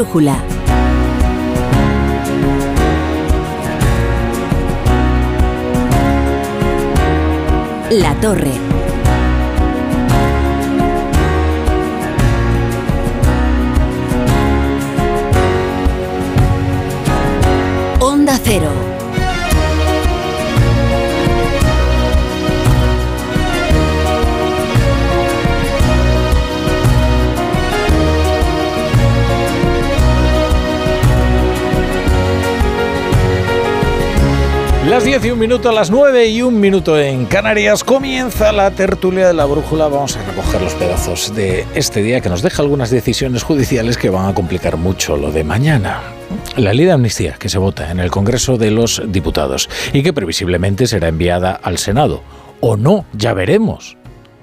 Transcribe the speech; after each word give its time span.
brújula. 0.00 0.42
La 7.90 8.14
Torre. 8.20 8.52
Onda 18.00 18.38
Cero. 18.42 18.89
Las 35.00 35.06
10 35.06 35.24
y 35.24 35.30
un 35.30 35.38
minuto, 35.38 35.72
las 35.72 35.90
9 35.90 36.28
y 36.28 36.42
un 36.42 36.60
minuto 36.60 37.00
en 37.00 37.24
Canarias, 37.24 37.84
comienza 37.84 38.52
la 38.52 38.70
tertulia 38.70 39.28
de 39.28 39.32
la 39.32 39.46
brújula. 39.46 39.88
Vamos 39.88 40.14
a 40.14 40.22
recoger 40.26 40.60
los 40.60 40.74
pedazos 40.74 41.34
de 41.34 41.64
este 41.74 42.02
día 42.02 42.20
que 42.20 42.28
nos 42.28 42.42
deja 42.42 42.60
algunas 42.60 42.90
decisiones 42.90 43.42
judiciales 43.42 43.96
que 43.96 44.10
van 44.10 44.28
a 44.28 44.34
complicar 44.34 44.76
mucho 44.76 45.16
lo 45.16 45.32
de 45.32 45.42
mañana. 45.42 46.02
La 46.58 46.74
ley 46.74 46.84
de 46.84 46.92
amnistía 46.92 47.36
que 47.38 47.48
se 47.48 47.56
vota 47.56 47.90
en 47.90 47.98
el 47.98 48.10
Congreso 48.10 48.58
de 48.58 48.72
los 48.72 49.00
Diputados 49.06 49.70
y 49.94 50.02
que 50.02 50.12
previsiblemente 50.12 50.86
será 50.86 51.08
enviada 51.08 51.52
al 51.52 51.78
Senado. 51.78 52.20
O 52.60 52.76
no, 52.76 53.06
ya 53.14 53.32
veremos. 53.32 53.96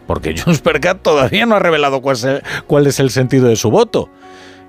Porque 0.07 0.35
Junts 0.43 0.61
per 0.61 0.79
Cat 0.79 1.03
todavía 1.03 1.45
no 1.45 1.53
ha 1.53 1.59
revelado 1.59 2.01
cuál 2.01 2.15
es, 2.15 2.41
cuál 2.65 2.87
es 2.87 2.99
el 2.99 3.11
sentido 3.11 3.47
de 3.47 3.57
su 3.57 3.69
voto. 3.69 4.09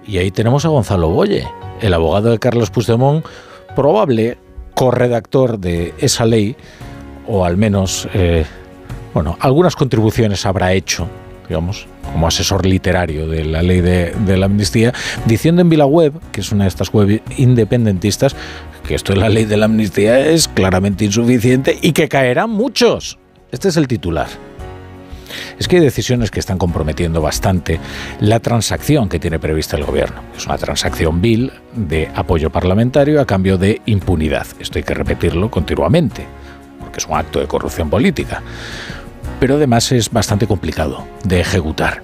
Y 0.06 0.18
ahí 0.18 0.32
tenemos 0.32 0.66
a 0.66 0.68
Gonzalo 0.68 1.08
Boye, 1.08 1.48
el 1.80 1.94
abogado 1.94 2.30
de 2.30 2.38
Carlos 2.38 2.68
Puigdemont, 2.68 3.24
probable 3.74 4.36
corredactor 4.78 5.58
de 5.58 5.92
esa 5.98 6.24
ley, 6.24 6.54
o 7.26 7.44
al 7.44 7.56
menos, 7.56 8.08
eh, 8.14 8.44
bueno, 9.12 9.36
algunas 9.40 9.74
contribuciones 9.74 10.46
habrá 10.46 10.72
hecho, 10.72 11.08
digamos, 11.48 11.88
como 12.12 12.28
asesor 12.28 12.64
literario 12.64 13.26
de 13.26 13.44
la 13.44 13.60
ley 13.60 13.80
de, 13.80 14.36
la 14.36 14.46
amnistía, 14.46 14.94
diciendo 15.26 15.62
en 15.62 15.68
VilaWeb, 15.68 16.12
que 16.30 16.42
es 16.42 16.52
una 16.52 16.62
de 16.62 16.68
estas 16.68 16.92
web 16.92 17.20
independentistas, 17.36 18.36
que 18.86 18.94
esto 18.94 19.14
de 19.14 19.18
la 19.18 19.28
ley 19.28 19.46
de 19.46 19.56
la 19.56 19.64
amnistía 19.64 20.20
es 20.20 20.46
claramente 20.46 21.04
insuficiente 21.04 21.76
y 21.82 21.90
que 21.90 22.08
caerán 22.08 22.50
muchos. 22.50 23.18
Este 23.50 23.70
es 23.70 23.76
el 23.76 23.88
titular. 23.88 24.28
Es 25.58 25.68
que 25.68 25.76
hay 25.76 25.82
decisiones 25.82 26.30
que 26.30 26.40
están 26.40 26.58
comprometiendo 26.58 27.20
bastante 27.20 27.80
la 28.20 28.40
transacción 28.40 29.08
que 29.08 29.18
tiene 29.18 29.38
prevista 29.38 29.76
el 29.76 29.84
gobierno. 29.84 30.22
Es 30.36 30.46
una 30.46 30.58
transacción 30.58 31.20
bill 31.20 31.52
de 31.74 32.10
apoyo 32.14 32.50
parlamentario 32.50 33.20
a 33.20 33.26
cambio 33.26 33.58
de 33.58 33.80
impunidad. 33.86 34.46
Esto 34.58 34.78
hay 34.78 34.84
que 34.84 34.94
repetirlo 34.94 35.50
continuamente, 35.50 36.26
porque 36.80 36.98
es 36.98 37.06
un 37.06 37.16
acto 37.16 37.40
de 37.40 37.46
corrupción 37.46 37.90
política. 37.90 38.42
Pero 39.40 39.54
además 39.56 39.92
es 39.92 40.10
bastante 40.10 40.46
complicado 40.46 41.06
de 41.24 41.40
ejecutar, 41.40 42.02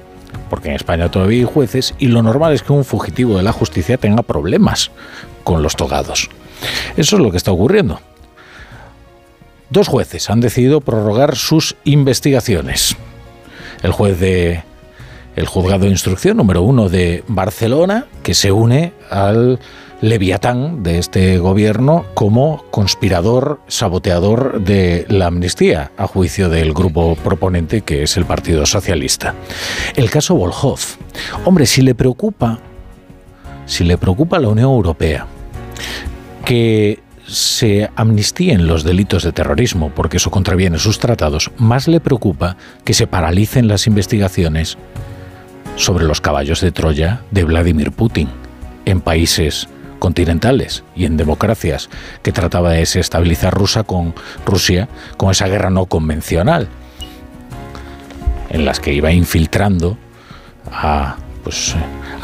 porque 0.50 0.68
en 0.68 0.76
España 0.76 1.10
todavía 1.10 1.38
hay 1.38 1.52
jueces 1.52 1.94
y 1.98 2.08
lo 2.08 2.22
normal 2.22 2.52
es 2.52 2.62
que 2.62 2.72
un 2.72 2.84
fugitivo 2.84 3.36
de 3.36 3.42
la 3.42 3.52
justicia 3.52 3.98
tenga 3.98 4.22
problemas 4.22 4.90
con 5.42 5.62
los 5.62 5.76
togados. 5.76 6.30
Eso 6.96 7.16
es 7.16 7.22
lo 7.22 7.30
que 7.30 7.36
está 7.36 7.50
ocurriendo. 7.50 8.00
Dos 9.70 9.88
jueces 9.88 10.30
han 10.30 10.40
decidido 10.40 10.80
prorrogar 10.80 11.34
sus 11.34 11.74
investigaciones 11.84 12.96
el 13.84 13.92
juez 13.92 14.18
de 14.18 14.64
el 15.36 15.46
juzgado 15.46 15.84
de 15.84 15.90
instrucción 15.90 16.36
número 16.36 16.62
uno 16.62 16.88
de 16.88 17.22
Barcelona, 17.28 18.06
que 18.22 18.34
se 18.34 18.50
une 18.52 18.92
al 19.10 19.58
leviatán 20.00 20.82
de 20.82 20.98
este 20.98 21.38
gobierno 21.38 22.04
como 22.14 22.64
conspirador, 22.70 23.60
saboteador 23.68 24.60
de 24.60 25.06
la 25.08 25.26
amnistía, 25.26 25.90
a 25.96 26.06
juicio 26.06 26.48
del 26.48 26.72
grupo 26.72 27.16
proponente 27.16 27.82
que 27.82 28.02
es 28.02 28.16
el 28.16 28.24
Partido 28.24 28.64
Socialista. 28.66 29.34
El 29.96 30.10
caso 30.10 30.34
Volhov. 30.34 30.80
Hombre, 31.44 31.66
si 31.66 31.82
le 31.82 31.94
preocupa, 31.94 32.58
si 33.66 33.84
le 33.84 33.98
preocupa 33.98 34.36
a 34.36 34.40
la 34.40 34.48
Unión 34.48 34.70
Europea 34.70 35.26
que 36.44 37.00
se 37.26 37.90
amnistíen 37.96 38.66
los 38.66 38.84
delitos 38.84 39.22
de 39.22 39.32
terrorismo, 39.32 39.90
porque 39.94 40.18
eso 40.18 40.30
contraviene 40.30 40.78
sus 40.78 40.98
tratados, 40.98 41.50
más 41.56 41.88
le 41.88 42.00
preocupa 42.00 42.56
que 42.84 42.94
se 42.94 43.06
paralicen 43.06 43.68
las 43.68 43.86
investigaciones 43.86 44.76
sobre 45.76 46.04
los 46.04 46.20
caballos 46.20 46.60
de 46.60 46.72
Troya 46.72 47.22
de 47.30 47.44
Vladimir 47.44 47.92
Putin 47.92 48.28
en 48.84 49.00
países 49.00 49.68
continentales 49.98 50.84
y 50.94 51.06
en 51.06 51.16
democracias 51.16 51.88
que 52.22 52.32
trataba 52.32 52.72
de 52.72 52.80
desestabilizar 52.80 53.54
Rusia 53.54 53.84
con 53.84 54.14
Rusia 54.44 54.88
con 55.16 55.30
esa 55.30 55.48
guerra 55.48 55.70
no 55.70 55.86
convencional 55.86 56.68
en 58.50 58.64
las 58.64 58.80
que 58.80 58.92
iba 58.92 59.12
infiltrando 59.12 59.96
a 60.70 61.16
pues 61.42 61.74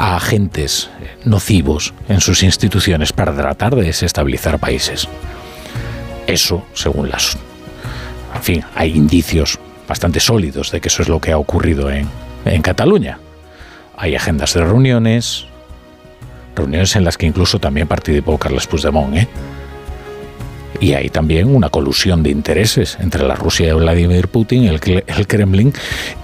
a 0.01 0.15
agentes 0.15 0.89
nocivos 1.25 1.93
en 2.09 2.21
sus 2.21 2.41
instituciones 2.41 3.13
para 3.13 3.35
tratar 3.35 3.75
de 3.75 3.83
desestabilizar 3.83 4.57
países. 4.57 5.07
Eso, 6.25 6.65
según 6.73 7.09
las... 7.09 7.37
En 8.33 8.41
fin, 8.41 8.63
hay 8.73 8.97
indicios 8.97 9.59
bastante 9.87 10.19
sólidos 10.19 10.71
de 10.71 10.81
que 10.81 10.87
eso 10.87 11.03
es 11.03 11.07
lo 11.07 11.21
que 11.21 11.31
ha 11.31 11.37
ocurrido 11.37 11.91
en, 11.91 12.07
en 12.45 12.63
Cataluña. 12.63 13.19
Hay 13.95 14.15
agendas 14.15 14.55
de 14.55 14.63
reuniones, 14.63 15.45
reuniones 16.55 16.95
en 16.95 17.03
las 17.03 17.15
que 17.15 17.27
incluso 17.27 17.59
también 17.59 17.87
participó 17.87 18.39
Carles 18.39 18.65
Puigdemont, 18.65 19.15
¿eh? 19.15 19.27
Y 20.79 20.93
hay 20.93 21.09
también 21.09 21.53
una 21.53 21.69
colusión 21.69 22.23
de 22.23 22.31
intereses 22.31 22.97
entre 22.99 23.23
la 23.23 23.35
Rusia 23.35 23.67
de 23.67 23.73
Vladimir 23.73 24.29
Putin, 24.29 24.63
el, 24.63 25.03
el 25.05 25.27
Kremlin 25.27 25.71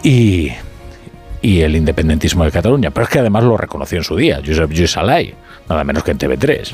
y, 0.02 0.52
y 1.42 1.62
el 1.62 1.75
independentismo 1.75 2.44
de 2.44 2.52
Cataluña. 2.52 2.92
Pero 2.92 3.06
es 3.06 3.09
que 3.09 3.20
además 3.20 3.44
lo 3.44 3.58
reconoció 3.58 3.98
en 3.98 4.03
su 4.03 4.16
día, 4.16 4.42
Josep 4.46 4.72
Lluís 4.72 4.98
Alay, 4.98 5.34
nada 5.70 5.84
menos 5.84 6.03
que 6.03 6.12
en 6.12 6.18
TV3. 6.18 6.74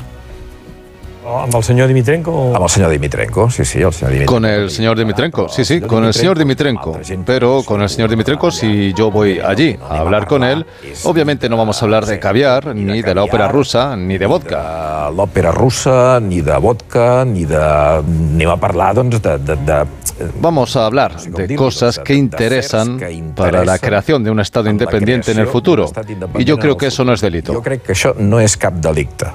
¿Amb 1.24 1.54
el 1.54 1.62
senyor 1.62 1.88
Dimitrenko? 1.88 2.30
O... 2.30 2.54
Amb 2.54 2.64
el 2.64 2.68
senyor 2.68 2.90
Dimitrenko, 2.90 3.48
sí, 3.50 3.64
sí, 3.64 3.80
el 3.80 3.92
senyor 3.92 4.12
Dimitrenko. 4.12 4.32
Con 4.34 4.44
el 4.44 4.70
señor 4.70 4.98
Dimitrenko, 4.98 5.48
sí, 5.48 5.64
sí, 5.64 5.80
con 5.80 6.04
el 6.04 6.12
señor 6.12 6.38
Dimitrenko. 6.38 6.98
Pero 7.24 7.62
con 7.64 7.82
el 7.82 7.88
señor 7.88 8.10
Dimitrenko, 8.10 8.50
si 8.50 8.92
yo 8.92 9.10
voy 9.10 9.40
allí 9.40 9.76
a 9.88 10.00
hablar 10.00 10.26
con 10.26 10.44
él, 10.44 10.66
obviamente 11.04 11.48
no 11.48 11.56
vamos 11.56 11.80
a 11.80 11.86
hablar 11.86 12.04
de 12.04 12.18
caviar, 12.18 12.74
ni 12.74 13.00
de 13.00 13.14
la 13.14 13.24
ópera 13.24 13.48
rusa, 13.48 13.96
ni 13.96 14.18
de 14.18 14.26
vodka. 14.26 15.08
De 15.10 15.16
l'òpera 15.16 15.50
russa, 15.52 16.20
ni 16.20 16.40
de 16.40 16.56
vodka, 16.58 17.24
ni 17.24 17.44
de... 17.44 17.56
Anem 17.56 18.50
a 18.50 18.56
parlar, 18.56 18.94
doncs, 18.94 19.20
de... 19.22 19.38
de, 19.38 19.56
de... 19.56 19.84
Vamos 20.40 20.76
a 20.76 20.86
hablar 20.86 21.20
de 21.20 21.56
cosas 21.56 21.98
que 21.98 22.14
interesan 22.14 23.00
para 23.34 23.64
la 23.64 23.78
creación 23.78 24.22
de 24.22 24.30
un 24.30 24.40
Estado 24.40 24.70
independiente 24.70 25.32
en 25.32 25.38
el 25.38 25.46
futuro. 25.46 25.90
Y 26.38 26.44
yo 26.44 26.58
creo 26.58 26.76
que 26.76 26.86
eso 26.86 27.04
no 27.04 27.12
es 27.12 27.20
delito. 27.20 27.52
Jo 27.52 27.62
crec 27.62 27.82
que 27.82 27.92
això 27.94 28.14
no 28.18 28.38
és 28.40 28.56
cap 28.56 28.74
delicte. 28.74 29.26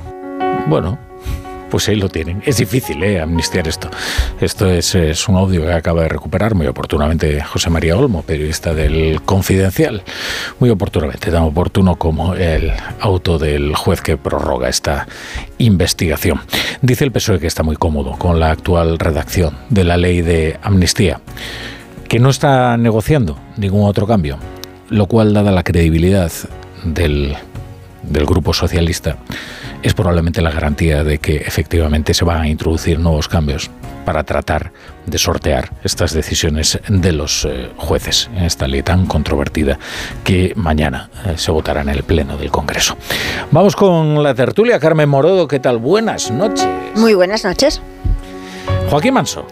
Bueno, 0.68 0.98
pues 1.70 1.88
ahí 1.90 1.96
lo 1.96 2.10
tienen. 2.10 2.42
Es 2.46 2.58
difícil 2.58 3.04
¿eh? 3.04 3.22
amnistiar 3.22 3.68
esto. 3.68 3.90
Esto 4.40 4.70
es, 4.70 5.28
un 5.28 5.36
audio 5.36 5.62
que 5.66 5.72
acaba 5.72 6.04
de 6.04 6.10
recuperar 6.10 6.56
muy 6.56 6.68
oportunamente 6.68 7.42
José 7.42 7.70
María 7.70 7.98
Olmo, 7.98 8.24
periodista 8.24 8.74
del 8.74 9.22
Confidencial. 9.24 10.04
Muy 10.60 10.70
oportunamente, 10.70 11.32
tan 11.32 11.44
oportuno 11.44 11.96
como 11.98 12.36
el 12.36 12.72
auto 13.00 13.38
del 13.38 13.76
juez 13.76 14.02
que 14.02 14.18
prorroga 14.18 14.70
esta 14.70 15.08
investigación. 15.58 16.42
Dice 16.82 17.06
el 17.06 17.12
PSOE 17.12 17.40
que 17.40 17.48
está 17.48 17.64
muy 17.64 17.76
cómodo 17.76 18.14
con 18.14 18.40
la 18.40 18.52
actual 18.52 18.98
redacción 19.00 19.58
de 19.70 19.84
la 19.84 19.98
ley 19.98 20.22
de 20.22 20.58
amnistía, 20.62 21.22
que 22.08 22.20
no 22.20 22.30
está 22.30 22.78
negociando 22.78 23.38
ningún 23.58 23.88
otro 23.88 24.08
cambio, 24.08 24.38
lo 24.90 25.06
cual, 25.06 25.34
dada 25.34 25.52
la 25.52 25.64
credibilidad 25.64 26.32
del 26.84 27.36
Grupo 28.04 28.54
Socialista, 28.54 29.18
es 29.82 29.94
probablemente 29.94 30.42
la 30.42 30.52
garantía 30.52 31.04
de 31.04 31.20
que 31.20 31.38
efectivamente 31.38 32.14
se 32.14 32.26
van 32.26 32.42
a 32.42 32.48
introducir 32.48 33.00
nuevos 33.00 33.28
cambios 33.28 33.70
para 34.06 34.24
tratar 34.24 34.72
de 35.06 35.18
sortear 35.18 35.72
estas 35.84 36.14
decisiones 36.14 36.80
de 36.88 37.12
los 37.12 37.46
eh, 37.46 37.70
jueces 37.78 38.30
en 38.36 38.44
esta 38.44 38.68
ley 38.68 38.82
tan 38.82 39.06
controvertida 39.06 39.78
que 40.24 40.54
mañana 40.56 41.10
eh, 41.26 41.34
se 41.38 41.52
votará 41.52 41.82
en 41.82 41.90
el 41.90 42.04
Pleno 42.04 42.38
del 42.38 42.52
Congreso. 42.52 42.98
Vamos 43.52 43.76
con 43.76 44.24
la 44.24 44.34
tertulia. 44.34 44.80
Carmen 44.80 45.10
Morodo, 45.10 45.48
¿qué 45.48 45.60
tal? 45.60 45.78
Buenas 45.78 46.32
noches. 46.32 46.68
Muy 46.96 47.14
buenas 47.14 47.44
noches. 47.44 47.82
Joaquín 48.90 49.14
Manso, 49.14 49.46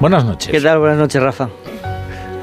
buenas 0.00 0.24
noches. 0.24 0.50
¿Qué 0.50 0.60
tal? 0.60 0.78
Buenas 0.78 0.98
noches, 0.98 1.20
Rafa. 1.20 1.48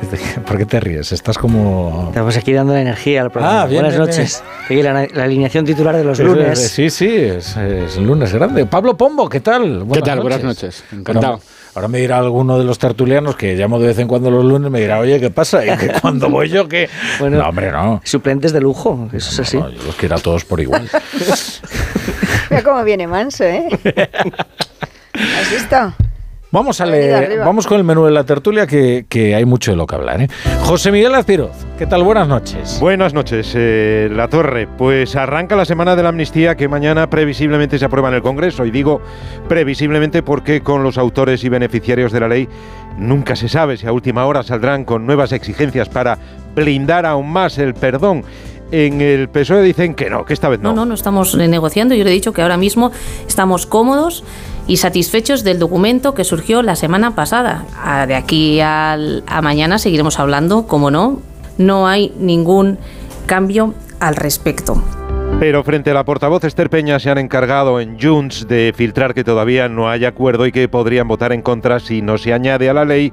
¿Por 0.48 0.58
qué 0.58 0.66
te 0.66 0.80
ríes? 0.80 1.12
Estás 1.12 1.38
como... 1.38 2.06
Estamos 2.10 2.36
aquí 2.38 2.54
dando 2.54 2.74
la 2.74 2.82
energía 2.82 3.22
al 3.22 3.32
programa. 3.32 3.62
Ah, 3.62 3.66
bien, 3.66 3.82
Buenas 3.82 3.98
bien, 3.98 4.08
noches. 4.08 4.44
Aquí 4.66 4.82
la, 4.82 5.08
la 5.14 5.24
alineación 5.24 5.66
titular 5.66 5.96
de 5.96 6.04
los 6.04 6.18
Sí, 6.18 6.24
lunes. 6.24 6.60
Sí, 6.60 6.90
sí, 6.90 7.08
es, 7.08 7.56
es 7.58 7.98
lunes 7.98 8.34
grande. 8.34 8.66
Pablo 8.66 8.98
Pombo, 8.98 9.30
¿qué 9.30 9.40
tal? 9.40 9.86
¿Qué 9.92 10.02
tal? 10.02 10.22
Buenas 10.22 10.44
noches. 10.44 10.84
Encantado. 10.92 11.38
Bueno, 11.38 11.44
ahora 11.76 11.88
me 11.88 12.00
dirá 12.00 12.18
alguno 12.18 12.58
de 12.58 12.66
los 12.66 12.80
tertulianos 12.80 13.36
que 13.36 13.56
llamo 13.56 13.80
de 13.80 13.88
vez 13.88 14.00
en 14.00 14.08
cuando 14.08 14.30
los 14.32 14.44
lunes, 14.44 14.72
me 14.72 14.80
dirá, 14.82 15.00
oye, 15.00 15.20
¿qué 15.20 15.30
pasa? 15.30 15.66
Y 15.66 15.78
que 15.78 15.92
cuando 16.02 16.30
voy 16.30 16.50
yo, 16.50 16.68
que... 16.68 16.90
Bueno, 17.20 17.38
no, 17.38 17.50
hombre, 17.50 17.72
no. 17.72 18.02
Suplentes 18.04 18.52
de 18.54 18.62
lujo, 18.62 19.08
eso 19.14 19.30
es 19.32 19.40
así. 19.40 19.58
No, 19.58 19.70
yo 19.70 19.84
los 19.84 19.96
quiero 19.96 20.16
a 20.16 20.20
todos 20.20 20.44
por 20.46 20.60
igual. 20.60 20.90
Mira 22.50 22.64
cómo 22.64 22.84
viene 22.84 23.08
manso, 23.08 23.44
¿eh? 23.46 23.70
¿Has 25.14 25.52
visto? 25.52 25.94
Vamos, 26.54 26.82
a 26.82 26.86
leer- 26.86 27.40
con 27.66 27.78
el 27.78 27.86
menú 27.86 28.04
de 28.04 28.12
la 28.12 28.26
tertulia, 28.26 28.68
que, 28.68 29.06
que 29.08 29.36
hay 29.36 29.46
mucho 29.46 29.72
de 29.72 29.78
lo 29.78 29.88
que 29.88 29.96
hablar. 29.96 30.22
¿eh? 30.22 30.28
José 30.64 30.92
Miguel 30.92 31.16
Azpiroz, 31.16 31.52
¿qué 31.78 31.86
tal? 31.86 32.04
Buenas 32.04 32.28
noches. 32.28 32.78
Buenas 32.82 33.14
noches, 33.14 33.54
eh, 33.56 34.10
La 34.12 34.28
Torre. 34.28 34.68
Pues 34.68 35.16
arranca 35.16 35.56
la 35.56 35.64
semana 35.64 35.96
de 35.96 36.04
la 36.04 36.10
amnistía 36.10 36.58
que 36.58 36.68
mañana 36.68 37.10
previsiblemente 37.10 37.80
se 37.80 37.86
aprueba 37.86 38.10
en 38.10 38.16
el 38.16 38.22
Congreso. 38.22 38.66
Y 38.66 38.72
digo 38.72 39.00
previsiblemente 39.48 40.24
porque 40.24 40.60
con 40.62 40.84
los 40.84 40.98
autores 40.98 41.42
y 41.46 41.50
beneficiarios 41.50 42.12
de 42.12 42.20
la 42.20 42.28
ley 42.28 42.50
nunca 42.98 43.38
se 43.38 43.48
sabe 43.48 43.78
si 43.78 43.88
a 43.88 43.94
última 43.94 44.26
hora 44.26 44.44
saldrán 44.44 44.84
con 44.84 45.06
nuevas 45.06 45.32
exigencias 45.32 45.88
para 45.88 46.18
blindar 46.54 47.06
aún 47.06 47.32
más 47.32 47.58
el 47.60 47.74
perdón. 47.76 48.26
En 48.74 49.02
el 49.02 49.28
PSOE 49.28 49.64
dicen 49.64 49.96
que 49.96 50.10
no, 50.10 50.24
que 50.24 50.34
esta 50.34 50.48
vez 50.48 50.60
no. 50.62 50.70
No, 50.70 50.76
no, 50.82 50.86
no 50.86 50.94
estamos 50.96 51.36
negociando. 51.36 51.94
Yo 51.94 52.06
le 52.06 52.10
he 52.10 52.14
dicho 52.14 52.32
que 52.32 52.42
ahora 52.42 52.56
mismo 52.56 52.92
estamos 53.28 53.66
cómodos 53.66 54.24
y 54.68 54.78
satisfechos 54.78 55.44
del 55.44 55.60
documento 55.60 56.14
que 56.14 56.24
surgió 56.24 56.62
la 56.62 56.76
semana 56.76 57.16
pasada. 57.16 57.66
Ah, 57.84 58.06
De 58.06 58.16
aquí 58.16 58.60
a 58.62 58.98
mañana 59.42 59.78
seguiremos 59.78 60.20
hablando, 60.20 60.68
como 60.68 60.92
no. 60.92 61.22
No 61.58 61.88
hay 61.88 62.14
ningún 62.18 62.78
cambio 63.26 63.74
al 64.00 64.16
respecto. 64.16 64.82
Pero 65.40 65.64
frente 65.64 65.90
a 65.90 65.94
la 65.96 66.06
portavoz 66.06 66.44
Esther 66.44 66.70
Peña 66.70 67.00
se 67.00 67.10
han 67.10 67.18
encargado 67.18 67.80
en 67.80 68.00
Junts 68.00 68.48
de 68.48 68.74
filtrar 68.76 69.16
que 69.16 69.24
todavía 69.24 69.68
no 69.70 69.90
hay 69.90 70.06
acuerdo 70.06 70.46
y 70.46 70.52
que 70.52 70.68
podrían 70.68 71.08
votar 71.08 71.34
en 71.34 71.42
contra 71.42 71.80
si 71.80 72.02
no 72.04 72.20
se 72.20 72.32
añade 72.32 72.70
a 72.70 72.76
la 72.76 72.86
ley 72.86 73.12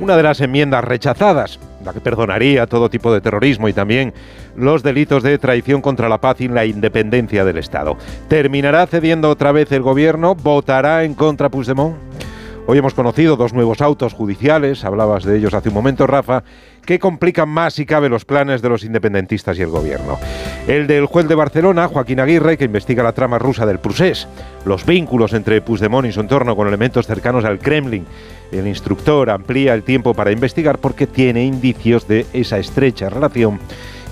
una 0.00 0.16
de 0.16 0.22
las 0.24 0.40
enmiendas 0.40 0.82
rechazadas, 0.82 1.60
la 1.84 1.92
que 1.92 2.00
perdonaría 2.00 2.66
todo 2.66 2.90
tipo 2.90 3.12
de 3.12 3.20
terrorismo 3.20 3.68
y 3.68 3.72
también 3.72 4.12
los 4.56 4.82
delitos 4.82 5.22
de 5.22 5.38
traición 5.38 5.80
contra 5.80 6.08
la 6.08 6.18
paz 6.18 6.40
y 6.40 6.48
la 6.48 6.64
independencia 6.64 7.44
del 7.44 7.58
Estado. 7.58 7.96
¿Terminará 8.28 8.86
cediendo 8.86 9.30
otra 9.30 9.52
vez 9.52 9.70
el 9.72 9.82
gobierno? 9.82 10.34
¿Votará 10.34 11.04
en 11.04 11.14
contra 11.14 11.48
Puigdemont? 11.48 12.07
Hoy 12.70 12.76
hemos 12.76 12.92
conocido 12.92 13.36
dos 13.36 13.54
nuevos 13.54 13.80
autos 13.80 14.12
judiciales, 14.12 14.84
hablabas 14.84 15.24
de 15.24 15.38
ellos 15.38 15.54
hace 15.54 15.70
un 15.70 15.74
momento, 15.74 16.06
Rafa, 16.06 16.44
que 16.84 16.98
complican 16.98 17.48
más 17.48 17.72
si 17.72 17.86
cabe 17.86 18.10
los 18.10 18.26
planes 18.26 18.60
de 18.60 18.68
los 18.68 18.84
independentistas 18.84 19.58
y 19.58 19.62
el 19.62 19.70
gobierno. 19.70 20.18
El 20.66 20.86
del 20.86 21.06
juez 21.06 21.26
de 21.26 21.34
Barcelona, 21.34 21.88
Joaquín 21.88 22.20
Aguirre, 22.20 22.58
que 22.58 22.66
investiga 22.66 23.02
la 23.02 23.14
trama 23.14 23.38
rusa 23.38 23.64
del 23.64 23.78
Prusés, 23.78 24.28
los 24.66 24.84
vínculos 24.84 25.32
entre 25.32 25.62
Puigdemont 25.62 26.08
y 26.08 26.12
su 26.12 26.20
entorno 26.20 26.56
con 26.56 26.68
elementos 26.68 27.06
cercanos 27.06 27.46
al 27.46 27.58
Kremlin. 27.58 28.04
El 28.52 28.66
instructor 28.66 29.30
amplía 29.30 29.72
el 29.72 29.82
tiempo 29.82 30.12
para 30.12 30.30
investigar 30.30 30.76
porque 30.76 31.06
tiene 31.06 31.46
indicios 31.46 32.06
de 32.06 32.26
esa 32.34 32.58
estrecha 32.58 33.08
relación 33.08 33.60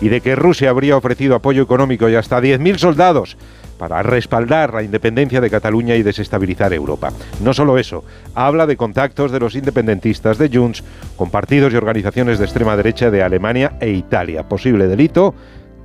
y 0.01 0.09
de 0.09 0.23
que 0.23 0.35
Rusia 0.35 0.71
habría 0.71 0.97
ofrecido 0.97 1.35
apoyo 1.35 1.63
económico 1.63 2.09
y 2.09 2.15
hasta 2.15 2.41
10.000 2.41 2.79
soldados 2.79 3.37
para 3.79 4.03
respaldar 4.03 4.75
la 4.75 4.83
independencia 4.83 5.41
de 5.41 5.51
Cataluña 5.51 5.95
y 5.97 6.03
desestabilizar 6.03 6.73
Europa. 6.73 7.13
No 7.41 7.53
solo 7.55 7.79
eso, 7.79 8.05
habla 8.35 8.67
de 8.67 8.77
contactos 8.77 9.33
de 9.33 9.41
los 9.41 9.55
independentistas 9.55 10.39
de 10.39 10.51
Junts 10.53 10.83
con 11.17 11.31
partidos 11.31 11.73
y 11.73 11.77
organizaciones 11.77 12.39
de 12.39 12.45
extrema 12.45 12.77
derecha 12.77 13.11
de 13.11 13.23
Alemania 13.23 13.77
e 13.81 13.91
Italia. 13.91 14.49
Posible 14.49 14.87
delito, 14.87 15.35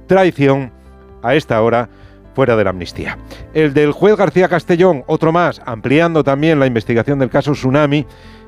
traición, 0.08 0.72
a 1.24 1.36
esta 1.36 1.62
hora 1.62 1.90
fuera 2.34 2.56
de 2.56 2.64
la 2.64 2.70
amnistía. 2.70 3.18
El 3.54 3.74
del 3.74 3.92
juez 3.92 4.16
García 4.16 4.48
Castellón, 4.48 5.04
otro 5.08 5.32
más, 5.32 5.62
ampliando 5.66 6.24
también 6.24 6.60
la 6.60 6.66
investigación 6.66 7.20
del 7.20 7.30
caso 7.30 7.52
Tsunami, 7.52 8.06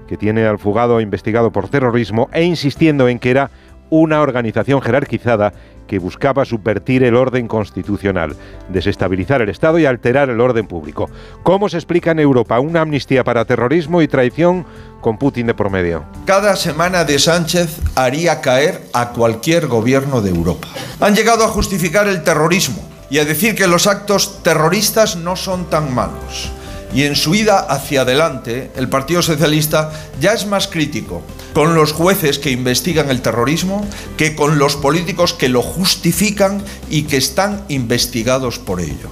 que 0.07 0.17
tiene 0.17 0.45
al 0.45 0.59
fugado 0.59 1.01
investigado 1.01 1.51
por 1.51 1.69
terrorismo 1.69 2.29
e 2.31 2.43
insistiendo 2.43 3.07
en 3.07 3.19
que 3.19 3.31
era 3.31 3.51
una 3.89 4.21
organización 4.21 4.81
jerarquizada 4.81 5.53
que 5.87 5.99
buscaba 5.99 6.45
subvertir 6.45 7.03
el 7.03 7.15
orden 7.15 7.47
constitucional, 7.47 8.35
desestabilizar 8.69 9.41
el 9.41 9.49
Estado 9.49 9.79
y 9.79 9.85
alterar 9.85 10.29
el 10.29 10.41
orden 10.41 10.67
público. 10.67 11.09
¿Cómo 11.43 11.69
se 11.69 11.77
explica 11.77 12.11
en 12.11 12.19
Europa 12.19 12.59
una 12.59 12.81
amnistía 12.81 13.23
para 13.23 13.45
terrorismo 13.45 14.01
y 14.01 14.07
traición 14.07 14.65
con 15.01 15.17
Putin 15.17 15.47
de 15.47 15.53
por 15.53 15.69
medio? 15.69 16.05
Cada 16.25 16.55
semana 16.55 17.03
de 17.03 17.19
Sánchez 17.19 17.79
haría 17.95 18.41
caer 18.41 18.81
a 18.93 19.09
cualquier 19.09 19.67
gobierno 19.67 20.21
de 20.21 20.29
Europa. 20.29 20.67
Han 20.99 21.15
llegado 21.15 21.43
a 21.43 21.49
justificar 21.49 22.07
el 22.07 22.23
terrorismo 22.23 22.83
y 23.09 23.19
a 23.19 23.25
decir 23.25 23.55
que 23.55 23.67
los 23.67 23.85
actos 23.85 24.41
terroristas 24.41 25.15
no 25.15 25.35
son 25.35 25.69
tan 25.69 25.93
malos. 25.93 26.51
Y 26.93 27.03
en 27.03 27.15
su 27.15 27.33
ida 27.33 27.59
hacia 27.59 28.01
adelante, 28.01 28.71
el 28.75 28.87
Partido 28.87 29.21
Socialista 29.21 29.91
ya 30.21 30.33
es 30.33 30.45
más 30.45 30.67
crítico 30.67 31.23
con 31.53 31.75
los 31.75 31.91
jueces 31.91 32.37
que 32.39 32.51
investigan 32.51 33.09
el 33.09 33.21
terrorismo 33.21 33.85
que 34.17 34.35
con 34.35 34.59
los 34.59 34.75
políticos 34.75 35.33
que 35.33 35.49
lo 35.49 35.61
justifican 35.61 36.61
y 36.89 37.03
que 37.03 37.17
están 37.17 37.63
investigados 37.69 38.59
por 38.59 38.79
ello. 38.79 39.09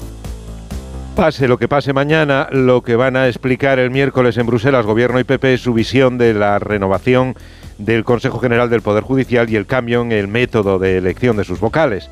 Pase 1.16 1.48
lo 1.48 1.57
que 1.57 1.68
pase 1.68 1.92
mañana, 1.92 2.48
lo 2.51 2.83
que 2.83 2.95
van 2.95 3.16
a 3.16 3.28
explicar 3.28 3.80
el 3.80 3.92
miércoles 3.92 4.38
en 4.38 4.48
Bruselas, 4.48 4.86
Gobierno 4.86 5.19
y 5.19 5.24
PP, 5.24 5.56
es 5.56 5.62
su 5.62 5.74
visión 5.74 6.18
de 6.18 6.33
la 6.33 6.57
renovación 6.57 7.36
del 7.78 8.06
Consejo 8.06 8.39
General 8.39 8.69
del 8.69 8.81
Poder 8.81 9.04
Judicial 9.04 9.50
y 9.50 9.56
el 9.56 9.66
cambio 9.66 10.01
en 10.01 10.12
el 10.12 10.28
método 10.28 10.80
de 10.80 10.98
elección 10.98 11.36
de 11.36 11.44
sus 11.44 11.60
vocales. 11.60 12.10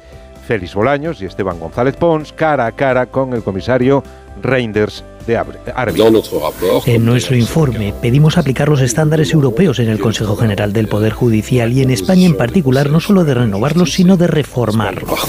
Félix 0.48 0.74
Bolaños 0.74 1.21
y 1.21 1.25
Esteban 1.25 1.60
González 1.60 1.95
Pons, 1.95 2.33
cara 2.33 2.66
a 2.66 2.71
cara 2.71 3.06
con 3.06 3.33
el 3.33 3.44
comisario 3.44 4.04
Reinders 4.42 5.04
de. 5.38 6.92
En 6.92 7.06
nuestro 7.06 7.36
informe 7.36 7.94
pedimos 8.02 8.38
aplicar 8.38 8.70
los 8.70 8.81
estándares 8.81 9.34
europeos 9.34 9.80
en 9.80 9.90
el 9.90 10.00
Consejo 10.00 10.36
General 10.36 10.74
del 10.74 10.88
Poder 10.88 11.14
Judicial 11.14 11.72
y 11.72 11.81
en 11.81 11.92
España 11.92 12.26
en 12.26 12.36
particular 12.36 12.90
no 12.90 13.00
solo 13.00 13.24
de 13.24 13.34
renovarlos 13.34 13.94
sino 13.94 14.18
de 14.18 14.28
reformarlos. 14.28 15.20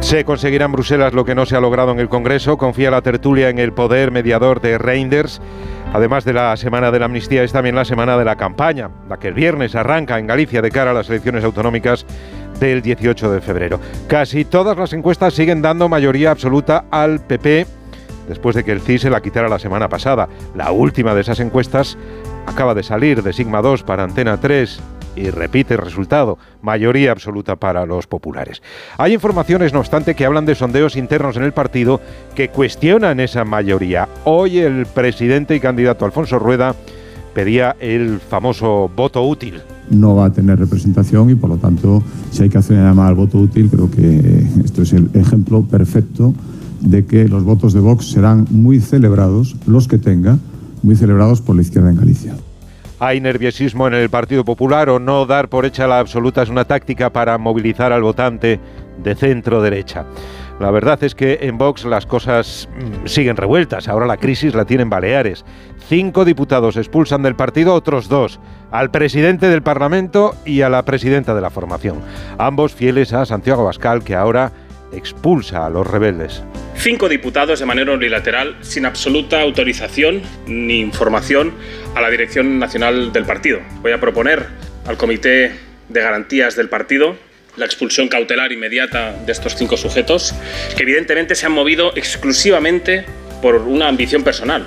Se 0.00 0.24
conseguirá 0.24 0.66
en 0.66 0.72
Bruselas 0.72 1.14
lo 1.14 1.24
que 1.24 1.34
no 1.34 1.46
se 1.46 1.56
ha 1.56 1.60
logrado 1.60 1.92
en 1.92 1.98
el 1.98 2.08
Congreso. 2.08 2.58
Confía 2.58 2.90
la 2.90 3.00
tertulia 3.00 3.48
en 3.48 3.58
el 3.58 3.72
poder 3.72 4.10
mediador 4.10 4.60
de 4.60 4.76
Reinders. 4.76 5.40
Además 5.94 6.24
de 6.24 6.32
la 6.32 6.56
semana 6.56 6.90
de 6.90 6.98
la 6.98 7.06
amnistía, 7.06 7.44
es 7.44 7.52
también 7.52 7.76
la 7.76 7.84
semana 7.84 8.18
de 8.18 8.24
la 8.24 8.36
campaña, 8.36 8.90
la 9.08 9.16
que 9.18 9.28
el 9.28 9.34
viernes 9.34 9.74
arranca 9.76 10.18
en 10.18 10.26
Galicia 10.26 10.60
de 10.60 10.70
cara 10.70 10.90
a 10.90 10.94
las 10.94 11.08
elecciones 11.08 11.44
autonómicas 11.44 12.04
del 12.60 12.82
18 12.82 13.30
de 13.30 13.40
febrero. 13.40 13.80
Casi 14.06 14.44
todas 14.44 14.76
las 14.76 14.92
encuestas 14.92 15.34
siguen 15.34 15.62
dando 15.62 15.88
mayoría 15.88 16.30
absoluta 16.30 16.84
al 16.90 17.20
PP 17.20 17.66
después 18.28 18.56
de 18.56 18.64
que 18.64 18.72
el 18.72 18.80
CIS 18.80 19.02
se 19.02 19.10
la 19.10 19.20
quitara 19.20 19.48
la 19.48 19.58
semana 19.58 19.88
pasada. 19.88 20.28
La 20.54 20.72
última 20.72 21.14
de 21.14 21.20
esas 21.20 21.40
encuestas 21.40 21.96
acaba 22.46 22.74
de 22.74 22.82
salir 22.82 23.22
de 23.22 23.32
Sigma 23.32 23.62
2 23.62 23.82
para 23.82 24.04
Antena 24.04 24.40
3 24.40 24.80
y 25.16 25.30
repite 25.30 25.74
el 25.74 25.80
resultado, 25.80 26.38
mayoría 26.60 27.12
absoluta 27.12 27.56
para 27.56 27.86
los 27.86 28.06
populares. 28.06 28.62
Hay 28.98 29.14
informaciones, 29.14 29.72
no 29.72 29.80
obstante, 29.80 30.14
que 30.14 30.26
hablan 30.26 30.46
de 30.46 30.54
sondeos 30.54 30.96
internos 30.96 31.36
en 31.36 31.44
el 31.44 31.52
partido 31.52 32.00
que 32.34 32.48
cuestionan 32.48 33.20
esa 33.20 33.44
mayoría. 33.44 34.08
Hoy 34.24 34.58
el 34.58 34.86
presidente 34.86 35.54
y 35.54 35.60
candidato 35.60 36.04
Alfonso 36.04 36.38
Rueda 36.38 36.74
pedía 37.32 37.76
el 37.80 38.20
famoso 38.20 38.90
voto 38.94 39.22
útil. 39.22 39.62
No 39.90 40.16
va 40.16 40.26
a 40.26 40.32
tener 40.32 40.58
representación 40.58 41.30
y 41.30 41.34
por 41.34 41.50
lo 41.50 41.56
tanto 41.56 42.02
si 42.30 42.42
hay 42.42 42.48
que 42.48 42.58
hacer 42.58 42.76
una 42.76 42.88
llamada 42.88 43.08
al 43.08 43.14
voto 43.14 43.38
útil 43.38 43.68
creo 43.70 43.90
que 43.90 44.46
esto 44.64 44.82
es 44.82 44.92
el 44.92 45.10
ejemplo 45.14 45.62
perfecto 45.62 46.34
de 46.80 47.06
que 47.06 47.28
los 47.28 47.44
votos 47.44 47.72
de 47.72 47.80
Vox 47.80 48.10
serán 48.10 48.46
muy 48.50 48.80
celebrados, 48.80 49.56
los 49.66 49.88
que 49.88 49.98
tenga, 49.98 50.38
muy 50.82 50.96
celebrados 50.96 51.40
por 51.40 51.56
la 51.56 51.62
izquierda 51.62 51.90
en 51.90 51.96
Galicia. 51.96 52.34
¿Hay 53.00 53.20
nerviosismo 53.20 53.86
en 53.86 53.94
el 53.94 54.08
Partido 54.08 54.44
Popular 54.44 54.88
o 54.88 54.98
no 54.98 55.26
dar 55.26 55.48
por 55.48 55.64
hecha 55.64 55.86
la 55.86 55.98
absoluta 55.98 56.42
es 56.42 56.48
una 56.48 56.64
táctica 56.64 57.10
para 57.10 57.36
movilizar 57.38 57.92
al 57.92 58.02
votante 58.02 58.60
de 59.02 59.14
centro 59.14 59.60
derecha? 59.60 60.04
La 60.60 60.70
verdad 60.70 61.02
es 61.02 61.14
que 61.16 61.38
en 61.42 61.58
Vox 61.58 61.84
las 61.84 62.06
cosas 62.06 62.68
mm, 62.72 63.06
siguen 63.06 63.36
revueltas. 63.36 63.88
Ahora 63.88 64.06
la 64.06 64.16
crisis 64.16 64.54
la 64.54 64.64
tienen 64.64 64.88
Baleares. 64.88 65.44
Cinco 65.88 66.24
diputados 66.24 66.76
expulsan 66.76 67.22
del 67.22 67.34
partido, 67.34 67.74
otros 67.74 68.08
dos, 68.08 68.38
al 68.70 68.90
presidente 68.90 69.48
del 69.48 69.62
Parlamento 69.62 70.36
y 70.44 70.62
a 70.62 70.68
la 70.68 70.84
presidenta 70.84 71.34
de 71.34 71.40
la 71.40 71.50
formación. 71.50 72.00
Ambos 72.38 72.72
fieles 72.72 73.12
a 73.12 73.26
Santiago 73.26 73.62
Abascal, 73.62 74.04
que 74.04 74.14
ahora 74.14 74.52
expulsa 74.92 75.66
a 75.66 75.70
los 75.70 75.86
rebeldes. 75.86 76.44
Cinco 76.76 77.08
diputados 77.08 77.58
de 77.58 77.66
manera 77.66 77.92
unilateral, 77.92 78.56
sin 78.60 78.86
absoluta 78.86 79.40
autorización 79.40 80.22
ni 80.46 80.78
información 80.78 81.52
a 81.96 82.00
la 82.00 82.10
Dirección 82.10 82.60
Nacional 82.60 83.12
del 83.12 83.24
partido. 83.24 83.58
Voy 83.82 83.90
a 83.90 84.00
proponer 84.00 84.46
al 84.86 84.96
Comité 84.96 85.52
de 85.88 86.00
Garantías 86.00 86.54
del 86.54 86.68
partido 86.68 87.16
la 87.56 87.66
expulsión 87.66 88.08
cautelar 88.08 88.52
inmediata 88.52 89.12
de 89.24 89.32
estos 89.32 89.54
cinco 89.54 89.76
sujetos, 89.76 90.34
que 90.76 90.82
evidentemente 90.82 91.34
se 91.34 91.46
han 91.46 91.52
movido 91.52 91.92
exclusivamente 91.96 93.04
por 93.40 93.56
una 93.56 93.88
ambición 93.88 94.22
personal. 94.22 94.66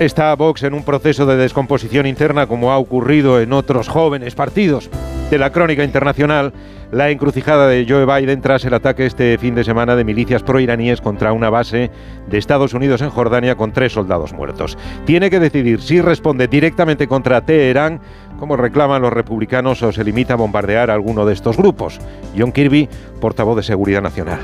¿Está 0.00 0.34
Vox 0.34 0.62
en 0.64 0.74
un 0.74 0.84
proceso 0.84 1.26
de 1.26 1.36
descomposición 1.36 2.06
interna 2.06 2.46
como 2.46 2.72
ha 2.72 2.78
ocurrido 2.78 3.40
en 3.40 3.52
otros 3.52 3.88
jóvenes 3.88 4.34
partidos? 4.34 4.90
De 5.30 5.38
la 5.38 5.52
crónica 5.52 5.84
internacional, 5.84 6.52
la 6.90 7.10
encrucijada 7.10 7.68
de 7.68 7.86
Joe 7.88 8.04
Biden 8.04 8.42
tras 8.42 8.64
el 8.66 8.74
ataque 8.74 9.06
este 9.06 9.38
fin 9.38 9.54
de 9.54 9.64
semana 9.64 9.96
de 9.96 10.04
milicias 10.04 10.42
proiraníes 10.42 11.00
contra 11.00 11.32
una 11.32 11.48
base 11.48 11.90
de 12.28 12.38
Estados 12.38 12.74
Unidos 12.74 13.00
en 13.00 13.08
Jordania 13.08 13.54
con 13.54 13.72
tres 13.72 13.92
soldados 13.92 14.34
muertos. 14.34 14.76
Tiene 15.06 15.30
que 15.30 15.40
decidir 15.40 15.80
si 15.80 16.02
responde 16.02 16.48
directamente 16.48 17.08
contra 17.08 17.46
Teherán, 17.46 18.00
como 18.42 18.56
reclaman 18.56 19.00
los 19.00 19.12
republicanos, 19.12 19.84
o 19.84 19.92
se 19.92 20.02
limita 20.02 20.32
a 20.32 20.36
bombardear 20.36 20.90
a 20.90 20.94
alguno 20.94 21.24
de 21.24 21.32
estos 21.32 21.56
grupos. 21.56 22.00
John 22.36 22.50
Kirby, 22.50 22.88
portavoz 23.20 23.54
de 23.54 23.62
Seguridad 23.62 24.02
Nacional. 24.02 24.40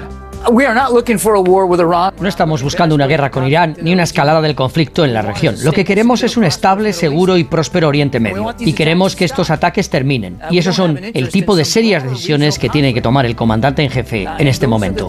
No 2.20 2.28
estamos 2.28 2.62
buscando 2.62 2.94
una 2.94 3.06
guerra 3.06 3.30
con 3.30 3.46
Irán 3.46 3.76
ni 3.82 3.92
una 3.92 4.04
escalada 4.04 4.40
del 4.40 4.54
conflicto 4.54 5.04
en 5.04 5.12
la 5.12 5.22
región. 5.22 5.56
Lo 5.62 5.72
que 5.72 5.84
queremos 5.84 6.22
es 6.22 6.36
un 6.36 6.44
estable, 6.44 6.92
seguro 6.92 7.36
y 7.36 7.44
próspero 7.44 7.88
Oriente 7.88 8.20
Medio. 8.20 8.54
Y 8.58 8.72
queremos 8.72 9.16
que 9.16 9.24
estos 9.24 9.50
ataques 9.50 9.90
terminen. 9.90 10.38
Y 10.50 10.58
esos 10.58 10.76
son 10.76 10.98
el 10.98 11.28
tipo 11.28 11.56
de 11.56 11.64
serias 11.64 12.02
decisiones 12.02 12.58
que 12.58 12.68
tiene 12.68 12.94
que 12.94 13.02
tomar 13.02 13.26
el 13.26 13.36
comandante 13.36 13.82
en 13.82 13.90
jefe 13.90 14.26
en 14.38 14.48
este 14.48 14.66
momento. 14.66 15.06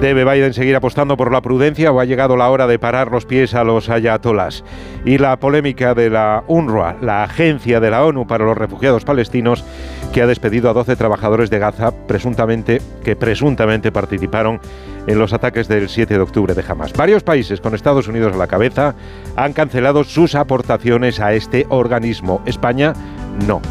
¿Debe 0.00 0.24
Biden 0.24 0.52
seguir 0.52 0.74
apostando 0.74 1.16
por 1.16 1.30
la 1.30 1.40
prudencia 1.42 1.92
o 1.92 2.00
ha 2.00 2.04
llegado 2.04 2.36
la 2.36 2.50
hora 2.50 2.66
de 2.66 2.76
parar 2.78 3.12
los 3.12 3.24
pies 3.24 3.54
a 3.54 3.62
los 3.62 3.88
ayatolás? 3.88 4.64
Y 5.04 5.18
la 5.18 5.36
polémica 5.38 5.94
de 5.94 6.10
la 6.10 6.42
UNRWA, 6.48 6.96
la 7.00 7.22
agencia 7.22 7.78
de 7.78 7.90
la 7.90 8.04
ONU 8.04 8.26
para 8.26 8.44
los 8.44 8.58
refugiados 8.58 9.04
palestinos, 9.04 9.64
que 10.12 10.20
ha 10.20 10.26
despedido 10.26 10.68
a 10.68 10.74
12 10.74 10.94
trabajadores 10.96 11.48
de 11.48 11.58
Gaza 11.58 11.90
presuntamente, 12.06 12.82
que 13.02 13.16
presuntamente 13.16 13.90
participaron 13.90 14.60
en 15.06 15.18
los 15.18 15.32
ataques 15.32 15.68
del 15.68 15.88
7 15.88 16.14
de 16.14 16.20
octubre 16.20 16.54
de 16.54 16.62
Hamas. 16.68 16.92
Varios 16.92 17.22
países, 17.22 17.60
con 17.60 17.74
Estados 17.74 18.08
Unidos 18.08 18.34
a 18.34 18.36
la 18.36 18.46
cabeza, 18.46 18.94
han 19.36 19.54
cancelado 19.54 20.04
sus 20.04 20.34
aportaciones 20.34 21.18
a 21.18 21.32
este 21.32 21.66
organismo. 21.70 22.42
España 22.44 22.92
no. 23.46 23.62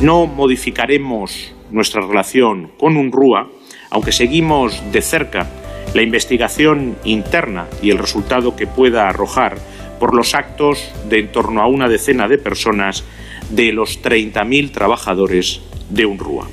No 0.00 0.26
modificaremos 0.26 1.52
nuestra 1.70 2.00
relación 2.06 2.70
con 2.78 2.96
UNRWA, 2.96 3.48
aunque 3.90 4.12
seguimos 4.12 4.80
de 4.92 5.02
cerca 5.02 5.46
la 5.94 6.02
investigación 6.02 6.96
interna 7.04 7.66
y 7.82 7.90
el 7.90 7.98
resultado 7.98 8.54
que 8.54 8.66
pueda 8.66 9.08
arrojar 9.08 9.56
por 9.98 10.14
los 10.14 10.34
actos 10.34 10.92
de 11.08 11.18
en 11.20 11.32
torno 11.32 11.62
a 11.62 11.66
una 11.66 11.88
decena 11.88 12.28
de 12.28 12.38
personas 12.38 13.04
de 13.50 13.72
los 13.72 14.02
30.000 14.02 14.72
trabajadores 14.72 15.60
de 15.90 16.06
UNRWA. 16.06 16.46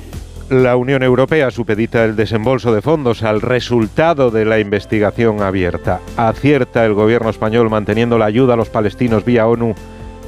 La 0.50 0.76
Unión 0.76 1.02
Europea 1.02 1.50
supedita 1.50 2.04
el 2.04 2.14
desembolso 2.14 2.72
de 2.72 2.80
fondos 2.80 3.24
al 3.24 3.40
resultado 3.40 4.30
de 4.30 4.44
la 4.44 4.60
investigación 4.60 5.42
abierta. 5.42 6.00
¿Acierta 6.16 6.84
el 6.84 6.94
gobierno 6.94 7.30
español 7.30 7.68
manteniendo 7.68 8.16
la 8.16 8.26
ayuda 8.26 8.54
a 8.54 8.56
los 8.56 8.68
palestinos 8.68 9.24
vía 9.24 9.48
ONU 9.48 9.74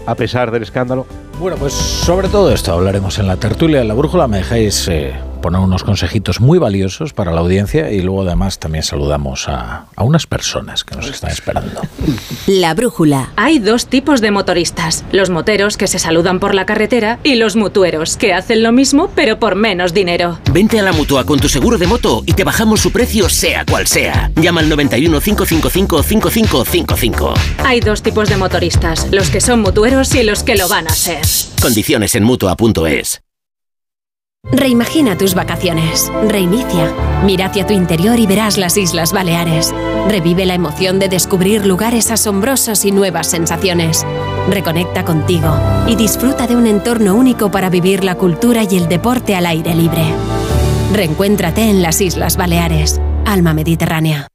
a 0.06 0.14
pesar 0.16 0.50
del 0.50 0.64
escándalo? 0.64 1.06
Bueno, 1.38 1.56
pues 1.56 1.72
sobre 1.72 2.28
todo 2.28 2.50
esto 2.52 2.72
hablaremos 2.72 3.18
en 3.20 3.28
la 3.28 3.36
tertulia 3.36 3.78
de 3.78 3.84
la 3.84 3.94
brújula. 3.94 4.26
Me 4.26 4.38
dejáis 4.38 4.88
eh, 4.88 5.14
poner 5.40 5.60
unos 5.60 5.84
consejitos 5.84 6.40
muy 6.40 6.58
valiosos 6.58 7.12
para 7.12 7.32
la 7.32 7.40
audiencia 7.40 7.90
y 7.90 8.00
luego 8.00 8.22
además 8.22 8.58
también 8.58 8.84
saludamos 8.84 9.48
a, 9.48 9.86
a 9.96 10.04
unas 10.04 10.26
personas 10.26 10.84
que 10.84 10.96
nos 10.96 11.08
están 11.08 11.30
esperando. 11.30 11.80
La 12.46 12.74
brújula. 12.74 13.30
Hay 13.36 13.58
dos 13.58 13.86
tipos 13.86 14.20
de 14.20 14.30
motoristas, 14.30 15.04
los 15.12 15.30
moteros 15.30 15.76
que 15.76 15.86
se 15.86 15.98
saludan 15.98 16.40
por 16.40 16.54
la 16.54 16.66
carretera 16.66 17.18
y 17.22 17.36
los 17.36 17.56
mutueros 17.56 18.16
que 18.16 18.32
hacen 18.32 18.62
lo 18.62 18.72
mismo 18.72 19.10
pero 19.14 19.38
por 19.38 19.54
menos 19.54 19.94
dinero. 19.94 20.38
Vente 20.52 20.78
a 20.78 20.82
la 20.82 20.92
mutua 20.92 21.24
con 21.24 21.38
tu 21.38 21.48
seguro 21.48 21.78
de 21.78 21.86
moto 21.86 22.22
y 22.26 22.32
te 22.32 22.44
bajamos 22.44 22.80
su 22.80 22.92
precio 22.92 23.28
sea 23.28 23.64
cual 23.64 23.86
sea. 23.86 24.30
Llama 24.36 24.60
al 24.60 24.68
91 24.68 25.20
555 25.20 26.02
5555. 26.02 27.34
Hay 27.64 27.80
dos 27.80 28.02
tipos 28.02 28.28
de 28.28 28.36
motoristas, 28.36 29.08
los 29.10 29.30
que 29.30 29.40
son 29.40 29.60
mutueros 29.60 30.14
y 30.14 30.22
los 30.22 30.42
que 30.42 30.56
lo 30.56 30.68
van 30.68 30.86
a 30.86 30.90
ser. 30.90 31.22
Condiciones 31.60 32.14
en 32.14 32.24
mutua.es. 32.24 33.20
Reimagina 34.44 35.18
tus 35.18 35.34
vacaciones. 35.34 36.10
Reinicia. 36.26 36.92
Mira 37.24 37.46
hacia 37.46 37.66
tu 37.66 37.74
interior 37.74 38.18
y 38.18 38.26
verás 38.26 38.56
las 38.56 38.76
Islas 38.76 39.12
Baleares. 39.12 39.74
Revive 40.08 40.46
la 40.46 40.54
emoción 40.54 40.98
de 40.98 41.08
descubrir 41.08 41.66
lugares 41.66 42.10
asombrosos 42.10 42.84
y 42.84 42.92
nuevas 42.92 43.28
sensaciones. 43.28 44.06
Reconecta 44.48 45.04
contigo 45.04 45.54
y 45.86 45.96
disfruta 45.96 46.46
de 46.46 46.56
un 46.56 46.66
entorno 46.66 47.14
único 47.14 47.50
para 47.50 47.68
vivir 47.68 48.04
la 48.04 48.14
cultura 48.14 48.62
y 48.62 48.76
el 48.76 48.88
deporte 48.88 49.34
al 49.34 49.44
aire 49.44 49.74
libre. 49.74 50.04
Reencuéntrate 50.94 51.68
en 51.68 51.82
las 51.82 52.00
Islas 52.00 52.36
Baleares. 52.36 53.00
Alma 53.26 53.52
Mediterránea. 53.52 54.28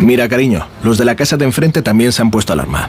Mira, 0.00 0.28
cariño, 0.28 0.66
los 0.82 0.98
de 0.98 1.04
la 1.04 1.14
casa 1.14 1.36
de 1.36 1.44
enfrente 1.44 1.82
también 1.82 2.10
se 2.10 2.22
han 2.22 2.30
puesto 2.30 2.52
alarma. 2.52 2.88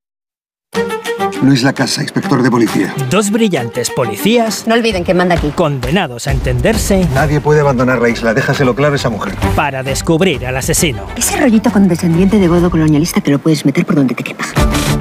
Luis 1.41 1.63
Lacasa, 1.63 2.01
inspector 2.01 2.43
de 2.43 2.51
policía. 2.51 2.93
Dos 3.09 3.31
brillantes 3.31 3.89
policías. 3.89 4.67
No 4.67 4.75
olviden 4.75 5.03
que 5.03 5.13
manda 5.13 5.35
aquí. 5.35 5.49
Condenados 5.49 6.27
a 6.27 6.31
entenderse. 6.31 7.07
Nadie 7.13 7.41
puede 7.41 7.61
abandonar 7.61 7.99
la 7.99 8.09
isla, 8.09 8.33
déjaselo 8.33 8.75
claro 8.75 8.93
a 8.93 8.95
esa 8.97 9.09
mujer. 9.09 9.33
Para 9.55 9.83
descubrir 9.83 10.45
al 10.45 10.57
asesino. 10.57 11.07
Ese 11.15 11.39
rollito 11.39 11.71
con 11.71 11.87
descendiente 11.87 12.37
de 12.37 12.47
godo 12.47 12.69
colonialista 12.69 13.21
te 13.21 13.31
lo 13.31 13.39
puedes 13.39 13.65
meter 13.65 13.85
por 13.85 13.95
donde 13.95 14.13
te 14.13 14.23
quepa. 14.23 14.45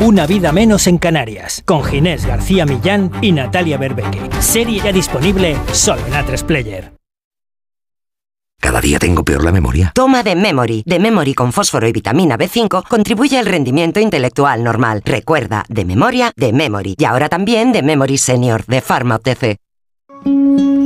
Una 0.01 0.27
vida 0.27 0.53
menos 0.53 0.87
en 0.87 0.99
Canarias. 0.99 1.63
Con 1.67 1.85
Ginés 1.85 2.25
García 2.25 2.65
Millán 2.65 3.11
y 3.21 3.33
Natalia 3.33 3.77
Berbeque. 3.77 4.21
Serie 4.41 4.81
ya 4.83 4.93
disponible 4.93 5.57
solo 5.73 6.01
en 6.07 6.15
A3 6.15 6.45
Player. 6.45 7.00
Cada 8.61 8.81
día 8.81 8.99
tengo 8.99 9.25
peor 9.25 9.43
la 9.43 9.53
memoria. 9.53 9.91
Toma 9.95 10.23
de 10.23 10.37
Memory. 10.37 10.83
De 10.85 10.99
Memory 10.99 11.35
con 11.35 11.53
fósforo 11.53 11.89
y 11.89 11.93
vitamina 11.93 12.37
B5 12.37 12.87
contribuye 12.89 13.39
al 13.39 13.47
rendimiento 13.47 14.01
intelectual 14.01 14.63
normal. 14.63 15.03
Recuerda, 15.05 15.65
de 15.69 15.85
memoria, 15.85 16.31
de 16.37 16.53
Memory. 16.53 16.95
Y 16.99 17.05
ahora 17.05 17.29
también 17.29 17.73
de 17.73 17.83
Memory 17.83 18.19
Senior, 18.19 18.65
de 18.67 18.81
Pharma 18.83 19.17
OTC. 19.17 19.57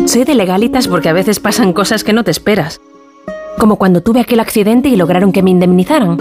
Soy 0.07 0.25
de 0.25 0.35
legalitas 0.35 0.87
porque 0.87 1.09
a 1.09 1.13
veces 1.13 1.41
pasan 1.41 1.73
cosas 1.73 2.05
que 2.05 2.13
no 2.13 2.23
te 2.23 2.31
esperas. 2.31 2.81
Como 3.59 3.77
cuando 3.77 4.03
tuve 4.03 4.21
aquel 4.21 4.41
accidente 4.41 4.89
y 4.89 4.97
lograron 4.97 5.33
que 5.33 5.43
me 5.43 5.51
indemnizaran. 5.51 6.19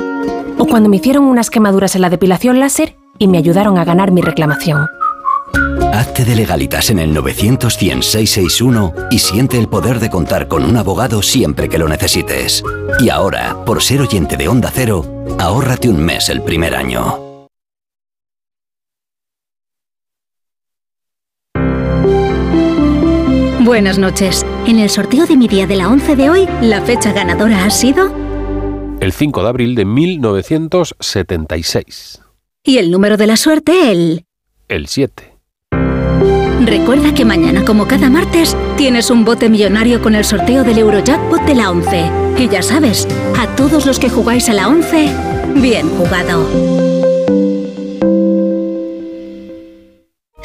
O 0.57 0.65
cuando 0.65 0.89
me 0.89 0.97
hicieron 0.97 1.25
unas 1.25 1.49
quemaduras 1.49 1.95
en 1.95 2.01
la 2.01 2.09
depilación 2.09 2.59
láser 2.59 2.95
y 3.19 3.27
me 3.27 3.37
ayudaron 3.37 3.77
a 3.77 3.85
ganar 3.85 4.11
mi 4.11 4.21
reclamación. 4.21 4.87
Hazte 5.93 6.25
de 6.25 6.35
legalitas 6.35 6.89
en 6.89 6.97
el 6.97 7.13
900 7.13 7.77
y 9.11 9.19
siente 9.19 9.59
el 9.59 9.67
poder 9.67 9.99
de 9.99 10.09
contar 10.09 10.47
con 10.47 10.65
un 10.65 10.75
abogado 10.75 11.21
siempre 11.21 11.69
que 11.69 11.77
lo 11.77 11.87
necesites. 11.87 12.63
Y 12.99 13.09
ahora, 13.09 13.63
por 13.63 13.83
ser 13.83 14.01
oyente 14.01 14.35
de 14.35 14.47
Onda 14.47 14.71
Cero, 14.73 15.05
ahórrate 15.37 15.89
un 15.89 16.03
mes 16.03 16.29
el 16.29 16.41
primer 16.41 16.75
año. 16.75 17.47
Buenas 23.59 23.99
noches. 23.99 24.43
En 24.65 24.79
el 24.79 24.89
sorteo 24.89 25.27
de 25.27 25.37
mi 25.37 25.47
día 25.47 25.67
de 25.67 25.75
la 25.75 25.89
11 25.89 26.15
de 26.15 26.31
hoy, 26.31 26.49
la 26.63 26.81
fecha 26.81 27.13
ganadora 27.13 27.65
ha 27.65 27.69
sido... 27.69 28.11
El 28.99 29.13
5 29.13 29.43
de 29.43 29.47
abril 29.47 29.75
de 29.75 29.85
1976. 29.85 32.19
Y 32.63 32.79
el 32.79 32.89
número 32.89 33.15
de 33.15 33.27
la 33.27 33.37
suerte, 33.37 33.91
el... 33.91 34.25
El 34.67 34.87
7. 34.87 35.32
Recuerda 36.61 37.13
que 37.13 37.25
mañana, 37.25 37.65
como 37.65 37.87
cada 37.87 38.09
martes, 38.09 38.55
tienes 38.77 39.09
un 39.09 39.25
bote 39.25 39.49
millonario 39.49 40.01
con 40.01 40.15
el 40.15 40.23
sorteo 40.23 40.63
del 40.63 40.77
Eurojackpot 40.77 41.41
de 41.45 41.55
la 41.55 41.71
11. 41.71 42.11
Y 42.37 42.47
ya 42.49 42.61
sabes, 42.61 43.07
a 43.37 43.47
todos 43.55 43.85
los 43.85 43.99
que 43.99 44.09
jugáis 44.09 44.49
a 44.49 44.53
la 44.53 44.67
11, 44.67 45.09
bien 45.55 45.89
jugado. 45.89 46.82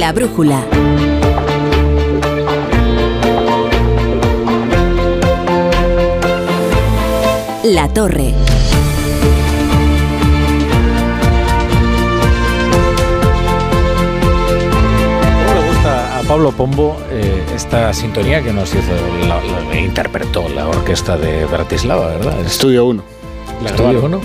La 0.00 0.12
brújula. 0.12 0.64
La 7.64 7.88
torre. 7.92 8.34
¿Cómo 15.46 15.60
le 15.60 15.66
gusta 15.68 16.18
a 16.18 16.22
Pablo 16.22 16.52
Pombo 16.52 16.96
eh, 17.10 17.42
esta 17.54 17.92
sintonía 17.92 18.42
que 18.42 18.52
nos 18.52 18.74
hizo, 18.74 18.92
la, 19.28 19.40
la- 19.42 19.78
interpretó 19.80 20.48
la 20.48 20.68
orquesta 20.68 21.16
de 21.16 21.44
Bratislava, 21.46 22.08
¿verdad? 22.08 22.40
Estudio 22.40 22.86
1. 22.86 23.02
La 23.62 23.68
Estudio 23.70 24.02
1 24.04 24.20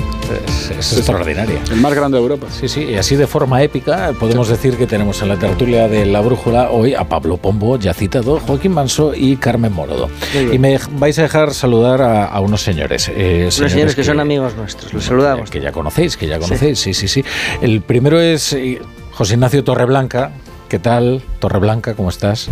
es, 0.48 0.72
es 0.72 0.98
extraordinaria. 0.98 1.60
El 1.70 1.82
más 1.82 1.94
grande 1.94 2.18
de 2.18 2.22
Europa. 2.24 2.48
Sí, 2.50 2.70
sí, 2.70 2.84
y 2.86 2.96
así 2.96 3.16
de 3.18 3.28
forma 3.28 3.62
épica 3.62 4.14
podemos 4.18 4.48
decir 4.48 4.78
que 4.78 4.88
tenemos 4.88 5.22
en 5.22 5.28
la 5.28 5.36
tertulia 5.38 5.90
de 5.90 6.06
La 6.06 6.22
Brújula 6.22 6.70
hoy 6.72 6.94
a 6.94 7.04
Pablo 7.04 7.36
Pombo, 7.36 7.78
ya 7.78 7.94
citado, 7.94 8.40
Joaquín 8.40 8.72
Manso 8.72 9.14
y 9.14 9.36
Carmen 9.36 9.74
Morodo. 9.74 10.10
Y 10.54 10.58
me 10.58 10.80
vais 10.92 11.20
a 11.20 11.24
dejar 11.24 11.54
saludar 11.54 12.02
a, 12.02 12.26
a 12.26 12.40
unos 12.40 12.62
señores. 12.62 13.12
eh, 13.14 13.50
Unos 13.58 13.72
señores 13.72 13.94
que 13.96 14.06
son 14.06 14.22
amigos 14.22 14.56
nuestros, 14.56 14.94
los 14.94 15.04
saludamos. 15.04 15.50
Que 15.50 15.60
ya 15.60 15.74
conocéis, 15.74 16.16
que 16.16 16.28
ya 16.28 16.40
conocéis, 16.40 16.80
sí, 16.80 16.94
sí, 16.94 17.08
sí. 17.10 17.24
El 17.62 17.82
primero 17.82 18.22
es 18.22 18.54
eh, 18.54 18.82
José 19.12 19.34
Ignacio 19.34 19.64
Torreblanca. 19.66 20.32
¿Qué 20.70 20.80
tal, 20.80 21.22
Torreblanca? 21.40 21.94
¿Cómo 21.94 22.10
estás? 22.10 22.50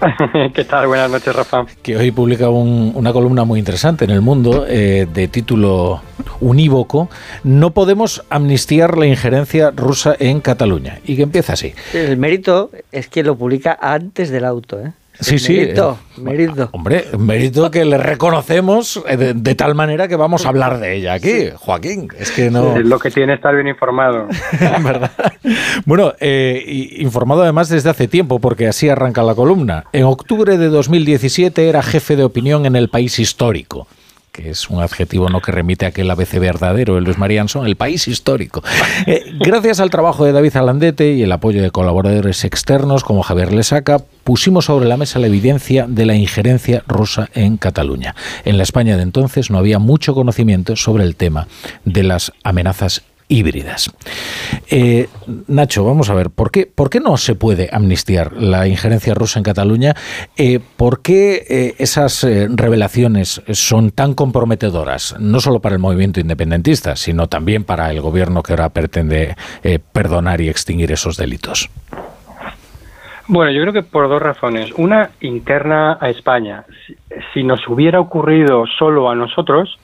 ¿Qué 0.54 0.64
tal? 0.64 0.86
Buenas 0.86 1.10
noches, 1.10 1.34
Rafa. 1.34 1.66
que 1.82 1.96
hoy 1.96 2.10
publica 2.10 2.48
un- 2.48 2.92
una 2.94 3.12
columna 3.12 3.44
muy 3.44 3.58
interesante 3.58 4.04
en 4.04 4.10
El 4.10 4.20
Mundo 4.22 4.64
eh, 4.68 5.06
de 5.12 5.28
título 5.28 6.00
unívoco, 6.40 7.08
No 7.44 7.70
podemos 7.72 8.24
amnistiar 8.30 8.96
la 8.96 9.06
injerencia 9.06 9.70
rusa 9.74 10.16
en 10.18 10.40
Cataluña. 10.40 10.98
Y 11.04 11.16
que 11.16 11.22
empieza 11.22 11.52
así. 11.52 11.74
El 11.92 12.16
mérito 12.16 12.70
es 12.92 13.08
que 13.08 13.22
lo 13.22 13.36
publica 13.36 13.78
antes 13.80 14.30
del 14.30 14.44
auto, 14.44 14.80
¿eh? 14.80 14.92
Sí, 15.20 15.38
sí. 15.38 15.56
Mérito, 15.56 15.98
eh, 16.16 16.20
mérito. 16.20 16.68
Hombre, 16.72 17.04
mérito 17.18 17.70
que 17.70 17.84
le 17.84 17.98
reconocemos 17.98 19.02
eh, 19.06 19.16
de, 19.16 19.34
de 19.34 19.54
tal 19.54 19.74
manera 19.74 20.08
que 20.08 20.16
vamos 20.16 20.46
a 20.46 20.48
hablar 20.48 20.80
de 20.80 20.96
ella 20.96 21.14
aquí, 21.14 21.50
Joaquín. 21.56 22.08
Es 22.18 22.30
que 22.30 22.50
no... 22.50 22.76
Es 22.76 22.86
lo 22.86 22.98
que 22.98 23.10
tiene 23.10 23.34
estar 23.34 23.54
bien 23.54 23.68
informado. 23.68 24.28
Bueno, 25.86 26.12
eh, 26.20 26.92
informado 26.98 27.42
además 27.42 27.68
desde 27.68 27.90
hace 27.90 28.08
tiempo, 28.08 28.38
porque 28.38 28.68
así 28.68 28.88
arranca 28.88 29.22
la 29.22 29.34
columna. 29.34 29.84
En 29.92 30.04
octubre 30.04 30.58
de 30.58 30.68
2017 30.68 31.68
era 31.68 31.82
jefe 31.82 32.16
de 32.16 32.24
opinión 32.24 32.66
en 32.66 32.76
el 32.76 32.88
país 32.88 33.18
histórico 33.18 33.86
que 34.32 34.50
es 34.50 34.70
un 34.70 34.80
adjetivo 34.80 35.28
no 35.28 35.40
que 35.40 35.52
remite 35.52 35.86
a 35.86 35.88
aquel 35.88 36.10
ABC 36.10 36.38
verdadero 36.38 36.94
de 36.94 37.00
Luis 37.00 37.18
Marianson, 37.18 37.66
el 37.66 37.76
país 37.76 38.08
histórico. 38.08 38.62
Eh, 39.06 39.24
gracias 39.38 39.80
al 39.80 39.90
trabajo 39.90 40.24
de 40.24 40.32
David 40.32 40.56
Alandete 40.56 41.12
y 41.12 41.22
el 41.22 41.32
apoyo 41.32 41.62
de 41.62 41.70
colaboradores 41.70 42.44
externos 42.44 43.02
como 43.02 43.22
Javier 43.22 43.52
Lesaca, 43.52 43.98
pusimos 44.24 44.66
sobre 44.66 44.86
la 44.86 44.96
mesa 44.96 45.18
la 45.18 45.26
evidencia 45.26 45.86
de 45.88 46.06
la 46.06 46.14
injerencia 46.14 46.84
rusa 46.86 47.28
en 47.34 47.56
Cataluña. 47.56 48.14
En 48.44 48.56
la 48.56 48.62
España 48.62 48.96
de 48.96 49.02
entonces 49.02 49.50
no 49.50 49.58
había 49.58 49.78
mucho 49.78 50.14
conocimiento 50.14 50.76
sobre 50.76 51.04
el 51.04 51.16
tema 51.16 51.48
de 51.84 52.02
las 52.02 52.32
amenazas 52.44 53.02
híbridas. 53.30 53.90
Eh, 54.68 55.08
Nacho, 55.46 55.84
vamos 55.84 56.10
a 56.10 56.14
ver, 56.14 56.30
¿por 56.30 56.50
qué, 56.50 56.66
¿por 56.66 56.90
qué 56.90 57.00
no 57.00 57.16
se 57.16 57.34
puede 57.34 57.70
amnistiar 57.72 58.32
la 58.34 58.66
injerencia 58.66 59.14
rusa 59.14 59.38
en 59.38 59.44
Cataluña? 59.44 59.94
Eh, 60.36 60.58
¿Por 60.76 61.00
qué 61.00 61.44
eh, 61.48 61.74
esas 61.78 62.24
eh, 62.24 62.48
revelaciones 62.50 63.40
son 63.52 63.92
tan 63.92 64.14
comprometedoras, 64.14 65.16
no 65.18 65.40
solo 65.40 65.60
para 65.60 65.76
el 65.76 65.80
movimiento 65.80 66.20
independentista, 66.20 66.96
sino 66.96 67.28
también 67.28 67.64
para 67.64 67.90
el 67.90 68.00
gobierno 68.00 68.42
que 68.42 68.52
ahora 68.52 68.68
pretende 68.68 69.36
perdonar 69.92 70.40
y 70.40 70.48
extinguir 70.48 70.90
esos 70.90 71.16
delitos? 71.16 71.70
Bueno, 73.28 73.52
yo 73.52 73.60
creo 73.62 73.72
que 73.72 73.82
por 73.84 74.08
dos 74.08 74.20
razones. 74.20 74.72
Una, 74.76 75.10
interna 75.20 75.98
a 76.00 76.10
España. 76.10 76.64
Si 77.32 77.44
nos 77.44 77.60
hubiera 77.68 78.00
ocurrido 78.00 78.64
solo 78.76 79.08
a 79.08 79.14
nosotros, 79.14 79.78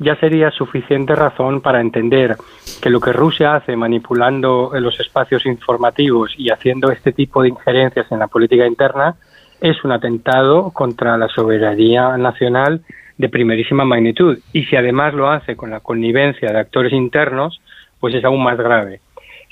ya 0.00 0.16
sería 0.16 0.50
suficiente 0.50 1.14
razón 1.14 1.60
para 1.60 1.80
entender 1.80 2.36
que 2.82 2.88
lo 2.88 3.00
que 3.00 3.12
Rusia 3.12 3.54
hace 3.54 3.76
manipulando 3.76 4.72
los 4.74 4.98
espacios 4.98 5.44
informativos 5.44 6.32
y 6.38 6.50
haciendo 6.50 6.90
este 6.90 7.12
tipo 7.12 7.42
de 7.42 7.50
injerencias 7.50 8.10
en 8.10 8.18
la 8.18 8.26
política 8.26 8.66
interna 8.66 9.16
es 9.60 9.84
un 9.84 9.92
atentado 9.92 10.70
contra 10.70 11.18
la 11.18 11.28
soberanía 11.28 12.16
nacional 12.16 12.80
de 13.18 13.28
primerísima 13.28 13.84
magnitud. 13.84 14.38
Y 14.54 14.64
si 14.64 14.74
además 14.74 15.12
lo 15.12 15.30
hace 15.30 15.54
con 15.54 15.68
la 15.68 15.80
connivencia 15.80 16.50
de 16.50 16.58
actores 16.58 16.94
internos, 16.94 17.60
pues 18.00 18.14
es 18.14 18.24
aún 18.24 18.42
más 18.42 18.56
grave. 18.56 19.00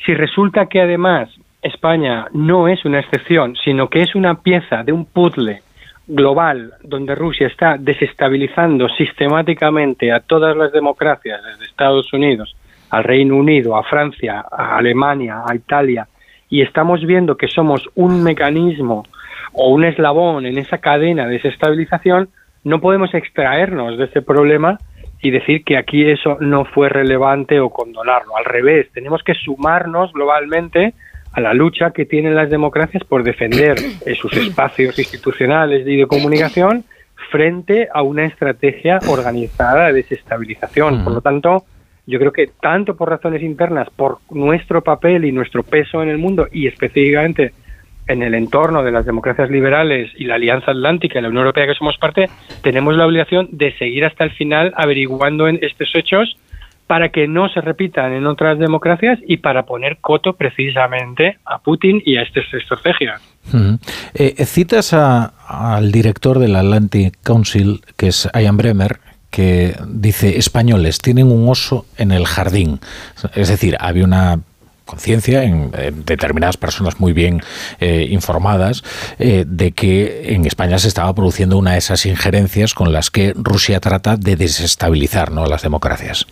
Si 0.07 0.15
resulta 0.15 0.65
que 0.65 0.81
además 0.81 1.29
España 1.61 2.29
no 2.33 2.69
es 2.69 2.87
una 2.87 3.01
excepción, 3.01 3.55
sino 3.63 3.91
que 3.91 4.01
es 4.01 4.15
una 4.15 4.41
pieza 4.41 4.83
de 4.83 4.93
un 4.93 5.05
puzzle 5.05 5.61
global 6.09 6.75
donde 6.83 7.15
Rusia 7.15 7.47
está 7.47 7.77
desestabilizando 7.79 8.89
sistemáticamente 8.89 10.11
a 10.11 10.21
todas 10.21 10.57
las 10.57 10.73
democracias, 10.73 11.41
desde 11.45 11.65
Estados 11.67 12.13
Unidos 12.13 12.57
al 12.91 13.05
Reino 13.05 13.37
Unido, 13.37 13.77
a 13.77 13.83
Francia, 13.85 14.45
a 14.51 14.77
Alemania, 14.77 15.43
a 15.47 15.55
Italia, 15.55 16.09
y 16.49 16.63
estamos 16.63 17.05
viendo 17.05 17.37
que 17.37 17.49
somos 17.49 17.89
un 17.95 18.23
mecanismo 18.23 19.05
o 19.53 19.71
un 19.71 19.85
eslabón 19.85 20.47
en 20.47 20.59
esa 20.59 20.79
cadena 20.79 21.27
de 21.27 21.35
desestabilización, 21.35 22.31
no 22.65 22.81
podemos 22.81 23.13
extraernos 23.15 23.99
de 23.99 24.05
ese 24.05 24.23
problema 24.23 24.79
y 25.21 25.31
decir 25.31 25.65
que 25.65 25.77
aquí 25.77 26.09
eso 26.09 26.39
no 26.41 26.65
fue 26.65 26.89
relevante 26.89 27.61
o 27.61 27.71
condonarlo. 27.71 28.37
Al 28.37 28.45
revés, 28.45 28.91
tenemos 28.93 29.23
que 29.23 29.35
sumarnos 29.35 30.13
globalmente 30.13 30.95
a 31.39 31.41
la 31.41 31.55
lucha 31.55 31.93
que 31.93 32.05
tienen 32.05 32.35
las 32.35 32.51
democracias 32.51 33.05
por 33.05 33.23
defender 33.23 33.77
eh, 34.05 34.17
sus 34.17 34.37
espacios 34.37 34.99
institucionales 34.99 35.87
y 35.87 35.97
de 35.97 36.07
comunicación 36.07 36.85
frente 37.31 37.89
a 37.95 38.03
una 38.03 38.25
estrategia 38.25 38.99
organizada 39.07 39.87
de 39.87 39.93
desestabilización. 39.93 41.05
Por 41.05 41.13
lo 41.13 41.21
tanto, 41.21 41.65
yo 42.07 42.19
creo 42.19 42.33
que 42.33 42.51
tanto 42.61 42.97
por 42.97 43.11
razones 43.11 43.43
internas, 43.43 43.89
por 43.95 44.19
nuestro 44.31 44.83
papel 44.83 45.25
y 45.25 45.31
nuestro 45.31 45.63
peso 45.63 46.03
en 46.03 46.09
el 46.09 46.19
mundo 46.19 46.49
y 46.51 46.67
específicamente 46.67 47.53
en 48.09 48.23
el 48.25 48.35
entorno 48.35 48.83
de 48.83 48.91
las 48.91 49.07
democracias 49.07 49.49
liberales 49.49 50.11
y 50.17 50.25
la 50.25 50.37
Alianza 50.37 50.73
Atlántica 50.73 51.21
y 51.21 51.23
la 51.23 51.29
Unión 51.29 51.43
Europea 51.43 51.69
que 51.69 51.75
somos 51.75 51.99
parte, 51.99 52.29
tenemos 52.63 52.97
la 52.97 53.07
obligación 53.07 53.49
de 53.53 53.77
seguir 53.79 54.05
hasta 54.05 54.25
el 54.25 54.33
final 54.33 54.73
averiguando 54.77 55.47
en 55.47 55.61
estos 55.63 55.91
hechos 55.95 56.37
para 56.89 57.11
que 57.11 57.29
no 57.29 57.49
se 57.51 57.61
repitan 57.61 58.13
en 58.15 58.27
otras 58.27 58.59
democracias 58.59 59.21
y 59.27 59.37
para 59.37 59.65
poner 59.65 59.99
coto 60.01 60.33
precisamente 60.33 61.39
a 61.45 61.59
Putin 61.59 62.03
y 62.05 62.17
a 62.17 62.23
estas 62.23 62.45
estrategias. 62.53 63.21
Ujú. 63.53 63.79
Eh, 64.15 64.45
citas 64.47 64.93
a- 64.93 65.33
al 65.47 65.93
director 65.93 66.39
del 66.41 66.57
Atlantic 66.57 67.17
Council, 67.23 67.83
que 67.97 68.09
es 68.09 68.29
Ian 68.35 68.57
Bremer, 68.57 68.99
que 69.31 69.77
dice 69.87 70.39
españoles 70.39 70.99
tienen 70.99 71.31
un 71.31 71.49
oso 71.49 71.85
en 71.99 72.11
el 72.11 72.27
jardín. 72.27 72.81
Es 73.35 73.49
decir, 73.49 73.77
había 73.79 74.05
una 74.05 74.41
conciencia 74.87 75.45
en, 75.45 75.71
determinadas 76.07 76.57
personas 76.57 76.99
muy 76.99 77.13
bien 77.13 77.43
eh, 77.79 78.07
informadas 78.09 78.83
eh, 79.19 79.45
de 79.47 79.73
que 79.73 80.33
en 80.35 80.47
España 80.47 80.79
se 80.79 80.89
estaba 80.89 81.15
produciendo 81.15 81.59
una 81.59 81.73
de 81.73 81.79
esas 81.79 82.07
injerencias 82.07 82.73
con 82.73 82.95
las 82.95 83.11
que 83.11 83.35
Rusia 83.37 83.81
trata 83.81 84.17
de 84.17 84.37
desestabilizar 84.37 85.31
¿no? 85.31 85.45
las 85.45 85.61
democracias. 85.61 86.27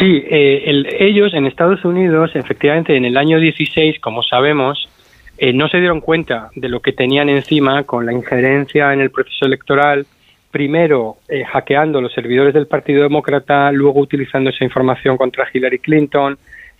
Sí, 0.00 0.24
eh, 0.30 0.96
ellos 0.98 1.34
en 1.34 1.46
Estados 1.46 1.84
Unidos, 1.84 2.30
efectivamente, 2.34 2.96
en 2.96 3.04
el 3.04 3.16
año 3.16 3.38
16, 3.38 4.00
como 4.00 4.22
sabemos, 4.22 4.88
no 5.54 5.68
se 5.68 5.78
dieron 5.78 6.00
cuenta 6.00 6.50
de 6.54 6.68
lo 6.68 6.80
que 6.80 6.92
tenían 6.92 7.30
encima 7.30 7.84
con 7.84 8.04
la 8.04 8.12
injerencia 8.12 8.92
en 8.92 9.00
el 9.00 9.10
proceso 9.10 9.46
electoral, 9.46 10.06
primero 10.50 11.16
eh, 11.28 11.44
hackeando 11.44 12.00
los 12.00 12.12
servidores 12.12 12.54
del 12.54 12.66
Partido 12.66 13.02
Demócrata, 13.02 13.70
luego 13.72 14.00
utilizando 14.00 14.50
esa 14.50 14.64
información 14.64 15.16
contra 15.16 15.48
Hillary 15.52 15.78
Clinton, 15.78 16.38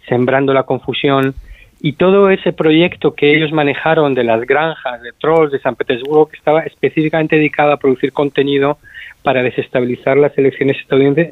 sembrando 0.08 0.52
la 0.52 0.64
confusión 0.64 1.34
y 1.80 1.92
todo 1.94 2.28
ese 2.30 2.52
proyecto 2.52 3.14
que 3.14 3.34
ellos 3.34 3.52
manejaron 3.52 4.12
de 4.12 4.24
las 4.24 4.42
granjas 4.42 5.00
de 5.02 5.12
trolls 5.12 5.52
de 5.52 5.60
San 5.60 5.76
Petersburgo 5.76 6.26
que 6.26 6.36
estaba 6.36 6.62
específicamente 6.62 7.36
dedicado 7.36 7.72
a 7.72 7.78
producir 7.78 8.12
contenido 8.12 8.78
para 9.22 9.42
desestabilizar 9.42 10.16
las 10.16 10.36
elecciones 10.36 10.76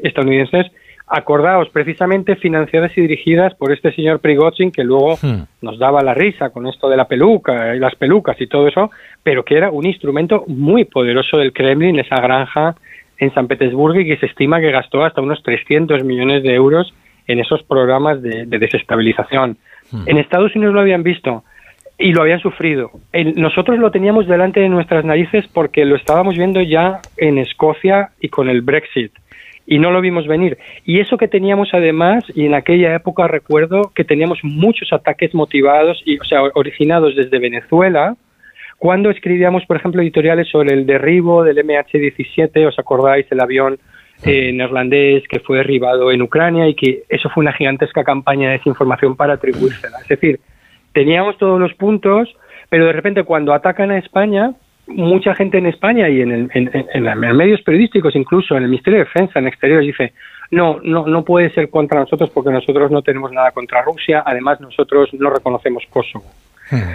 estadounidenses 0.03 0.71
acordados 1.11 1.69
precisamente 1.71 2.37
financiadas 2.37 2.97
y 2.97 3.01
dirigidas 3.01 3.55
por 3.55 3.73
este 3.73 3.93
señor 3.93 4.21
Prigozhin 4.21 4.71
que 4.71 4.85
luego 4.85 5.17
hmm. 5.21 5.43
nos 5.63 5.79
daba 5.79 6.03
la 6.03 6.15
risa 6.15 6.51
con 6.51 6.67
esto 6.67 6.89
de 6.89 6.97
la 6.97 7.07
peluca 7.07 7.75
y 7.75 7.79
las 7.79 7.95
pelucas 7.95 8.41
y 8.41 8.47
todo 8.47 8.69
eso, 8.69 8.91
pero 9.23 9.45
que 9.45 9.57
era 9.57 9.71
un 9.71 9.87
instrumento 9.87 10.45
muy 10.47 10.85
poderoso 10.85 11.39
del 11.39 11.53
Kremlin, 11.53 11.99
esa 11.99 12.21
granja 12.21 12.75
en 13.19 13.33
San 13.35 13.49
Petersburgo 13.49 14.01
y 14.01 14.07
que 14.07 14.19
se 14.19 14.27
estima 14.27 14.61
que 14.61 14.71
gastó 14.71 15.05
hasta 15.05 15.23
unos 15.23 15.43
300 15.43 16.05
millones 16.05 16.43
de 16.43 16.55
euros 16.55 16.93
en 17.27 17.41
esos 17.41 17.63
programas 17.63 18.23
de, 18.23 18.47
desestabilización. 18.47 19.57
Hmm. 19.91 20.03
En 20.07 20.19
Estados 20.19 20.55
Unidos 20.55 20.75
lo 20.75 20.81
habían 20.81 21.03
visto 21.03 21.43
y 21.99 22.13
lo 22.13 22.23
habían 22.23 22.41
sufrido. 22.41 22.91
nosotros 23.35 23.79
lo 23.79 23.91
teníamos 23.91 24.29
delante 24.29 24.61
de 24.61 24.69
nuestras 24.69 25.05
narices 25.05 25.49
porque 25.49 25.85
lo 25.85 25.97
estábamos 25.97 26.37
viendo 26.37 26.61
ya 26.61 27.01
en 27.17 27.39
Escocia 27.39 28.11
y 28.21 28.29
con 28.29 28.49
el 28.49 28.61
Brexit 28.63 29.13
y 29.71 29.79
no 29.79 29.91
lo 29.91 30.01
vimos 30.01 30.27
venir. 30.27 30.57
Y 30.87 30.99
eso 30.99 31.19
que 31.19 31.29
teníamos 31.29 31.69
además, 31.75 32.25
y 32.35 32.47
en 32.47 32.55
aquella 32.55 32.95
época 32.95 33.29
recuerdo 33.29 33.93
que 33.95 34.03
teníamos 34.03 34.39
muchos 34.43 34.93
ataques 34.95 35.35
motivados 35.35 36.01
y, 36.07 36.19
o 36.19 36.25
sea, 36.25 36.43
originados 36.55 37.15
desde 37.15 37.39
Venezuela, 37.39 38.17
cuando 38.79 39.11
escribíamos, 39.11 39.67
por 39.67 39.77
ejemplo, 39.77 40.01
editoriales 40.01 40.49
sobre 40.49 40.73
el 40.73 40.87
derribo 40.87 41.45
del 41.45 41.59
MH17, 41.59 42.67
¿os 42.67 42.79
acordáis? 42.79 43.27
El 43.31 43.41
avión 43.41 43.79
eh, 44.25 44.53
neerlandés 44.55 45.29
que 45.29 45.41
fue 45.41 45.59
derribado 45.59 46.11
en 46.13 46.23
Ucrania 46.23 46.67
y 46.67 46.75
que 46.75 47.03
eso 47.11 47.29
fue 47.29 47.43
una 47.43 47.53
gigantesca 47.53 48.05
campaña 48.05 48.49
de 48.49 48.59
desinformación 48.59 49.17
para 49.17 49.35
atribuírsela. 49.35 49.99
Es 50.01 50.09
decir, 50.09 50.41
teníamos 50.95 51.37
todos 51.37 51.61
los 51.61 51.75
puntos, 51.75 52.35
pero 52.71 52.87
de 52.87 52.93
repente 52.95 53.23
cuando 53.25 53.53
atacan 53.53 53.91
a 53.91 53.99
España, 53.99 54.55
mucha 54.89 55.35
gente 55.35 55.59
en 55.59 55.67
España 55.67 56.09
y 56.09 56.21
en, 56.21 56.33
el, 56.33 56.51
en, 56.55 56.71
en, 56.93 57.37
medios 57.37 57.63
periodísticos, 57.63 58.17
incluso 58.17 58.57
en 58.57 58.65
el 58.65 58.69
Ministerio 58.69 58.99
de 58.99 59.05
Defensa, 59.05 59.39
en 59.39 59.47
exteriores, 59.47 59.87
dice, 59.87 60.13
no, 60.51 60.79
no, 60.83 61.07
no 61.07 61.25
puede 61.25 61.51
ser 61.51 61.69
contra 61.71 62.01
nosotros 62.01 62.31
porque 62.31 62.51
nosotros 62.51 62.91
no 62.91 63.03
tenemos 63.03 63.33
nada 63.33 63.51
contra 63.51 63.83
Rusia, 63.83 64.23
además 64.25 64.61
nosotros 64.61 65.11
no 65.13 65.31
reconocemos 65.31 65.85
Kosovo. 65.91 66.25
Hmm. 66.71 66.95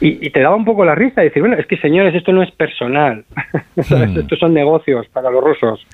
Y, 0.00 0.26
y, 0.26 0.30
te 0.30 0.40
daba 0.40 0.54
un 0.54 0.64
poco 0.64 0.84
la 0.84 0.94
risa 0.94 1.20
decir, 1.20 1.42
bueno, 1.42 1.56
es 1.56 1.66
que 1.66 1.76
señores, 1.78 2.14
esto 2.14 2.32
no 2.32 2.42
es 2.42 2.50
personal, 2.52 3.24
hmm. 3.76 4.18
estos 4.18 4.38
son 4.38 4.54
negocios 4.54 5.06
para 5.08 5.30
los 5.30 5.42
rusos, 5.42 5.84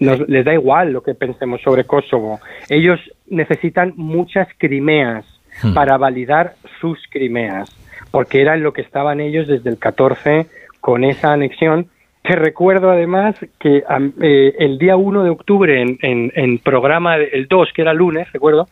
Nos, 0.00 0.28
les 0.28 0.44
da 0.44 0.52
igual 0.52 0.92
lo 0.92 1.02
que 1.02 1.14
pensemos 1.14 1.60
sobre 1.62 1.84
Kosovo, 1.84 2.40
ellos 2.68 2.98
necesitan 3.28 3.92
muchas 3.96 4.48
Crimeas 4.58 5.24
hmm. 5.62 5.72
para 5.72 5.96
validar 5.98 6.54
sus 6.80 6.98
Crimeas, 7.10 7.70
porque 8.10 8.42
era 8.42 8.54
en 8.54 8.62
lo 8.62 8.72
que 8.72 8.82
estaban 8.82 9.20
ellos 9.20 9.46
desde 9.46 9.70
el 9.70 9.78
14 9.78 10.46
con 10.82 11.04
esa 11.04 11.32
anexión. 11.32 11.86
Te 12.22 12.36
recuerdo 12.36 12.90
además 12.90 13.34
que 13.58 13.78
eh, 14.20 14.54
el 14.58 14.78
día 14.78 14.96
1 14.96 15.24
de 15.24 15.30
octubre 15.30 15.80
en, 15.80 15.98
en, 16.34 16.58
programa, 16.58 17.16
el 17.16 17.48
2, 17.48 17.68
que 17.74 17.82
era 17.82 17.94
lunes, 17.94 18.30
recuerdo, 18.32 18.68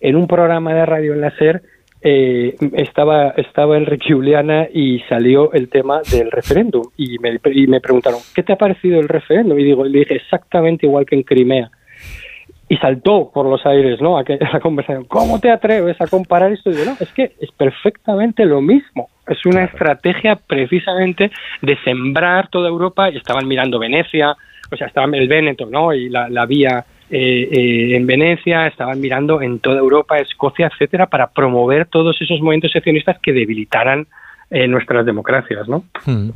en 0.00 0.16
un 0.16 0.26
programa 0.26 0.74
de 0.74 0.84
radio 0.84 1.14
en 1.14 1.20
la 1.22 1.30
SER, 1.30 1.62
eh, 2.02 2.56
estaba, 2.74 3.30
estaba 3.30 3.76
Enrique 3.76 4.12
Juliana 4.12 4.66
y 4.72 4.98
salió 5.08 5.52
el 5.52 5.68
tema 5.68 6.00
del 6.10 6.32
referéndum 6.32 6.82
y 6.96 7.18
me, 7.20 7.38
y 7.52 7.68
me 7.68 7.80
preguntaron, 7.80 8.18
¿qué 8.34 8.42
te 8.42 8.52
ha 8.52 8.56
parecido 8.56 8.98
el 8.98 9.08
referéndum? 9.08 9.58
Y 9.58 9.64
digo, 9.64 9.84
le 9.84 10.00
dije 10.00 10.16
exactamente 10.16 10.86
igual 10.86 11.06
que 11.06 11.14
en 11.14 11.22
Crimea 11.22 11.70
y 12.68 12.76
saltó 12.78 13.30
por 13.32 13.46
los 13.46 13.64
aires, 13.66 14.00
¿no? 14.00 14.18
Aquella 14.18 14.58
conversación. 14.62 15.04
¿Cómo 15.04 15.38
te 15.38 15.50
atreves 15.50 16.00
a 16.00 16.08
comparar 16.08 16.52
esto? 16.52 16.70
Y 16.70 16.74
digo, 16.74 16.86
no, 16.86 16.96
es 16.98 17.12
que 17.12 17.32
es 17.38 17.52
perfectamente 17.52 18.44
lo 18.46 18.60
mismo. 18.60 19.08
Es 19.26 19.46
una 19.46 19.64
estrategia 19.64 20.36
precisamente 20.36 21.30
de 21.60 21.78
sembrar 21.84 22.48
toda 22.48 22.68
Europa 22.68 23.10
y 23.10 23.16
estaban 23.16 23.46
mirando 23.46 23.78
Venecia, 23.78 24.36
o 24.70 24.76
sea, 24.76 24.86
estaban 24.86 25.14
el 25.14 25.28
Véneto, 25.28 25.66
¿no? 25.66 25.92
Y 25.92 26.08
la, 26.08 26.28
la 26.28 26.46
vía 26.46 26.84
eh, 27.14 27.46
eh, 27.52 27.96
en 27.96 28.06
Venecia, 28.06 28.66
estaban 28.66 28.98
mirando 28.98 29.42
en 29.42 29.58
toda 29.58 29.76
Europa, 29.76 30.16
Escocia, 30.16 30.70
etcétera, 30.72 31.08
para 31.08 31.30
promover 31.30 31.84
todos 31.84 32.16
esos 32.22 32.40
movimientos 32.40 32.72
seccionistas 32.72 33.18
que 33.22 33.34
debilitaran 33.34 34.06
en 34.48 34.70
nuestras 34.70 35.04
democracias, 35.04 35.68
¿no? 35.68 35.84
Hmm. 36.06 36.30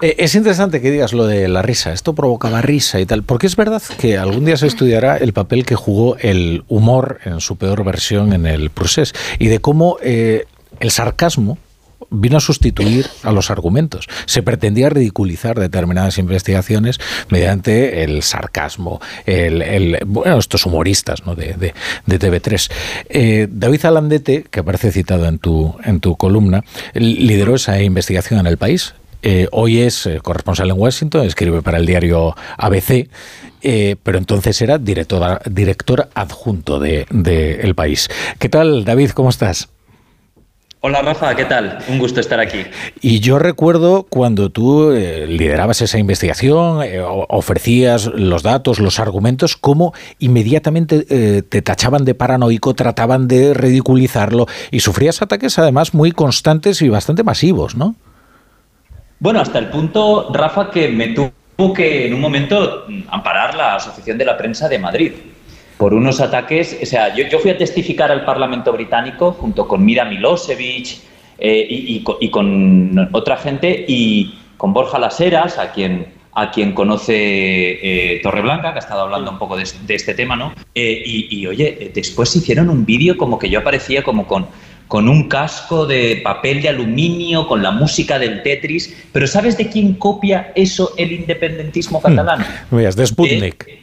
Eh, 0.00 0.14
es 0.18 0.36
interesante 0.36 0.80
que 0.80 0.92
digas 0.92 1.12
lo 1.12 1.26
de 1.26 1.48
la 1.48 1.62
risa. 1.62 1.92
Esto 1.92 2.14
provocaba 2.14 2.62
risa 2.62 3.00
y 3.00 3.06
tal, 3.06 3.24
porque 3.24 3.48
es 3.48 3.56
verdad 3.56 3.82
que 4.00 4.18
algún 4.18 4.44
día 4.44 4.56
se 4.56 4.68
estudiará 4.68 5.16
el 5.16 5.32
papel 5.32 5.66
que 5.66 5.74
jugó 5.74 6.16
el 6.20 6.62
humor 6.68 7.18
en 7.24 7.40
su 7.40 7.58
peor 7.58 7.82
versión 7.82 8.32
en 8.32 8.46
el 8.46 8.70
procés 8.70 9.12
y 9.40 9.48
de 9.48 9.58
cómo 9.58 9.96
el 10.00 10.90
sarcasmo 10.90 11.58
vino 12.10 12.36
a 12.36 12.40
sustituir 12.40 13.06
a 13.22 13.32
los 13.32 13.50
argumentos. 13.50 14.08
Se 14.26 14.42
pretendía 14.42 14.90
ridiculizar 14.90 15.58
determinadas 15.58 16.18
investigaciones 16.18 16.98
mediante 17.28 18.02
el 18.04 18.22
sarcasmo, 18.22 19.00
el, 19.26 19.98
bueno, 20.06 20.38
estos 20.38 20.66
humoristas 20.66 21.24
¿no? 21.24 21.34
de, 21.34 21.54
de, 21.54 22.20
TV3. 22.20 22.70
Eh, 23.08 23.48
David 23.50 23.84
Alandete, 23.86 24.44
que 24.50 24.60
aparece 24.60 24.92
citado 24.92 25.26
en 25.26 25.38
tu, 25.38 25.74
en 25.84 26.00
tu 26.00 26.16
columna, 26.16 26.64
lideró 26.94 27.54
esa 27.54 27.80
investigación 27.80 28.40
en 28.40 28.46
el 28.46 28.58
país. 28.58 28.94
Eh, 29.22 29.48
hoy 29.52 29.80
es 29.80 30.06
eh, 30.06 30.18
corresponsal 30.22 30.70
en 30.70 30.78
Washington, 30.78 31.26
escribe 31.26 31.60
para 31.62 31.78
el 31.78 31.86
diario 31.86 32.34
ABC. 32.56 33.08
pero 34.02 34.18
entonces 34.18 34.60
era 34.62 34.78
director, 34.78 35.40
director 35.44 36.08
adjunto 36.14 36.78
de, 36.80 37.06
de 37.10 37.60
El 37.60 37.74
País. 37.74 38.08
¿Qué 38.38 38.48
tal, 38.48 38.84
David? 38.84 39.10
¿Cómo 39.10 39.28
estás? 39.28 39.68
Hola 40.82 41.02
Rafa, 41.02 41.34
¿qué 41.34 41.44
tal? 41.44 41.76
Un 41.88 41.98
gusto 41.98 42.20
estar 42.20 42.40
aquí. 42.40 42.64
Y 43.02 43.20
yo 43.20 43.38
recuerdo 43.38 44.04
cuando 44.08 44.48
tú 44.48 44.92
eh, 44.92 45.26
liderabas 45.26 45.82
esa 45.82 45.98
investigación, 45.98 46.82
eh, 46.82 47.02
ofrecías 47.02 48.06
los 48.06 48.42
datos, 48.42 48.78
los 48.78 48.98
argumentos, 48.98 49.58
cómo 49.58 49.92
inmediatamente 50.18 51.04
eh, 51.10 51.42
te 51.42 51.60
tachaban 51.60 52.06
de 52.06 52.14
paranoico, 52.14 52.72
trataban 52.72 53.28
de 53.28 53.52
ridiculizarlo 53.52 54.46
y 54.70 54.80
sufrías 54.80 55.20
ataques 55.20 55.58
además 55.58 55.92
muy 55.92 56.12
constantes 56.12 56.80
y 56.80 56.88
bastante 56.88 57.24
masivos, 57.24 57.76
¿no? 57.76 57.94
Bueno, 59.18 59.42
hasta 59.42 59.58
el 59.58 59.68
punto, 59.68 60.32
Rafa, 60.32 60.70
que 60.70 60.88
me 60.88 61.08
tuvo 61.08 61.74
que 61.74 62.06
en 62.06 62.14
un 62.14 62.22
momento 62.22 62.86
amparar 63.10 63.54
la 63.54 63.74
Asociación 63.74 64.16
de 64.16 64.24
la 64.24 64.38
Prensa 64.38 64.66
de 64.66 64.78
Madrid 64.78 65.12
por 65.80 65.94
unos 65.94 66.20
ataques. 66.20 66.78
O 66.82 66.84
sea, 66.84 67.14
yo, 67.14 67.38
fui 67.38 67.50
a 67.50 67.56
testificar 67.56 68.12
al 68.12 68.26
Parlamento 68.26 68.70
británico 68.70 69.32
junto 69.32 69.66
con 69.66 69.82
Mira 69.82 70.04
Milosevic 70.04 70.98
eh, 71.38 71.66
y, 71.70 72.30
con 72.30 73.08
otra 73.12 73.38
gente 73.38 73.86
y 73.88 74.34
con 74.58 74.74
Borja 74.74 74.98
Laseras, 74.98 75.56
a 75.58 75.72
quien, 75.72 76.08
a 76.34 76.50
quien 76.50 76.72
conoce 76.72 77.14
eh, 77.16 78.20
Torreblanca, 78.22 78.72
que 78.72 78.78
ha 78.80 78.82
estado 78.82 79.00
hablando 79.00 79.30
un 79.30 79.38
poco 79.38 79.56
de, 79.56 79.62
este 79.62 80.12
tema, 80.12 80.36
¿no? 80.36 80.52
Eh, 80.74 81.02
y, 81.02 81.46
oye, 81.46 81.90
después 81.94 82.36
hicieron 82.36 82.68
un 82.68 82.84
vídeo 82.84 83.16
como 83.16 83.38
que 83.38 83.48
yo 83.48 83.60
aparecía 83.60 84.02
como 84.02 84.26
con 84.26 84.48
con 84.86 85.08
un 85.08 85.28
casco 85.28 85.86
de 85.86 86.20
papel 86.24 86.62
de 86.62 86.68
aluminio, 86.68 87.46
con 87.46 87.62
la 87.62 87.70
música 87.70 88.18
del 88.18 88.42
Tetris. 88.42 88.92
Pero 89.12 89.28
¿sabes 89.28 89.56
de 89.56 89.68
quién 89.68 89.94
copia 89.94 90.50
eso 90.56 90.94
el 90.96 91.12
independentismo 91.12 92.00
hmm. 92.00 92.02
catalán? 92.02 92.44
de 92.72 93.06
Sputnik. 93.06 93.79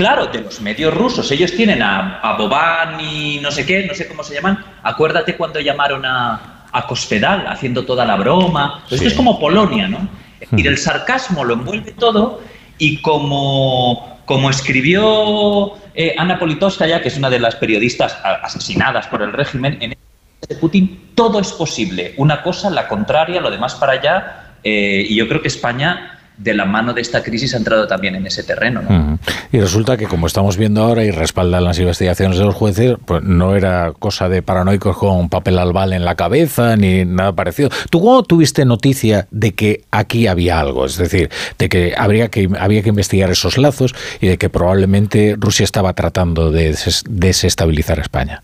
Claro, 0.00 0.28
de 0.28 0.40
los 0.40 0.62
medios 0.62 0.94
rusos. 0.94 1.30
Ellos 1.30 1.52
tienen 1.52 1.82
a, 1.82 2.20
a 2.20 2.38
Boban 2.38 2.98
y 3.02 3.38
no 3.42 3.50
sé 3.50 3.66
qué, 3.66 3.84
no 3.84 3.92
sé 3.92 4.08
cómo 4.08 4.24
se 4.24 4.32
llaman. 4.32 4.64
Acuérdate 4.82 5.36
cuando 5.36 5.60
llamaron 5.60 6.06
a, 6.06 6.64
a 6.72 6.86
Cospedal 6.86 7.46
haciendo 7.46 7.84
toda 7.84 8.06
la 8.06 8.16
broma. 8.16 8.82
Esto 8.90 9.08
es 9.08 9.12
como 9.12 9.38
Polonia, 9.38 9.88
¿no? 9.88 10.08
Y 10.56 10.66
el 10.66 10.78
sarcasmo 10.78 11.44
lo 11.44 11.52
envuelve 11.52 11.92
todo 11.92 12.40
y 12.78 13.02
como, 13.02 14.22
como 14.24 14.48
escribió 14.48 15.74
eh, 15.94 16.14
Ana 16.16 16.38
Politkovskaya, 16.38 17.02
que 17.02 17.08
es 17.08 17.18
una 17.18 17.28
de 17.28 17.38
las 17.38 17.56
periodistas 17.56 18.16
asesinadas 18.42 19.06
por 19.06 19.20
el 19.20 19.34
régimen, 19.34 19.76
en 19.82 19.94
este 20.40 20.54
Putin 20.54 21.10
todo 21.14 21.40
es 21.40 21.52
posible. 21.52 22.14
Una 22.16 22.40
cosa, 22.40 22.70
la 22.70 22.88
contraria, 22.88 23.38
lo 23.42 23.50
demás 23.50 23.74
para 23.74 23.92
allá. 23.92 24.54
Eh, 24.64 25.04
y 25.10 25.16
yo 25.16 25.28
creo 25.28 25.42
que 25.42 25.48
España 25.48 26.19
de 26.40 26.54
la 26.54 26.64
mano 26.64 26.94
de 26.94 27.02
esta 27.02 27.22
crisis 27.22 27.54
ha 27.54 27.58
entrado 27.58 27.86
también 27.86 28.14
en 28.14 28.26
ese 28.26 28.42
terreno. 28.42 28.82
¿no? 28.82 29.18
Y 29.52 29.60
resulta 29.60 29.96
que, 29.96 30.06
como 30.06 30.26
estamos 30.26 30.56
viendo 30.56 30.82
ahora 30.82 31.04
y 31.04 31.10
respaldan 31.10 31.64
las 31.64 31.78
investigaciones 31.78 32.38
de 32.38 32.44
los 32.44 32.54
jueces, 32.54 32.96
pues 33.04 33.22
no 33.22 33.54
era 33.54 33.92
cosa 33.98 34.28
de 34.28 34.42
paranoicos 34.42 34.96
con 34.96 35.28
papel 35.28 35.58
albal 35.58 35.92
en 35.92 36.04
la 36.04 36.14
cabeza 36.14 36.76
ni 36.76 37.04
nada 37.04 37.34
parecido. 37.34 37.68
¿Tú 37.90 38.00
cómo 38.00 38.22
tuviste 38.22 38.64
noticia 38.64 39.28
de 39.30 39.52
que 39.52 39.84
aquí 39.90 40.26
había 40.26 40.60
algo? 40.60 40.86
Es 40.86 40.96
decir, 40.96 41.30
de 41.58 41.68
que, 41.68 41.94
habría 41.96 42.28
que 42.28 42.48
había 42.58 42.82
que 42.82 42.88
investigar 42.88 43.30
esos 43.30 43.58
lazos 43.58 43.94
y 44.20 44.28
de 44.28 44.38
que 44.38 44.48
probablemente 44.48 45.36
Rusia 45.38 45.64
estaba 45.64 45.92
tratando 45.92 46.50
de 46.50 46.74
desestabilizar 47.08 47.98
a 47.98 48.02
España. 48.02 48.42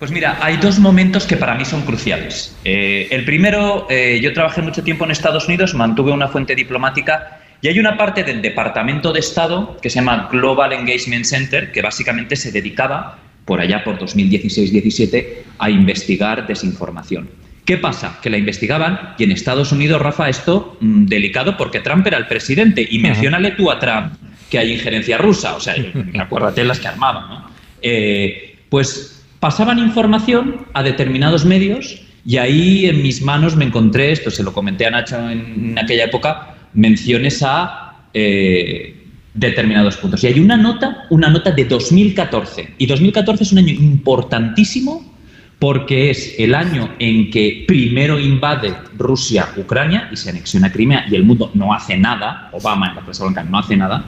Pues 0.00 0.10
mira, 0.10 0.38
hay 0.40 0.56
dos 0.56 0.78
momentos 0.78 1.26
que 1.26 1.36
para 1.36 1.54
mí 1.54 1.66
son 1.66 1.82
cruciales. 1.82 2.56
Eh, 2.64 3.08
el 3.10 3.26
primero, 3.26 3.86
eh, 3.90 4.18
yo 4.22 4.32
trabajé 4.32 4.62
mucho 4.62 4.82
tiempo 4.82 5.04
en 5.04 5.10
Estados 5.10 5.46
Unidos, 5.46 5.74
mantuve 5.74 6.10
una 6.10 6.26
fuente 6.28 6.54
diplomática 6.54 7.42
y 7.60 7.68
hay 7.68 7.78
una 7.78 7.98
parte 7.98 8.24
del 8.24 8.40
Departamento 8.40 9.12
de 9.12 9.20
Estado 9.20 9.76
que 9.82 9.90
se 9.90 9.96
llama 9.96 10.30
Global 10.32 10.72
Engagement 10.72 11.26
Center, 11.26 11.70
que 11.70 11.82
básicamente 11.82 12.34
se 12.36 12.50
dedicaba, 12.50 13.18
por 13.44 13.60
allá 13.60 13.84
por 13.84 13.98
2016-17, 13.98 15.26
a 15.58 15.68
investigar 15.68 16.46
desinformación. 16.46 17.28
¿Qué 17.66 17.76
pasa? 17.76 18.20
Que 18.22 18.30
la 18.30 18.38
investigaban 18.38 19.14
y 19.18 19.24
en 19.24 19.32
Estados 19.32 19.70
Unidos, 19.70 20.00
Rafa, 20.00 20.30
esto 20.30 20.78
mm, 20.80 21.04
delicado 21.08 21.58
porque 21.58 21.80
Trump 21.80 22.06
era 22.06 22.16
el 22.16 22.26
presidente 22.26 22.88
y 22.90 23.00
mencionale 23.00 23.50
tú 23.50 23.70
a 23.70 23.78
Trump 23.78 24.14
que 24.48 24.58
hay 24.58 24.72
injerencia 24.72 25.18
rusa, 25.18 25.56
o 25.56 25.60
sea, 25.60 25.74
acuérdate 26.18 26.64
las 26.64 26.80
que 26.80 26.88
armaban, 26.88 27.28
¿no? 27.28 27.50
Eh, 27.82 28.56
pues 28.70 29.19
pasaban 29.40 29.78
información 29.78 30.66
a 30.74 30.82
determinados 30.82 31.44
medios 31.44 32.02
y 32.24 32.36
ahí 32.36 32.86
en 32.86 33.02
mis 33.02 33.22
manos 33.22 33.56
me 33.56 33.64
encontré, 33.64 34.12
esto 34.12 34.30
se 34.30 34.42
lo 34.42 34.52
comenté 34.52 34.86
a 34.86 34.90
Nacho 34.90 35.16
en, 35.28 35.76
aquella 35.78 36.04
época, 36.04 36.54
menciones 36.74 37.42
a 37.42 38.04
eh, 38.12 39.06
determinados 39.32 39.96
puntos. 39.96 40.22
Y 40.22 40.26
hay 40.26 40.38
una 40.38 40.56
nota, 40.56 41.06
una 41.08 41.30
nota 41.30 41.50
de 41.50 41.64
2014. 41.64 42.74
Y 42.76 42.86
2014 42.86 43.42
es 43.42 43.52
un 43.52 43.58
año 43.58 43.72
importantísimo 43.72 45.10
porque 45.58 46.10
es 46.10 46.36
el 46.38 46.54
año 46.54 46.94
en 46.98 47.30
que 47.30 47.64
primero 47.66 48.18
invade 48.18 48.74
Rusia 48.96 49.48
Ucrania 49.56 50.08
y 50.10 50.16
se 50.16 50.30
anexiona 50.30 50.72
Crimea 50.72 51.06
y 51.10 51.14
el 51.14 51.24
mundo 51.24 51.50
no 51.54 51.72
hace 51.72 51.96
nada, 51.96 52.48
Obama 52.52 52.88
en 52.88 52.96
la 52.96 53.02
Casa 53.02 53.24
Blanca 53.24 53.44
no 53.44 53.58
hace 53.58 53.76
nada, 53.76 54.04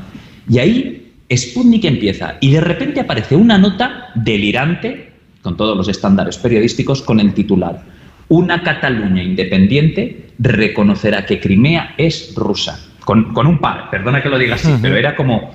y 0.48 0.58
ahí 0.58 1.12
Sputnik 1.30 1.84
empieza 1.84 2.36
y 2.40 2.52
de 2.52 2.60
repente 2.62 3.00
aparece 3.00 3.36
una 3.36 3.58
nota 3.58 4.10
delirante 4.14 5.11
con 5.42 5.56
todos 5.56 5.76
los 5.76 5.88
estándares 5.88 6.38
periodísticos, 6.38 7.02
con 7.02 7.20
el 7.20 7.34
titular 7.34 7.82
Una 8.28 8.62
Cataluña 8.62 9.22
independiente 9.22 10.28
reconocerá 10.38 11.26
que 11.26 11.38
Crimea 11.40 11.94
es 11.98 12.34
rusa. 12.34 12.80
Con, 13.04 13.36
un 13.36 13.58
par, 13.58 13.90
perdona 13.90 14.22
que 14.22 14.28
lo 14.28 14.38
diga 14.38 14.54
así, 14.54 14.72
pero 14.80 14.96
era 14.96 15.16
como 15.16 15.52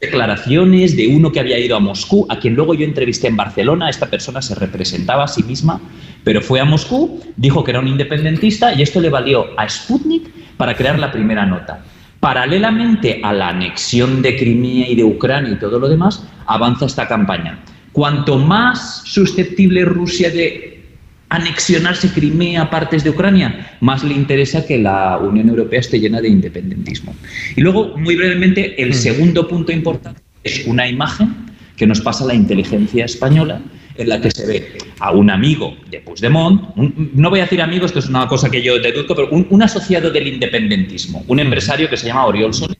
declaraciones 0.00 0.96
de 0.96 1.08
uno 1.08 1.30
que 1.32 1.40
había 1.40 1.58
ido 1.58 1.76
a 1.76 1.80
Moscú, 1.80 2.26
a 2.28 2.38
quien 2.38 2.54
luego 2.54 2.74
yo 2.74 2.84
entrevisté 2.84 3.28
en 3.28 3.36
Barcelona. 3.36 3.90
Esta 3.90 4.06
persona 4.06 4.40
se 4.40 4.54
representaba 4.54 5.24
a 5.24 5.28
sí 5.28 5.42
misma, 5.42 5.80
pero 6.24 6.40
fue 6.40 6.60
a 6.60 6.64
Moscú, 6.64 7.20
dijo 7.36 7.62
que 7.62 7.72
era 7.72 7.80
un 7.80 7.88
independentista 7.88 8.72
y 8.72 8.82
esto 8.82 9.00
le 9.00 9.10
valió 9.10 9.46
a 9.58 9.68
Sputnik 9.68 10.56
para 10.56 10.74
crear 10.74 10.98
la 10.98 11.12
primera 11.12 11.44
nota. 11.44 11.84
Paralelamente 12.20 13.20
a 13.22 13.32
la 13.32 13.48
anexión 13.48 14.22
de 14.22 14.36
Crimea 14.36 14.88
y 14.88 14.96
de 14.96 15.04
Ucrania 15.04 15.52
y 15.52 15.58
todo 15.58 15.78
lo 15.78 15.88
demás, 15.88 16.26
avanza 16.46 16.86
esta 16.86 17.06
campaña. 17.06 17.60
Cuanto 17.98 18.38
más 18.38 19.02
susceptible 19.06 19.84
Rusia 19.84 20.30
de 20.30 20.84
anexionarse 21.30 22.08
Crimea, 22.08 22.70
partes 22.70 23.02
de 23.02 23.10
Ucrania, 23.10 23.76
más 23.80 24.04
le 24.04 24.14
interesa 24.14 24.64
que 24.64 24.78
la 24.78 25.18
Unión 25.18 25.48
Europea 25.48 25.80
esté 25.80 25.98
llena 25.98 26.20
de 26.20 26.28
independentismo. 26.28 27.16
Y 27.56 27.60
luego, 27.60 27.98
muy 27.98 28.14
brevemente, 28.14 28.80
el 28.80 28.90
mm. 28.90 28.92
segundo 28.92 29.48
punto 29.48 29.72
importante 29.72 30.20
es 30.44 30.64
una 30.68 30.86
imagen 30.86 31.34
que 31.76 31.88
nos 31.88 32.00
pasa 32.00 32.24
la 32.24 32.34
inteligencia 32.34 33.04
española, 33.04 33.60
en 33.96 34.08
la 34.08 34.20
que 34.20 34.30
se 34.30 34.46
ve 34.46 34.78
a 35.00 35.10
un 35.10 35.28
amigo 35.28 35.76
de 35.90 35.98
Puigdemont, 35.98 36.76
no 36.76 37.30
voy 37.30 37.40
a 37.40 37.46
decir 37.46 37.60
amigo, 37.60 37.84
esto 37.84 37.98
es 37.98 38.08
una 38.08 38.28
cosa 38.28 38.48
que 38.48 38.62
yo 38.62 38.78
deduzco, 38.78 39.16
pero 39.16 39.28
un, 39.30 39.60
asociado 39.60 40.12
del 40.12 40.28
independentismo, 40.28 41.24
un 41.26 41.40
empresario 41.40 41.90
que 41.90 41.96
se 41.96 42.06
llama 42.06 42.26
Oriol 42.26 42.54
Soler, 42.54 42.78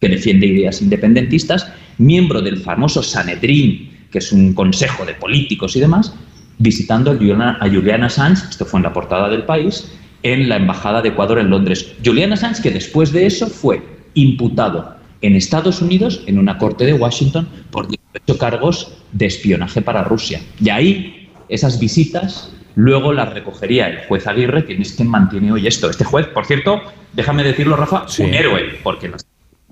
que 0.00 0.08
defiende 0.08 0.46
ideas 0.46 0.80
independentistas, 0.80 1.70
miembro 1.98 2.40
del 2.40 2.56
famoso 2.56 3.02
Sanedrín 3.02 3.95
que 4.16 4.20
es 4.20 4.32
un 4.32 4.54
consejo 4.54 5.04
de 5.04 5.12
políticos 5.12 5.76
y 5.76 5.80
demás, 5.80 6.14
visitando 6.56 7.10
a 7.10 7.68
Julian 7.68 8.02
Assange, 8.02 8.48
esto 8.48 8.64
fue 8.64 8.78
en 8.78 8.84
la 8.84 8.94
portada 8.94 9.28
del 9.28 9.42
país, 9.42 9.92
en 10.22 10.48
la 10.48 10.56
Embajada 10.56 11.02
de 11.02 11.10
Ecuador 11.10 11.38
en 11.38 11.50
Londres. 11.50 11.92
Julian 12.02 12.32
Assange, 12.32 12.62
que 12.62 12.70
después 12.70 13.12
de 13.12 13.26
eso 13.26 13.46
fue 13.46 13.82
imputado 14.14 14.96
en 15.20 15.36
Estados 15.36 15.82
Unidos, 15.82 16.22
en 16.26 16.38
una 16.38 16.56
corte 16.56 16.86
de 16.86 16.94
Washington, 16.94 17.46
por 17.70 17.88
18 17.88 18.38
cargos 18.38 18.90
de 19.12 19.26
espionaje 19.26 19.82
para 19.82 20.02
Rusia. 20.02 20.40
Y 20.62 20.70
ahí, 20.70 21.28
esas 21.50 21.78
visitas, 21.78 22.50
luego 22.74 23.12
las 23.12 23.34
recogería 23.34 23.86
el 23.86 23.98
juez 24.06 24.26
Aguirre, 24.26 24.64
quien 24.64 24.80
es 24.80 24.92
quien 24.92 25.08
mantiene 25.08 25.52
hoy 25.52 25.66
esto. 25.66 25.90
Este 25.90 26.04
juez, 26.04 26.26
por 26.28 26.46
cierto, 26.46 26.80
déjame 27.12 27.44
decirlo, 27.44 27.76
Rafa, 27.76 28.06
un 28.18 28.32
héroe, 28.32 28.78
porque 28.82 29.10
las 29.10 29.26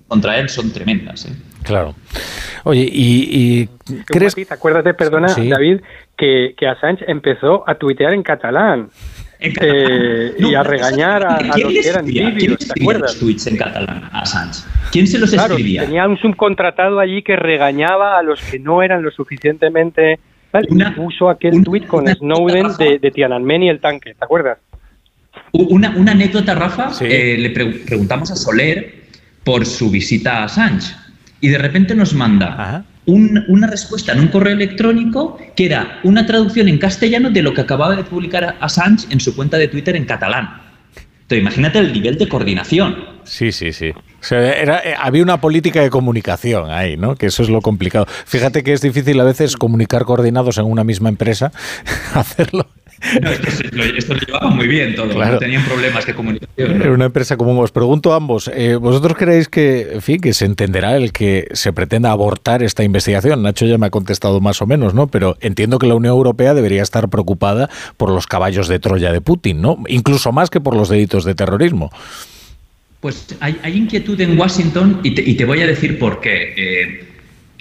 contra 0.07 0.39
él 0.39 0.51
son 0.51 0.71
tremendas. 0.71 1.25
¿eh? 1.25 1.33
Claro. 1.65 1.95
Oye, 2.65 2.89
y, 2.91 3.69
crees... 4.07 4.35
acuérdate, 4.51 4.95
perdona, 4.95 5.35
David, 5.35 5.81
que, 6.17 6.55
que 6.57 6.67
Assange 6.67 7.05
empezó 7.09 7.69
a 7.69 7.75
tuitear 7.75 8.15
en 8.15 8.23
catalán. 8.23 8.91
Eh, 9.41 10.35
y 10.39 10.55
a 10.55 10.63
regañar 10.63 11.23
a, 11.27 11.39
los 11.59 11.73
que 11.73 11.87
eran 11.87 12.07
libios, 12.07 12.59
¿te 12.59 12.81
acuerdas? 12.81 13.13
los 13.13 13.19
tweets 13.19 13.47
en 13.49 13.57
catalán 13.59 14.09
a 14.11 14.21
Assange? 14.21 14.63
¿Quién 14.91 15.07
se 15.07 15.19
los 15.19 15.31
claro, 15.33 15.55
escribía? 15.55 15.85
Tenía 15.85 16.09
un 16.09 16.17
subcontratado 16.19 16.99
allí 16.99 17.23
que 17.23 17.37
regañaba 17.37 18.19
a 18.19 18.23
los 18.23 18.41
que 18.41 18.59
no 18.59 18.83
eran 18.83 19.03
lo 19.03 19.11
suficientemente... 19.11 20.19
Una, 20.69 20.95
puso 20.95 21.29
aquel 21.29 21.65
tweet 21.65 21.83
con 21.89 22.07
Snowden 22.07 22.77
de, 22.79 23.01
de, 23.01 23.11
Tiananmen 23.11 23.65
y 23.65 23.69
el 23.71 23.81
tanque, 23.81 24.15
¿te 24.15 24.25
acuerdas? 24.25 24.59
Una, 25.51 25.91
una 25.97 26.13
anécdota, 26.13 26.55
Rafa, 26.55 26.93
eh, 27.05 27.37
le 27.37 27.51
preguntamos 27.51 28.31
a 28.31 28.37
Soler 28.37 28.95
por 29.43 29.67
su 29.67 29.91
visita 29.91 30.39
a 30.39 30.45
Assange. 30.45 30.95
Y 31.41 31.49
de 31.49 31.59
repente 31.59 31.95
nos 31.95 32.15
manda 32.15 32.85
una 33.07 33.67
respuesta 33.67 34.13
en 34.13 34.21
un 34.21 34.29
correo 34.29 34.55
electrónico 34.55 35.39
que 35.55 35.67
era 35.67 36.01
una 36.05 36.27
traducción 36.27 36.69
en 36.69 36.79
castellano 36.79 37.31
de 37.31 37.43
lo 37.43 37.53
que 37.53 37.61
acababa 37.61 37.97
de 37.97 38.05
publicar 38.05 38.57
Assange 38.61 39.07
en 39.11 39.21
su 39.21 39.37
cuenta 39.37 39.59
de 39.59 39.69
Twitter 39.69 39.95
en 39.97 40.05
catalán. 40.05 40.63
Entonces, 40.97 41.41
imagínate 41.41 41.79
el 41.79 41.93
nivel 41.93 42.19
de 42.19 42.29
coordinación. 42.29 42.97
Sí, 43.25 43.51
sí, 43.53 43.73
sí. 43.73 43.93
Eh, 44.31 44.95
había 44.99 45.23
una 45.23 45.41
política 45.41 45.81
de 45.81 45.91
comunicación 45.91 46.71
ahí, 46.71 46.97
¿no? 46.97 47.15
Que 47.15 47.27
eso 47.27 47.43
es 47.43 47.49
lo 47.49 47.61
complicado. 47.61 48.07
Fíjate 48.27 48.63
que 48.63 48.73
es 48.73 48.81
difícil 48.81 49.19
a 49.21 49.25
veces 49.25 49.57
comunicar 49.57 50.05
coordinados 50.05 50.59
en 50.59 50.65
una 50.65 50.85
misma 50.85 51.09
empresa, 51.09 51.53
hacerlo 52.15 52.69
no, 53.23 53.31
esto, 53.31 54.15
lo, 54.15 54.21
llevaba 54.21 54.51
muy 54.51 54.67
bien 54.67 54.95
todo, 54.95 55.13
no 55.13 55.39
tenían 55.39 55.65
problemas 55.65 56.07
de 56.07 56.15
comunicación. 56.15 56.83
Era 56.83 56.93
una 56.93 57.07
empresa 57.07 57.37
común. 57.37 57.59
Os 57.59 57.73
pregunto 57.73 58.13
a 58.13 58.17
ambos, 58.17 58.51
eh, 58.55 58.77
¿vosotros 58.77 59.17
creéis 59.17 59.49
que, 59.49 59.93
en 59.93 60.03
fin, 60.03 60.21
que 60.21 60.33
se 60.33 60.45
entenderá 60.45 60.97
el 60.97 61.13
que 61.13 61.49
se 61.53 61.73
pretenda 61.73 62.11
abortar 62.11 62.63
esta 62.63 62.83
investigación? 62.83 63.43
Nacho 63.43 63.67
ya 63.67 63.79
me 63.79 63.87
ha 63.87 63.91
contestado 63.91 64.41
más 64.41 64.63
o 64.63 64.67
menos, 64.67 64.95
¿no? 64.95 65.07
Pero 65.09 65.37
entiendo 65.41 65.79
que 65.79 65.87
la 65.87 65.95
Unión 65.95 66.15
Europea 66.15 66.55
debería 66.55 66.83
estar 66.83 67.09
preocupada 67.09 67.69
por 67.97 68.11
los 68.11 68.27
caballos 68.27 68.69
de 68.69 68.79
Troya 68.79 69.13
de 69.13 69.21
Putin, 69.21 69.61
¿no? 69.61 69.79
Incluso 69.89 70.33
más 70.33 70.51
que 70.51 70.61
por 70.61 70.75
los 70.75 70.89
delitos 70.89 71.25
de 71.25 71.35
terrorismo. 71.35 71.91
Pues 73.01 73.37
hay, 73.41 73.59
inquietud 73.65 74.19
en 74.21 74.39
Washington 74.39 75.01
y 75.03 75.35
te, 75.35 75.45
voy 75.45 75.61
a 75.61 75.67
decir 75.67 75.99
por 75.99 76.23
qué. 76.23 76.55
Eh, 76.57 77.14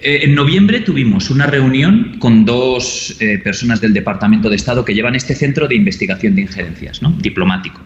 eh, 0.03 0.25
en 0.25 0.35
noviembre 0.35 0.81
tuvimos 0.81 1.29
una 1.29 1.47
reunión 1.47 2.17
con 2.19 2.45
dos 2.45 3.15
eh, 3.19 3.39
personas 3.39 3.79
del 3.79 3.93
Departamento 3.93 4.49
de 4.49 4.57
Estado 4.57 4.83
que 4.83 4.93
llevan 4.93 5.15
este 5.15 5.33
centro 5.33 5.67
de 5.67 5.75
investigación 5.75 6.35
de 6.35 6.41
injerencias, 6.41 7.01
¿no? 7.01 7.11
diplomático. 7.19 7.81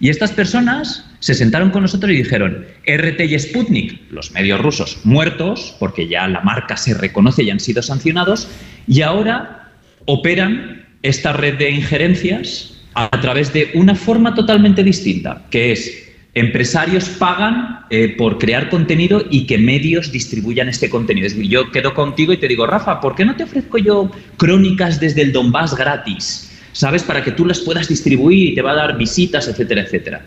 Y 0.00 0.10
estas 0.10 0.32
personas 0.32 1.08
se 1.20 1.34
sentaron 1.34 1.70
con 1.70 1.82
nosotros 1.82 2.12
y 2.12 2.16
dijeron, 2.16 2.66
RT 2.86 3.20
y 3.20 3.38
Sputnik, 3.38 4.10
los 4.10 4.32
medios 4.32 4.60
rusos, 4.60 5.00
muertos, 5.04 5.76
porque 5.78 6.08
ya 6.08 6.28
la 6.28 6.40
marca 6.40 6.76
se 6.76 6.94
reconoce 6.94 7.42
y 7.42 7.50
han 7.50 7.60
sido 7.60 7.82
sancionados, 7.82 8.48
y 8.86 9.02
ahora 9.02 9.70
operan 10.06 10.86
esta 11.02 11.32
red 11.32 11.58
de 11.58 11.70
injerencias 11.70 12.80
a 12.94 13.10
través 13.20 13.52
de 13.52 13.70
una 13.74 13.94
forma 13.94 14.34
totalmente 14.34 14.82
distinta, 14.82 15.44
que 15.50 15.72
es 15.72 16.07
empresarios 16.34 17.08
pagan 17.08 17.80
eh, 17.90 18.14
por 18.16 18.38
crear 18.38 18.68
contenido 18.68 19.24
y 19.30 19.46
que 19.46 19.58
medios 19.58 20.12
distribuyan 20.12 20.68
este 20.68 20.90
contenido. 20.90 21.26
Es 21.26 21.34
decir, 21.34 21.50
yo 21.50 21.70
quedo 21.70 21.94
contigo 21.94 22.32
y 22.32 22.36
te 22.36 22.48
digo, 22.48 22.66
Rafa, 22.66 23.00
¿por 23.00 23.14
qué 23.14 23.24
no 23.24 23.34
te 23.36 23.44
ofrezco 23.44 23.78
yo 23.78 24.10
crónicas 24.36 25.00
desde 25.00 25.22
el 25.22 25.32
Donbass 25.32 25.74
gratis? 25.74 26.50
¿Sabes? 26.72 27.02
Para 27.02 27.24
que 27.24 27.32
tú 27.32 27.44
las 27.44 27.60
puedas 27.60 27.88
distribuir 27.88 28.50
y 28.50 28.54
te 28.54 28.62
va 28.62 28.72
a 28.72 28.76
dar 28.76 28.98
visitas, 28.98 29.48
etcétera, 29.48 29.82
etcétera. 29.82 30.22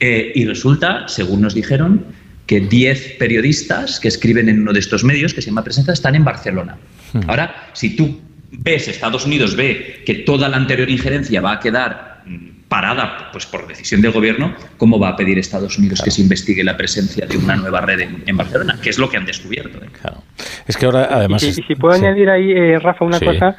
Eh, 0.00 0.32
y 0.34 0.44
resulta, 0.46 1.08
según 1.08 1.42
nos 1.42 1.54
dijeron, 1.54 2.04
que 2.46 2.60
10 2.60 3.16
periodistas 3.18 4.00
que 4.00 4.08
escriben 4.08 4.48
en 4.48 4.60
uno 4.60 4.72
de 4.72 4.80
estos 4.80 5.04
medios, 5.04 5.34
que 5.34 5.42
se 5.42 5.48
llama 5.48 5.64
Presencia, 5.64 5.92
están 5.92 6.14
en 6.14 6.24
Barcelona. 6.24 6.76
Hmm. 7.12 7.20
Ahora, 7.26 7.70
si 7.72 7.96
tú 7.96 8.20
ves, 8.50 8.88
Estados 8.88 9.26
Unidos 9.26 9.56
ve 9.56 10.02
que 10.06 10.14
toda 10.14 10.48
la 10.48 10.56
anterior 10.56 10.88
injerencia 10.88 11.40
va 11.40 11.52
a 11.52 11.60
quedar 11.60 12.22
mm, 12.26 12.53
parada 12.68 13.30
pues 13.32 13.46
por 13.46 13.66
decisión 13.66 14.00
del 14.00 14.12
gobierno, 14.12 14.54
¿cómo 14.76 14.98
va 14.98 15.10
a 15.10 15.16
pedir 15.16 15.38
Estados 15.38 15.78
Unidos 15.78 16.02
que 16.02 16.10
se 16.10 16.22
investigue 16.22 16.64
la 16.64 16.76
presencia 16.76 17.26
de 17.26 17.36
una 17.36 17.56
nueva 17.56 17.80
red 17.80 18.00
en, 18.26 18.36
Barcelona? 18.36 18.78
Que 18.82 18.90
es 18.90 18.98
lo 18.98 19.08
que 19.08 19.16
han 19.16 19.26
descubierto. 19.26 19.78
¿eh? 19.84 19.88
Es 20.66 20.76
que 20.76 20.86
ahora, 20.86 21.08
además. 21.10 21.42
Y, 21.42 21.52
si 21.52 21.74
puedo 21.74 21.94
añadir 21.94 22.30
ahí, 22.30 22.52
eh, 22.52 22.78
Rafa, 22.78 23.04
una 23.04 23.20
cosa: 23.20 23.56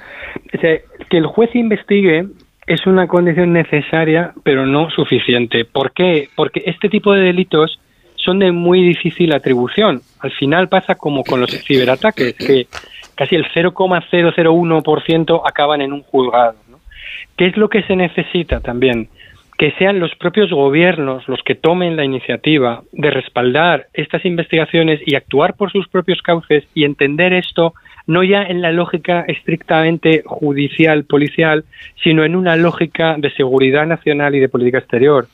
que 0.52 1.18
el 1.18 1.26
juez 1.28 1.56
investigue 1.56 2.28
es 2.68 2.88
una 2.88 3.08
condición 3.08 3.54
necesaria, 3.54 4.34
pero 4.44 4.66
no 4.66 4.90
suficiente. 4.90 5.66
¿Por 5.66 5.92
qué? 5.92 6.30
Porque 6.36 6.64
este 6.66 6.90
tipo 6.90 7.14
de 7.14 7.22
delitos 7.22 7.80
son 8.16 8.40
de 8.40 8.52
muy 8.52 8.82
difícil 8.82 9.34
atribución. 9.34 10.02
Al 10.20 10.32
final 10.32 10.68
pasa 10.68 10.96
como 10.96 11.24
con 11.24 11.42
los 11.42 11.52
ciberataques, 11.52 12.34
que 12.34 12.68
casi 13.14 13.36
el 13.36 13.46
0,001% 13.46 15.42
acaban 15.46 15.82
en 15.82 15.94
un 15.94 16.02
juzgado. 16.02 16.56
¿Qué 17.38 17.48
es 17.48 17.58
lo 17.58 17.70
que 17.70 17.84
se 17.84 17.96
necesita 17.96 18.62
también? 18.62 19.10
Que 19.58 19.72
sean 19.72 20.00
los 20.00 20.16
propios 20.16 20.52
gobiernos 20.52 21.28
los 21.28 21.42
que 21.44 21.56
tomen 21.56 21.96
la 21.96 22.06
iniciativa 22.06 22.84
de 22.92 23.12
respaldar 23.12 23.88
estas 23.94 24.26
investigaciones 24.26 25.02
y 25.06 25.16
actuar 25.16 25.56
por 25.56 25.72
sus 25.72 25.88
propios 25.88 26.22
cauces 26.22 26.66
y 26.74 26.86
entender 26.86 27.34
esto 27.34 27.74
no 28.08 28.24
ya 28.24 28.44
en 28.44 28.62
la 28.62 28.72
lógica 28.72 29.26
estrictamente 29.28 30.24
judicial, 30.26 31.06
policial, 31.06 31.66
sino 32.04 32.24
en 32.24 32.36
una 32.36 32.56
lógica 32.56 33.16
de 33.18 33.32
seguridad 33.32 33.86
nacional 33.86 34.36
y 34.36 34.40
de 34.40 34.50
política 34.50 34.78
exterior. 34.78 35.28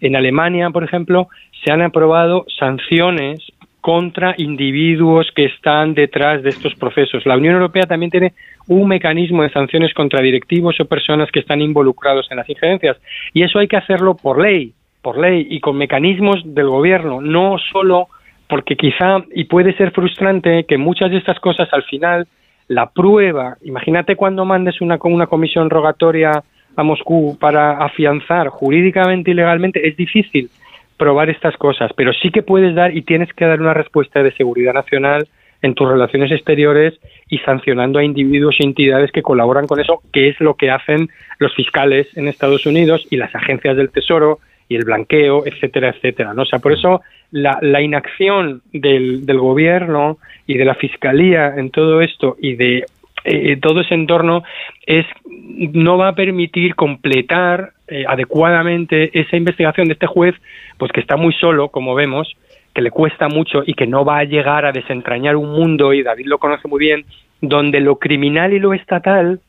En 0.00 0.14
Alemania, 0.14 0.70
por 0.70 0.84
ejemplo, 0.84 1.28
se 1.64 1.72
han 1.72 1.82
aprobado 1.82 2.44
sanciones 2.58 3.40
contra 3.88 4.34
individuos 4.36 5.32
que 5.34 5.46
están 5.46 5.94
detrás 5.94 6.42
de 6.42 6.50
estos 6.50 6.74
procesos. 6.74 7.24
La 7.24 7.38
Unión 7.38 7.54
Europea 7.54 7.84
también 7.84 8.10
tiene 8.10 8.34
un 8.66 8.86
mecanismo 8.86 9.42
de 9.42 9.48
sanciones 9.48 9.94
contra 9.94 10.20
directivos 10.20 10.78
o 10.78 10.84
personas 10.84 11.30
que 11.30 11.40
están 11.40 11.62
involucrados 11.62 12.26
en 12.30 12.36
las 12.36 12.50
injerencias. 12.50 12.98
Y 13.32 13.44
eso 13.44 13.58
hay 13.58 13.66
que 13.66 13.78
hacerlo 13.78 14.14
por 14.14 14.42
ley, 14.42 14.74
por 15.00 15.16
ley 15.16 15.46
y 15.48 15.60
con 15.60 15.78
mecanismos 15.78 16.42
del 16.44 16.68
gobierno, 16.68 17.22
no 17.22 17.56
solo 17.72 18.08
porque 18.46 18.76
quizá, 18.76 19.24
y 19.34 19.44
puede 19.44 19.74
ser 19.78 19.92
frustrante, 19.92 20.64
que 20.64 20.76
muchas 20.76 21.10
de 21.10 21.16
estas 21.16 21.40
cosas 21.40 21.66
al 21.72 21.84
final, 21.84 22.26
la 22.66 22.90
prueba, 22.90 23.56
imagínate 23.64 24.16
cuando 24.16 24.44
mandes 24.44 24.82
una, 24.82 24.98
una 25.02 25.28
comisión 25.28 25.70
rogatoria 25.70 26.32
a 26.76 26.82
Moscú 26.82 27.38
para 27.40 27.78
afianzar 27.78 28.48
jurídicamente 28.48 29.30
y 29.30 29.34
legalmente, 29.34 29.88
es 29.88 29.96
difícil 29.96 30.50
probar 30.98 31.30
estas 31.30 31.56
cosas, 31.56 31.92
pero 31.96 32.12
sí 32.12 32.30
que 32.30 32.42
puedes 32.42 32.74
dar 32.74 32.94
y 32.96 33.02
tienes 33.02 33.32
que 33.32 33.46
dar 33.46 33.60
una 33.60 33.74
respuesta 33.74 34.22
de 34.22 34.32
seguridad 34.32 34.74
nacional 34.74 35.26
en 35.62 35.74
tus 35.74 35.88
relaciones 35.88 36.30
exteriores 36.30 36.94
y 37.28 37.38
sancionando 37.38 37.98
a 37.98 38.04
individuos 38.04 38.56
y 38.58 38.64
entidades 38.64 39.10
que 39.10 39.22
colaboran 39.22 39.66
con 39.66 39.80
eso, 39.80 40.02
que 40.12 40.28
es 40.28 40.40
lo 40.40 40.54
que 40.54 40.70
hacen 40.70 41.08
los 41.38 41.54
fiscales 41.54 42.06
en 42.16 42.28
Estados 42.28 42.66
Unidos 42.66 43.06
y 43.10 43.16
las 43.16 43.34
agencias 43.34 43.76
del 43.76 43.90
Tesoro 43.90 44.38
y 44.68 44.76
el 44.76 44.84
blanqueo, 44.84 45.46
etcétera, 45.46 45.90
etcétera. 45.90 46.34
¿no? 46.34 46.42
O 46.42 46.46
sea, 46.46 46.58
por 46.58 46.72
eso 46.72 47.00
la, 47.30 47.58
la 47.62 47.80
inacción 47.80 48.62
del, 48.72 49.24
del 49.24 49.38
gobierno 49.38 50.18
y 50.46 50.58
de 50.58 50.64
la 50.64 50.74
fiscalía 50.74 51.54
en 51.56 51.70
todo 51.70 52.02
esto 52.02 52.36
y 52.40 52.54
de 52.54 52.84
eh, 53.24 53.56
todo 53.60 53.80
ese 53.80 53.94
entorno 53.94 54.42
es 54.86 55.06
no 55.26 55.98
va 55.98 56.08
a 56.08 56.14
permitir 56.14 56.74
completar 56.74 57.72
eh, 57.88 58.04
adecuadamente 58.06 59.18
esa 59.18 59.36
investigación 59.36 59.88
de 59.88 59.94
este 59.94 60.06
juez, 60.06 60.34
pues 60.76 60.92
que 60.92 61.00
está 61.00 61.16
muy 61.16 61.32
solo, 61.34 61.68
como 61.70 61.94
vemos, 61.94 62.36
que 62.74 62.82
le 62.82 62.90
cuesta 62.90 63.28
mucho 63.28 63.62
y 63.66 63.74
que 63.74 63.86
no 63.86 64.04
va 64.04 64.18
a 64.18 64.24
llegar 64.24 64.64
a 64.64 64.72
desentrañar 64.72 65.36
un 65.36 65.50
mundo, 65.50 65.92
y 65.92 66.02
David 66.02 66.26
lo 66.26 66.38
conoce 66.38 66.68
muy 66.68 66.78
bien, 66.80 67.04
donde 67.40 67.80
lo 67.80 67.96
criminal 67.96 68.52
y 68.52 68.58
lo 68.58 68.74
estatal 68.74 69.40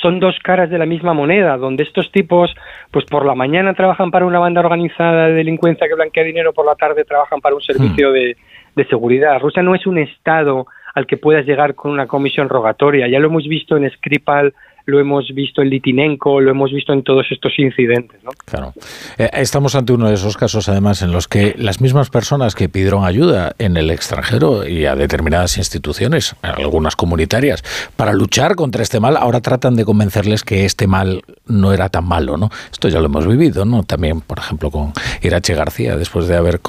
son 0.00 0.20
dos 0.20 0.38
caras 0.42 0.70
de 0.70 0.78
la 0.78 0.86
misma 0.86 1.12
moneda, 1.12 1.56
donde 1.56 1.82
estos 1.82 2.10
tipos, 2.12 2.54
pues 2.90 3.04
por 3.04 3.26
la 3.26 3.34
mañana 3.34 3.74
trabajan 3.74 4.10
para 4.10 4.24
una 4.24 4.38
banda 4.38 4.60
organizada 4.60 5.26
de 5.26 5.34
delincuencia 5.34 5.88
que 5.88 5.94
blanquea 5.94 6.24
dinero, 6.24 6.52
por 6.52 6.64
la 6.64 6.74
tarde 6.74 7.04
trabajan 7.04 7.40
para 7.40 7.54
un 7.54 7.60
servicio 7.60 8.10
hmm. 8.10 8.12
de, 8.12 8.36
de 8.76 8.84
seguridad. 8.86 9.38
Rusia 9.40 9.62
no 9.62 9.74
es 9.74 9.86
un 9.86 9.98
Estado 9.98 10.66
al 10.94 11.06
que 11.06 11.16
puedas 11.16 11.46
llegar 11.46 11.74
con 11.74 11.90
una 11.90 12.06
comisión 12.06 12.48
rogatoria. 12.48 13.08
Ya 13.08 13.18
lo 13.18 13.28
hemos 13.28 13.46
visto 13.46 13.76
en 13.76 13.90
Skripal, 13.90 14.54
lo 14.90 15.00
hemos 15.00 15.32
visto 15.34 15.62
en 15.62 15.70
Litinenko, 15.70 16.40
lo 16.40 16.50
hemos 16.50 16.72
visto 16.72 16.92
en 16.92 17.02
todos 17.02 17.26
estos 17.30 17.58
incidentes. 17.58 18.22
¿no? 18.22 18.30
Claro. 18.44 18.74
Eh, 19.16 19.30
estamos 19.32 19.74
ante 19.74 19.92
uno 19.92 20.08
de 20.08 20.14
esos 20.14 20.36
casos, 20.36 20.68
además, 20.68 21.02
en 21.02 21.12
los 21.12 21.28
que 21.28 21.54
las 21.56 21.80
mismas 21.80 22.10
personas 22.10 22.54
que 22.54 22.68
pidieron 22.68 23.04
ayuda 23.04 23.54
en 23.58 23.76
el 23.76 23.90
extranjero 23.90 24.66
y 24.66 24.86
a 24.86 24.94
determinadas 24.94 25.56
instituciones, 25.56 26.36
algunas 26.42 26.96
comunitarias, 26.96 27.62
para 27.96 28.12
luchar 28.12 28.56
contra 28.56 28.82
este 28.82 29.00
mal, 29.00 29.16
ahora 29.16 29.40
tratan 29.40 29.76
de 29.76 29.84
convencerles 29.84 30.42
que 30.42 30.64
este 30.64 30.86
mal 30.86 31.22
no 31.46 31.72
era 31.72 31.88
tan 31.88 32.04
malo. 32.04 32.36
¿no? 32.36 32.50
Esto 32.70 32.88
ya 32.88 32.98
lo 32.98 33.06
hemos 33.06 33.26
vivido, 33.26 33.64
¿no? 33.64 33.82
También, 33.84 34.20
por 34.20 34.38
ejemplo, 34.38 34.70
con 34.70 34.92
Irache 35.22 35.54
García, 35.54 35.96
después 35.96 36.26
de 36.26 36.36
haber 36.36 36.60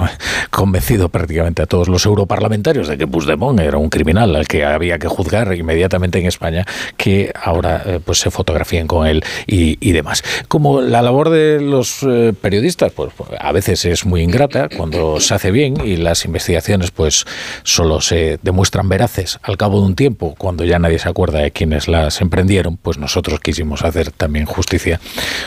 convencido 0.50 1.10
prácticamente 1.10 1.62
a 1.62 1.66
todos 1.66 1.88
los 1.88 2.06
europarlamentarios 2.06 2.88
de 2.88 2.98
que 2.98 3.08
Puigdemont 3.08 3.60
era 3.60 3.78
un 3.78 3.90
criminal 3.90 4.36
al 4.36 4.48
que 4.48 4.66
había 4.66 5.00
que 5.00 5.08
juzgar 5.08 5.54
inmediatamente 5.56 6.20
en 6.20 6.26
España, 6.28 6.66
que 6.98 7.32
ahora 7.42 7.82
eh, 7.86 8.00
pues 8.12 8.20
se 8.20 8.30
fotografíen 8.30 8.88
con 8.88 9.08
él 9.08 9.24
y, 9.48 9.92
demás. 9.94 10.22
Como 10.50 10.82
la 10.82 11.02
labor 11.02 11.30
de 11.30 11.62
los 11.62 12.04
eh, 12.04 12.34
periodistas, 12.34 12.92
pues 12.92 13.14
a 13.40 13.54
veces 13.54 13.86
es 13.86 14.06
muy 14.06 14.22
ingrata 14.22 14.68
cuando 14.68 15.22
se 15.22 15.34
hace 15.34 15.50
bien 15.50 15.76
y 15.82 15.96
las 15.96 16.26
investigaciones 16.26 16.92
pues 16.92 17.26
solo 17.64 18.02
se 18.02 18.38
demuestran 18.42 18.90
veraces 18.90 19.40
al 19.44 19.56
cabo 19.56 19.80
de 19.80 19.86
un 19.86 19.96
tiempo, 19.96 20.36
cuando 20.38 20.66
ya 20.66 20.78
nadie 20.78 21.00
se 21.00 21.08
acuerda 21.08 21.40
de 21.40 21.52
quienes 21.52 21.88
las 21.88 22.20
emprendieron, 22.20 22.76
pues 22.76 22.98
nosotros 22.98 23.40
quisimos 23.40 23.86
hacer 23.86 24.12
también 24.12 24.46
justicia 24.46 25.00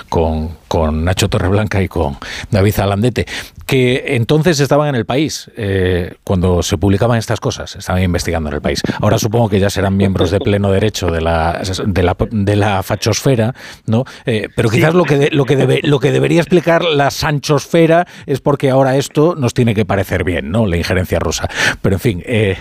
con, 0.08 0.56
con 0.74 1.04
Nacho 1.04 1.28
Torreblanca 1.28 1.80
y 1.80 1.86
con 1.86 2.16
David 2.50 2.80
Alandete, 2.80 3.26
que 3.64 4.16
entonces 4.16 4.58
estaban 4.58 4.88
en 4.88 4.96
el 4.96 5.06
país 5.06 5.48
eh, 5.56 6.14
cuando 6.24 6.64
se 6.64 6.76
publicaban 6.78 7.16
estas 7.16 7.38
cosas, 7.38 7.76
estaban 7.76 8.02
investigando 8.02 8.48
en 8.48 8.56
el 8.56 8.60
país. 8.60 8.82
Ahora 9.00 9.16
supongo 9.16 9.48
que 9.48 9.60
ya 9.60 9.70
serán 9.70 9.96
miembros 9.96 10.32
de 10.32 10.40
pleno 10.40 10.72
derecho 10.72 11.12
de 11.12 11.20
la, 11.20 11.62
de 11.86 12.02
la 12.02 12.16
de 12.28 12.56
la 12.56 12.82
fachosfera, 12.82 13.54
¿no? 13.86 14.04
Eh, 14.26 14.48
pero 14.56 14.68
quizás 14.68 14.94
lo 14.94 15.04
que 15.04 15.28
lo 15.30 15.44
que 15.44 15.54
debe, 15.54 15.78
lo 15.84 16.00
que 16.00 16.10
debería 16.10 16.40
explicar 16.40 16.82
la 16.82 17.12
sanchosfera 17.12 18.08
es 18.26 18.40
porque 18.40 18.70
ahora 18.70 18.96
esto 18.96 19.36
nos 19.36 19.54
tiene 19.54 19.76
que 19.76 19.84
parecer 19.84 20.24
bien, 20.24 20.50
¿no? 20.50 20.66
La 20.66 20.76
injerencia 20.76 21.20
rusa. 21.20 21.48
Pero 21.82 21.94
en 21.94 22.00
fin, 22.00 22.22
eh, 22.26 22.56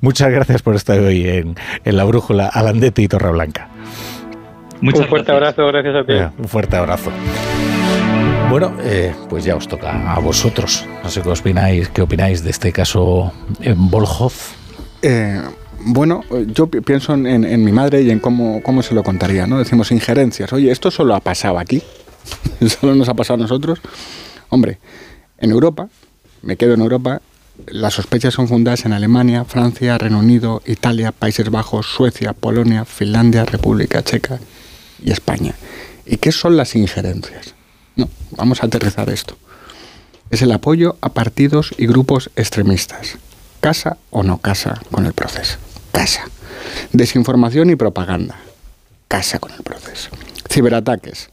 muchas 0.00 0.30
gracias 0.30 0.62
por 0.62 0.74
estar 0.74 0.98
hoy 0.98 1.28
en, 1.28 1.54
la 1.84 2.04
brújula 2.04 2.46
Alandete 2.46 3.02
y 3.02 3.08
Torreblanca. 3.08 3.68
Muchas 4.80 5.02
un 5.02 5.08
fuerte 5.08 5.32
abrazo, 5.32 5.66
gracias 5.66 5.94
a 5.96 6.06
ti. 6.06 6.14
un 6.38 6.48
fuerte 6.48 6.76
abrazo. 6.76 7.12
Bueno, 8.50 8.74
eh, 8.80 9.14
pues 9.28 9.44
ya 9.44 9.56
os 9.56 9.68
toca 9.68 10.14
a 10.14 10.18
vosotros. 10.20 10.86
No 11.02 11.10
sé 11.10 11.20
qué 11.20 11.28
opináis, 11.28 11.90
qué 11.90 12.00
opináis 12.00 12.42
de 12.42 12.48
este 12.48 12.72
caso 12.72 13.30
en 13.60 13.90
Volhov. 13.90 14.32
Eh, 15.02 15.42
bueno, 15.80 16.24
yo 16.46 16.68
pienso 16.70 17.12
en, 17.12 17.64
mi 17.64 17.72
madre 17.72 18.00
y 18.00 18.10
en 18.10 18.20
cómo, 18.20 18.62
cómo 18.62 18.82
se 18.82 18.94
lo 18.94 19.02
contaría, 19.02 19.46
¿no? 19.46 19.58
Decimos 19.58 19.92
injerencias. 19.92 20.50
Oye, 20.54 20.70
¿esto 20.70 20.90
solo 20.90 21.14
ha 21.14 21.20
pasado 21.20 21.58
aquí? 21.58 21.82
¿Solo 22.80 22.94
nos 22.94 23.10
ha 23.10 23.14
pasado 23.14 23.34
a 23.34 23.42
nosotros? 23.42 23.80
Hombre, 24.48 24.78
en 25.36 25.50
Europa, 25.50 25.88
me 26.40 26.56
quedo 26.56 26.72
en 26.72 26.80
Europa, 26.80 27.20
las 27.66 27.94
sospechas 27.94 28.32
son 28.32 28.48
fundadas 28.48 28.86
en 28.86 28.94
Alemania, 28.94 29.44
Francia, 29.44 29.98
Reino 29.98 30.20
Unido, 30.20 30.62
Italia, 30.64 31.12
Países 31.12 31.50
Bajos, 31.50 31.86
Suecia, 31.86 32.32
Polonia, 32.32 32.86
Finlandia, 32.86 33.44
República 33.44 34.02
Checa 34.02 34.38
y 35.04 35.10
España. 35.10 35.54
¿Y 36.06 36.16
qué 36.16 36.32
son 36.32 36.56
las 36.56 36.74
injerencias? 36.74 37.57
No, 37.98 38.08
vamos 38.30 38.62
a 38.62 38.66
aterrizar 38.66 39.10
esto. 39.10 39.36
Es 40.30 40.40
el 40.40 40.52
apoyo 40.52 40.96
a 41.02 41.10
partidos 41.10 41.74
y 41.76 41.86
grupos 41.86 42.30
extremistas. 42.36 43.18
Casa 43.60 43.98
o 44.10 44.22
no 44.22 44.38
casa 44.38 44.80
con 44.90 45.04
el 45.04 45.12
proceso 45.12 45.58
casa. 45.98 46.28
Desinformación 46.92 47.70
y 47.70 47.76
propaganda, 47.76 48.36
casa 49.08 49.40
con 49.40 49.50
el 49.50 49.62
proceso. 49.64 50.10
Ciberataques, 50.48 51.30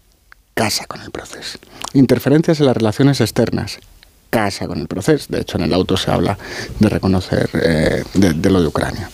casa 0.55 0.87
con 0.87 1.01
el 1.01 1.11
proceso. 1.11 1.59
Interferencias 1.93 2.59
en 2.59 2.65
las 2.65 2.75
relaciones 2.75 3.21
externas, 3.21 3.77
casa 4.31 4.65
con 4.65 4.79
el 4.79 4.87
proceso. 4.87 5.27
De 5.29 5.41
hecho, 5.41 5.59
en 5.59 5.65
el 5.65 5.73
auto 5.75 5.97
se 5.97 6.09
habla 6.09 6.35
de 6.79 6.89
reconocer 6.89 7.47
eh, 7.53 8.03
de, 8.15 8.49
lo 8.49 8.59
de 8.59 8.67
Ucrania. 8.67 9.11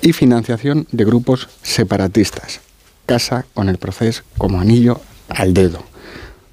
Y 0.00 0.14
financiación 0.14 0.86
de 0.92 1.04
grupos 1.04 1.50
separatistas, 1.62 2.60
casa 3.04 3.44
con 3.52 3.68
el 3.68 3.76
proceso 3.76 4.22
como 4.38 4.60
anillo 4.60 4.98
al 5.28 5.52
dedo. 5.52 5.84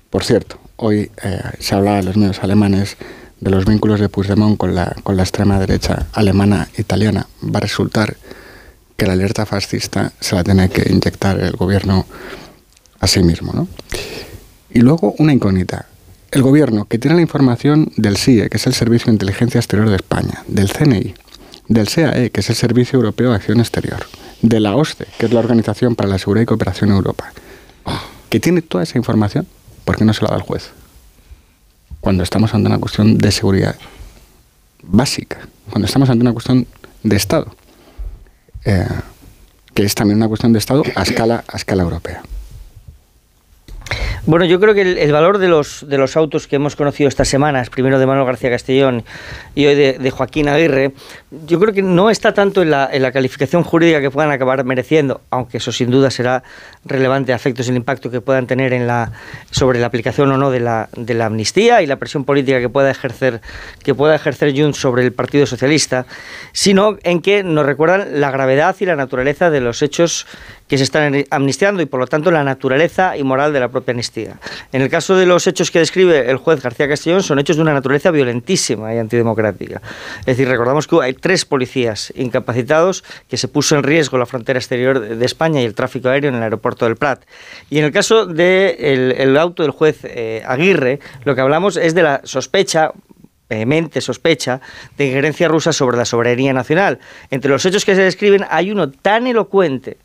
Por 0.10 0.24
cierto, 0.24 0.60
hoy 0.78 1.12
eh, 1.24 1.42
se 1.60 1.76
hablaba 1.76 2.00
en 2.00 2.06
los 2.06 2.18
medios 2.18 2.40
alemanes 2.44 2.98
de 3.40 3.52
los 3.52 3.66
vínculos 3.66 4.00
de 4.00 4.10
Puigdemont 4.10 4.58
con 4.58 4.74
la, 4.74 4.96
con 5.04 5.16
la 5.16 5.24
extrema 5.24 5.60
derecha 5.60 6.08
alemana 6.14 6.70
italiana 6.78 7.28
va 7.44 7.58
a 7.58 7.62
resultar 7.62 8.18
que 8.96 9.06
la 9.06 9.14
alerta 9.14 9.46
fascista 9.46 10.12
se 10.20 10.36
la 10.36 10.44
tiene 10.44 10.70
que 10.70 10.92
inyectar 10.92 11.40
el 11.40 11.56
gobierno 11.56 12.06
a 13.00 13.08
sí 13.08 13.22
mismo. 13.22 13.54
¿no? 13.54 13.68
Y 14.72 14.80
luego 14.80 15.14
una 15.20 15.34
incógnita. 15.34 15.86
El 16.32 16.42
gobierno 16.42 16.86
que 16.86 16.98
tiene 16.98 17.16
la 17.16 17.22
información 17.22 17.92
del 17.96 18.18
CIE, 18.18 18.50
que 18.50 18.58
es 18.58 18.68
el 18.68 18.74
Servicio 18.74 19.06
de 19.08 19.14
Inteligencia 19.14 19.60
Exterior 19.60 19.90
de 19.90 19.96
España, 19.96 20.44
del 20.48 20.72
CNI, 20.72 21.14
del 21.68 21.88
SEAE, 21.88 22.32
que 22.32 22.42
es 22.42 22.50
el 22.50 22.56
Servicio 22.56 22.98
Europeo 22.98 23.30
de 23.30 23.36
Acción 23.36 23.60
Exterior, 23.60 24.00
de 24.42 24.60
la 24.60 24.76
OSCE, 24.76 25.06
que 25.18 25.26
es 25.26 25.34
la 25.34 25.40
Organización 25.40 25.96
para 25.96 26.10
la 26.10 26.18
Seguridad 26.18 26.44
y 26.44 26.46
Cooperación 26.46 26.92
en 26.92 26.98
Europa, 26.98 27.32
que 28.30 28.40
tiene 28.40 28.62
toda 28.62 28.84
esa 28.84 28.98
información, 28.98 29.48
¿Por 29.88 29.96
qué 29.96 30.04
no 30.04 30.14
se 30.14 30.22
lo 30.22 30.28
da 30.28 30.36
el 30.36 30.42
juez? 30.42 30.72
Cuando 32.02 32.22
estamos 32.22 32.54
ante 32.54 32.68
una 32.68 32.78
cuestión 32.78 33.18
de 33.18 33.32
seguridad 33.32 33.78
básica, 34.84 35.48
cuando 35.70 35.86
estamos 35.86 36.10
ante 36.10 36.24
una 36.24 36.34
cuestión 36.34 36.68
de 37.04 37.16
Estado, 37.16 37.56
eh, 38.66 38.86
que 39.74 39.84
es 39.84 39.96
también 39.96 40.18
una 40.18 40.28
cuestión 40.28 40.52
de 40.52 40.60
Estado 40.60 40.84
a 40.94 41.04
escala, 41.04 41.46
a 41.48 41.56
escala 41.56 41.84
europea. 41.84 42.22
Bueno, 44.26 44.44
yo 44.44 44.60
creo 44.60 44.74
que 44.74 44.82
el, 44.82 45.12
valor 45.14 45.38
de 45.38 45.48
los, 45.48 45.88
de 45.88 45.98
los 45.98 46.18
autos 46.18 46.48
que 46.48 46.58
hemos 46.58 46.76
conocido 46.76 47.08
estas 47.08 47.30
semanas, 47.30 47.70
primero 47.70 47.98
de 47.98 48.06
Manuel 48.06 48.26
García 48.26 48.50
Castellón 48.50 49.06
y 49.56 49.66
hoy 49.68 49.76
de, 49.76 50.12
Joaquín 50.12 50.50
Aguirre, 50.50 50.92
yo 51.46 51.58
creo 51.62 51.74
que 51.74 51.82
no 51.82 52.10
está 52.10 52.34
tanto 52.34 52.62
en 52.62 52.72
la, 52.72 52.90
en 52.92 53.04
la, 53.04 53.14
calificación 53.14 53.64
jurídica 53.64 54.02
que 54.02 54.12
puedan 54.12 54.32
acabar 54.32 54.66
mereciendo, 54.66 55.22
aunque 55.30 55.60
eso 55.60 55.72
sin 55.72 55.90
duda 55.92 56.12
será 56.12 56.44
relevante 56.84 57.32
a 57.32 57.38
efectos 57.38 57.68
del 57.68 57.78
impacto 57.78 58.12
que 58.12 58.20
puedan 58.20 58.48
tener 58.48 58.74
en 58.74 58.86
la, 58.86 59.14
sobre 59.52 59.80
la 59.80 59.88
aplicación 59.88 60.30
o 60.32 60.38
no 60.38 60.52
de 60.52 60.60
la, 60.60 60.90
de 60.98 61.14
la 61.14 61.28
amnistía 61.28 61.82
y 61.82 61.86
la 61.86 61.96
presión 61.96 62.26
política 62.26 62.60
que 62.60 62.68
pueda 62.68 62.92
ejercer 62.92 63.40
que 63.82 63.96
pueda 63.96 64.16
ejercer 64.16 64.54
Junts 64.54 64.78
sobre 64.78 65.04
el 65.04 65.14
Partido 65.14 65.46
Socialista, 65.46 66.06
sino 66.52 66.98
en 67.04 67.22
que 67.22 67.44
nos 67.44 67.66
recuerdan 67.66 68.20
la 68.20 68.32
gravedad 68.32 68.76
y 68.80 68.86
la 68.86 68.98
naturaleza 68.98 69.50
de 69.50 69.62
los 69.62 69.82
hechos 69.82 70.28
que 70.68 70.78
se 70.78 70.84
están 70.84 71.24
amnistiando 71.30 71.82
y 71.82 71.86
por 71.86 72.00
lo 72.00 72.08
tanto 72.08 72.30
la 72.30 72.44
naturaleza 72.44 73.16
y 73.16 73.24
moral 73.24 73.54
de 73.54 73.62
la 73.62 73.70
propia 73.78 73.92
amnistía. 73.92 74.40
En 74.72 74.82
el 74.82 74.90
caso 74.90 75.16
de 75.16 75.26
los 75.26 75.46
hechos 75.46 75.70
que 75.70 75.80
describe 75.80 76.30
el 76.30 76.38
juez 76.38 76.62
García 76.62 76.88
Castellón 76.88 77.22
son 77.22 77.38
hechos 77.38 77.58
de 77.58 77.62
una 77.62 77.74
naturaleza 77.74 78.10
violentísima 78.12 78.94
y 78.94 78.98
antidemocrática. 78.98 79.82
Es 80.22 80.26
decir, 80.26 80.48
recordamos 80.48 80.88
que 80.88 80.98
hay 81.02 81.14
tres 81.14 81.46
policías 81.46 82.12
incapacitados 82.16 83.04
que 83.30 83.38
se 83.38 83.48
puso 83.48 83.76
en 83.76 83.84
riesgo 83.84 84.18
la 84.18 84.26
frontera 84.26 84.58
exterior 84.58 85.00
de 85.00 85.26
España 85.26 85.62
y 85.62 85.66
el 85.66 85.76
tráfico 85.76 86.10
aéreo 86.10 86.30
en 86.30 86.38
el 86.38 86.44
aeropuerto 86.44 86.86
del 86.86 86.96
Prat. 86.96 87.24
Y 87.70 87.78
en 87.78 87.86
el 87.86 87.92
caso 87.92 88.26
del 88.26 89.14
el 89.18 89.38
auto 89.38 89.62
del 89.62 89.72
juez 89.72 90.00
eh, 90.04 90.42
Aguirre, 90.46 91.00
lo 91.24 91.36
que 91.36 91.42
hablamos 91.42 91.78
es 91.78 91.94
de 91.94 92.04
la 92.04 92.22
sospecha 92.24 92.92
vehemente 93.50 94.02
sospecha 94.02 94.60
de 94.98 95.06
injerencia 95.06 95.48
rusa 95.48 95.72
sobre 95.72 95.96
la 95.96 96.04
soberanía 96.04 96.52
nacional. 96.52 97.00
Entre 97.32 97.50
los 97.50 97.66
hechos 97.66 97.86
que 97.86 97.96
se 97.96 98.02
describen 98.02 98.46
hay 98.50 98.72
uno 98.72 98.92
tan 98.92 99.26
elocuente 99.26 99.98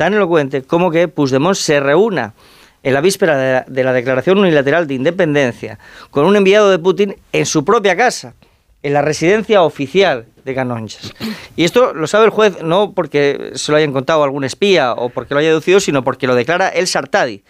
tan 0.00 0.14
elocuente 0.14 0.62
como 0.62 0.90
que 0.90 1.08
Puigdemont 1.08 1.54
se 1.54 1.78
reúna 1.78 2.32
en 2.82 2.94
la 2.94 3.00
víspera 3.00 3.64
de 3.66 3.84
la, 3.84 3.92
declaración 3.92 4.38
unilateral 4.38 4.86
de 4.86 4.94
independencia 4.94 5.78
con 6.10 6.24
un 6.24 6.36
enviado 6.36 6.70
de 6.70 6.78
Putin 6.78 7.16
en 7.32 7.46
su 7.46 7.64
propia 7.64 7.96
casa, 7.96 8.34
en 8.82 8.94
la 8.94 9.02
residencia 9.02 9.62
oficial 9.62 10.26
de 10.44 10.54
Canonges. 10.54 11.12
Y 11.56 11.64
esto 11.64 11.92
lo 11.92 12.06
sabe 12.06 12.24
el 12.24 12.30
juez 12.30 12.62
no 12.62 12.92
porque 12.92 13.52
se 13.54 13.72
lo 13.72 13.78
hayan 13.78 13.92
contado 13.92 14.24
algún 14.24 14.44
espía 14.44 14.92
o 14.92 15.10
porque 15.10 15.34
lo 15.34 15.40
haya 15.40 15.48
deducido, 15.48 15.80
sino 15.80 16.02
porque 16.02 16.26
lo 16.26 16.34
declara 16.34 16.68
el 16.68 16.86
Sartadi, 16.86 17.42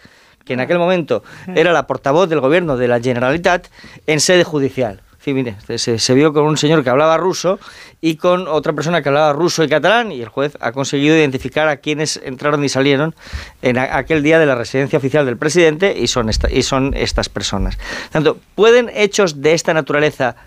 que 0.43 0.53
en 0.53 0.59
aquel 0.59 0.79
momento 0.79 1.23
era 1.55 1.71
la 1.71 1.87
portavoz 1.87 2.27
del 2.27 2.41
gobierno 2.41 2.75
de 2.75 2.87
la 2.87 2.99
Generalitat 2.99 3.67
en 4.07 4.19
sede 4.19 4.43
judicial. 4.43 5.01
Sí, 5.23 5.35
mire, 5.35 5.55
se, 5.77 5.99
se, 5.99 6.13
vio 6.15 6.33
con 6.33 6.45
un 6.45 6.57
señor 6.57 6.83
que 6.83 6.89
hablaba 6.89 7.15
ruso 7.15 7.59
y 8.01 8.15
con 8.15 8.47
otra 8.47 8.73
persona 8.73 9.03
que 9.03 9.09
hablaba 9.09 9.33
ruso 9.33 9.63
y 9.63 9.69
catalán 9.69 10.11
y 10.11 10.19
el 10.19 10.29
juez 10.29 10.57
ha 10.59 10.71
conseguido 10.71 11.15
identificar 11.15 11.67
a 11.67 11.77
quienes 11.77 12.19
entraron 12.23 12.63
y 12.63 12.69
salieron 12.69 13.13
en 13.61 13.77
aquel 13.77 14.23
día 14.23 14.39
de 14.39 14.47
la 14.47 14.55
residencia 14.55 14.97
oficial 14.97 15.27
del 15.27 15.37
presidente 15.37 15.95
y 15.95 16.07
son, 16.07 16.31
y 16.49 16.63
son 16.63 16.95
estas 16.95 17.29
personas. 17.29 17.77
Tanto, 18.11 18.39
¿pueden 18.55 18.89
hechos 18.95 19.43
de 19.43 19.53
esta 19.53 19.75
naturaleza, 19.75 20.37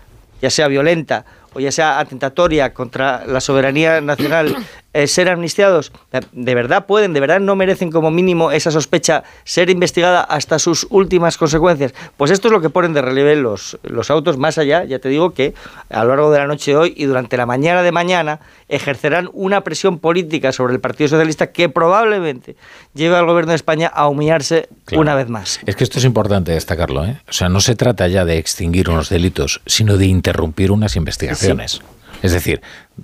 ya 0.41 0.49
sea 0.49 0.67
violenta 0.67 1.23
o 1.53 1.61
ya 1.61 1.71
sea 1.71 1.99
atentatoria 1.99 2.73
contra 2.73 3.25
la 3.25 3.39
soberanía 3.39 4.01
nacional, 4.01 4.57
eh, 4.97 5.07
ser 5.07 5.27
amnistiados, 5.27 5.91
de 6.31 6.55
verdad 6.55 6.85
pueden, 6.85 7.11
de 7.11 7.19
verdad 7.19 7.41
no 7.41 7.57
merecen 7.57 7.91
como 7.91 8.11
mínimo 8.11 8.53
esa 8.53 8.71
sospecha 8.71 9.25
ser 9.43 9.69
investigada 9.69 10.21
hasta 10.21 10.57
sus 10.57 10.87
últimas 10.89 11.37
consecuencias. 11.37 11.93
Pues 12.15 12.31
esto 12.31 12.47
es 12.47 12.53
lo 12.53 12.61
que 12.61 12.69
ponen 12.69 12.93
de 12.93 13.01
relieve 13.01 13.35
los, 13.35 13.77
los 13.83 14.09
autos, 14.09 14.37
más 14.37 14.57
allá, 14.57 14.85
ya 14.85 14.99
te 14.99 15.09
digo 15.09 15.33
que 15.33 15.53
a 15.89 16.05
lo 16.05 16.11
largo 16.11 16.31
de 16.31 16.39
la 16.39 16.47
noche 16.47 16.71
de 16.71 16.77
hoy 16.77 16.93
y 16.95 17.07
durante 17.07 17.35
la 17.35 17.45
mañana 17.45 17.83
de 17.83 17.91
mañana 17.91 18.39
ejercerán 18.69 19.29
una 19.33 19.65
presión 19.65 19.99
política 19.99 20.53
sobre 20.53 20.75
el 20.75 20.79
Partido 20.79 21.09
Socialista 21.09 21.51
que 21.51 21.67
probablemente 21.67 22.55
lleve 22.93 23.17
al 23.17 23.25
gobierno 23.25 23.51
de 23.51 23.57
España 23.57 23.91
a 23.93 24.07
humillarse 24.07 24.69
una 24.93 25.13
vez 25.13 25.27
más. 25.27 25.59
Es 25.65 25.75
que 25.75 25.83
esto 25.83 25.99
es 25.99 26.05
importante 26.05 26.53
destacarlo, 26.53 27.03
¿eh? 27.03 27.19
O 27.27 27.33
sea, 27.33 27.49
no 27.49 27.59
se 27.59 27.75
trata 27.75 28.07
ya 28.07 28.23
de 28.23 28.37
extinguir 28.37 28.89
unos 28.89 29.09
delitos, 29.09 29.59
sino 29.65 29.97
de 29.97 30.05
interrumpir 30.05 30.71
unas 30.71 30.95
investigaciones. 30.95 31.81
Es 32.21 32.31
decir, 32.31 32.61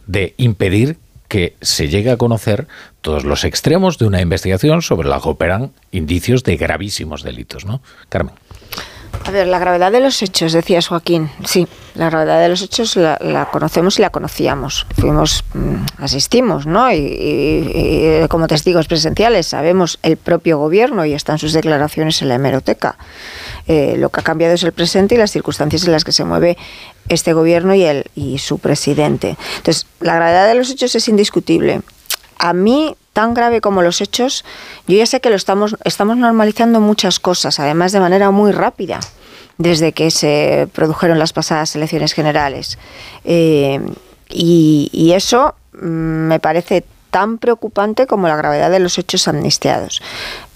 de 0.08 0.34
impedir 0.38 0.96
que 1.32 1.56
se 1.62 1.88
llegue 1.88 2.12
a 2.12 2.18
conocer 2.18 2.68
todos 3.00 3.24
los 3.24 3.46
extremos 3.46 3.98
de 3.98 4.06
una 4.06 4.20
investigación 4.20 4.82
sobre 4.82 5.08
la 5.08 5.22
que 5.22 5.30
operan 5.30 5.72
indicios 5.94 6.44
de 6.44 6.58
gravísimos 6.58 7.24
delitos, 7.24 7.64
¿no? 7.64 7.82
Carmen. 8.10 8.36
A 9.24 9.32
ver, 9.32 9.48
la 9.48 9.58
gravedad 9.58 9.94
de 9.94 10.02
los 10.02 10.22
hechos, 10.22 10.52
decías 10.52 10.90
Joaquín. 10.90 11.30
Sí, 11.46 11.70
la 11.96 12.10
gravedad 12.10 12.42
de 12.42 12.50
los 12.50 12.62
hechos 12.62 12.98
la, 12.98 13.48
conocemos 13.50 13.98
y 13.98 14.02
la 14.02 14.10
conocíamos. 14.10 14.86
Fuimos, 14.98 15.46
mm, 15.54 16.04
asistimos, 16.04 16.66
¿no? 16.66 16.92
Y, 16.92 18.26
como 18.30 18.48
testigos 18.48 18.88
presenciales 18.88 19.48
sabemos 19.48 20.00
el 20.04 20.18
propio 20.18 20.58
gobierno 20.58 21.06
y 21.06 21.14
están 21.14 21.40
sus 21.40 21.54
declaraciones 21.54 22.22
en 22.22 22.28
la 22.28 22.36
hemeroteca. 22.36 22.98
Eh, 23.68 23.96
lo 23.98 24.10
que 24.10 24.20
ha 24.20 24.24
cambiado 24.24 24.54
es 24.54 24.64
el 24.64 24.72
presente 24.72 25.16
y 25.16 25.18
las 25.18 25.32
circunstancias 25.32 25.84
en 25.86 25.92
las 25.92 26.04
que 26.04 26.12
se 26.12 26.24
mueve 26.24 26.58
este 27.10 27.34
gobierno 27.34 27.74
y, 27.76 27.84
el, 27.84 28.06
y 28.16 28.38
su 28.40 28.60
presidente. 28.60 29.38
Entonces, 29.58 29.88
la 30.00 30.16
gravedad 30.16 30.48
de 30.48 30.56
los 30.56 30.70
hechos 30.70 30.96
es 30.96 31.08
indiscutible. 31.08 31.82
A 32.38 32.54
mí 32.54 32.96
tan 33.14 33.34
grave 33.34 33.62
como 33.62 33.82
los 33.82 34.02
hechos, 34.02 34.46
yo 34.88 34.98
ya 34.98 35.06
sé 35.06 35.22
que 35.22 35.30
lo 35.30 35.36
estamos, 35.36 35.76
estamos 35.84 36.18
normalizando 36.18 36.80
muchas 36.80 37.20
cosas, 37.20 37.60
además 37.60 37.92
de 37.92 38.00
manera 38.00 38.32
muy 38.32 38.52
rápida, 38.52 39.00
desde 39.58 39.92
que 39.92 40.12
se 40.12 40.68
produjeron 40.74 41.20
las 41.20 41.34
pasadas 41.34 41.76
elecciones 41.76 42.14
generales. 42.14 42.78
Eh, 43.26 43.82
y, 44.30 45.12
eso 45.14 45.56
mm, 45.74 46.28
me 46.28 46.40
parece 46.40 46.86
tan 47.10 47.38
preocupante 47.38 48.08
como 48.08 48.28
la 48.28 48.38
gravedad 48.38 48.72
de 48.72 48.80
los 48.80 48.98
hechos 48.98 49.28
amnistiados. 49.28 50.02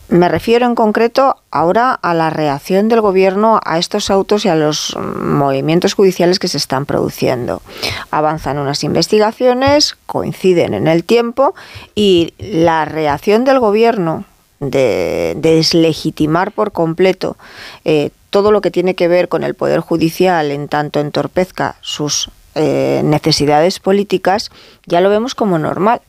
Me 0.07 0.29
refiero 0.29 0.67
en 0.67 0.75
concreto 0.75 1.37
ahora 1.49 1.93
a 1.93 2.13
la 2.13 2.29
reacción 2.29 2.89
del 2.89 3.01
gobierno 3.01 3.59
a 3.65 3.79
estos 3.79 4.11
autos 4.11 4.45
y 4.45 4.49
a 4.49 4.55
los 4.55 4.95
movimientos 4.97 5.95
judiciales 5.95 6.37
que 6.37 6.47
se 6.47 6.57
están 6.57 6.85
produciendo. 6.85 7.63
Avanzan 8.11 8.59
unas 8.59 8.83
investigaciones, 8.83 9.97
coinciden 10.05 10.75
en 10.75 10.87
el 10.87 11.03
tiempo 11.03 11.55
y 11.95 12.33
la 12.37 12.85
reacción 12.85 13.45
del 13.45 13.59
gobierno 13.59 14.25
de, 14.59 15.33
deslegitimar 15.37 16.51
por 16.51 16.71
completo 16.71 17.35
eh, 17.83 18.11
todo 18.29 18.51
lo 18.51 18.61
que 18.61 18.71
tiene 18.71 18.95
que 18.95 19.07
ver 19.07 19.27
con 19.27 19.43
el 19.43 19.55
Poder 19.55 19.79
Judicial 19.79 20.51
en 20.51 20.67
tanto 20.67 20.99
entorpezca 20.99 21.77
sus 21.81 22.29
eh, 22.53 23.01
necesidades 23.03 23.79
políticas, 23.79 24.51
ya 24.85 25.01
lo 25.01 25.09
vemos 25.09 25.35
como 25.35 25.57
normal 25.57 26.01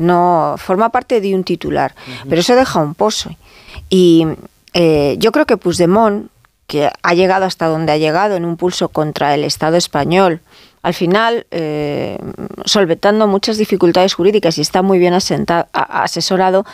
no 0.00 0.54
forma 0.56 0.88
parte 0.88 1.20
de 1.20 1.34
un 1.34 1.44
titular, 1.44 1.94
pero 2.28 2.40
eso 2.40 2.56
deja 2.56 2.80
un 2.80 2.94
pozo. 2.94 3.36
Y 3.88 4.26
eh, 4.72 5.16
yo 5.18 5.30
creo 5.30 5.46
que 5.46 5.56
Puigdemont, 5.56 6.30
que 6.66 6.90
ha 7.02 7.14
llegado 7.14 7.44
hasta 7.44 7.66
donde 7.66 7.92
ha 7.92 7.98
llegado 7.98 8.36
en 8.36 8.44
un 8.44 8.56
pulso 8.56 8.88
contra 8.88 9.34
el 9.34 9.44
Estado 9.44 9.76
español, 9.76 10.40
al 10.82 10.94
final, 10.94 11.46
eh, 11.50 12.18
solventando 12.64 13.26
muchas 13.26 13.58
dificultades 13.58 14.14
jurídicas 14.14 14.56
y 14.56 14.62
está 14.62 14.80
muy 14.80 14.98
bien 14.98 15.12
asesorado, 15.12 16.64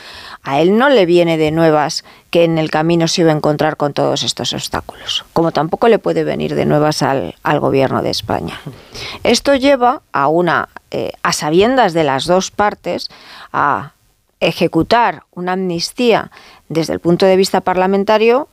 a 0.43 0.61
él 0.61 0.79
no 0.79 0.89
le 0.89 1.07
viene 1.07 1.37
de 1.39 1.51
nuevas 1.51 2.05
que 2.31 2.45
en 2.45 2.59
el 2.59 2.71
camino 2.71 3.09
se 3.09 3.23
iba 3.23 3.33
a 3.33 3.37
encontrar 3.37 3.77
con 3.77 3.93
todos 3.95 4.23
estos 4.23 4.53
obstáculos, 4.53 5.25
como 5.33 5.51
tampoco 5.51 5.89
le 5.89 5.99
puede 5.99 6.23
venir 6.23 6.55
de 6.55 6.67
nuevas 6.67 7.03
al, 7.03 7.35
gobierno 7.59 8.03
de 8.03 8.11
España. 8.11 8.61
Esto 9.25 9.57
lleva 9.57 10.03
a 10.13 10.29
una, 10.29 10.69
eh, 10.93 11.13
a 11.23 11.33
sabiendas 11.33 11.93
de 11.93 12.05
las 12.05 12.27
dos 12.27 12.53
partes, 12.53 13.09
a 13.53 13.93
ejecutar 14.39 15.25
una 15.33 15.53
amnistía 15.53 16.31
desde 16.69 16.93
el 16.93 17.01
punto 17.01 17.27
de 17.27 17.37
vista 17.37 17.61
parlamentario 17.63 18.49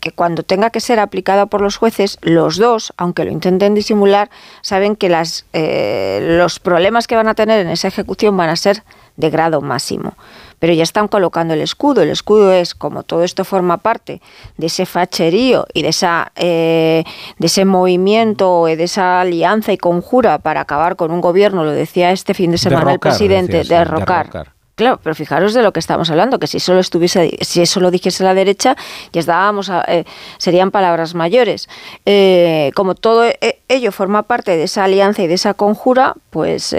que 0.00 0.12
cuando 0.12 0.42
tenga 0.42 0.70
que 0.70 0.80
ser 0.80 0.98
aplicada 1.00 1.46
por 1.46 1.60
los 1.60 1.76
jueces, 1.76 2.18
los 2.20 2.56
dos, 2.58 2.92
aunque 2.96 3.24
lo 3.24 3.30
intenten 3.30 3.74
disimular, 3.74 4.30
saben 4.60 4.94
que 4.94 5.08
las, 5.08 5.46
eh, 5.52 6.36
los 6.38 6.58
problemas 6.58 7.06
que 7.06 7.16
van 7.16 7.28
a 7.28 7.34
tener 7.34 7.60
en 7.60 7.70
esa 7.70 7.88
ejecución 7.88 8.36
van 8.36 8.50
a 8.50 8.56
ser 8.56 8.82
de 9.16 9.30
grado 9.30 9.60
máximo. 9.60 10.14
Pero 10.58 10.74
ya 10.74 10.82
están 10.82 11.08
colocando 11.08 11.54
el 11.54 11.62
escudo. 11.62 12.02
El 12.02 12.10
escudo 12.10 12.52
es, 12.52 12.74
como 12.74 13.02
todo 13.02 13.24
esto 13.24 13.44
forma 13.44 13.78
parte 13.78 14.20
de 14.58 14.66
ese 14.66 14.84
facherío 14.84 15.66
y 15.72 15.82
de, 15.82 15.88
esa, 15.88 16.32
eh, 16.36 17.04
de 17.38 17.46
ese 17.46 17.64
movimiento, 17.64 18.66
de 18.66 18.82
esa 18.82 19.22
alianza 19.22 19.72
y 19.72 19.78
conjura 19.78 20.38
para 20.38 20.60
acabar 20.60 20.96
con 20.96 21.10
un 21.10 21.22
gobierno, 21.22 21.64
lo 21.64 21.72
decía 21.72 22.10
este 22.10 22.34
fin 22.34 22.50
de 22.50 22.58
semana 22.58 22.92
el 22.92 22.98
presidente, 22.98 23.64
derrocar 23.64 24.52
Claro, 24.80 24.98
pero 25.02 25.14
fijaros 25.14 25.52
de 25.52 25.62
lo 25.62 25.74
que 25.74 25.78
estamos 25.78 26.08
hablando, 26.08 26.38
que 26.38 26.46
si 26.46 26.58
solo 26.58 26.80
estuviese, 26.80 27.36
si 27.42 27.60
eso 27.60 27.80
lo 27.80 27.90
dijese 27.90 28.24
la 28.24 28.32
derecha, 28.32 28.76
ya 29.12 29.20
estábamos, 29.20 29.70
eh, 29.88 30.06
serían 30.38 30.70
palabras 30.70 31.14
mayores. 31.14 31.68
Eh, 32.06 32.72
como 32.74 32.94
todo 32.94 33.26
eh, 33.26 33.60
ello 33.68 33.92
forma 33.92 34.22
parte 34.22 34.56
de 34.56 34.62
esa 34.62 34.84
alianza 34.84 35.20
y 35.20 35.26
de 35.26 35.34
esa 35.34 35.52
conjura, 35.52 36.14
pues 36.30 36.74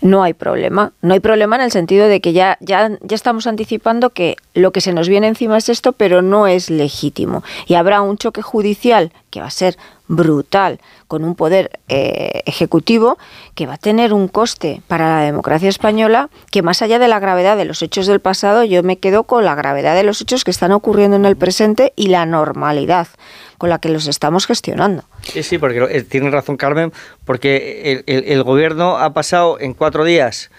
no 0.00 0.22
hay 0.22 0.34
problema. 0.34 0.92
No 1.02 1.14
hay 1.14 1.20
problema 1.20 1.56
en 1.56 1.62
el 1.62 1.72
sentido 1.72 2.06
de 2.06 2.20
que 2.20 2.32
ya, 2.32 2.56
ya, 2.60 2.90
ya 3.00 3.14
estamos 3.16 3.48
anticipando 3.48 4.10
que 4.10 4.36
lo 4.54 4.70
que 4.70 4.80
se 4.80 4.92
nos 4.92 5.08
viene 5.08 5.26
encima 5.26 5.58
es 5.58 5.68
esto, 5.68 5.92
pero 5.92 6.22
no 6.22 6.46
es 6.46 6.70
legítimo. 6.70 7.42
Y 7.66 7.74
habrá 7.74 8.00
un 8.00 8.16
choque 8.16 8.42
judicial 8.42 9.12
que 9.30 9.40
va 9.40 9.46
a 9.46 9.50
ser 9.50 9.76
brutal 10.12 10.78
con 11.08 11.24
un 11.24 11.34
poder 11.34 11.80
eh, 11.88 12.42
ejecutivo 12.44 13.16
que 13.54 13.66
va 13.66 13.74
a 13.74 13.78
tener 13.78 14.12
un 14.12 14.28
coste 14.28 14.82
para 14.86 15.08
la 15.08 15.24
democracia 15.24 15.70
española 15.70 16.28
que 16.50 16.60
más 16.60 16.82
allá 16.82 16.98
de 16.98 17.08
la 17.08 17.18
gravedad 17.18 17.56
de 17.56 17.64
los 17.64 17.80
hechos 17.80 18.06
del 18.06 18.20
pasado, 18.20 18.62
yo 18.62 18.82
me 18.82 18.98
quedo 18.98 19.24
con 19.24 19.44
la 19.44 19.54
gravedad 19.54 19.94
de 19.94 20.02
los 20.02 20.20
hechos 20.20 20.44
que 20.44 20.50
están 20.50 20.72
ocurriendo 20.72 21.16
en 21.16 21.24
el 21.24 21.36
presente 21.36 21.94
y 21.96 22.08
la 22.08 22.26
normalidad 22.26 23.08
con 23.56 23.70
la 23.70 23.78
que 23.78 23.88
los 23.88 24.06
estamos 24.06 24.46
gestionando. 24.46 25.04
Sí, 25.22 25.42
sí, 25.42 25.56
porque 25.56 25.78
eh, 25.90 26.02
tiene 26.02 26.30
razón 26.30 26.58
Carmen, 26.58 26.92
porque 27.24 28.02
el, 28.06 28.24
el, 28.24 28.42
gobierno 28.42 28.98
ha 28.98 29.14
pasado 29.14 29.58
en 29.60 29.72
cuatro 29.72 30.04
días 30.04 30.50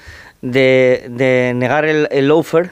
de, 0.42 1.06
de 1.10 1.54
negar 1.56 1.86
el, 1.86 2.08
el 2.12 2.28
loafer, 2.28 2.72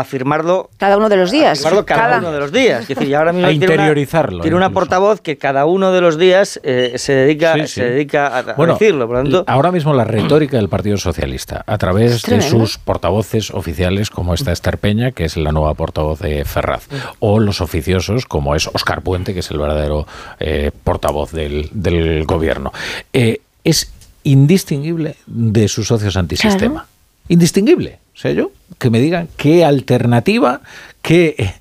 a 0.00 0.04
firmarlo 0.04 0.70
cada 0.76 0.96
uno 0.96 1.08
de 1.08 1.16
los 1.16 1.30
días. 1.30 1.62
cada, 1.84 2.18
uno 2.18 2.32
de 2.32 2.38
los 2.38 2.52
días. 2.52 2.82
Es 2.82 2.96
decir, 2.96 3.14
ahora 3.16 3.32
mismo 3.32 3.48
a 3.48 3.52
interiorizarlo. 3.52 4.42
Tiene 4.42 4.56
una, 4.56 4.70
portavoz 4.70 5.20
que 5.20 5.38
cada 5.38 5.66
uno 5.66 5.92
de 5.92 6.00
los 6.00 6.18
días 6.18 6.60
eh, 6.62 6.94
se 6.96 7.12
dedica, 7.12 7.66
Se 7.66 7.84
dedica 7.84 8.36
a, 8.36 8.42
decirlo. 8.42 9.06
Por 9.06 9.16
tanto, 9.16 9.44
ahora 9.46 9.72
mismo 9.72 9.94
la 9.94 10.04
retórica 10.04 10.56
del 10.56 10.68
Partido 10.68 10.96
Socialista, 10.96 11.64
a 11.66 11.78
través 11.78 12.22
de 12.22 12.42
sus 12.42 12.78
portavoces 12.78 13.50
oficiales, 13.50 14.10
como 14.10 14.34
esta 14.34 14.52
Esther 14.52 14.78
Peña, 14.78 15.12
que 15.12 15.24
es 15.24 15.36
la 15.36 15.52
nueva 15.52 15.74
portavoz 15.74 16.20
de 16.20 16.44
Ferraz, 16.44 16.88
o 17.18 17.38
los 17.38 17.60
oficiosos, 17.60 18.26
como 18.26 18.54
es 18.54 18.66
Oscar 18.66 19.02
Puente, 19.02 19.34
que 19.34 19.40
es 19.40 19.50
el 19.50 19.58
verdadero 19.58 20.06
eh, 20.38 20.70
portavoz 20.84 21.32
del, 21.32 21.68
del 21.72 22.24
gobierno, 22.24 22.72
eh, 23.12 23.40
es 23.64 23.92
indistinguible 24.24 25.16
de 25.26 25.68
sus 25.68 25.86
socios 25.86 26.16
antisistema. 26.16 26.86
Indistinguible. 27.28 27.98
O 28.14 28.18
sea, 28.18 28.32
yo, 28.32 28.50
que 28.78 28.90
me 28.90 29.00
digan 29.00 29.28
qué 29.36 29.64
alternativa, 29.64 30.62
qué, 31.02 31.54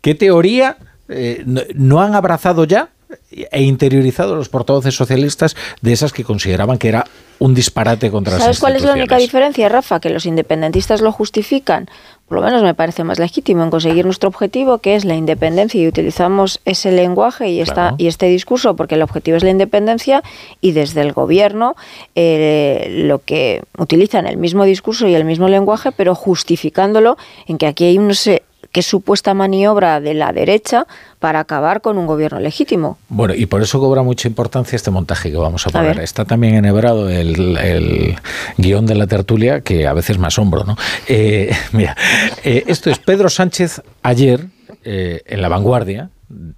qué 0.00 0.14
teoría 0.14 0.76
eh, 1.08 1.44
no, 1.46 2.00
han 2.00 2.14
abrazado 2.14 2.64
ya 2.64 2.88
e 3.30 3.62
interiorizado 3.62 4.34
los 4.34 4.48
portavoces 4.48 4.94
socialistas 4.94 5.56
de 5.80 5.92
esas 5.92 6.12
que 6.12 6.24
consideraban 6.24 6.78
que 6.78 6.88
era 6.88 7.04
un 7.38 7.54
disparate 7.54 8.10
contra 8.10 8.38
¿Sabes 8.38 8.60
cuál 8.60 8.76
es 8.76 8.82
la 8.82 8.92
única 8.92 9.16
diferencia, 9.16 9.68
Rafa? 9.68 10.00
Que 10.00 10.10
los 10.10 10.26
independentistas 10.26 11.00
lo 11.00 11.12
justifican, 11.12 11.88
por 12.32 12.40
lo 12.40 12.46
menos 12.46 12.62
me 12.62 12.72
parece 12.72 13.04
más 13.04 13.18
legítimo, 13.18 13.62
en 13.62 13.68
conseguir 13.68 14.06
nuestro 14.06 14.30
objetivo, 14.30 14.78
que 14.78 14.94
es 14.94 15.04
la 15.04 15.14
independencia, 15.14 15.78
y 15.78 15.86
utilizamos 15.86 16.62
ese 16.64 16.90
lenguaje 16.90 17.50
y, 17.50 17.60
esta, 17.60 17.94
y 17.98 18.06
este 18.06 18.24
discurso 18.24 18.74
porque 18.74 18.94
el 18.94 19.02
objetivo 19.02 19.36
es 19.36 19.44
la 19.44 19.50
independencia, 19.50 20.22
y 20.62 20.72
desde 20.72 21.02
el 21.02 21.12
gobierno 21.12 21.76
eh, 22.14 22.86
lo 23.04 23.18
que 23.18 23.60
utilizan 23.76 24.26
el 24.26 24.38
mismo 24.38 24.64
discurso 24.64 25.06
y 25.06 25.14
el 25.14 25.26
mismo 25.26 25.46
lenguaje, 25.46 25.92
pero 25.92 26.14
justificándolo 26.14 27.18
en 27.48 27.58
que 27.58 27.66
aquí 27.66 27.84
hay 27.84 27.98
un, 27.98 28.08
no 28.08 28.14
sé, 28.14 28.44
qué 28.72 28.82
supuesta 28.82 29.34
maniobra 29.34 30.00
de 30.00 30.14
la 30.14 30.32
derecha 30.32 30.86
para 31.18 31.40
acabar 31.40 31.82
con 31.82 31.98
un 31.98 32.06
gobierno 32.06 32.40
legítimo. 32.40 32.98
Bueno, 33.08 33.34
y 33.34 33.46
por 33.46 33.62
eso 33.62 33.78
cobra 33.78 34.02
mucha 34.02 34.26
importancia 34.26 34.74
este 34.74 34.90
montaje 34.90 35.30
que 35.30 35.36
vamos 35.36 35.66
a 35.66 35.70
poner. 35.70 36.00
Está 36.00 36.24
también 36.24 36.54
enhebrado 36.54 37.08
el, 37.08 37.56
el, 37.58 38.16
guion 38.56 38.86
de 38.86 38.94
la 38.94 39.06
tertulia, 39.06 39.60
que 39.60 39.86
a 39.86 39.92
veces 39.92 40.18
me 40.18 40.26
asombro, 40.26 40.64
¿no? 40.64 40.76
Eh, 41.06 41.54
mira, 41.72 41.96
eh, 42.42 42.64
esto 42.66 42.90
es 42.90 42.98
Pedro 42.98 43.28
Sánchez 43.28 43.82
ayer 44.02 44.46
eh, 44.84 45.22
en 45.26 45.42
La 45.42 45.48
Vanguardia, 45.48 46.10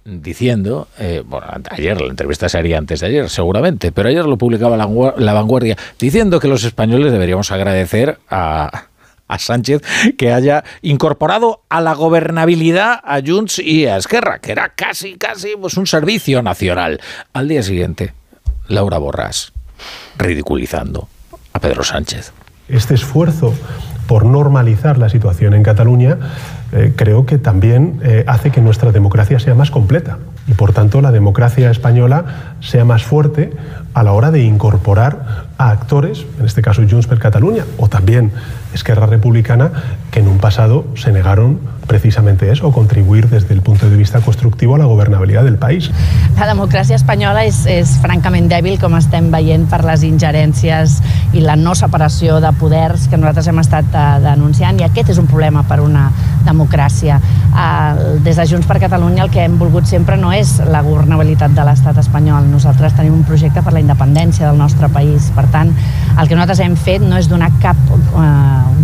diciendo, 0.05 0.87
bueno, 1.25 1.47
ayer 1.69 1.99
la 1.99 2.07
entrevista 2.07 2.47
se 2.47 2.57
haría 2.57 2.77
antes 2.77 3.01
de 3.01 3.07
ayer, 3.07 3.29
seguramente, 3.29 3.91
pero 3.91 4.07
ayer 4.07 4.23
lo 4.23 4.37
publicaba 4.37 4.77
la 4.77 5.33
Vanguardia, 5.33 5.75
diciendo 5.99 6.39
que 6.39 6.47
los 6.47 6.63
españoles 6.63 7.11
deberíamos 7.11 7.51
agradecer 7.51 8.17
a 8.29 8.85
a 9.27 9.39
Sánchez 9.39 9.81
que 10.17 10.33
haya 10.33 10.63
incorporado 10.81 11.63
a 11.69 11.81
la 11.81 11.93
gobernabilidad 11.93 12.99
a 13.03 13.21
Junts 13.25 13.59
y 13.59 13.85
a 13.85 13.97
Esquerra, 13.97 14.39
que 14.39 14.51
era 14.51 14.69
casi, 14.69 15.15
casi 15.15 15.55
pues, 15.59 15.77
un 15.77 15.87
servicio 15.87 16.41
nacional. 16.41 16.99
Al 17.33 17.47
día 17.47 17.63
siguiente, 17.63 18.13
Laura 18.67 18.97
Borrás, 18.97 19.53
ridiculizando 20.17 21.07
a 21.53 21.59
Pedro 21.59 21.83
Sánchez. 21.83 22.33
Este 22.67 22.95
esfuerzo 22.95 23.53
por 24.07 24.25
normalizar 24.25 24.97
la 24.97 25.09
situación 25.09 25.53
en 25.53 25.63
Cataluña 25.63 26.17
eh, 26.75 26.91
creo 26.93 27.25
que 27.25 27.37
también 27.37 28.01
eh, 28.03 28.25
hace 28.27 28.51
que 28.51 28.59
nuestra 28.59 28.91
democracia 28.91 29.39
sea 29.39 29.55
más 29.55 29.71
completa 29.71 30.17
y 30.45 30.55
por 30.55 30.73
tanto 30.73 30.99
la 30.99 31.13
democracia 31.13 31.71
española 31.71 32.55
sea 32.59 32.83
más 32.83 33.03
fuerte 33.03 33.53
a 33.93 34.03
la 34.03 34.11
hora 34.11 34.29
de 34.29 34.43
incorporar 34.43 35.45
a 35.57 35.69
actores, 35.69 36.25
en 36.37 36.45
este 36.45 36.61
caso 36.61 36.81
Junts 36.87 37.07
per 37.07 37.17
Catalunya, 37.17 37.63
o 37.77 37.87
también 37.87 38.33
Esquerra 38.73 39.05
Republicana, 39.05 39.71
que 40.11 40.19
en 40.19 40.27
un 40.27 40.39
pasado 40.39 40.85
se 40.95 41.13
negaron 41.13 41.59
precisamente 41.87 42.51
eso, 42.51 42.71
contribuir 42.71 43.29
desde 43.29 43.53
el 43.53 43.61
punto 43.61 43.89
de 43.89 43.95
vista 43.95 44.19
constructivo 44.21 44.75
a 44.75 44.77
la 44.77 44.85
gobernabilidad 44.85 45.43
del 45.43 45.57
país. 45.57 45.91
La 46.37 46.47
democràcia 46.49 46.97
espanyola 46.97 47.45
és, 47.45 47.63
és 47.69 47.95
francament 48.01 48.49
dèbil, 48.51 48.79
com 48.81 48.97
estem 48.97 49.29
veient 49.33 49.67
per 49.69 49.83
les 49.85 50.03
ingerències 50.03 50.97
i 51.35 51.43
la 51.45 51.55
no 51.55 51.75
separació 51.77 52.39
de 52.43 52.51
poders 52.59 53.07
que 53.11 53.19
nosaltres 53.19 53.49
hem 53.51 53.61
estat 53.61 53.93
uh, 53.93 54.05
denunciant, 54.23 54.79
i 54.81 54.87
aquest 54.87 55.13
és 55.15 55.21
un 55.21 55.29
problema 55.29 55.63
per 55.67 55.79
una 55.83 56.09
democràcia. 56.45 57.19
Uh, 57.55 58.17
des 58.25 58.35
de 58.39 58.47
Junts 58.49 58.67
per 58.67 58.79
Catalunya 58.83 59.23
el 59.25 59.31
que 59.33 59.45
hem 59.45 59.59
volgut 59.61 59.87
sempre 59.89 60.17
no 60.19 60.33
és 60.35 60.57
la 60.71 60.83
governabilitat 60.85 61.55
de 61.55 61.67
l'estat 61.67 62.01
espanyol. 62.01 62.49
Nosaltres 62.51 62.97
tenim 62.97 63.15
un 63.15 63.23
projecte 63.27 63.63
per 63.63 63.73
la 63.75 63.83
independència 63.83 64.49
del 64.49 64.59
nostre 64.59 64.89
país. 64.89 65.31
Per 65.35 65.47
tant, 65.53 65.71
el 66.17 66.27
que 66.27 66.35
nosaltres 66.35 66.63
hem 66.65 66.75
fet 66.75 67.05
no 67.05 67.19
és 67.21 67.29
donar 67.31 67.51
cap 67.63 67.79
uh, 67.93 68.25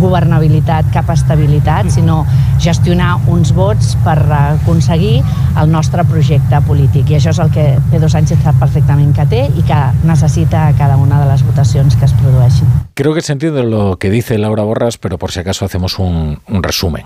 governabilitat, 0.00 0.88
cap 0.94 1.10
estabilitat, 1.12 1.90
sinó 1.92 2.22
gestionar 2.62 2.91
uns 3.28 3.52
vots 3.56 3.94
per 4.04 4.18
aconseguir 4.32 5.22
el 5.60 5.70
nostre 5.70 6.04
projecte 6.04 6.60
polític. 6.66 7.10
I 7.10 7.18
això 7.18 7.32
és 7.32 7.40
el 7.42 7.50
que 7.54 7.66
Pedro 7.90 8.10
Sánchez 8.12 8.42
sap 8.44 8.58
perfectament 8.60 9.14
que 9.16 9.26
té 9.30 9.46
i 9.48 9.64
que 9.68 9.80
necessita 10.04 10.68
cada 10.78 10.96
una 10.96 11.22
de 11.22 11.30
les 11.30 11.42
votacions 11.46 11.96
que 11.96 12.04
es 12.04 12.12
produeixin. 12.20 12.68
Creo 12.94 13.14
que 13.14 13.22
se 13.22 13.32
entiende 13.32 13.62
lo 13.62 13.96
que 13.96 14.10
dice 14.10 14.38
Laura 14.38 14.62
Borras, 14.62 14.98
pero 14.98 15.18
por 15.18 15.32
si 15.32 15.40
acaso 15.40 15.64
hacemos 15.64 15.98
un, 15.98 16.38
un 16.48 16.62
resumen. 16.62 17.04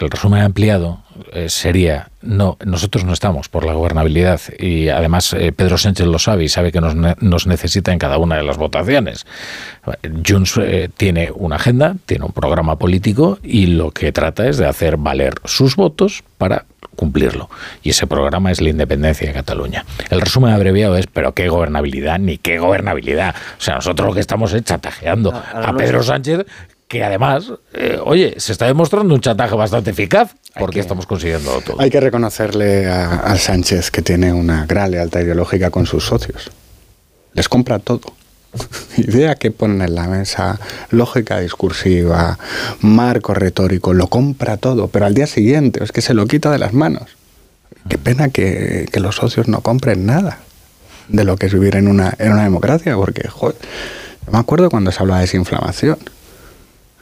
El 0.00 0.10
resumen 0.10 0.42
ampliado 0.42 1.00
eh, 1.32 1.48
sería, 1.48 2.10
no, 2.22 2.56
nosotros 2.64 3.04
no 3.04 3.12
estamos 3.12 3.48
por 3.48 3.64
la 3.64 3.72
gobernabilidad 3.72 4.40
y 4.58 4.88
además 4.88 5.32
eh, 5.32 5.52
Pedro 5.52 5.78
Sánchez 5.78 6.06
lo 6.06 6.18
sabe 6.18 6.44
y 6.44 6.48
sabe 6.48 6.70
que 6.70 6.80
nos, 6.80 6.94
nos, 6.94 7.46
necesita 7.46 7.92
en 7.92 7.98
cada 7.98 8.18
una 8.18 8.36
de 8.36 8.44
las 8.44 8.56
votaciones. 8.56 9.26
Junts 10.26 10.58
eh, 10.58 10.88
tiene 10.96 11.30
una 11.34 11.56
agenda, 11.56 11.96
tiene 12.06 12.24
un 12.24 12.32
programa 12.32 12.76
político 12.76 13.38
y 13.42 13.66
lo 13.66 13.90
que 13.90 14.12
trata 14.12 14.48
es 14.48 14.56
de 14.56 14.66
hacer 14.66 14.96
valer 14.96 15.34
sus 15.44 15.76
votos 15.76 16.22
para 16.38 16.64
cumplirlo. 16.94 17.48
Y 17.82 17.90
ese 17.90 18.06
programa 18.06 18.50
es 18.50 18.60
la 18.60 18.70
independencia 18.70 19.26
de 19.26 19.32
Cataluña. 19.32 19.84
El 20.10 20.20
resumen 20.20 20.52
abreviado 20.52 20.96
es, 20.96 21.06
pero 21.06 21.32
qué 21.32 21.48
gobernabilidad, 21.48 22.18
ni 22.18 22.38
qué 22.38 22.58
gobernabilidad. 22.58 23.34
O 23.58 23.60
sea, 23.60 23.76
nosotros 23.76 24.08
lo 24.08 24.14
que 24.14 24.20
estamos 24.20 24.52
es 24.52 24.62
chatajeando 24.64 25.32
a 25.32 25.72
Pedro 25.74 26.02
Sánchez 26.02 26.46
que 26.88 27.04
además, 27.04 27.52
eh, 27.74 27.98
oye, 28.02 28.34
se 28.38 28.52
está 28.52 28.66
demostrando 28.66 29.14
un 29.14 29.20
chantaje 29.20 29.54
bastante 29.54 29.90
eficaz 29.90 30.34
porque 30.58 30.80
estamos 30.80 31.06
consiguiendo 31.06 31.60
todo. 31.60 31.78
Hay 31.80 31.90
que 31.90 32.00
reconocerle 32.00 32.86
a, 32.86 33.36
Sánchez 33.36 33.90
que 33.90 34.00
tiene 34.00 34.32
una 34.32 34.64
gran 34.64 34.90
lealtad 34.90 35.20
ideológica 35.20 35.70
con 35.70 35.84
sus 35.84 36.06
socios. 36.06 36.50
Les 37.34 37.48
compra 37.48 37.78
todo. 37.78 38.14
Idea 38.96 39.34
que 39.34 39.50
ponen 39.50 39.82
en 39.82 39.94
la 39.94 40.08
mesa, 40.08 40.58
lógica 40.90 41.38
discursiva, 41.38 42.38
marco 42.80 43.34
retórico, 43.34 43.92
lo 43.92 44.06
compra 44.06 44.56
todo, 44.56 44.88
pero 44.88 45.04
al 45.04 45.12
día 45.12 45.26
siguiente 45.26 45.84
es 45.84 45.92
que 45.92 46.00
se 46.00 46.14
lo 46.14 46.26
quita 46.26 46.50
de 46.50 46.58
las 46.58 46.72
manos. 46.72 47.18
Qué 47.90 47.98
pena 47.98 48.30
que, 48.30 48.88
los 48.94 49.16
socios 49.16 49.46
no 49.46 49.60
compren 49.60 50.06
nada 50.06 50.38
de 51.08 51.24
lo 51.24 51.36
que 51.36 51.46
es 51.46 51.52
vivir 51.52 51.76
en 51.76 51.86
una, 51.88 52.14
en 52.18 52.32
una 52.32 52.44
democracia, 52.44 52.96
porque, 52.96 53.28
joder, 53.28 53.56
me 54.32 54.38
acuerdo 54.38 54.70
cuando 54.70 54.90
se 54.90 55.00
habla 55.00 55.16
de 55.16 55.22
desinflamación 55.22 55.98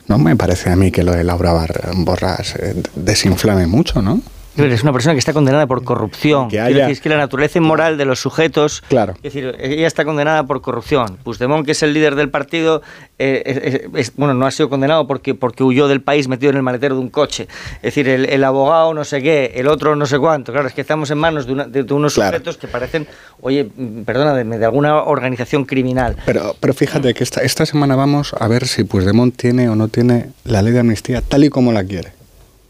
no 0.08 0.18
me 0.18 0.36
parece 0.36 0.70
a 0.70 0.76
mí 0.76 0.90
que 0.90 1.02
lo 1.02 1.12
de 1.12 1.24
Laura 1.24 1.52
Borras 1.94 2.54
eh, 2.56 2.82
desinflame 2.94 3.66
mucho, 3.66 4.02
¿no? 4.02 4.20
Es 4.56 4.82
una 4.82 4.92
persona 4.92 5.14
que 5.14 5.18
está 5.18 5.32
condenada 5.32 5.66
por 5.66 5.84
corrupción. 5.84 6.48
Que 6.48 6.60
decir, 6.60 7.00
que 7.00 7.08
la 7.08 7.18
naturaleza 7.18 7.58
inmoral 7.58 7.98
de 7.98 8.04
los 8.04 8.20
sujetos. 8.20 8.82
Claro. 8.88 9.14
Es 9.16 9.34
decir, 9.34 9.54
ella 9.58 9.86
está 9.86 10.04
condenada 10.04 10.44
por 10.44 10.62
corrupción. 10.62 11.18
Puigdemont, 11.22 11.64
que 11.66 11.72
es 11.72 11.82
el 11.82 11.92
líder 11.92 12.14
del 12.14 12.30
partido, 12.30 12.82
eh, 13.18 13.88
bueno, 14.16 14.34
no 14.34 14.46
ha 14.46 14.50
sido 14.50 14.68
condenado 14.68 15.06
porque, 15.06 15.34
porque 15.34 15.62
huyó 15.62 15.88
del 15.88 16.00
país 16.00 16.28
metido 16.28 16.50
en 16.50 16.56
el 16.56 16.62
maletero 16.62 16.94
de 16.94 17.00
un 17.00 17.10
coche. 17.10 17.48
Es 17.76 17.94
decir, 17.94 18.08
el, 18.08 18.44
abogado 18.44 18.94
no 18.94 19.04
sé 19.04 19.22
qué, 19.22 19.52
el 19.56 19.68
otro 19.68 19.94
no 19.96 20.06
sé 20.06 20.18
cuánto. 20.18 20.52
Claro, 20.52 20.68
es 20.68 20.74
que 20.74 20.80
estamos 20.80 21.10
en 21.10 21.18
manos 21.18 21.46
de, 21.46 21.86
unos 21.92 22.14
sujetos 22.14 22.56
que 22.56 22.68
parecen, 22.68 23.06
oye, 23.40 23.68
perdona, 24.04 24.34
de, 24.34 24.64
alguna 24.64 25.02
organización 25.02 25.64
criminal. 25.64 26.16
Pero, 26.24 26.56
pero 26.60 26.72
fíjate 26.72 27.12
que 27.14 27.24
esta, 27.24 27.42
esta 27.42 27.66
semana 27.66 27.96
vamos 27.96 28.34
a 28.38 28.48
ver 28.48 28.66
si 28.66 28.84
Puigdemont 28.84 29.36
tiene 29.36 29.68
o 29.68 29.76
no 29.76 29.88
tiene 29.88 30.30
la 30.44 30.62
ley 30.62 30.72
de 30.72 30.80
amnistía 30.80 31.20
tal 31.20 31.44
y 31.44 31.50
como 31.50 31.72
la 31.72 31.84
quiere 31.84 32.16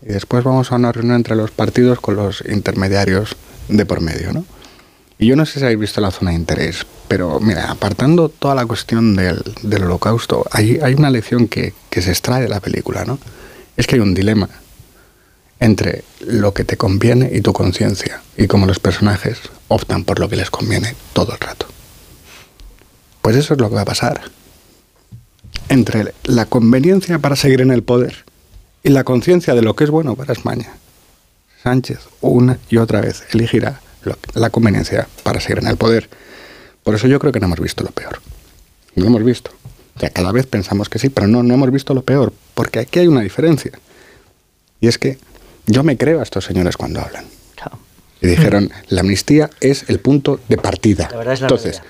y 0.08 0.12
después 0.12 0.44
vamos 0.44 0.70
a 0.70 0.76
una 0.76 0.92
reunión 0.92 1.16
entre 1.16 1.34
los 1.34 1.50
partidos 1.50 2.00
con 2.00 2.14
los 2.14 2.44
intermediarios 2.48 3.36
de 3.68 3.84
por 3.84 4.00
medio, 4.00 4.32
¿no? 4.32 4.44
Y 5.18 5.26
yo 5.26 5.36
no 5.36 5.46
sé 5.46 5.58
si 5.58 5.64
habéis 5.64 5.80
visto 5.80 6.00
la 6.00 6.10
zona 6.10 6.30
de 6.30 6.36
interés, 6.36 6.86
pero 7.08 7.40
mira, 7.40 7.70
apartando 7.70 8.28
toda 8.28 8.54
la 8.54 8.66
cuestión 8.66 9.16
del, 9.16 9.42
del 9.62 9.84
holocausto, 9.84 10.44
hay, 10.52 10.78
hay 10.82 10.94
una 10.94 11.10
lección 11.10 11.48
que, 11.48 11.72
que 11.90 12.02
se 12.02 12.10
extrae 12.10 12.42
de 12.42 12.48
la 12.48 12.60
película, 12.60 13.04
¿no? 13.04 13.18
Es 13.76 13.86
que 13.86 13.96
hay 13.96 14.00
un 14.00 14.14
dilema 14.14 14.48
entre 15.58 16.04
lo 16.20 16.52
que 16.52 16.64
te 16.64 16.76
conviene 16.76 17.30
y 17.32 17.40
tu 17.40 17.52
conciencia, 17.52 18.20
y 18.36 18.46
cómo 18.46 18.66
los 18.66 18.78
personajes 18.78 19.38
optan 19.68 20.04
por 20.04 20.20
lo 20.20 20.28
que 20.28 20.36
les 20.36 20.50
conviene 20.50 20.94
todo 21.14 21.32
el 21.32 21.40
rato. 21.40 21.66
Pues 23.22 23.36
eso 23.36 23.54
es 23.54 23.60
lo 23.60 23.70
que 23.70 23.76
va 23.76 23.82
a 23.82 23.86
pasar. 23.86 24.20
Entre 25.70 26.12
la 26.24 26.44
conveniencia 26.44 27.18
para 27.18 27.34
seguir 27.34 27.62
en 27.62 27.70
el 27.70 27.82
poder 27.82 28.25
y 28.86 28.90
la 28.90 29.02
conciencia 29.02 29.54
de 29.54 29.62
lo 29.62 29.74
que 29.74 29.82
es 29.84 29.90
bueno 29.90 30.14
para 30.14 30.32
España. 30.32 30.72
Sánchez 31.62 31.98
una 32.20 32.58
y 32.70 32.76
otra 32.76 33.00
vez 33.00 33.24
elegirá 33.32 33.80
lo- 34.02 34.16
la 34.34 34.50
conveniencia 34.50 35.08
para 35.24 35.40
seguir 35.40 35.58
en 35.58 35.66
el 35.66 35.76
poder. 35.76 36.08
Por 36.84 36.94
eso 36.94 37.08
yo 37.08 37.18
creo 37.18 37.32
que 37.32 37.40
no 37.40 37.46
hemos 37.46 37.58
visto 37.58 37.82
lo 37.82 37.90
peor. 37.90 38.20
No 38.94 39.06
hemos 39.06 39.24
visto. 39.24 39.50
O 39.96 39.98
sea, 40.00 40.10
cada 40.10 40.30
vez 40.30 40.46
pensamos 40.46 40.88
que 40.88 41.00
sí, 41.00 41.08
pero 41.08 41.26
no, 41.26 41.42
no 41.42 41.54
hemos 41.54 41.72
visto 41.72 41.94
lo 41.94 42.02
peor. 42.02 42.32
Porque 42.54 42.78
aquí 42.78 43.00
hay 43.00 43.08
una 43.08 43.22
diferencia. 43.22 43.72
Y 44.80 44.86
es 44.86 44.98
que 44.98 45.18
yo 45.66 45.82
me 45.82 45.96
creo 45.96 46.20
a 46.20 46.22
estos 46.22 46.44
señores 46.44 46.76
cuando 46.76 47.00
hablan. 47.00 47.24
Y 48.22 48.28
dijeron, 48.28 48.70
la 48.88 49.00
amnistía 49.00 49.50
es 49.60 49.84
el 49.90 49.98
punto 49.98 50.40
de 50.48 50.56
partida. 50.56 51.08
La 51.10 51.18
verdad 51.18 51.34
es 51.34 51.40
la 51.40 51.46
Entonces, 51.48 51.82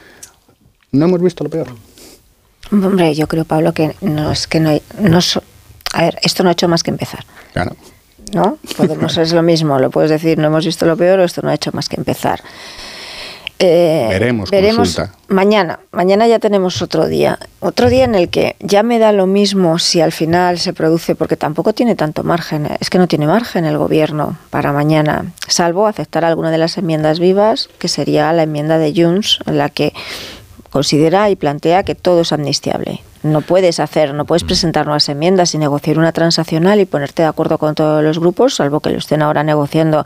no 0.93 1.05
hemos 1.05 1.21
visto 1.21 1.45
lo 1.45 1.51
peor. 1.51 1.69
Hombre, 2.73 3.15
yo 3.15 3.29
creo, 3.29 3.45
Pablo, 3.45 3.73
que 3.75 3.95
no 4.01 4.33
es 4.33 4.47
que 4.49 4.59
no 4.61 4.71
hay. 4.71 4.83
No 4.99 5.21
so- 5.21 5.43
a 5.97 6.03
ver, 6.03 6.19
esto 6.23 6.43
no 6.43 6.51
ha 6.51 6.53
hecho 6.53 6.69
más 6.69 6.83
que 6.83 6.91
empezar. 6.91 7.25
Claro. 7.55 7.75
¿No? 8.35 8.59
Podemos, 8.77 9.17
es 9.17 9.33
lo 9.33 9.43
mismo, 9.43 9.79
lo 9.79 9.89
puedes 9.91 10.11
decir, 10.11 10.37
no 10.37 10.49
hemos 10.49 10.67
visto 10.67 10.85
lo 10.85 10.95
peor 10.95 11.21
o 11.21 11.25
esto 11.25 11.41
no 11.41 11.49
ha 11.49 11.55
hecho 11.55 11.71
más 11.73 11.89
que 11.89 11.97
empezar. 11.97 12.43
Eh, 13.59 14.09
Veremos, 14.11 14.51
veremos 14.51 14.95
consulta. 14.97 15.15
mañana. 15.29 15.81
Mañana 15.91 16.27
ya 16.27 16.39
tenemos 16.39 16.83
otro 16.83 17.07
día. 17.07 17.39
Otro 17.61 17.89
día 17.89 18.05
en 18.05 18.15
el 18.15 18.29
que 18.29 18.57
ya 18.61 18.83
me 18.83 18.99
da 18.99 19.13
lo 19.13 19.27
mismo 19.27 19.79
si 19.79 20.03
al 20.03 20.13
final 20.13 20.59
se 20.59 20.75
produce, 20.75 21.15
porque 21.15 21.39
tampoco 21.39 21.73
tiene 21.73 21.95
tanto 21.95 22.23
margen. 22.25 22.69
Es 22.79 22.91
que 22.91 22.99
no 22.99 23.09
tiene 23.09 23.27
margen 23.27 23.65
el 23.65 23.79
gobierno 23.79 24.37
para 24.51 24.73
mañana, 24.73 25.33
salvo 25.49 25.87
aceptar 25.87 26.27
alguna 26.27 26.51
de 26.51 26.59
las 26.59 26.77
enmiendas 26.77 27.19
vivas, 27.21 27.71
que 27.79 27.89
sería 27.89 28.31
la 28.35 28.43
enmienda 28.43 28.77
de 28.77 28.93
Junts, 28.95 29.39
en 29.47 29.57
la 29.57 29.71
que 29.71 29.95
considera 30.69 31.31
y 31.31 31.37
plantea 31.37 31.85
que 31.85 31.95
todo 31.95 32.21
es 32.21 32.33
amnistiable. 32.33 33.01
No 33.27 33.41
puedes 33.41 33.81
hacer, 33.81 34.15
no 34.15 34.25
puedes 34.25 34.45
presentar 34.45 34.87
nuevas 34.87 35.09
enmiendas 35.09 35.55
y 35.55 35.59
negociar 35.59 35.99
una 35.99 36.13
transaccional 36.13 36.81
y 36.81 36.85
ponerte 36.87 37.23
de 37.23 37.29
acuerdo 37.29 37.59
con 37.59 37.75
todos 37.75 38.03
los 38.03 38.19
grupos, 38.19 38.55
salvo 38.55 38.81
que 38.81 38.91
lo 38.91 38.99
estén 38.99 39.23
ahora 39.23 39.43
negociando 39.43 40.05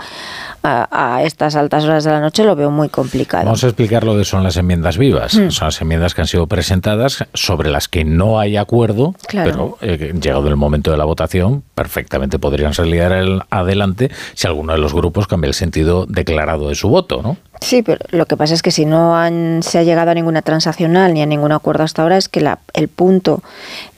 a, 0.63 1.17
a 1.17 1.23
estas 1.23 1.57
altas 1.57 1.85
horas 1.85 2.05
de 2.05 2.11
la 2.11 2.21
noche, 2.21 2.45
lo 2.45 2.57
veo 2.57 2.71
muy 2.71 2.89
complicado. 2.89 3.45
Vamos 3.45 3.63
a 3.65 3.67
explicar 3.69 4.05
lo 4.05 4.17
que 4.17 4.25
son 4.25 4.43
las 4.43 4.57
enmiendas 4.57 4.99
vivas. 4.99 5.35
Mm. 5.35 5.51
Son 5.51 5.67
las 5.69 5.81
enmiendas 5.81 6.15
que 6.15 6.21
han 6.23 6.27
sido 6.27 6.47
presentadas 6.47 7.25
sobre 7.35 7.71
las 7.71 7.89
que 7.89 8.05
no 8.05 8.39
hay 8.41 8.57
acuerdo, 8.57 9.15
Claro. 9.29 9.51
pero 9.51 9.79
eh, 9.93 10.13
llegado 10.21 10.49
el 10.49 10.57
momento 10.57 10.91
de 10.91 10.97
la 10.97 11.05
votación, 11.05 11.63
perfectamente 11.75 12.39
podrían 12.39 12.75
salir 12.75 13.01
el- 13.03 13.43
adelante 13.51 14.11
si 14.35 14.47
alguno 14.47 14.73
de 14.73 14.79
los 14.79 14.93
grupos 14.95 15.27
cambia 15.27 15.49
el 15.49 15.55
sentido 15.55 16.07
declarado 16.07 16.69
de 16.69 16.75
su 16.75 16.89
voto, 16.89 17.21
¿no? 17.23 17.37
Sí, 17.61 17.83
pero 17.83 17.99
lo 18.11 18.25
que 18.27 18.37
pasa 18.37 18.55
es 18.55 18.63
que 18.63 18.71
si 18.71 18.87
no 18.87 19.17
han, 19.17 19.63
se 19.63 19.79
ha 19.79 19.83
llegado 19.83 20.11
a 20.11 20.15
ninguna 20.15 20.41
transaccional 20.43 21.13
ni 21.13 21.23
a 21.23 21.27
ningún 21.27 21.53
acuerdo 21.53 21.85
hasta 21.85 22.03
ahora, 22.03 22.17
es 22.17 22.29
que 22.29 22.41
la- 22.41 22.59
el 22.73 22.89
punto 22.89 23.43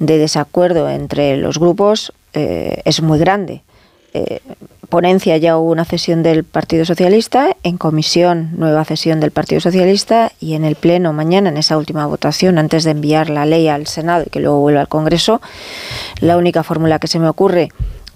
de 0.00 0.18
desacuerdo 0.18 0.88
entre 0.88 1.36
los 1.36 1.58
grupos 1.58 2.12
eh, 2.34 2.80
es 2.84 3.02
muy 3.02 3.18
grande. 3.18 3.62
Eh, 4.14 4.40
ponencia 4.88 5.36
ya 5.36 5.56
hubo 5.58 5.70
una 5.70 5.84
cesión 5.84 6.22
del 6.22 6.44
Partido 6.44 6.84
Socialista, 6.84 7.56
en 7.62 7.78
comisión 7.78 8.50
nueva 8.56 8.84
cesión 8.84 9.20
del 9.20 9.30
Partido 9.30 9.60
Socialista 9.60 10.32
y 10.40 10.54
en 10.54 10.64
el 10.64 10.74
Pleno 10.74 11.12
mañana, 11.12 11.48
en 11.50 11.56
esa 11.56 11.78
última 11.78 12.04
votación, 12.06 12.58
antes 12.58 12.84
de 12.84 12.90
enviar 12.90 13.30
la 13.30 13.46
ley 13.46 13.68
al 13.68 13.86
Senado 13.86 14.24
y 14.26 14.30
que 14.30 14.40
luego 14.40 14.60
vuelva 14.60 14.80
al 14.80 14.88
Congreso, 14.88 15.40
la 16.20 16.36
única 16.36 16.62
fórmula 16.62 16.98
que 16.98 17.06
se 17.06 17.18
me 17.18 17.28
ocurre 17.28 17.68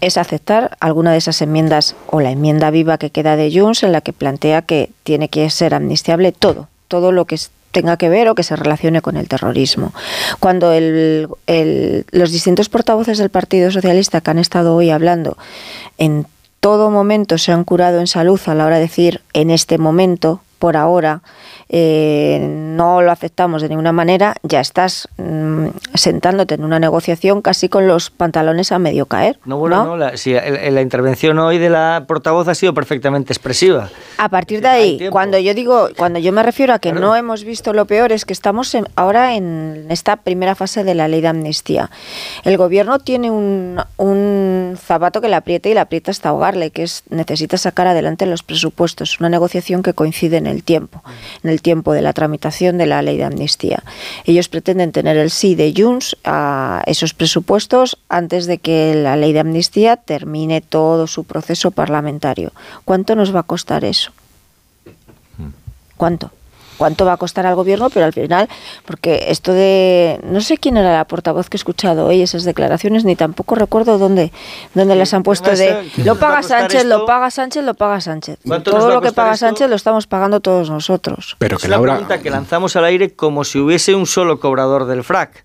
es 0.06 0.16
aceptar 0.16 0.76
alguna 0.78 1.10
de 1.10 1.18
esas 1.18 1.42
enmiendas 1.42 1.96
o 2.06 2.20
la 2.20 2.30
enmienda 2.30 2.70
viva 2.70 2.96
que 2.96 3.10
queda 3.10 3.34
de 3.34 3.50
Junts 3.52 3.82
en 3.82 3.90
la 3.90 4.00
que 4.00 4.12
plantea 4.12 4.62
que 4.62 4.90
tiene 5.02 5.28
que 5.28 5.50
ser 5.50 5.74
amnistiable 5.74 6.30
todo, 6.30 6.68
todo 6.86 7.10
lo 7.10 7.24
que 7.24 7.36
tenga 7.72 7.96
que 7.96 8.08
ver 8.08 8.28
o 8.28 8.36
que 8.36 8.44
se 8.44 8.54
relacione 8.54 9.02
con 9.02 9.16
el 9.16 9.26
terrorismo. 9.26 9.92
Cuando 10.38 10.70
los 10.70 12.32
distintos 12.32 12.68
portavoces 12.68 13.18
del 13.18 13.30
Partido 13.30 13.72
Socialista 13.72 14.20
que 14.20 14.30
han 14.30 14.38
estado 14.38 14.76
hoy 14.76 14.90
hablando 14.90 15.36
en 15.98 16.26
todo 16.60 16.90
momento 16.92 17.36
se 17.36 17.50
han 17.50 17.64
curado 17.64 17.98
en 17.98 18.06
salud 18.06 18.40
a 18.46 18.54
la 18.54 18.64
hora 18.64 18.76
de 18.76 18.82
decir 18.82 19.22
en 19.32 19.50
este 19.50 19.76
momento, 19.76 20.40
por 20.58 20.76
ahora, 20.76 21.22
eh, 21.68 22.38
no 22.40 23.02
lo 23.02 23.10
aceptamos 23.10 23.60
de 23.62 23.68
ninguna 23.68 23.92
manera, 23.92 24.36
ya 24.42 24.60
estás 24.60 25.08
mm, 25.18 25.66
sentándote 25.94 26.54
en 26.54 26.64
una 26.64 26.78
negociación 26.78 27.42
casi 27.42 27.68
con 27.68 27.88
los 27.88 28.10
pantalones 28.10 28.72
a 28.72 28.78
medio 28.78 29.06
caer. 29.06 29.38
No, 29.44 29.58
bueno, 29.58 29.84
no, 29.84 29.96
la, 29.96 30.16
sí, 30.16 30.32
el- 30.34 30.74
la 30.74 30.80
intervención 30.82 31.38
hoy 31.38 31.58
de 31.58 31.70
la 31.70 32.04
portavoz 32.06 32.48
ha 32.48 32.54
sido 32.54 32.72
perfectamente 32.74 33.32
expresiva. 33.32 33.90
A 34.18 34.28
partir 34.28 34.60
de 34.60 34.68
ahí, 34.68 35.08
cuando 35.10 35.38
yo 35.38 35.54
digo, 35.54 35.88
cuando 35.96 36.18
yo 36.18 36.32
me 36.32 36.42
refiero 36.42 36.72
a 36.72 36.78
que 36.78 36.92
no 36.92 37.14
hemos 37.16 37.44
visto 37.44 37.72
lo 37.72 37.84
peor, 37.86 38.12
es 38.12 38.24
que 38.24 38.32
estamos 38.32 38.74
en- 38.74 38.86
ahora 38.96 39.34
en 39.34 39.86
esta 39.90 40.16
primera 40.16 40.54
fase 40.54 40.84
de 40.84 40.94
la 40.94 41.08
ley 41.08 41.20
de 41.20 41.28
amnistía. 41.28 41.90
El 42.44 42.56
gobierno 42.56 42.98
tiene 42.98 43.30
un, 43.30 43.80
un 43.96 44.76
zapato 44.80 45.20
que 45.20 45.28
le 45.28 45.34
aprieta 45.36 45.68
y 45.68 45.74
le 45.74 45.80
aprieta 45.80 46.10
hasta 46.10 46.28
ahogarle, 46.30 46.70
que 46.70 46.82
es 46.84 47.02
necesita 47.10 47.56
sacar 47.58 47.86
adelante 47.86 48.26
los 48.26 48.42
presupuestos, 48.42 49.18
una 49.20 49.28
negociación 49.28 49.82
que 49.82 49.92
coincide 49.94 50.36
en 50.36 50.45
el 50.46 50.62
tiempo, 50.62 51.02
en 51.42 51.50
el 51.50 51.62
tiempo 51.62 51.92
de 51.92 52.02
la 52.02 52.12
tramitación 52.12 52.78
de 52.78 52.86
la 52.86 53.02
ley 53.02 53.16
de 53.16 53.24
amnistía. 53.24 53.82
Ellos 54.24 54.48
pretenden 54.48 54.92
tener 54.92 55.16
el 55.16 55.30
sí 55.30 55.54
de 55.54 55.72
Junts 55.76 56.16
a 56.24 56.82
esos 56.86 57.14
presupuestos 57.14 57.98
antes 58.08 58.46
de 58.46 58.58
que 58.58 58.94
la 58.94 59.16
ley 59.16 59.32
de 59.32 59.40
amnistía 59.40 59.96
termine 59.96 60.60
todo 60.60 61.06
su 61.06 61.24
proceso 61.24 61.70
parlamentario. 61.70 62.52
¿Cuánto 62.84 63.14
nos 63.14 63.34
va 63.34 63.40
a 63.40 63.44
costar 63.44 63.84
eso? 63.84 64.12
¿Cuánto? 65.96 66.30
¿Cuánto 66.76 67.04
va 67.04 67.14
a 67.14 67.16
costar 67.16 67.46
al 67.46 67.54
gobierno? 67.54 67.90
Pero 67.90 68.06
al 68.06 68.12
final, 68.12 68.48
porque 68.84 69.26
esto 69.28 69.52
de. 69.52 70.20
No 70.24 70.40
sé 70.40 70.58
quién 70.58 70.76
era 70.76 70.92
la 70.92 71.04
portavoz 71.06 71.48
que 71.48 71.56
he 71.56 71.58
escuchado 71.58 72.06
hoy 72.06 72.22
esas 72.22 72.44
declaraciones, 72.44 73.04
ni 73.04 73.16
tampoco 73.16 73.54
recuerdo 73.54 73.98
dónde, 73.98 74.32
dónde 74.74 74.96
las 74.96 75.14
han 75.14 75.22
puesto 75.22 75.50
de. 75.50 75.90
¿qué 75.94 76.04
Lo 76.04 76.16
paga 76.16 76.42
Sánchez, 76.42 76.82
esto? 76.82 76.98
lo 76.98 77.06
paga 77.06 77.30
Sánchez, 77.30 77.64
lo 77.64 77.74
paga 77.74 78.00
Sánchez. 78.00 78.38
¿Cuánto 78.46 78.70
nos 78.70 78.80
va 78.80 78.84
Todo 78.86 78.94
lo 78.94 79.00
que 79.00 79.12
paga 79.12 79.34
esto? 79.34 79.46
Sánchez 79.46 79.68
lo 79.68 79.76
estamos 79.76 80.06
pagando 80.06 80.40
todos 80.40 80.70
nosotros. 80.70 81.36
Pero 81.38 81.56
es 81.56 81.68
la 81.68 81.80
pregunta 81.80 82.18
que 82.20 82.30
lanzamos 82.30 82.76
al 82.76 82.84
aire 82.84 83.14
como 83.14 83.44
si 83.44 83.58
hubiese 83.58 83.94
un 83.94 84.06
solo 84.06 84.40
cobrador 84.40 84.86
del 84.86 85.04
frac. 85.04 85.42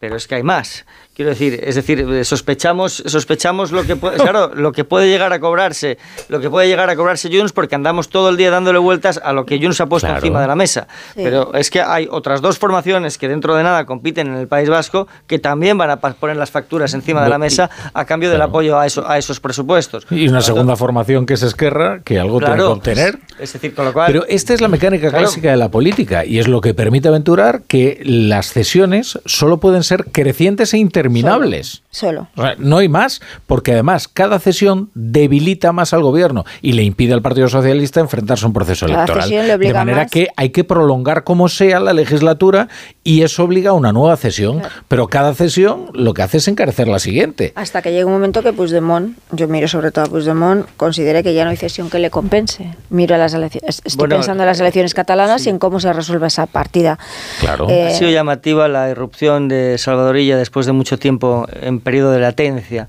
Pero 0.00 0.16
es 0.16 0.28
que 0.28 0.36
hay 0.36 0.42
más. 0.42 0.84
Quiero 1.18 1.30
decir, 1.30 1.58
es 1.64 1.74
decir, 1.74 2.24
sospechamos, 2.24 3.02
sospechamos 3.04 3.72
lo 3.72 3.82
que 3.82 3.96
puede, 3.96 4.16
claro, 4.22 4.52
lo 4.54 4.70
que 4.70 4.84
puede 4.84 5.08
llegar 5.08 5.32
a 5.32 5.40
cobrarse, 5.40 5.98
lo 6.28 6.38
que 6.38 6.48
puede 6.48 6.68
llegar 6.68 6.90
a 6.90 6.94
cobrarse 6.94 7.28
Junts 7.28 7.50
porque 7.50 7.74
andamos 7.74 8.08
todo 8.08 8.28
el 8.28 8.36
día 8.36 8.52
dándole 8.52 8.78
vueltas 8.78 9.20
a 9.24 9.32
lo 9.32 9.44
que 9.44 9.58
Junts 9.60 9.80
ha 9.80 9.86
puesto 9.86 10.06
Claro. 10.06 10.20
encima 10.20 10.40
de 10.40 10.46
la 10.46 10.54
mesa. 10.54 10.86
Sí. 11.16 11.22
Pero 11.24 11.52
es 11.54 11.70
que 11.72 11.82
hay 11.82 12.06
otras 12.08 12.40
dos 12.40 12.56
formaciones 12.58 13.18
que 13.18 13.26
dentro 13.26 13.56
de 13.56 13.64
nada 13.64 13.84
compiten 13.84 14.28
en 14.28 14.34
el 14.34 14.46
País 14.46 14.68
Vasco 14.68 15.08
que 15.26 15.40
también 15.40 15.76
van 15.76 15.90
a 15.90 15.96
poner 15.98 16.36
las 16.36 16.52
facturas 16.52 16.94
encima 16.94 17.24
de 17.24 17.30
la 17.30 17.38
mesa 17.38 17.68
a 17.92 18.04
cambio 18.04 18.30
del 18.30 18.40
apoyo 18.40 18.78
a, 18.78 18.86
eso, 18.86 19.04
a 19.10 19.18
esos 19.18 19.40
presupuestos. 19.40 20.06
Y 20.12 20.28
una 20.28 20.40
segunda 20.40 20.76
formación 20.76 21.26
que 21.26 21.34
es 21.34 21.42
Esquerra, 21.42 22.00
que 22.04 22.20
algo 22.20 22.38
tiene 22.38 22.54
que 22.54 22.62
obtener. 22.62 23.18
Es 23.40 23.52
decir, 23.54 23.74
con 23.74 23.86
lo 23.86 23.92
cual. 23.92 24.06
Pero 24.12 24.24
esta 24.28 24.54
es 24.54 24.60
la 24.60 24.68
mecánica 24.68 25.08
Claro. 25.08 25.24
clásica 25.24 25.50
de 25.50 25.56
la 25.56 25.68
política 25.68 26.24
y 26.24 26.38
es 26.38 26.46
lo 26.46 26.60
que 26.60 26.74
permite 26.74 27.08
aventurar 27.08 27.62
que 27.66 28.00
las 28.04 28.52
cesiones 28.52 29.18
solo 29.24 29.58
pueden 29.58 29.82
ser 29.82 30.04
crecientes 30.12 30.74
e 30.74 30.78
interminables. 31.16 31.82
Solo. 31.90 32.28
O 32.36 32.42
sea, 32.42 32.54
no 32.58 32.78
hay 32.78 32.88
más, 32.88 33.20
porque 33.46 33.72
además 33.72 34.06
cada 34.08 34.38
cesión 34.38 34.90
debilita 34.94 35.72
más 35.72 35.92
al 35.92 36.02
gobierno 36.02 36.44
y 36.62 36.72
le 36.72 36.82
impide 36.84 37.12
al 37.14 37.22
Partido 37.22 37.48
Socialista 37.48 38.00
enfrentarse 38.00 38.44
a 38.44 38.48
un 38.48 38.52
proceso 38.52 38.86
Cada 38.86 38.98
electoral. 39.04 39.22
cesión 39.24 39.46
le 39.48 39.58
De 39.58 39.74
manera 39.74 40.02
más. 40.02 40.10
que 40.10 40.28
hay 40.36 40.50
que 40.50 40.64
prolongar 40.64 41.24
como 41.24 41.48
sea 41.48 41.80
la 41.80 41.92
legislatura 41.92 42.68
y 43.02 43.22
eso 43.22 43.44
obliga 43.44 43.70
a 43.70 43.72
una 43.74 43.92
nueva 43.92 44.16
cesión. 44.16 44.62
Pero 44.86 45.08
cada 45.08 45.34
cesión 45.34 45.86
lo 45.94 46.14
que 46.14 46.22
hace 46.22 46.36
es 46.38 46.48
encarecer 46.48 46.88
la 46.88 46.98
siguiente. 46.98 47.52
Hasta 47.56 47.82
que 47.82 47.90
llegue 47.90 48.04
un 48.04 48.12
momento 48.12 48.42
que 48.42 48.52
Puigdemont, 48.52 49.16
yo 49.32 49.48
miro 49.48 49.66
sobre 49.68 49.90
todo 49.90 50.04
a 50.04 50.08
Puigdemont, 50.08 50.66
considere 50.76 51.22
que 51.22 51.34
ya 51.34 51.44
no 51.44 51.50
hay 51.50 51.56
cesión 51.56 51.90
que 51.90 51.98
le 51.98 52.10
compense. 52.10 52.74
Miro 52.90 53.14
a 53.14 53.18
las 53.18 53.34
elecciones, 53.34 53.80
estoy 53.84 53.96
Bueno, 53.98 54.16
pensando 54.16 54.42
en 54.42 54.46
las 54.48 54.60
elecciones 54.60 54.94
catalanas 54.94 55.46
y 55.46 55.50
en 55.50 55.58
cómo 55.58 55.80
se 55.80 55.92
resuelve 55.92 56.26
esa 56.26 56.46
partida. 56.46 56.98
Claro. 57.40 57.68
Eh, 57.68 57.88
Ha 57.88 57.90
sido 57.90 58.10
llamativa 58.10 58.68
la 58.68 58.90
irrupción 58.90 59.48
de 59.48 59.76
Salvadorilla 59.78 60.36
después 60.36 60.66
de 60.66 60.72
mucho 60.72 60.97
tiempo 60.98 61.46
en 61.60 61.80
periodo 61.80 62.12
de 62.12 62.20
latencia. 62.20 62.88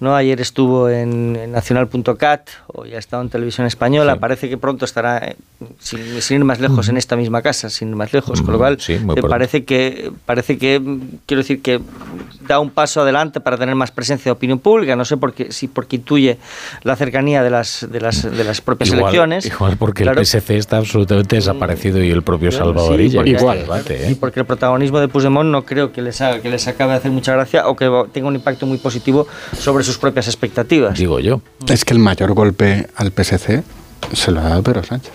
¿no? 0.00 0.16
Ayer 0.16 0.40
estuvo 0.40 0.88
en, 0.88 1.36
en 1.36 1.52
nacional.cat, 1.52 2.48
hoy 2.68 2.94
ha 2.94 2.98
estado 2.98 3.22
en 3.22 3.28
televisión 3.28 3.66
española. 3.66 4.16
Parece 4.16 4.48
que 4.48 4.56
pronto 4.56 4.84
estará, 4.84 5.34
sin, 5.78 6.22
sin 6.22 6.38
ir 6.38 6.44
más 6.44 6.60
lejos, 6.60 6.88
en 6.88 6.96
esta 6.96 7.16
misma 7.16 7.42
casa, 7.42 7.68
sin 7.70 7.90
ir 7.90 7.96
más 7.96 8.12
lejos. 8.12 8.40
Con 8.42 8.52
lo 8.52 8.58
cual, 8.58 8.80
Sí, 8.80 8.94
eh, 8.94 9.22
parece 9.28 9.64
que, 9.64 10.10
parece 10.26 10.56
que, 10.58 10.80
mm, 10.80 11.00
quiero 11.26 11.42
decir 11.42 11.60
que 11.62 11.80
da 12.46 12.58
un 12.60 12.70
paso 12.70 13.00
adelante 13.02 13.40
para 13.40 13.56
tener 13.56 13.74
más 13.74 13.90
presencia 13.90 14.24
de 14.24 14.32
opinión 14.32 14.58
pública, 14.58 14.96
no 14.96 15.04
sé 15.04 15.16
por 15.16 15.32
qué, 15.34 15.52
si 15.52 15.68
porque 15.68 15.96
intuye 15.96 16.38
la 16.82 16.96
cercanía 16.96 17.42
de 17.42 17.50
las, 17.50 17.86
de 17.90 18.00
las, 18.00 18.22
de 18.22 18.44
las 18.44 18.60
propias 18.60 18.88
Igual, 18.88 19.02
elecciones. 19.02 19.46
igual 19.46 19.76
porque 19.76 20.02
Claro. 20.02 20.20
el 20.20 20.26
PSC 20.26 20.56
está 20.56 20.78
absolutamente 20.78 21.36
desaparecido 21.36 22.02
y 22.02 22.10
el 22.10 22.22
propio 22.22 22.50
Claro, 22.50 22.66
Salvador 22.66 22.96
sí, 22.96 23.02
Illa. 23.04 23.18
porque- 23.18 23.30
Igual, 23.30 23.58
y 23.58 23.60
debate, 23.62 24.10
¿eh? 24.10 24.16
porque 24.18 24.40
el 24.40 24.46
protagonismo 24.46 24.98
de 25.00 25.08
Puigdemont 25.08 25.50
no 25.50 25.64
creo 25.64 25.92
que 25.92 26.02
les, 26.02 26.20
haga, 26.20 26.40
que 26.40 26.48
les 26.50 26.66
acabe 26.68 26.92
de 26.92 26.98
hacer 26.98 27.10
mucha 27.10 27.32
gracia 27.32 27.68
o 27.68 27.76
que 27.76 27.88
tenga 28.12 28.28
un 28.28 28.34
impacto 28.36 28.66
muy 28.66 28.78
positivo 28.78 29.26
sobre 29.58 29.84
sus 29.84 29.98
propias 29.98 30.26
expectativas. 30.26 30.98
Digo 30.98 31.20
yo. 31.20 31.40
Es 31.68 31.84
que 31.84 31.92
el 31.94 32.00
mayor 32.00 32.32
golpe 32.32 32.88
al 32.96 33.12
PSC 33.12 33.62
se 34.12 34.30
lo 34.32 34.40
ha 34.40 34.44
dado 34.44 34.62
Pedro 34.62 34.82
Sánchez. 34.82 35.12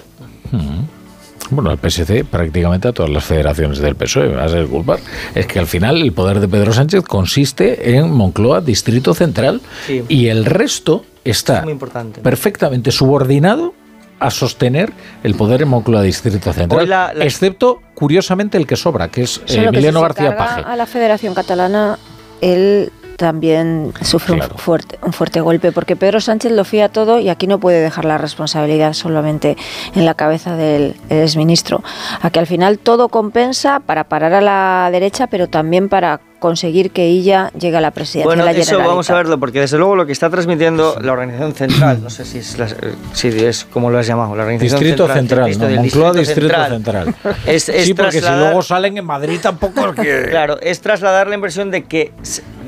Bueno, 1.51 1.69
al 1.69 1.77
PSC 1.77 2.23
prácticamente 2.23 2.87
a 2.87 2.91
todas 2.91 3.11
las 3.11 3.23
federaciones 3.23 3.77
del 3.79 3.95
PSOE, 3.95 4.29
me 4.29 4.35
vas 4.37 4.51
a 4.53 4.59
disculpar. 4.61 4.99
Es 5.35 5.45
que 5.45 5.59
al 5.59 5.67
final 5.67 6.01
el 6.01 6.11
poder 6.11 6.39
de 6.39 6.47
Pedro 6.47 6.73
Sánchez 6.73 7.03
consiste 7.03 7.95
en 7.97 8.11
Moncloa, 8.11 8.61
Distrito 8.61 9.13
Central, 9.13 9.61
Sí. 9.85 10.03
y 10.09 10.27
el 10.27 10.45
resto 10.45 11.05
está 11.23 11.57
Es 11.59 11.63
muy 11.65 11.73
importante. 11.73 12.21
perfectamente 12.21 12.91
subordinado 12.91 13.73
a 14.19 14.31
sostener 14.31 14.91
el 15.23 15.35
poder 15.35 15.61
en 15.61 15.67
Moncloa, 15.67 16.01
Distrito 16.01 16.51
Central, 16.51 16.81
Hoy 16.81 16.87
la- 16.87 17.13
la- 17.13 17.25
excepto, 17.25 17.79
curiosamente, 17.93 18.57
el 18.57 18.65
que 18.65 18.75
sobra, 18.75 19.09
que 19.09 19.23
es 19.23 19.37
eh, 19.37 19.41
Solo 19.45 19.47
que 19.47 19.61
si 19.61 19.65
Emiliano 19.67 20.01
García 20.01 20.35
Paje. 20.37 20.61
A 20.65 20.75
la 20.75 20.85
Federación 20.87 21.33
Catalana, 21.35 21.99
él 22.41 22.91
también 23.17 23.93
sufre 24.01 24.33
un, 24.33 24.41
fuerte, 24.41 24.99
un 25.01 25.13
fuerte 25.13 25.41
golpe, 25.41 25.71
porque 25.71 25.95
Pedro 25.95 26.19
Sánchez 26.19 26.51
lo 26.51 26.63
fía 26.63 26.89
todo 26.89 27.19
y 27.19 27.29
aquí 27.29 27.47
no 27.47 27.59
puede 27.59 27.81
dejar 27.81 28.05
la 28.05 28.17
responsabilidad 28.17 28.93
solamente 28.93 29.57
en 29.93 30.05
la 30.05 30.13
cabeza 30.13 30.55
del 30.55 30.95
exministro. 31.09 31.83
A 32.21 32.29
que 32.29 32.39
al 32.39 32.47
final 32.47 32.79
todo 32.79 33.09
compensa 33.09 33.79
para 33.79 34.05
parar 34.05 34.33
a 34.33 34.41
la 34.41 34.89
derecha, 34.91 35.27
pero 35.27 35.47
también 35.47 35.89
para 35.89 36.19
conseguir 36.39 36.91
que 36.91 37.05
ella 37.05 37.51
llegue 37.57 37.77
a 37.77 37.81
la 37.81 37.91
presidencia 37.91 38.25
Bueno, 38.25 38.45
de 38.45 38.53
la 38.53 38.59
eso 38.59 38.77
vamos 38.77 39.09
a 39.09 39.15
verlo, 39.15 39.39
porque 39.39 39.59
desde 39.61 39.77
luego 39.77 39.95
lo 39.95 40.05
que 40.05 40.11
está 40.11 40.29
transmitiendo 40.29 40.97
la 41.01 41.13
organización 41.13 41.53
central, 41.53 41.99
no 42.03 42.09
sé 42.09 42.25
si 42.25 42.39
es, 42.39 42.57
la- 42.57 42.67
si 43.13 43.27
es 43.29 43.65
como 43.65 43.89
lo 43.89 43.97
has 43.97 44.07
llamado, 44.07 44.35
la 44.35 44.43
organización 44.43 44.79
Distrito 44.81 45.07
Central, 45.13 45.49
esto 45.49 45.69
no, 45.69 45.75
Moncloa, 45.75 46.13
Distrito 46.13 46.65
Central. 46.69 47.15
Es, 47.45 47.69
es 47.69 47.85
sí, 47.85 47.93
porque 47.93 48.21
si 48.21 48.29
luego 48.29 48.61
salen 48.61 48.97
en 48.97 49.05
Madrid 49.05 49.39
tampoco 49.41 49.89
es 49.89 49.95
que... 49.95 50.25
Claro, 50.29 50.59
es 50.61 50.81
trasladar 50.81 51.27
la 51.27 51.35
impresión 51.35 51.71
de 51.71 51.83
que, 51.85 52.11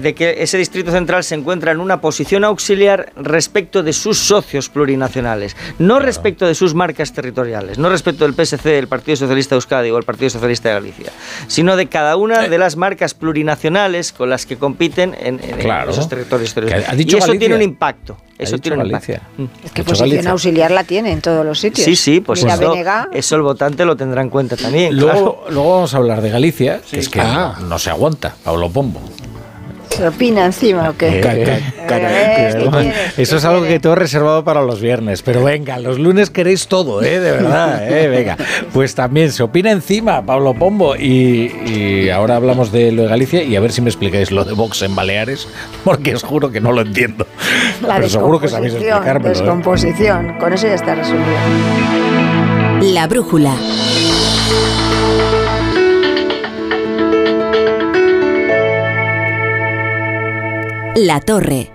de 0.01 0.13
que 0.15 0.41
ese 0.43 0.57
distrito 0.57 0.91
central 0.91 1.23
se 1.23 1.35
encuentra 1.35 1.71
en 1.71 1.79
una 1.79 1.99
posición 2.01 2.43
auxiliar 2.43 3.11
respecto 3.15 3.83
de 3.83 3.93
sus 3.93 4.17
socios 4.17 4.69
plurinacionales, 4.69 5.55
no 5.79 5.99
respecto 5.99 6.45
de 6.47 6.55
sus 6.55 6.73
marcas 6.73 7.11
territoriales, 7.13 7.77
no 7.77 7.89
respecto 7.89 8.25
del 8.27 8.33
PSC, 8.33 8.77
el 8.77 8.87
Partido 8.87 9.15
Socialista 9.17 9.55
de 9.55 9.57
Euskadi 9.57 9.89
o 9.91 9.97
el 9.97 10.03
Partido 10.03 10.29
Socialista 10.29 10.69
de 10.69 10.75
Galicia, 10.75 11.11
sino 11.47 11.75
de 11.75 11.87
cada 11.87 12.15
una 12.15 12.47
de 12.47 12.57
las 12.57 12.75
marcas 12.75 13.13
plurinacionales 13.13 13.56
con 14.15 14.29
las 14.29 14.45
que 14.45 14.57
compiten 14.57 15.13
en, 15.19 15.39
en- 15.43 15.49
en 15.51 15.57
Claro. 15.57 15.91
esos 15.91 16.07
territorios 16.07 16.49
históricos. 16.49 16.75
Que 16.83 16.85
ha 16.89 16.95
dicho 16.95 17.15
y 17.15 17.19
eso 17.19 17.27
Galicia. 17.27 17.39
tiene 17.39 17.55
un 17.55 17.61
impacto. 17.61 18.17
Eso 18.37 18.57
tiene 18.59 18.77
un 18.77 18.87
Galicia. 18.89 19.21
impacto. 19.37 19.65
Es 19.65 19.71
que 19.71 19.83
posición 19.83 20.27
auxiliar 20.27 20.71
la 20.71 20.83
tiene 20.83 21.11
en 21.11 21.21
todos 21.21 21.45
los 21.45 21.59
sitios. 21.59 21.83
Sí, 21.85 21.95
sí, 21.95 22.19
pues 22.21 22.43
Mira, 22.43 22.55
eso, 22.55 22.73
eso 23.11 23.35
el 23.35 23.41
votante 23.41 23.83
lo 23.85 23.95
tendrá 23.97 24.21
en 24.21 24.29
cuenta 24.29 24.55
también. 24.55 24.95
Luego, 24.95 25.41
claro. 25.41 25.53
luego 25.53 25.73
vamos 25.73 25.93
a 25.93 25.97
hablar 25.97 26.21
de 26.21 26.29
Galicia, 26.29 26.81
que 26.89 26.99
es 26.99 27.09
que 27.09 27.19
Ah. 27.19 27.57
no 27.67 27.79
se 27.79 27.89
aguanta, 27.89 28.35
Pablo 28.43 28.69
Pombo. 28.69 29.01
¿Se 29.97 30.07
opina 30.07 30.45
encima 30.45 30.89
o 30.89 30.97
qué? 30.97 31.19
Eh, 31.19 31.73
Eh. 31.89 32.93
Eso 33.17 33.37
es 33.37 33.45
algo 33.45 33.63
que 33.63 33.79
tengo 33.79 33.95
reservado 33.95 34.43
para 34.43 34.61
los 34.61 34.81
viernes. 34.81 35.21
Pero 35.21 35.43
venga, 35.43 35.79
los 35.79 35.99
lunes 35.99 36.29
queréis 36.29 36.67
todo, 36.67 37.01
¿eh? 37.01 37.19
De 37.19 37.31
verdad, 37.31 37.89
¿eh? 37.89 38.07
Venga. 38.07 38.37
Pues 38.73 38.93
también 38.95 39.31
se 39.31 39.43
opina 39.43 39.71
encima, 39.71 40.21
Pablo 40.25 40.53
Pombo. 40.53 40.95
Y, 40.95 41.51
y 41.65 42.09
ahora 42.09 42.35
hablamos 42.35 42.71
de 42.71 42.91
lo 42.91 43.03
de 43.03 43.07
Galicia 43.09 43.43
y 43.43 43.55
a 43.55 43.59
ver 43.59 43.71
si 43.71 43.81
me 43.81 43.89
explicáis 43.89 44.31
lo 44.31 44.43
de 44.43 44.53
Vox 44.53 44.81
en 44.81 44.95
Baleares, 44.95 45.47
porque 45.83 46.15
os 46.15 46.23
juro 46.23 46.51
que 46.51 46.59
no 46.61 46.71
lo 46.71 46.81
entiendo. 46.81 47.25
La 47.81 47.95
Pero 47.95 48.09
seguro 48.09 48.39
que 48.39 48.47
sabéis 48.49 48.73
descomposición, 48.73 48.97
explicármelo. 48.97 49.27
¿eh? 49.27 49.39
Descomposición, 49.39 50.37
con 50.39 50.53
eso 50.53 50.67
ya 50.67 50.73
está 50.75 50.95
resumido. 50.95 51.25
La 52.81 53.07
brújula. 53.07 53.53
La 60.99 61.19
torre. 61.21 61.71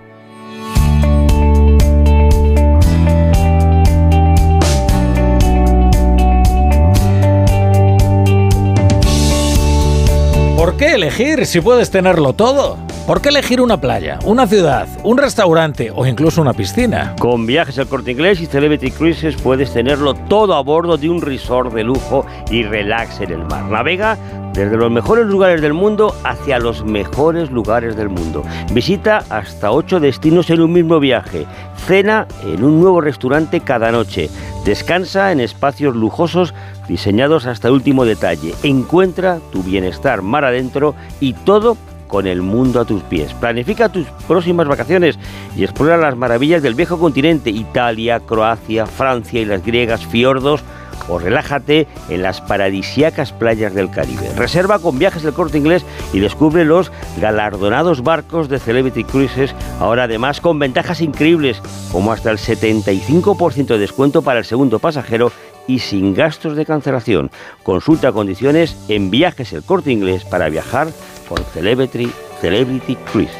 ¿Por 10.57 10.77
qué 10.77 10.95
elegir 10.95 11.47
si 11.47 11.61
puedes 11.61 11.93
tenerlo 11.93 12.33
todo? 12.33 12.79
¿Por 13.13 13.21
qué 13.21 13.29
elegir 13.29 13.61
una 13.61 13.79
playa, 13.79 14.19
una 14.25 14.47
ciudad, 14.47 14.89
un 15.05 15.19
restaurante 15.19 15.93
o 15.95 16.07
incluso 16.07 16.41
una 16.41 16.55
piscina? 16.55 17.15
Con 17.19 17.45
viajes 17.45 17.79
al 17.79 17.87
corte 17.87 18.13
inglés 18.13 18.41
y 18.41 18.47
Celebrity 18.47 18.91
Cruises 18.91 19.37
puedes 19.37 19.71
tenerlo 19.75 20.15
todo 20.15 20.55
a 20.55 20.63
bordo 20.63 20.97
de 20.97 21.11
un 21.11 21.21
resort 21.21 21.75
de 21.75 21.85
lujo 21.85 22.25
y 22.51 22.63
relax 22.63 23.21
en 23.21 23.33
el 23.33 23.45
mar. 23.45 23.65
Navega 23.65 24.17
desde 24.55 24.79
los 24.79 24.91
mejores 24.91 25.27
lugares 25.27 25.61
del 25.61 25.75
mundo 25.75 26.17
hacia 26.25 26.59
los 26.59 26.87
mejores 26.87 27.51
lugares 27.51 27.97
del 27.97 28.09
mundo. 28.09 28.45
Visita 28.73 29.23
hasta 29.29 29.73
ocho 29.73 30.01
destinos 30.01 30.49
en 30.49 30.63
un 30.63 30.73
mismo 30.73 30.99
viaje. 30.99 31.45
Cena 31.87 32.27
en 32.47 32.65
un 32.65 32.81
nuevo 32.81 33.03
restaurante 33.03 33.61
cada 33.61 33.93
noche. 33.93 34.31
Descansa 34.65 35.33
en 35.33 35.41
espacios 35.41 35.95
lujosos 35.95 36.55
diseñados 36.89 37.45
hasta 37.45 37.71
último 37.73 38.07
detalle. 38.07 38.55
Encuentra 38.63 39.39
tu 39.53 39.63
bienestar 39.63 40.23
mar 40.23 40.47
adentro 40.47 40.95
y 41.21 41.35
todo 41.35 41.77
con 42.13 42.27
el 42.27 42.43
mundo 42.43 42.79
a 42.79 42.85
tus 42.85 43.03
pies. 43.05 43.33
Planifica 43.33 43.89
tus 43.89 44.07
próximas 44.29 44.69
vacaciones 44.69 45.19
y 45.57 45.65
explora 45.65 45.97
las 45.97 46.15
maravillas 46.15 46.63
del 46.63 46.75
viejo 46.75 46.99
continente, 46.99 47.49
Italia, 47.49 48.21
Croacia, 48.21 48.85
Francia 48.85 49.41
y 49.41 49.47
las 49.47 49.65
griegas 49.65 50.07
fiordos 50.07 50.63
o 51.09 51.19
relájate 51.19 51.89
en 52.11 52.23
las 52.23 52.43
paradisíacas 52.43 53.33
playas 53.33 53.75
del 53.75 53.91
Caribe. 53.91 54.31
Reserva 54.37 54.79
con 54.79 54.99
viajes 54.99 55.23
del 55.23 55.33
corte 55.33 55.57
inglés 55.57 55.87
y 56.13 56.21
descubre 56.21 56.67
los 56.67 56.93
galardonados 57.19 58.03
barcos 58.03 58.51
de 58.51 58.59
Celebrity 58.59 59.05
Cruises, 59.05 59.55
ahora 59.81 60.05
además 60.05 60.43
con 60.43 60.59
ventajas 60.59 61.01
increíbles, 61.01 61.63
como 61.91 62.13
hasta 62.13 62.31
el 62.31 62.37
75% 62.37 63.67
de 63.67 63.79
descuento 63.79 64.21
para 64.21 64.41
el 64.41 64.45
segundo 64.45 64.79
pasajero 64.79 65.33
y 65.67 65.79
sin 65.79 66.15
gastos 66.15 66.57
de 66.57 66.67
cancelación. 66.67 67.31
Consulta 67.63 68.13
condiciones 68.13 68.77
en 68.89 69.11
viajes 69.11 69.53
el 69.53 69.63
corte 69.63 69.93
inglés 69.93 70.25
para 70.25 70.49
viajar 70.49 70.89
con 71.29 71.39
Celebrity, 71.53 72.11
Celebrity 72.41 72.97
Cruise. 72.97 73.31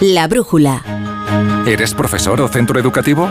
La 0.00 0.28
brújula. 0.28 0.82
¿Eres 1.66 1.94
profesor 1.94 2.40
o 2.42 2.48
centro 2.48 2.78
educativo? 2.78 3.30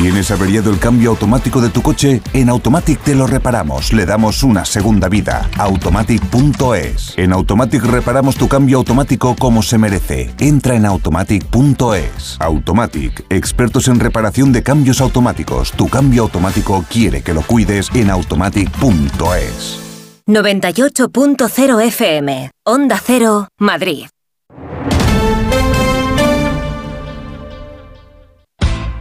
¿Tienes 0.00 0.30
averiado 0.30 0.70
el 0.70 0.78
cambio 0.78 1.10
automático 1.10 1.60
de 1.60 1.68
tu 1.68 1.82
coche? 1.82 2.22
En 2.32 2.48
Automatic 2.48 3.00
te 3.00 3.14
lo 3.14 3.26
reparamos, 3.26 3.92
le 3.92 4.06
damos 4.06 4.42
una 4.42 4.64
segunda 4.64 5.10
vida. 5.10 5.50
Automatic.es. 5.58 7.12
En 7.18 7.34
Automatic 7.34 7.84
reparamos 7.84 8.36
tu 8.36 8.48
cambio 8.48 8.78
automático 8.78 9.36
como 9.36 9.62
se 9.62 9.76
merece. 9.76 10.30
Entra 10.38 10.74
en 10.74 10.86
automatic.es. 10.86 12.38
Automatic, 12.40 13.26
expertos 13.28 13.88
en 13.88 14.00
reparación 14.00 14.52
de 14.52 14.62
cambios 14.62 15.02
automáticos. 15.02 15.70
Tu 15.72 15.86
cambio 15.86 16.22
automático 16.22 16.82
quiere 16.88 17.20
que 17.20 17.34
lo 17.34 17.42
cuides 17.42 17.90
en 17.92 18.08
automatic.es. 18.08 19.80
98.0 20.26 21.82
FM, 21.82 22.50
Onda 22.64 22.98
Cero, 23.04 23.48
Madrid. 23.58 24.06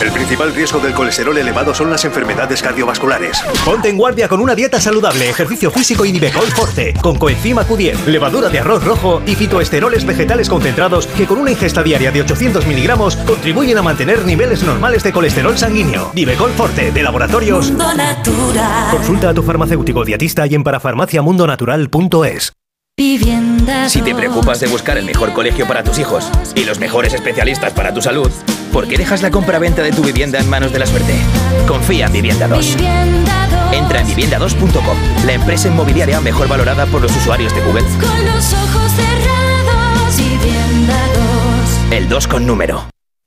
El 0.00 0.12
principal 0.12 0.54
riesgo 0.54 0.78
del 0.78 0.92
colesterol 0.92 1.38
elevado 1.38 1.74
son 1.74 1.90
las 1.90 2.04
enfermedades 2.04 2.62
cardiovasculares. 2.62 3.40
Ponte 3.64 3.88
en 3.88 3.96
guardia 3.96 4.28
con 4.28 4.40
una 4.40 4.54
dieta 4.54 4.78
saludable, 4.78 5.30
ejercicio 5.30 5.70
físico 5.70 6.04
y 6.04 6.12
Nivecol 6.12 6.46
Forte, 6.48 6.92
con 7.00 7.16
coenzima 7.16 7.66
Q10, 7.66 8.04
levadura 8.04 8.50
de 8.50 8.58
arroz 8.58 8.84
rojo 8.84 9.22
y 9.24 9.34
fitoesteroles 9.34 10.04
vegetales 10.04 10.50
concentrados 10.50 11.06
que 11.06 11.26
con 11.26 11.38
una 11.38 11.50
ingesta 11.50 11.82
diaria 11.82 12.12
de 12.12 12.20
800 12.20 12.66
miligramos 12.66 13.16
contribuyen 13.16 13.78
a 13.78 13.82
mantener 13.82 14.24
niveles 14.26 14.62
normales 14.62 15.02
de 15.02 15.12
colesterol 15.12 15.56
sanguíneo. 15.56 16.10
Nivecol 16.14 16.50
Forte, 16.52 16.92
de 16.92 17.02
laboratorios. 17.02 17.68
Mundo 17.68 17.94
Natural. 17.94 18.90
Consulta 18.90 19.30
a 19.30 19.34
tu 19.34 19.42
farmacéutico 19.42 20.04
dietista 20.04 20.46
y 20.46 20.54
en 20.54 20.62
parafarmaciamundonatural.es. 20.62 22.52
Si 22.98 24.00
te 24.02 24.14
preocupas 24.14 24.60
de 24.60 24.68
buscar 24.68 24.96
el 24.96 25.04
mejor 25.04 25.32
colegio 25.32 25.66
para 25.66 25.82
tus 25.82 25.98
hijos 25.98 26.30
y 26.54 26.64
los 26.64 26.78
mejores 26.78 27.12
especialistas 27.12 27.74
para 27.74 27.92
tu 27.92 28.00
salud, 28.00 28.30
¿por 28.72 28.88
qué 28.88 28.96
dejas 28.96 29.22
la 29.22 29.30
compra-venta 29.30 29.82
de 29.82 29.92
tu 29.92 30.02
vivienda 30.02 30.38
en 30.38 30.48
manos 30.48 30.72
de 30.72 30.78
la 30.78 30.86
suerte? 30.86 31.14
Confía 31.66 32.06
en 32.06 32.12
Vivienda 32.12 32.48
2. 32.48 32.76
Entra 33.72 34.00
en 34.00 34.08
vivienda2.com, 34.08 34.96
la 35.26 35.32
empresa 35.32 35.68
inmobiliaria 35.68 36.20
mejor 36.20 36.48
valorada 36.48 36.86
por 36.86 37.02
los 37.02 37.14
usuarios 37.16 37.54
de 37.54 37.60
Google. 37.62 37.84
Con 38.00 38.26
los 38.26 38.52
ojos 38.52 38.92
cerrados, 38.92 40.16
Vivienda 40.16 40.98
2. 41.90 41.92
El 41.92 42.08
2 42.08 42.26
con 42.28 42.46
número. 42.46 42.86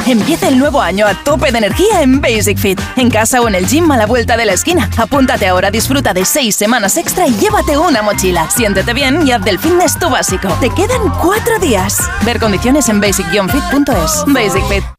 Empieza 0.09 0.47
el 0.47 0.57
nuevo 0.57 0.81
año 0.81 1.05
a 1.05 1.13
tope 1.13 1.51
de 1.51 1.59
energía 1.59 2.01
en 2.01 2.19
Basic 2.19 2.57
Fit. 2.57 2.81
En 2.95 3.11
casa 3.11 3.41
o 3.41 3.47
en 3.47 3.53
el 3.53 3.67
gym 3.67 3.91
a 3.91 3.97
la 3.97 4.07
vuelta 4.07 4.37
de 4.37 4.45
la 4.45 4.53
esquina. 4.53 4.89
Apúntate 4.97 5.47
ahora, 5.47 5.69
disfruta 5.69 6.13
de 6.15 6.25
seis 6.25 6.55
semanas 6.55 6.97
extra 6.97 7.27
y 7.27 7.33
llévate 7.35 7.77
una 7.77 8.01
mochila. 8.01 8.49
Siéntete 8.49 8.93
bien 8.93 9.27
y 9.27 9.31
haz 9.31 9.43
del 9.43 9.59
fitness 9.59 9.99
tu 9.99 10.09
básico. 10.09 10.47
Te 10.61 10.71
quedan 10.71 11.09
cuatro 11.21 11.59
días. 11.59 11.99
Ver 12.25 12.39
condiciones 12.39 12.89
en 12.89 12.99
basic-fit.es. 12.99 14.23
Basic 14.33 14.63
Fit. 14.67 14.99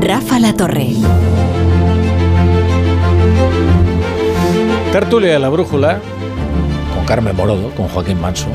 Rafa 0.00 0.38
La 0.38 0.54
Torre. 0.54 0.90
Tertulia 4.92 5.32
de 5.32 5.38
la 5.40 5.48
Brújula, 5.48 6.00
con 6.94 7.04
Carmen 7.04 7.34
Morodo, 7.34 7.70
con 7.70 7.88
Joaquín 7.88 8.20
Manso 8.20 8.46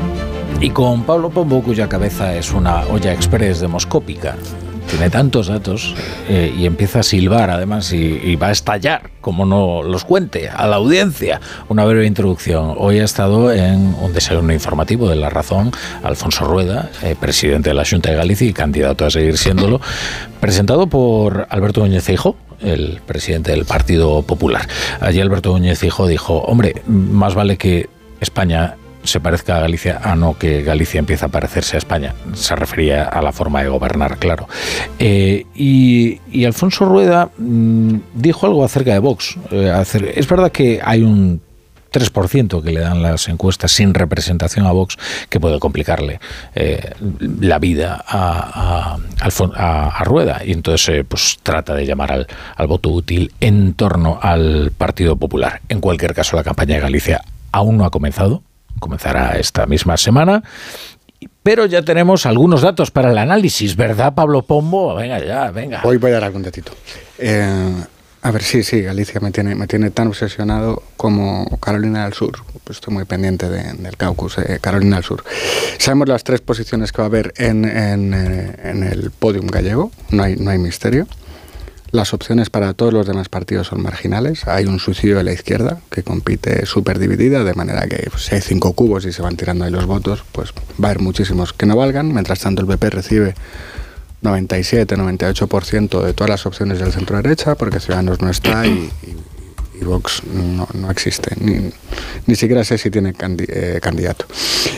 y 0.58 0.70
con 0.70 1.02
Pablo 1.02 1.28
Pombo, 1.28 1.62
cuya 1.62 1.86
cabeza 1.86 2.34
es 2.34 2.50
una 2.50 2.86
olla 2.86 3.12
express 3.12 3.60
demoscópica. 3.60 4.36
Tiene 4.90 5.08
tantos 5.08 5.46
datos 5.46 5.94
eh, 6.28 6.52
y 6.56 6.66
empieza 6.66 7.00
a 7.00 7.02
silbar 7.04 7.50
además 7.50 7.92
y, 7.92 8.34
va 8.36 8.48
a 8.48 8.50
estallar, 8.50 9.10
como 9.20 9.46
no 9.46 9.82
los 9.82 10.04
cuente, 10.04 10.48
a 10.48 10.66
la 10.66 10.76
audiencia. 10.76 11.40
Una 11.68 11.84
breve 11.84 12.06
introducción. 12.06 12.74
Hoy 12.76 12.98
ha 12.98 13.04
estado 13.04 13.52
en 13.52 13.94
un 14.00 14.12
desayuno 14.12 14.52
informativo 14.52 15.08
de 15.08 15.14
La 15.14 15.30
Razón 15.30 15.70
Alfonso 16.02 16.44
Rueda, 16.44 16.90
eh, 17.02 17.14
presidente 17.18 17.70
de 17.70 17.74
la 17.74 17.84
Junta 17.84 18.10
de 18.10 18.16
Galicia 18.16 18.48
y 18.48 18.52
candidato 18.52 19.06
a 19.06 19.10
seguir 19.10 19.38
siéndolo, 19.38 19.80
presentado 20.40 20.88
por 20.88 21.46
Alberto 21.50 21.80
Núñez 21.80 22.06
el 22.60 23.00
presidente 23.06 23.52
del 23.52 23.64
Partido 23.64 24.22
Popular. 24.22 24.68
Allí 25.00 25.20
Alberto 25.20 25.50
Núñez 25.50 25.80
dijo, 25.80 26.38
hombre, 26.38 26.82
más 26.86 27.34
vale 27.34 27.56
que 27.56 27.88
España 28.20 28.76
se 29.02 29.20
parezca 29.20 29.56
a 29.56 29.60
Galicia 29.60 30.00
a 30.02 30.14
no 30.16 30.36
que 30.38 30.62
Galicia 30.62 30.98
empiece 30.98 31.24
a 31.24 31.28
parecerse 31.28 31.76
a 31.76 31.78
España. 31.78 32.14
Se 32.34 32.54
refería 32.56 33.04
a 33.04 33.22
la 33.22 33.32
forma 33.32 33.62
de 33.62 33.68
gobernar, 33.68 34.18
claro. 34.18 34.48
Eh, 34.98 35.46
y, 35.54 36.20
y, 36.30 36.44
Alfonso 36.44 36.84
Rueda 36.84 37.30
mmm, 37.36 37.96
dijo 38.14 38.46
algo 38.46 38.64
acerca 38.64 38.92
de 38.92 38.98
Vox. 38.98 39.36
Eh, 39.50 39.84
es 40.14 40.28
verdad 40.28 40.52
que 40.52 40.80
hay 40.82 41.02
un 41.02 41.40
3% 41.92 42.62
que 42.62 42.70
le 42.70 42.80
dan 42.80 43.02
las 43.02 43.28
encuestas 43.28 43.72
sin 43.72 43.94
representación 43.94 44.66
a 44.66 44.72
Vox, 44.72 44.96
que 45.28 45.40
puede 45.40 45.58
complicarle 45.58 46.20
eh, 46.54 46.94
la 47.40 47.58
vida 47.58 48.04
a, 48.06 48.96
a, 49.20 50.04
Rueda. 50.04 50.42
Y 50.44 50.52
entonces 50.52 51.04
pues 51.08 51.38
trata 51.42 51.74
de 51.74 51.86
llamar 51.86 52.12
al, 52.12 52.26
al 52.56 52.66
voto 52.66 52.90
útil 52.90 53.32
en 53.40 53.74
torno 53.74 54.18
al 54.22 54.72
Partido 54.76 55.16
Popular. 55.16 55.60
En 55.68 55.80
cualquier 55.80 56.14
caso, 56.14 56.36
la 56.36 56.44
campaña 56.44 56.76
de 56.76 56.82
Galicia 56.82 57.22
aún 57.52 57.76
no 57.76 57.84
ha 57.84 57.90
comenzado 57.90 58.42
comenzará 58.78 59.32
esta 59.38 59.66
misma 59.66 59.96
semana, 59.96 60.42
pero 61.42 61.66
ya 61.66 61.82
tenemos 61.82 62.26
algunos 62.26 62.62
datos 62.62 62.90
para 62.90 63.10
el 63.10 63.18
análisis, 63.18 63.76
¿verdad, 63.76 64.14
Pablo 64.14 64.42
Pombo? 64.42 64.94
Venga 64.94 65.18
ya, 65.24 65.50
venga. 65.50 65.80
Hoy 65.84 65.96
voy 65.96 66.10
a 66.10 66.14
dar 66.14 66.24
algún 66.24 66.42
datito. 66.42 66.72
Eh, 67.18 67.84
a 68.22 68.30
ver, 68.30 68.42
sí, 68.42 68.62
sí, 68.62 68.82
Galicia 68.82 69.18
me 69.20 69.30
tiene, 69.30 69.54
me 69.54 69.66
tiene 69.66 69.90
tan 69.90 70.08
obsesionado 70.08 70.82
como 70.98 71.58
Carolina 71.58 72.04
del 72.04 72.12
Sur. 72.12 72.32
Pues 72.64 72.76
estoy 72.76 72.92
muy 72.92 73.06
pendiente 73.06 73.48
del 73.48 73.96
caucus, 73.96 74.36
eh, 74.38 74.58
Carolina 74.60 74.96
del 74.96 75.04
Sur. 75.04 75.24
Sabemos 75.78 76.08
las 76.08 76.22
tres 76.22 76.42
posiciones 76.42 76.92
que 76.92 76.98
va 76.98 77.04
a 77.04 77.06
haber 77.06 77.32
en, 77.38 77.64
en, 77.64 78.12
eh, 78.12 78.56
en 78.64 78.82
el 78.82 79.10
podium 79.10 79.46
gallego, 79.46 79.90
no 80.10 80.22
hay, 80.22 80.36
no 80.36 80.50
hay 80.50 80.58
misterio. 80.58 81.06
Las 81.92 82.14
opciones 82.14 82.50
para 82.50 82.72
todos 82.72 82.92
los 82.92 83.06
demás 83.06 83.28
partidos 83.28 83.66
son 83.66 83.82
marginales. 83.82 84.46
Hay 84.46 84.66
un 84.66 84.78
suicidio 84.78 85.16
de 85.16 85.24
la 85.24 85.32
izquierda 85.32 85.80
que 85.90 86.04
compite 86.04 86.64
súper 86.64 87.00
dividida, 87.00 87.42
de 87.42 87.54
manera 87.54 87.86
que 87.88 88.08
pues, 88.10 88.26
si 88.26 88.36
hay 88.36 88.40
cinco 88.40 88.74
cubos 88.74 89.04
y 89.06 89.12
se 89.12 89.22
van 89.22 89.36
tirando 89.36 89.64
ahí 89.64 89.72
los 89.72 89.86
votos, 89.86 90.22
pues 90.30 90.50
va 90.50 90.88
a 90.88 90.90
haber 90.90 91.00
muchísimos 91.00 91.52
que 91.52 91.66
no 91.66 91.76
valgan. 91.76 92.12
Mientras 92.12 92.38
tanto, 92.38 92.62
el 92.62 92.68
PP 92.68 92.90
recibe 92.90 93.34
97-98% 94.22 96.02
de 96.04 96.12
todas 96.12 96.30
las 96.30 96.46
opciones 96.46 96.78
del 96.78 96.92
centro 96.92 97.16
derecha, 97.16 97.56
porque 97.56 97.80
Ciudadanos 97.80 98.20
no 98.20 98.30
está 98.30 98.66
y, 98.66 98.90
y, 99.02 99.84
Vox 99.84 100.22
no, 100.24 100.68
no 100.74 100.90
existe. 100.90 101.34
Ni, 101.40 101.72
ni, 102.26 102.36
siquiera 102.36 102.62
sé 102.62 102.78
si 102.78 102.90
tiene 102.90 103.14
candi 103.14 103.46
eh, 103.48 103.80
candidato. 103.82 104.26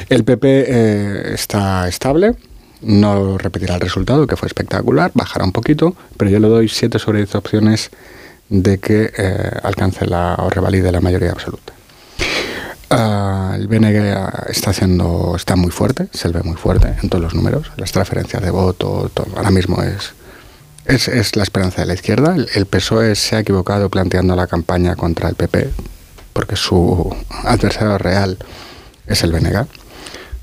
El 0.09 0.25
PP 0.25 0.65
eh, 0.67 1.35
está 1.35 1.89
estable 1.89 2.37
no 2.83 3.39
repetirá 3.39 3.75
el 3.75 3.81
resultado, 3.81 4.27
que 4.27 4.37
fue 4.37 4.47
espectacular, 4.47 5.11
bajará 5.15 5.45
un 5.45 5.53
poquito, 5.53 5.95
pero 6.17 6.31
yo 6.31 6.39
le 6.39 6.49
doy 6.49 6.69
7 6.69 6.99
sobre 6.99 7.19
10 7.19 7.35
opciones 7.37 7.91
de 8.49 8.79
que 8.79 9.13
eh, 9.17 9.51
alcance 9.63 10.07
la, 10.07 10.35
o 10.39 10.51
revalide 10.51 10.93
la 10.93 11.01
mayoría 11.01 11.31
absoluta. 11.31 11.73
Uh, 12.91 13.55
el 13.55 13.69
BNG 13.69 14.51
está 14.51 14.71
haciendo, 14.71 15.35
está 15.35 15.57
muy 15.57 15.71
fuerte, 15.71 16.09
se 16.13 16.29
ve 16.29 16.43
muy 16.43 16.57
fuerte 16.57 16.95
en 17.03 17.09
todos 17.09 17.23
los 17.25 17.35
números, 17.35 17.73
las 17.77 17.91
transferencias 17.91 18.43
de 18.43 18.51
voto, 18.51 19.11
ahora 19.35 19.51
mismo 19.51 19.83
es, 19.83 20.13
es, 20.85 21.09
es, 21.09 21.37
la 21.37 21.43
esperanza 21.43 21.81
de 21.81 21.87
la 21.87 21.95
izquierda. 21.95 22.35
El, 22.35 22.49
el 22.55 22.67
PSOE 22.67 23.15
se 23.15 23.37
ha 23.37 23.41
equivocado 23.41 23.89
planteando 23.89 24.37
la 24.37 24.47
campaña 24.47 24.95
contra 24.97 25.31
el 25.31 25.37
PP, 25.37 25.71
porque 26.35 26.57
su 26.57 27.17
adversario 27.45 27.97
real 27.97 28.37
es 29.07 29.23
el 29.23 29.33
BNG 29.33 29.67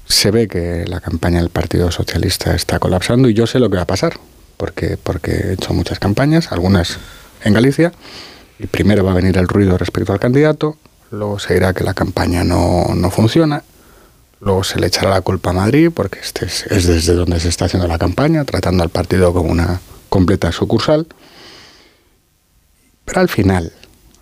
se 0.10 0.32
ve 0.32 0.48
que 0.48 0.86
la 0.88 1.00
campaña 1.00 1.40
del 1.40 1.52
Partido 1.52 1.92
Socialista 1.92 2.56
está 2.56 2.80
colapsando 2.80 3.30
y 3.30 3.36
yo 3.36 3.46
sé 3.48 3.60
lo 3.60 3.70
que 3.70 3.78
va 3.78 3.84
a 3.84 3.88
pasar, 3.88 4.20
porque, 4.58 4.98
porque 4.98 5.32
he 5.32 5.54
hecho 5.54 5.74
muchas 5.74 6.00
campañas, 6.00 6.52
algunas 6.52 6.98
en 7.44 7.54
Galicia, 7.54 7.94
y 8.58 8.68
primero 8.68 9.06
va 9.06 9.12
a 9.12 9.16
venir 9.16 9.38
el 9.38 9.48
ruido 9.48 9.78
respecto 9.78 10.12
al 10.12 10.20
candidato, 10.20 10.78
luego 11.12 11.38
se 11.38 11.54
dirá 11.54 11.74
que 11.74 11.84
la 11.84 11.94
campaña 11.94 12.44
no, 12.44 12.88
no 12.96 13.12
funciona, 13.12 13.64
luego 14.42 14.64
se 14.64 14.80
le 14.80 14.88
echará 14.88 15.12
la 15.12 15.22
culpa 15.22 15.52
a 15.52 15.54
Madrid, 15.54 15.92
porque 15.94 16.20
este 16.20 16.48
es, 16.48 16.66
es 16.66 16.88
desde 16.88 17.14
donde 17.14 17.40
se 17.40 17.48
está 17.48 17.66
haciendo 17.66 17.88
la 17.88 18.00
campaña, 18.00 18.44
tratando 18.46 18.84
al 18.84 18.90
partido 18.90 19.32
como 19.32 19.52
una 19.52 19.80
completa 20.10 20.52
sucursal, 20.52 21.08
pero 23.06 23.22
al 23.22 23.30
final 23.30 23.72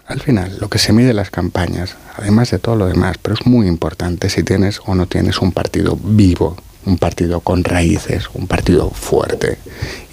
al 0.08 0.22
final, 0.22 0.58
lo 0.62 0.70
que 0.70 0.80
se 0.80 0.94
mide 0.94 1.10
en 1.10 1.18
las 1.18 1.32
campañas, 1.32 1.96
además 2.16 2.52
de 2.52 2.60
todo 2.60 2.78
lo 2.78 2.88
demás, 2.88 3.18
pero 3.22 3.36
es 3.36 3.46
muy 3.46 3.68
importante 3.68 4.30
si 4.30 4.42
tienes 4.42 4.80
o 4.86 4.96
no 4.96 5.06
tienes 5.06 5.40
un 5.40 5.52
partido 5.52 6.00
vivo, 6.02 6.56
un 6.86 6.98
partido 6.98 7.42
con 7.42 7.66
raíces, 7.66 8.30
un 8.34 8.48
partido 8.48 8.90
fuerte. 8.90 9.58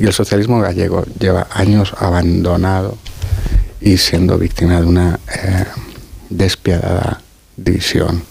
Y 0.01 0.05
el 0.05 0.13
socialismo 0.13 0.61
gallego 0.61 1.05
lleva 1.21 1.47
años 1.53 1.95
abandonado 1.97 2.99
y 3.81 3.99
siendo 3.99 4.37
víctima 4.37 4.81
de 4.81 4.87
una 4.87 5.21
eh, 5.33 5.65
despiadada 6.29 7.23
división. 7.57 8.25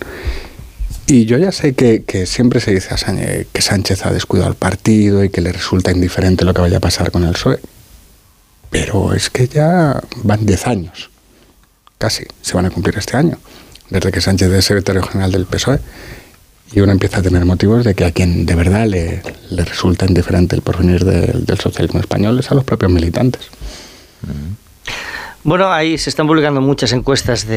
Y 1.08 1.24
yo 1.26 1.38
ya 1.38 1.54
sé 1.54 1.76
que, 1.76 2.04
que 2.04 2.26
siempre 2.26 2.60
se 2.60 2.72
dice 2.72 2.90
que 3.54 3.62
Sánchez 3.62 4.06
ha 4.06 4.12
descuidado 4.12 4.50
al 4.50 4.56
partido 4.56 5.24
y 5.24 5.30
que 5.30 5.40
le 5.40 5.54
resulta 5.54 5.92
indiferente 5.92 6.44
lo 6.44 6.54
que 6.54 6.62
vaya 6.62 6.78
a 6.78 6.82
pasar 6.82 7.10
con 7.12 7.24
el 7.24 7.34
PSOE. 7.34 7.60
Pero 8.70 9.14
es 9.14 9.30
que 9.30 9.48
ya 9.48 10.02
van 10.24 10.46
10 10.46 10.68
años 10.68 11.13
casi, 12.04 12.26
se 12.42 12.54
van 12.54 12.66
a 12.66 12.70
cumplir 12.70 12.98
este 12.98 13.16
año, 13.16 13.38
desde 13.90 14.12
que 14.12 14.20
Sánchez 14.20 14.52
es 14.52 14.66
secretario 14.66 15.04
general 15.04 15.32
del 15.32 15.46
PSOE, 15.46 15.80
y 16.74 16.82
uno 16.82 16.92
empieza 16.92 17.20
a 17.20 17.22
tener 17.22 17.46
motivos 17.46 17.86
de 17.86 17.96
que 17.96 18.04
a 18.04 18.12
quien 18.12 18.46
de 18.46 18.56
verdad 18.56 18.86
le, 18.88 19.22
resulta 19.52 20.06
indiferente 20.06 20.54
el 20.54 20.62
porvenir 20.62 21.06
del, 21.06 21.58
socialismo 21.58 22.02
español 22.02 22.38
es 22.40 22.52
a 22.52 22.56
los 22.56 22.66
propios 22.66 22.92
militantes. 22.92 23.44
Bueno, 25.46 25.72
ahí 25.72 25.98
se 25.98 26.10
están 26.10 26.28
publicando 26.28 26.60
muchas 26.60 26.92
encuestas 26.92 27.48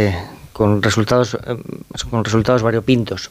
con 0.52 0.80
resultados 0.80 1.34
eh, 1.34 1.56
con 2.08 2.24
resultados 2.24 2.62
variopintos. 2.62 3.30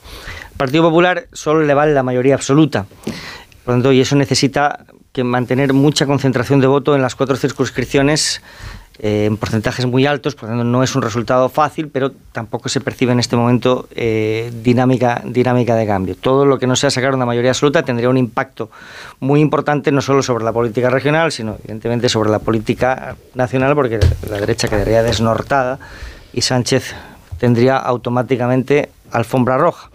El 0.51 0.57
Partido 0.57 0.83
Popular 0.83 1.27
solo 1.31 1.63
le 1.63 1.73
vale 1.73 1.93
la 1.93 2.03
mayoría 2.03 2.35
absoluta. 2.35 2.87
Por 3.63 3.67
lo 3.67 3.73
tanto, 3.75 3.93
y 3.93 4.01
eso 4.01 4.17
necesita 4.17 4.85
que 5.13 5.23
mantener 5.23 5.71
mucha 5.71 6.05
concentración 6.05 6.59
de 6.59 6.67
voto 6.67 6.93
en 6.93 7.01
las 7.01 7.15
cuatro 7.15 7.37
circunscripciones 7.37 8.41
eh, 8.99 9.25
en 9.25 9.35
porcentajes 9.37 9.85
muy 9.85 10.05
altos, 10.05 10.35
por 10.35 10.43
lo 10.43 10.49
tanto 10.49 10.63
no 10.63 10.83
es 10.83 10.95
un 10.95 11.01
resultado 11.01 11.49
fácil, 11.49 11.89
pero 11.89 12.11
tampoco 12.31 12.69
se 12.69 12.79
percibe 12.79 13.11
en 13.11 13.19
este 13.19 13.35
momento 13.35 13.87
eh, 13.91 14.51
dinámica, 14.63 15.21
dinámica 15.25 15.75
de 15.75 15.85
cambio. 15.85 16.15
Todo 16.15 16.45
lo 16.45 16.57
que 16.57 16.65
no 16.65 16.75
sea 16.75 16.89
sacar 16.89 17.13
una 17.13 17.25
mayoría 17.25 17.51
absoluta 17.51 17.83
tendría 17.83 18.09
un 18.09 18.17
impacto 18.17 18.69
muy 19.19 19.41
importante 19.41 19.91
no 19.91 20.01
solo 20.01 20.23
sobre 20.23 20.45
la 20.45 20.53
política 20.53 20.89
regional, 20.89 21.31
sino 21.31 21.57
evidentemente 21.59 22.07
sobre 22.07 22.29
la 22.29 22.39
política 22.39 23.17
nacional, 23.33 23.75
porque 23.75 23.99
la 24.29 24.39
derecha 24.39 24.67
quedaría 24.69 25.03
desnortada 25.03 25.77
y 26.31 26.41
Sánchez 26.41 26.95
tendría 27.37 27.77
automáticamente 27.77 28.89
alfombra 29.11 29.57
roja 29.57 29.89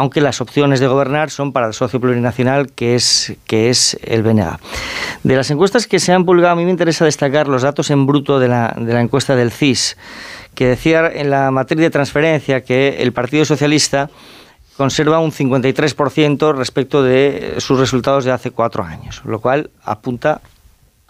aunque 0.00 0.22
las 0.22 0.40
opciones 0.40 0.80
de 0.80 0.86
gobernar 0.86 1.28
son 1.30 1.52
para 1.52 1.66
el 1.66 1.74
socio 1.74 2.00
plurinacional 2.00 2.72
que 2.72 2.94
es, 2.94 3.34
que 3.46 3.68
es 3.68 3.98
el 4.02 4.22
BNA. 4.22 4.58
De 5.24 5.36
las 5.36 5.50
encuestas 5.50 5.86
que 5.86 6.00
se 6.00 6.10
han 6.14 6.24
publicado, 6.24 6.54
a 6.54 6.56
mí 6.56 6.64
me 6.64 6.70
interesa 6.70 7.04
destacar 7.04 7.48
los 7.48 7.60
datos 7.60 7.90
en 7.90 8.06
bruto 8.06 8.40
de 8.40 8.48
la, 8.48 8.74
de 8.78 8.94
la 8.94 9.02
encuesta 9.02 9.36
del 9.36 9.52
CIS, 9.52 9.98
que 10.54 10.68
decía 10.68 11.06
en 11.06 11.28
la 11.28 11.50
matriz 11.50 11.80
de 11.80 11.90
transferencia 11.90 12.62
que 12.62 13.02
el 13.02 13.12
Partido 13.12 13.44
Socialista 13.44 14.08
conserva 14.78 15.18
un 15.18 15.32
53% 15.32 16.54
respecto 16.54 17.02
de 17.02 17.56
sus 17.58 17.78
resultados 17.78 18.24
de 18.24 18.32
hace 18.32 18.52
cuatro 18.52 18.82
años, 18.82 19.20
lo 19.26 19.38
cual 19.38 19.68
apunta 19.84 20.40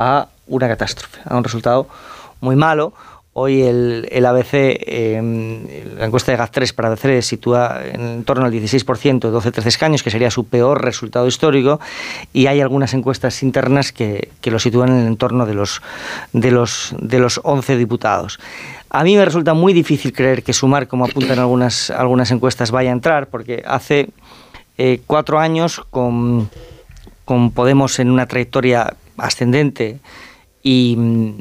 a 0.00 0.26
una 0.48 0.66
catástrofe, 0.66 1.20
a 1.24 1.36
un 1.36 1.44
resultado 1.44 1.86
muy 2.40 2.56
malo, 2.56 2.92
Hoy 3.32 3.62
el, 3.62 4.08
el 4.10 4.26
ABC, 4.26 4.54
eh, 4.54 5.86
la 5.96 6.06
encuesta 6.06 6.32
de 6.32 6.38
GAT3 6.38 6.74
para 6.74 6.88
ABC 6.88 7.22
sitúa 7.22 7.80
en 7.84 8.24
torno 8.24 8.44
al 8.44 8.52
16%, 8.52 9.20
12-13 9.20 9.66
escaños, 9.66 10.02
que 10.02 10.10
sería 10.10 10.32
su 10.32 10.46
peor 10.46 10.82
resultado 10.84 11.28
histórico, 11.28 11.78
y 12.32 12.48
hay 12.48 12.60
algunas 12.60 12.92
encuestas 12.92 13.44
internas 13.44 13.92
que, 13.92 14.30
que 14.40 14.50
lo 14.50 14.58
sitúan 14.58 14.88
en 14.88 14.96
el 15.02 15.06
entorno 15.06 15.46
de 15.46 15.54
los, 15.54 15.80
de, 16.32 16.50
los, 16.50 16.92
de 16.98 17.20
los 17.20 17.40
11 17.44 17.76
diputados. 17.76 18.40
A 18.88 19.04
mí 19.04 19.16
me 19.16 19.24
resulta 19.24 19.54
muy 19.54 19.72
difícil 19.72 20.12
creer 20.12 20.42
que 20.42 20.52
Sumar, 20.52 20.88
como 20.88 21.04
apuntan 21.04 21.38
algunas, 21.38 21.90
algunas 21.90 22.32
encuestas, 22.32 22.72
vaya 22.72 22.90
a 22.90 22.94
entrar, 22.94 23.28
porque 23.28 23.62
hace 23.64 24.08
eh, 24.76 25.02
cuatro 25.06 25.38
años, 25.38 25.80
con, 25.90 26.50
con 27.24 27.52
Podemos 27.52 28.00
en 28.00 28.10
una 28.10 28.26
trayectoria 28.26 28.96
ascendente, 29.16 30.00
y, 30.62 30.96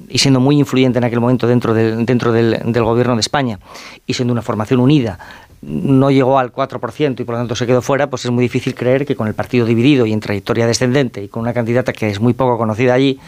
y, 0.10 0.18
siendo 0.18 0.40
muy 0.40 0.58
influyente 0.58 1.00
en 1.00 1.04
aquel 1.04 1.20
momento 1.20 1.48
dentro, 1.48 1.74
del, 1.74 2.06
dentro 2.06 2.32
del, 2.32 2.60
del, 2.66 2.84
gobierno 2.84 3.16
de 3.16 3.22
España 3.22 3.60
y 4.08 4.14
siendo 4.14 4.32
una 4.32 4.42
formación 4.42 4.80
unida, 4.80 5.20
no 5.62 6.10
llegó 6.10 6.40
al 6.40 6.54
4% 6.54 7.20
y 7.20 7.24
por 7.26 7.36
lo 7.36 7.40
tanto 7.42 7.56
se 7.56 7.68
quedó 7.68 7.82
fuera, 7.82 8.10
pues 8.10 8.24
es 8.24 8.32
muy 8.32 8.44
difícil 8.44 8.76
creer 8.76 9.06
que 9.06 9.16
con 9.16 9.28
el 9.28 9.34
partido 9.34 9.66
dividido 9.66 10.06
y 10.06 10.14
en 10.14 10.22
trayectoria 10.22 10.68
descendente 10.68 11.24
y 11.24 11.28
con 11.28 11.42
una 11.42 11.54
candidata 11.54 11.92
que 11.92 12.10
es 12.10 12.20
muy 12.20 12.34
poco 12.34 12.58
conocida 12.58 12.94
allí, 12.94 13.20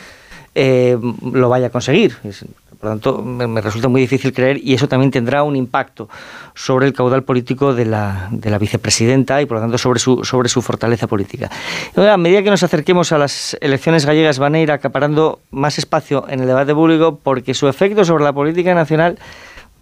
eh, 0.56 0.98
lo 1.32 1.50
vaya 1.50 1.68
a 1.68 1.70
conseguir. 1.70 2.16
Por 2.82 2.90
lo 2.90 2.96
tanto, 2.96 3.22
me, 3.22 3.62
resulta 3.62 3.90
muy 3.90 4.02
difícil 4.02 4.34
creer 4.34 4.58
y 4.58 4.74
eso 4.74 4.88
también 4.88 5.12
tendrá 5.12 5.44
un 5.44 5.56
impacto 5.56 6.10
sobre 6.56 6.88
el 6.88 6.94
caudal 6.94 7.22
político 7.22 7.76
de 7.76 7.86
la, 7.86 8.28
de 8.32 8.50
la 8.50 8.58
vicepresidenta 8.58 9.40
y, 9.40 9.46
por 9.46 9.58
lo 9.58 9.62
tanto, 9.62 9.78
sobre 9.78 10.00
su, 10.00 10.24
sobre 10.24 10.50
su 10.50 10.64
fortaleza 10.64 11.06
política. 11.06 11.52
A 11.96 12.18
medida 12.18 12.42
que 12.42 12.50
nos 12.50 12.64
acerquemos 12.64 13.12
a 13.12 13.20
las 13.20 13.56
elecciones 13.62 14.06
gallegas, 14.06 14.40
van 14.40 14.56
a 14.56 14.60
ir 14.60 14.72
acaparando 14.72 15.40
más 15.52 15.78
espacio 15.78 16.26
en 16.28 16.40
el 16.40 16.48
debate 16.48 16.74
público 16.74 17.20
porque 17.22 17.54
su 17.54 17.68
efecto 17.68 18.04
sobre 18.04 18.24
la 18.24 18.34
política 18.34 18.74
nacional 18.74 19.20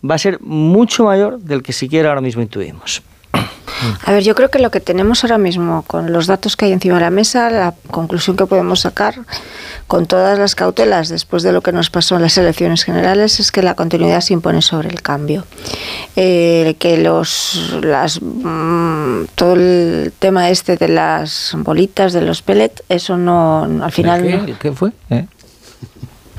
va 0.08 0.16
a 0.16 0.18
ser 0.18 0.42
mucho 0.42 1.06
mayor 1.06 1.40
del 1.40 1.64
que 1.64 1.72
siquiera 1.72 2.10
ahora 2.10 2.22
mismo 2.22 2.42
intuimos. 2.42 3.02
A 4.06 4.12
ver, 4.12 4.24
yo 4.24 4.36
creo 4.36 4.50
que 4.50 4.60
lo 4.60 4.72
que 4.72 4.80
tenemos 4.80 5.24
ahora 5.24 5.38
mismo, 5.38 5.84
con 5.84 6.12
los 6.12 6.28
datos 6.28 6.56
que 6.56 6.66
hay 6.66 6.72
encima 6.72 6.96
de 6.96 7.02
la 7.02 7.10
mesa, 7.10 7.50
la 7.50 7.74
conclusión 7.92 8.36
que 8.36 8.46
podemos 8.46 8.82
sacar, 8.82 9.16
con 9.88 10.06
todas 10.06 10.38
las 10.38 10.56
cautelas 10.56 11.10
después 11.10 11.44
de 11.44 11.52
lo 11.52 11.62
que 11.62 11.72
nos 11.72 11.90
pasó 11.90 12.16
en 12.16 12.24
las 12.24 12.38
elecciones 12.38 12.84
generales, 12.84 13.40
es 13.40 13.52
que 13.52 13.62
la 13.62 13.76
continuidad 13.76 14.22
se 14.22 14.34
impone 14.34 14.62
sobre 14.62 14.90
el 14.90 15.02
cambio. 15.02 15.46
Eh, 16.16 16.76
que 16.80 16.98
los, 16.98 17.78
las, 17.82 18.22
mmm, 18.22 19.26
todo 19.36 19.54
el 19.54 20.14
tema 20.20 20.50
este 20.50 20.76
de 20.76 20.90
las 20.90 21.54
bolitas, 21.58 22.14
de 22.14 22.22
los 22.22 22.42
pellets, 22.42 22.84
eso 22.90 23.18
no, 23.18 23.64
al 23.82 23.92
final. 23.92 24.46
¿Qué, 24.46 24.56
¿Qué 24.60 24.72
fue? 24.72 24.92
¿Eh? 25.10 25.26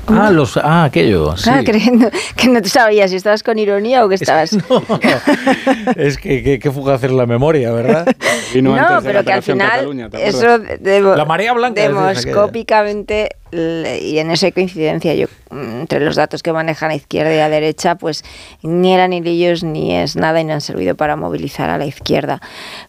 Ah, 0.07 0.29
los, 0.31 0.57
ah 0.57 0.83
aquello. 0.85 1.35
Sí. 1.37 1.49
Ah, 1.51 1.61
creyendo 1.63 2.09
que 2.35 2.47
no 2.47 2.61
te 2.61 2.69
sabías 2.69 3.11
si 3.11 3.17
estabas 3.17 3.43
con 3.43 3.57
ironía 3.59 4.03
o 4.03 4.09
que 4.09 4.15
estabas. 4.15 4.51
es 5.95 6.17
que, 6.17 6.43
que, 6.43 6.59
que 6.59 6.71
fugaz 6.71 7.03
es 7.03 7.11
la 7.11 7.25
memoria, 7.25 7.71
¿verdad? 7.71 8.05
Y 8.53 8.61
No, 8.61 8.75
antes 8.75 9.03
de 9.03 9.09
pero 9.09 9.19
la 9.19 9.23
que 9.25 9.33
al 9.33 9.43
final 9.43 9.69
Cataluña, 9.69 10.09
¿te 10.09 10.27
eso 10.27 10.59
demo- 10.59 11.15
La 11.15 11.25
marea 11.25 11.53
blanca, 11.53 11.81
demoscópicamente 11.81 13.29
y 13.51 14.17
en 14.19 14.31
esa 14.31 14.51
coincidencia 14.51 15.13
yo 15.13 15.27
mm, 15.49 15.81
entre 15.81 15.99
los 15.99 16.15
datos 16.15 16.41
que 16.43 16.53
manejan 16.53 16.91
a 16.91 16.95
izquierda 16.95 17.33
y 17.35 17.39
a 17.39 17.49
derecha 17.49 17.95
pues 17.95 18.23
ni 18.63 18.93
eran 18.93 19.13
hilillos 19.13 19.63
ni 19.63 19.95
es 19.95 20.15
nada 20.15 20.39
y 20.41 20.43
no 20.45 20.53
han 20.53 20.61
servido 20.61 20.95
para 20.95 21.15
movilizar 21.15 21.69
a 21.69 21.77
la 21.77 21.85
izquierda. 21.85 22.41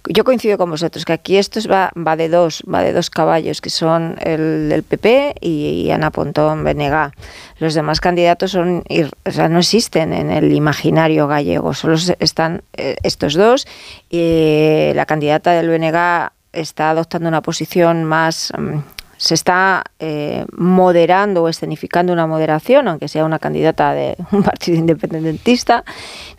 Yo 0.08 0.24
coincido 0.24 0.58
con 0.58 0.70
vosotros 0.70 1.04
que 1.04 1.12
aquí 1.12 1.36
esto 1.36 1.58
es 1.58 1.70
va, 1.70 1.90
va 1.96 2.16
de 2.16 2.28
dos 2.28 2.62
va 2.72 2.82
de 2.82 2.92
dos 2.92 3.10
caballos 3.10 3.60
que 3.60 3.70
son 3.70 4.16
el 4.20 4.68
del 4.68 4.82
PP 4.82 5.34
y, 5.40 5.84
y 5.86 5.90
Ana 5.90 6.10
Pontón 6.10 6.64
Benegá 6.64 7.12
los 7.58 7.74
demás 7.74 8.00
candidatos 8.00 8.52
son 8.52 8.84
o 9.24 9.30
sea, 9.30 9.48
no 9.48 9.58
existen 9.58 10.12
en 10.12 10.30
el 10.30 10.52
imaginario 10.52 11.26
gallego 11.26 11.74
solo 11.74 11.96
están 12.18 12.62
eh, 12.76 12.96
estos 13.02 13.34
dos 13.34 13.66
y 14.10 14.92
la 14.94 15.06
candidata 15.06 15.52
del 15.52 15.68
BNG 15.68 16.30
está 16.52 16.90
adoptando 16.90 17.28
una 17.28 17.42
posición 17.42 18.04
más 18.04 18.52
mm, 18.56 18.78
se 19.22 19.34
está 19.34 19.84
eh, 20.00 20.44
moderando 20.56 21.44
o 21.44 21.48
escenificando 21.48 22.12
una 22.12 22.26
moderación, 22.26 22.88
aunque 22.88 23.06
sea 23.06 23.24
una 23.24 23.38
candidata 23.38 23.92
de 23.92 24.16
un 24.32 24.42
partido 24.42 24.76
independentista, 24.76 25.84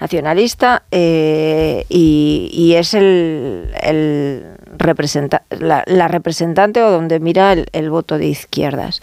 nacionalista, 0.02 0.84
eh, 0.92 1.86
y, 1.88 2.50
y 2.52 2.74
es 2.74 2.94
el, 2.94 3.70
el 3.82 4.44
representa- 4.78 5.44
la, 5.50 5.84
la 5.88 6.10
representante 6.10 6.84
o 6.84 6.92
donde 6.92 7.22
mira 7.22 7.54
el, 7.54 7.68
el 7.72 7.90
voto 7.90 8.18
de 8.18 8.26
izquierdas. 8.28 9.00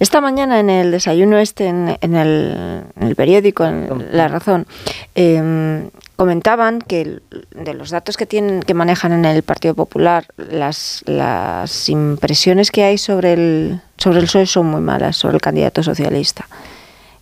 Esta 0.00 0.20
mañana 0.20 0.58
en 0.58 0.68
el 0.68 0.90
desayuno 0.90 1.38
este, 1.38 1.68
en, 1.68 1.96
en 2.00 2.16
el, 2.16 2.82
en 3.00 3.06
el 3.06 3.14
periódico, 3.14 3.64
en 3.64 4.08
La 4.10 4.26
Razón, 4.26 4.66
eh, 5.14 5.88
comentaban 6.16 6.80
que 6.80 7.20
de 7.50 7.74
los 7.74 7.90
datos 7.90 8.16
que 8.16 8.26
tienen 8.26 8.62
que 8.62 8.74
manejan 8.74 9.12
en 9.12 9.24
el 9.24 9.42
Partido 9.42 9.74
Popular, 9.74 10.26
las, 10.36 11.02
las 11.06 11.88
impresiones 11.88 12.70
que 12.70 12.84
hay 12.84 12.98
sobre 12.98 13.32
el 13.32 13.80
sobre 13.96 14.18
el 14.20 14.26
PSOE 14.26 14.46
son 14.46 14.66
muy 14.66 14.80
malas, 14.80 15.16
sobre 15.16 15.36
el 15.36 15.40
candidato 15.40 15.82
socialista. 15.82 16.46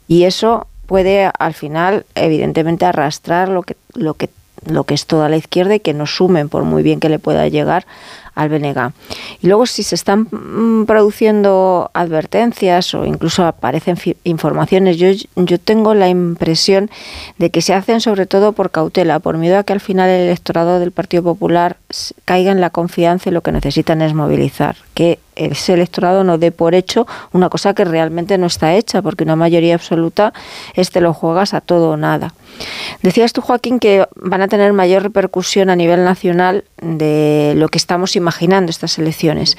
Y 0.08 0.24
eso 0.24 0.66
puede 0.86 1.30
al 1.38 1.54
final, 1.54 2.04
evidentemente, 2.14 2.84
arrastrar 2.84 3.48
lo 3.48 3.62
que, 3.62 3.76
lo 3.94 4.14
que, 4.14 4.28
lo 4.66 4.84
que 4.84 4.94
es 4.94 5.06
toda 5.06 5.28
la 5.28 5.36
izquierda 5.36 5.74
y 5.74 5.80
que 5.80 5.94
no 5.94 6.06
sumen, 6.06 6.48
por 6.48 6.64
muy 6.64 6.82
bien 6.82 7.00
que 7.00 7.08
le 7.08 7.18
pueda 7.18 7.48
llegar 7.48 7.86
al 8.34 8.48
BNG. 8.48 8.92
Y 9.42 9.46
luego, 9.46 9.66
si 9.66 9.82
se 9.82 9.94
están 9.94 10.28
mm, 10.30 10.84
produciendo 10.86 11.90
advertencias 11.92 12.94
o 12.94 13.04
incluso 13.04 13.44
aparecen 13.44 13.96
informaciones, 14.24 14.96
yo, 14.96 15.08
yo 15.36 15.58
tengo 15.58 15.94
la 15.94 16.08
impresión 16.08 16.90
de 17.38 17.50
que 17.50 17.62
se 17.62 17.74
hacen 17.74 18.00
sobre 18.00 18.26
todo 18.26 18.52
por 18.52 18.70
cautela, 18.70 19.18
por 19.18 19.36
miedo 19.36 19.58
a 19.58 19.64
que 19.64 19.72
al 19.72 19.80
final 19.80 20.08
el 20.08 20.22
electorado 20.22 20.78
del 20.78 20.92
Partido 20.92 21.22
Popular 21.22 21.76
caiga 22.24 22.52
en 22.52 22.60
la 22.60 22.70
confianza 22.70 23.28
y 23.28 23.32
lo 23.32 23.42
que 23.42 23.52
necesitan 23.52 24.00
es 24.00 24.14
movilizar, 24.14 24.76
que 24.94 25.18
ese 25.36 25.74
electorado 25.74 26.24
no 26.24 26.38
dé 26.38 26.52
por 26.52 26.74
hecho 26.74 27.06
una 27.32 27.48
cosa 27.48 27.74
que 27.74 27.84
realmente 27.84 28.38
no 28.38 28.46
está 28.46 28.74
hecha, 28.74 29.02
porque 29.02 29.24
una 29.24 29.36
mayoría 29.36 29.74
absoluta 29.74 30.32
es 30.74 30.90
te 30.90 31.00
lo 31.00 31.12
juegas 31.12 31.54
a 31.54 31.60
todo 31.60 31.90
o 31.90 31.96
nada. 31.96 32.34
Decías 33.02 33.32
tú, 33.32 33.40
Joaquín, 33.40 33.78
que 33.78 34.06
van 34.16 34.42
a 34.42 34.48
tener 34.48 34.72
mayor 34.72 35.02
repercusión 35.02 35.70
a 35.70 35.76
nivel 35.76 36.04
nacional 36.04 36.64
de 36.80 37.54
lo 37.56 37.68
que 37.68 37.78
estamos 37.78 38.16
imaginando 38.16 38.70
estas 38.70 38.98
elecciones. 38.98 39.56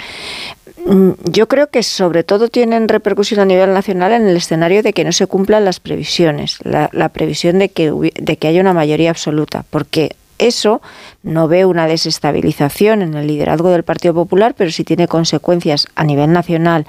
Mm, 0.85 1.11
Yo 1.25 1.47
creo 1.47 1.67
que 1.67 1.83
sobre 1.83 2.23
todo 2.23 2.49
tienen 2.49 2.87
repercusión 2.87 3.39
a 3.39 3.45
nivel 3.45 3.73
nacional 3.73 4.11
en 4.11 4.27
el 4.27 4.37
escenario 4.37 4.83
de 4.83 4.93
que 4.93 5.03
no 5.03 5.11
se 5.11 5.27
cumplan 5.27 5.65
las 5.65 5.79
previsiones, 5.79 6.59
la, 6.63 7.09
previsión 7.09 7.59
de 7.59 7.69
que, 7.69 7.91
de 8.15 8.37
que 8.37 8.47
haya 8.47 8.61
una 8.61 8.73
mayoría 8.73 9.09
absoluta, 9.09 9.65
porque 9.69 10.15
eso 10.39 10.81
no 11.21 11.47
ve 11.47 11.65
una 11.65 11.87
desestabilización 11.87 13.01
en 13.01 13.13
el 13.13 13.27
liderazgo 13.27 13.69
del 13.69 13.83
Partido 13.83 14.13
Popular, 14.13 14.55
pero 14.57 14.71
sí 14.71 14.83
tiene 14.83 15.07
consecuencias 15.07 15.87
a 15.95 16.03
nivel 16.03 16.31
nacional 16.33 16.85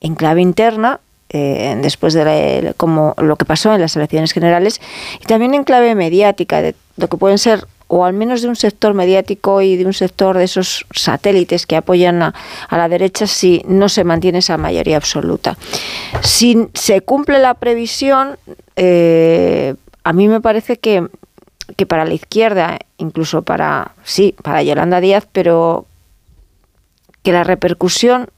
en 0.00 0.14
clave 0.14 0.40
interna, 0.40 1.00
eh, 1.30 1.76
después 1.82 2.14
de 2.14 2.24
la- 2.62 2.72
como 2.74 3.14
lo 3.18 3.36
que 3.36 3.44
pasó 3.44 3.74
en 3.74 3.80
las 3.80 3.96
elecciones 3.96 4.32
generales, 4.32 4.80
y 5.20 5.24
también 5.26 5.54
en 5.54 5.64
clave 5.64 5.94
mediática, 5.94 6.62
de 6.62 6.74
lo 6.96 7.08
que 7.08 7.16
pueden 7.16 7.38
ser 7.38 7.66
o 7.88 8.04
al 8.04 8.12
menos 8.12 8.42
de 8.42 8.48
un 8.48 8.56
sector 8.56 8.92
mediático 8.94 9.62
y 9.62 9.76
de 9.76 9.86
un 9.86 9.94
sector 9.94 10.36
de 10.36 10.44
esos 10.44 10.84
satélites 10.94 11.66
que 11.66 11.74
apoyan 11.74 12.22
a, 12.22 12.34
la 12.70 12.88
derecha 12.88 13.26
si 13.26 13.62
no 13.66 13.88
se 13.88 14.04
mantiene 14.04 14.38
esa 14.38 14.58
mayoría 14.58 14.98
absoluta. 14.98 15.56
Si 16.22 16.68
se 16.74 17.00
cumple 17.00 17.38
la 17.38 17.54
previsión, 17.54 18.38
eh, 18.76 19.74
a 20.04 20.12
mí 20.12 20.28
me 20.28 20.42
parece 20.42 20.76
que, 20.76 21.08
que 21.76 21.86
para 21.86 22.04
la 22.04 22.12
izquierda, 22.12 22.78
incluso 22.98 23.40
para, 23.40 23.92
sí, 24.04 24.34
para 24.42 24.62
Yolanda 24.62 25.00
Díaz, 25.00 25.26
pero 25.32 25.86
que 27.22 27.32
la 27.32 27.42
repercusión 27.42 28.28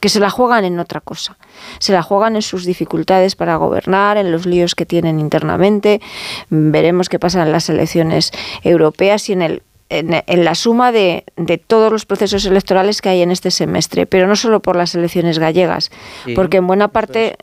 que 0.00 0.08
se 0.08 0.20
la 0.20 0.30
juegan 0.30 0.64
en 0.64 0.78
otra 0.78 1.00
cosa. 1.00 1.36
Se 1.78 1.92
la 1.92 2.02
juegan 2.02 2.36
en 2.36 2.42
sus 2.42 2.64
dificultades 2.64 3.34
para 3.36 3.56
gobernar, 3.56 4.16
en 4.16 4.30
los 4.30 4.46
líos 4.46 4.74
que 4.74 4.84
tienen 4.86 5.18
internamente. 5.20 6.00
Mm, 6.50 6.70
Veremos 6.70 7.08
qué 7.08 7.18
pasa 7.18 7.42
en 7.42 7.52
las 7.52 7.68
elecciones 7.68 8.30
europeas 8.62 9.28
y 9.28 9.32
en 9.32 9.42
el 9.42 9.62
en, 9.90 10.22
en 10.26 10.44
la 10.44 10.54
suma 10.54 10.92
de, 10.92 11.24
de 11.38 11.56
todos 11.56 11.90
los 11.90 12.04
procesos 12.04 12.44
electorales 12.44 13.00
que 13.00 13.08
hay 13.08 13.22
en 13.22 13.30
este 13.30 13.50
semestre, 13.50 14.04
pero 14.04 14.26
no 14.26 14.36
solo 14.36 14.60
por 14.60 14.76
las 14.76 14.94
elecciones 14.94 15.38
gallegas, 15.38 15.90
Sí. 16.26 16.34
porque 16.34 16.58
en 16.58 16.66
buena 16.66 16.88
parte 16.88 17.36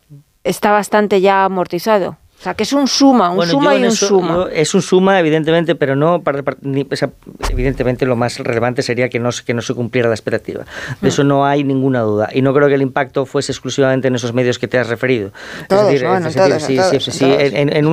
está 0.44 0.70
bastante 0.72 1.22
ya 1.22 1.44
amortizado. 1.44 2.18
O 2.46 2.48
sea, 2.48 2.54
que 2.54 2.62
es 2.62 2.74
un 2.74 2.88
suma, 2.88 3.32
un 3.32 3.38
Bueno, 3.38 3.52
suma 3.54 3.74
y 3.74 3.80
un 3.80 3.86
eso- 3.86 4.08
suma. 4.08 4.34
yo- 4.36 4.48
es 4.50 4.76
un 4.76 4.84
suma, 4.84 5.20
evidentemente, 5.20 5.74
pero 5.74 5.96
no 5.96 6.22
para, 6.22 6.44
para- 6.44 6.58
ni- 6.62 6.86
o 6.92 6.96
sea, 6.96 7.10
evidentemente 7.50 8.06
lo 8.06 8.16
más 8.16 8.38
relevante 8.38 8.84
sería 8.84 9.10
que 9.10 9.18
no, 9.20 9.32
se- 9.32 9.44
que 9.44 9.56
no 9.56 9.64
se 9.64 9.74
cumpliera 9.74 10.10
la 10.10 10.14
expectativa. 10.14 10.64
De 11.02 11.10
eso 11.10 11.24
no 11.24 11.48
hay 11.48 11.64
ninguna 11.64 12.02
duda. 12.02 12.30
Y 12.32 12.44
no 12.44 12.54
creo 12.54 12.68
que 12.68 12.76
el 12.76 12.84
impacto 12.84 13.26
fuese 13.26 13.52
exclusivamente 13.52 14.10
en 14.10 14.16
esos 14.16 14.32
medios 14.34 14.60
que 14.60 14.68
te 14.68 14.78
has 14.78 14.88
referido. 14.90 15.32
Todos, 15.68 15.92
en 15.92 16.06
un 16.06 16.12
Más 16.12 16.36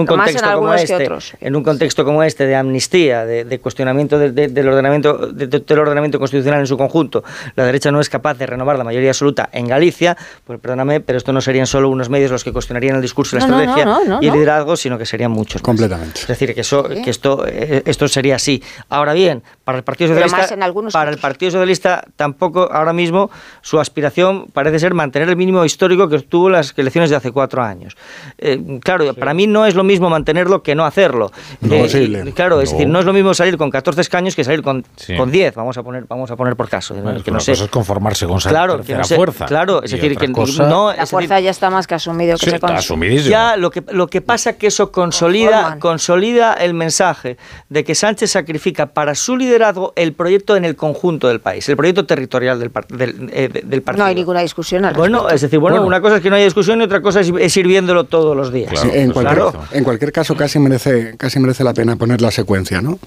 en 0.03 0.07
contexto 0.07 0.53
como 0.55 0.74
este, 0.74 1.09
en 1.40 1.57
un 1.57 1.62
contexto 1.62 2.05
como 2.05 2.22
este 2.22 2.46
de 2.46 2.55
amnistía, 2.57 3.24
de, 3.24 3.44
de 3.46 3.59
cuestionamiento 3.59 4.18
del- 4.18 4.34
de- 4.34 4.48
del 4.48 4.68
ordenamiento 4.68 5.28
de- 5.28 5.46
de- 5.46 5.61
del 5.61 5.78
ordenamiento 5.78 6.18
constitucional 6.18 6.61
en 6.61 6.66
su 6.66 6.76
conjunto, 6.76 7.24
la 7.57 7.64
derecha 7.64 7.90
no 7.90 8.00
es 8.00 8.11
capaz 8.11 8.34
de 8.34 8.44
renovar 8.44 8.76
la 8.76 8.84
mayoría 8.84 9.09
absoluta 9.11 9.48
en 9.50 9.66
Galicia, 9.66 10.16
pues 10.46 10.59
perdóname, 10.61 11.00
pero 11.00 11.16
esto 11.16 11.32
no 11.32 11.40
serían 11.40 11.66
solo 11.66 11.88
unos 11.88 12.11
medios 12.11 12.30
los 12.30 12.44
que 12.44 12.53
cuestionarían 12.53 12.96
el 12.96 13.03
discurso 13.03 13.36
y 13.36 13.40
la 13.40 13.46
No, 13.46 13.53
no, 13.53 13.57
no, 13.57 13.62
estrategia 13.70 13.84
no, 13.84 14.16
no, 14.16 14.22
y 14.22 14.26
el 14.28 14.41
no. 14.43 14.51
liderazgo, 14.53 14.76
sino 14.76 14.99
que 14.99 15.07
serían 15.07 15.30
muchos. 15.30 15.57
más. 15.57 15.62
Completamente. 15.62 16.20
Es 16.20 16.26
decir, 16.26 16.55
que, 16.55 16.61
eso, 16.62 16.84
que 16.84 17.11
esto, 17.11 17.45
eh, 17.47 17.82
esto 17.86 18.09
sería 18.09 18.36
así. 18.36 18.62
Ahora 18.88 19.12
bien, 19.12 19.43
para 19.64 19.78
el 19.78 19.84
Partido 19.84 20.09
Socialista, 20.09 20.36
más 20.38 20.53
en 20.53 20.62
algunos 20.62 20.93
para 20.93 21.11
el 21.11 21.18
Partido 21.18 21.51
Socialista 21.53 22.05
tampoco 22.16 22.68
ahora 22.72 22.93
mismo 22.93 23.30
su 23.62 23.78
aspiración 23.80 24.47
parece 24.53 24.78
ser 24.78 24.95
mantener 24.95 25.28
el 25.28 25.36
mínimo 25.36 25.64
histórico 25.64 26.09
que 26.09 26.16
obtuvo 26.16 26.51
las 26.51 26.74
elecciones 26.76 27.11
de 27.11 27.16
hace 27.16 27.30
cuatro 27.32 27.62
años. 27.62 27.97
Eh, 28.38 28.78
claro, 28.82 29.14
para 29.14 29.34
mí 29.34 29.47
no 29.47 29.66
es 29.66 29.74
lo 29.74 29.84
mismo 29.84 30.09
mantenerlo 30.11 30.62
que 30.62 30.74
no 30.74 30.84
hacerlo. 30.84 31.30
Eh, 31.62 31.66
Imposible. 31.66 32.24
y- 32.26 32.32
claro, 32.32 32.61
es 32.61 32.70
No. 32.72 32.78
decir, 32.78 32.88
no 32.93 32.99
es 33.01 33.05
lo 33.05 33.12
mismo 33.12 33.34
salir 33.34 33.57
con 33.57 33.70
14 33.70 34.01
escaños 34.01 34.34
que 34.34 34.45
salir 34.45 34.62
con, 34.62 34.84
Sí. 34.97 35.16
con 35.16 35.30
10, 35.30 35.55
vamos 35.55 35.76
a 35.78 35.82
poner, 35.82 36.05
vamos 36.09 36.30
a 36.30 36.36
poner 36.36 36.57
por 36.57 36.68
caso. 36.68 36.95
Bueno, 36.95 37.22
que 37.22 37.30
una 37.30 37.36
no 37.38 37.40
sé. 37.40 37.53
cosa 37.53 37.64
es 37.64 37.70
conformarse 37.70 38.26
con 38.26 38.38
Claro, 38.38 38.72
que 38.74 38.78
tercera 38.78 38.99
no 38.99 39.05
sé- 39.05 39.16
fuerza. 39.16 39.47
claro, 39.47 39.82
es 39.82 39.90
decir, 39.90 40.16
que 40.16 40.32
cosa- 40.32 40.66
no, 40.66 40.88
La 40.88 40.93
decir, 40.95 41.09
fuerza 41.09 41.40
ya 41.40 41.51
está 41.51 41.70
más 41.70 41.86
que 41.86 41.95
asumido 41.95 42.36
que 42.36 42.45
Sí, 42.45 42.51
se 42.51 42.57
está 42.57 42.74
asumidísimo. 42.74 43.30
ya 43.30 43.57
lo 43.57 43.70
que, 43.70 43.82
lo 43.93 44.07
que 44.07 44.20
pasa 44.22 44.54
que 44.54 44.68
eso 44.68 44.90
consolida, 44.92 45.76
consolida 45.78 46.54
el 46.54 46.74
mensaje 46.74 47.36
de 47.68 47.84
que 47.84 47.94
Sánchez 47.94 48.30
sacrifica 48.30 48.86
para 48.86 49.14
su 49.14 49.36
liderazgo 49.36 49.92
el 49.96 50.12
proyecto 50.14 50.56
en 50.56 50.64
el 50.64 50.76
conjunto 50.76 51.28
del 51.28 51.40
país, 51.40 51.68
el 51.68 51.76
proyecto 51.76 52.06
territorial 52.06 52.58
del, 52.58 52.70
par- 52.70 52.86
del, 52.88 53.30
eh, 53.32 53.48
de- 53.52 53.62
del 53.62 53.82
partido. 53.82 54.04
No 54.04 54.08
hay 54.08 54.14
ninguna 54.14 54.40
discusión 54.40 54.84
al 54.84 54.94
Bueno, 54.94 55.18
respecto. 55.18 55.34
es 55.34 55.40
decir, 55.42 55.58
bueno, 55.58 55.76
Bueno. 55.76 55.86
una 55.88 56.00
cosa 56.00 56.16
es 56.16 56.22
que 56.22 56.30
no 56.30 56.36
haya 56.36 56.44
discusión 56.44 56.80
y 56.80 56.84
otra 56.84 57.00
cosa 57.02 57.20
es, 57.20 57.32
es 57.38 57.56
ir 57.56 57.66
viéndolo 57.66 58.04
todos 58.04 58.36
los 58.36 58.52
días. 58.52 58.72
En, 58.84 59.10
cualquier, 59.12 59.36
claro. 59.38 59.52
en 59.72 59.84
cualquier 59.84 60.12
caso, 60.12 60.36
casi 60.36 60.58
merece, 60.58 61.16
casi 61.16 61.38
merece 61.40 61.64
la 61.64 61.74
pena 61.74 61.96
poner 61.96 62.20
la 62.20 62.30
secuencia, 62.30 62.80
¿no? 62.80 62.98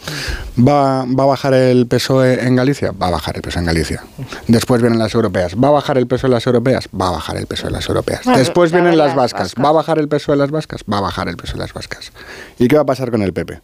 ¿Va, 0.57 1.05
¿Va 1.05 1.23
a 1.23 1.27
bajar 1.27 1.53
el 1.53 1.87
PSOE 1.87 2.45
en 2.45 2.55
Galicia? 2.55 2.91
Va 2.91 3.07
a 3.07 3.11
bajar 3.11 3.35
el 3.35 3.41
PSOE 3.41 3.59
en 3.61 3.65
Galicia. 3.65 4.03
Después 4.47 4.81
vienen 4.81 4.99
las 4.99 5.13
europeas. 5.13 5.55
¿Va 5.55 5.67
a 5.69 5.71
bajar 5.71 5.97
el 5.97 6.07
PSOE 6.07 6.27
en 6.27 6.33
las 6.33 6.45
europeas? 6.47 6.89
Va 6.99 7.07
a 7.09 7.11
bajar 7.11 7.37
el 7.37 7.47
PSOE 7.47 7.67
en 7.67 7.73
las 7.73 7.87
europeas. 7.87 8.21
Después 8.35 8.71
vienen 8.71 8.97
las 8.97 9.15
vascas. 9.15 9.53
¿Va 9.63 9.69
a 9.69 9.73
bajar 9.73 9.99
el 9.99 10.07
PSOE 10.07 10.33
en 10.33 10.39
las 10.39 10.51
vascas? 10.51 10.81
Va 10.91 10.97
a 10.99 11.01
bajar 11.05 11.27
el 11.29 11.37
PSOE 11.37 11.53
en 11.55 11.59
las 11.61 11.73
vascas. 11.73 12.11
¿Y 12.59 12.67
qué 12.67 12.75
va 12.75 12.81
a 12.81 12.85
pasar 12.85 13.09
con 13.11 13.21
el 13.21 13.33
PP? 13.33 13.61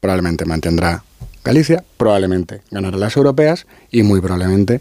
Probablemente 0.00 0.44
mantendrá 0.44 1.04
Galicia, 1.44 1.82
probablemente 1.96 2.60
ganará 2.70 2.96
las 2.98 3.16
europeas 3.16 3.66
y 3.90 4.02
muy 4.02 4.20
probablemente 4.20 4.80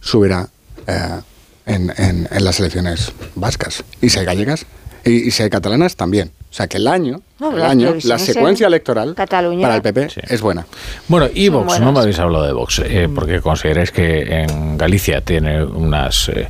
subirá 0.00 0.48
eh, 0.86 1.20
en, 1.66 1.92
en- 1.96 2.28
en 2.30 2.44
las 2.44 2.60
elecciones 2.60 3.12
vascas. 3.34 3.82
Y 4.00 4.08
si 4.10 4.18
hay 4.20 4.24
gallegas 4.26 4.64
y, 5.04 5.26
y 5.28 5.30
si 5.32 5.42
hay 5.42 5.50
catalanas 5.50 5.96
también. 5.96 6.30
Sea 6.58 6.66
que 6.66 6.76
el 6.78 6.88
año 6.88 7.20
No, 7.38 7.52
el 7.52 7.58
las 7.60 7.70
año, 7.70 7.94
la 8.02 8.18
secuencia 8.18 8.66
electoral 8.66 9.14
Cataluña. 9.14 9.62
para 9.62 9.76
el 9.76 9.82
PP 9.82 10.08
es 10.28 10.40
buena. 10.40 10.66
Bueno, 11.06 11.28
y 11.32 11.48
Vox, 11.50 11.78
no 11.78 11.92
me 11.92 12.00
habéis 12.00 12.18
hablado 12.18 12.44
de 12.44 12.52
Vox, 12.52 12.80
eh, 12.84 13.08
porque 13.14 13.40
consideráis 13.40 13.92
que 13.92 14.22
en 14.42 14.76
Galicia 14.76 15.20
tiene 15.20 15.62
unas 15.64 16.28
eh, 16.30 16.48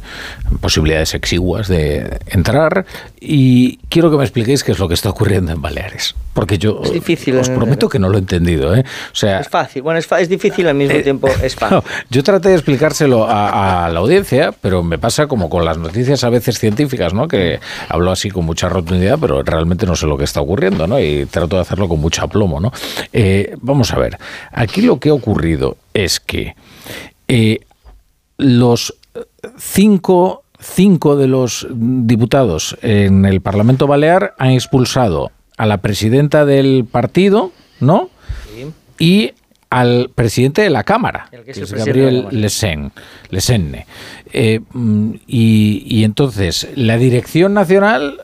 posibilidades 0.63 1.15
exiguas 1.15 1.69
de 1.69 2.19
entrar 2.29 2.87
y 3.21 3.77
quiero 3.91 4.11
que 4.11 4.17
me 4.17 4.25
expliquéis 4.25 4.65
qué 4.65 4.73
es 4.73 4.79
lo 4.79 4.89
que 4.89 4.95
está 4.95 5.11
ocurriendo 5.11 5.53
en 5.53 5.61
Baleares, 5.61 6.15
porque 6.33 6.57
yo 6.57 6.81
Es 6.85 6.93
difícil 6.93 7.37
os 7.37 7.51
prometo 7.51 7.89
que 7.91 7.99
no 7.99 8.09
lo 8.09 8.17
he 8.17 8.21
entendido. 8.21 8.75
¿eh? 8.75 8.85
O 9.13 9.15
sea, 9.17 9.41
Es 9.41 9.49
fácil, 9.49 9.83
bueno, 9.83 9.99
es, 9.99 10.07
fa- 10.07 10.21
es 10.21 10.29
difícil 10.31 10.67
al 10.69 10.75
mismo 10.75 10.99
tiempo, 11.03 11.29
es 11.43 11.55
fácil. 11.55 11.79
no, 11.79 11.85
yo 12.11 12.23
traté 12.23 12.49
de 12.49 12.55
explicárselo 12.55 13.29
a, 13.29 13.85
a 13.87 13.91
la 13.91 13.99
audiencia, 14.01 14.55
pero 14.63 14.83
me 14.83 14.97
pasa 14.99 15.27
como 15.27 15.51
con 15.51 15.67
las 15.67 15.77
noticias 15.77 16.25
a 16.25 16.31
veces 16.31 16.59
científicas, 16.59 17.13
¿no? 17.13 17.29
Que 17.29 17.61
hablo 17.91 18.11
así 18.11 18.31
con 18.31 18.47
mucha 18.47 18.69
rotundidad, 18.71 19.19
pero 19.21 19.43
realmente 19.43 19.85
no 19.85 19.97
sé 19.99 20.07
lo 20.07 20.17
que 20.17 20.25
está 20.25 20.41
ocurriendo, 20.41 20.87
¿no? 20.87 20.99
Y 20.99 21.27
trato 21.27 21.57
de 21.57 21.63
hacerlo 21.63 21.89
con 21.89 22.01
mucho 22.01 22.23
aplomo, 22.23 22.61
¿no? 22.61 22.73
Eh, 23.13 23.55
vamos 23.61 23.93
a 23.93 23.99
ver, 23.99 24.17
aquí 24.53 24.81
lo 24.81 24.99
que 24.99 25.11
ha 25.11 25.15
ocurrido 25.15 25.77
es 25.93 26.21
que 26.21 26.55
eh, 27.29 27.61
los 28.39 28.95
cinco, 29.59 30.45
cinco 30.59 31.17
de 31.17 31.29
los 31.29 31.67
diputados 31.71 32.77
en 32.83 33.25
el 33.27 33.41
Parlamento 33.41 33.87
Balear 33.87 34.35
han 34.39 34.51
expulsado 34.51 35.31
a 35.57 35.67
la 35.67 35.79
presidenta 35.79 36.45
del 36.45 36.87
partido, 36.91 37.53
¿no? 37.81 38.11
Y 38.99 39.33
al 39.71 40.11
presidente 40.15 40.63
de 40.63 40.71
la 40.71 40.83
Cámara, 40.83 41.29
El 41.31 41.45
que 41.45 41.51
es 41.51 41.59
el 41.59 41.79
Gabriel. 41.79 42.27
Lesen, 42.31 42.91
Lesenne. 43.31 43.87
Eh, 44.33 44.61
mm, 44.73 45.11
y, 45.27 45.85
y 45.87 46.05
entonces, 46.05 46.69
la 46.75 46.97
dirección 46.97 47.55
nacional 47.55 48.23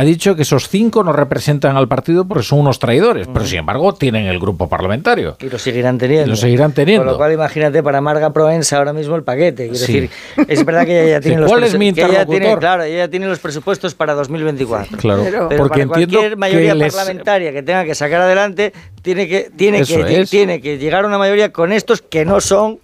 ha 0.00 0.04
dicho 0.04 0.36
que 0.36 0.42
esos 0.42 0.68
cinco 0.68 1.02
no 1.02 1.12
representan 1.12 1.76
al 1.76 1.88
partido 1.88 2.24
porque 2.26 2.44
son 2.44 2.60
unos 2.60 2.78
traidores, 2.78 3.26
pero 3.32 3.44
sin 3.44 3.58
embargo 3.58 3.94
tienen 3.94 4.26
el 4.26 4.38
grupo 4.38 4.68
parlamentario. 4.68 5.36
Y 5.40 5.48
lo 5.50 5.58
seguirán 5.58 5.98
teniendo. 5.98 6.28
Lo 6.28 6.36
seguirán 6.36 6.72
teniendo. 6.72 7.04
Con 7.04 7.12
lo 7.14 7.18
cual, 7.18 7.32
imagínate 7.32 7.82
para 7.82 8.00
Marga 8.00 8.32
Provenza 8.32 8.76
ahora 8.78 8.92
mismo 8.92 9.16
el 9.16 9.24
paquete. 9.24 9.64
Quiero 9.70 9.74
Sí. 9.74 9.92
decir, 10.00 10.10
es 10.46 10.64
verdad 10.64 10.86
que 10.86 11.02
ella 11.02 11.10
ya 11.18 11.20
tiene 11.22 11.36
Sí, 11.38 11.40
los 11.42 11.50
¿cuál 11.50 11.64
es 11.64 11.76
mi 11.76 11.92
que 11.92 12.00
ella 12.02 12.08
tiene, 12.10 12.20
interlocutor? 12.36 12.58
Claro, 12.60 12.82
ella 12.84 13.08
tiene 13.10 13.26
los 13.26 13.40
presupuestos 13.40 13.94
para 13.96 14.14
2024. 14.14 14.98
Claro, 14.98 15.24
Pero 15.48 15.48
porque 15.62 15.86
para 15.86 16.00
entiendo 16.00 16.18
cualquier 16.18 16.36
mayoría 16.36 16.72
que 16.74 16.78
les- 16.78 16.94
parlamentaria 16.94 17.52
que 17.52 17.62
tenga 17.64 17.84
que 17.84 17.94
sacar 17.96 18.20
adelante, 18.20 18.72
tiene 19.02 19.26
que, 19.26 19.50
tiene 19.56 19.80
Eso 19.80 20.04
que, 20.04 20.20
es. 20.20 20.30
tiene 20.30 20.60
que 20.60 20.78
llegar 20.78 21.04
a 21.04 21.08
una 21.08 21.18
mayoría 21.18 21.50
con 21.52 21.72
estos 21.72 22.02
que 22.02 22.24
no 22.24 22.40
son, 22.40 22.78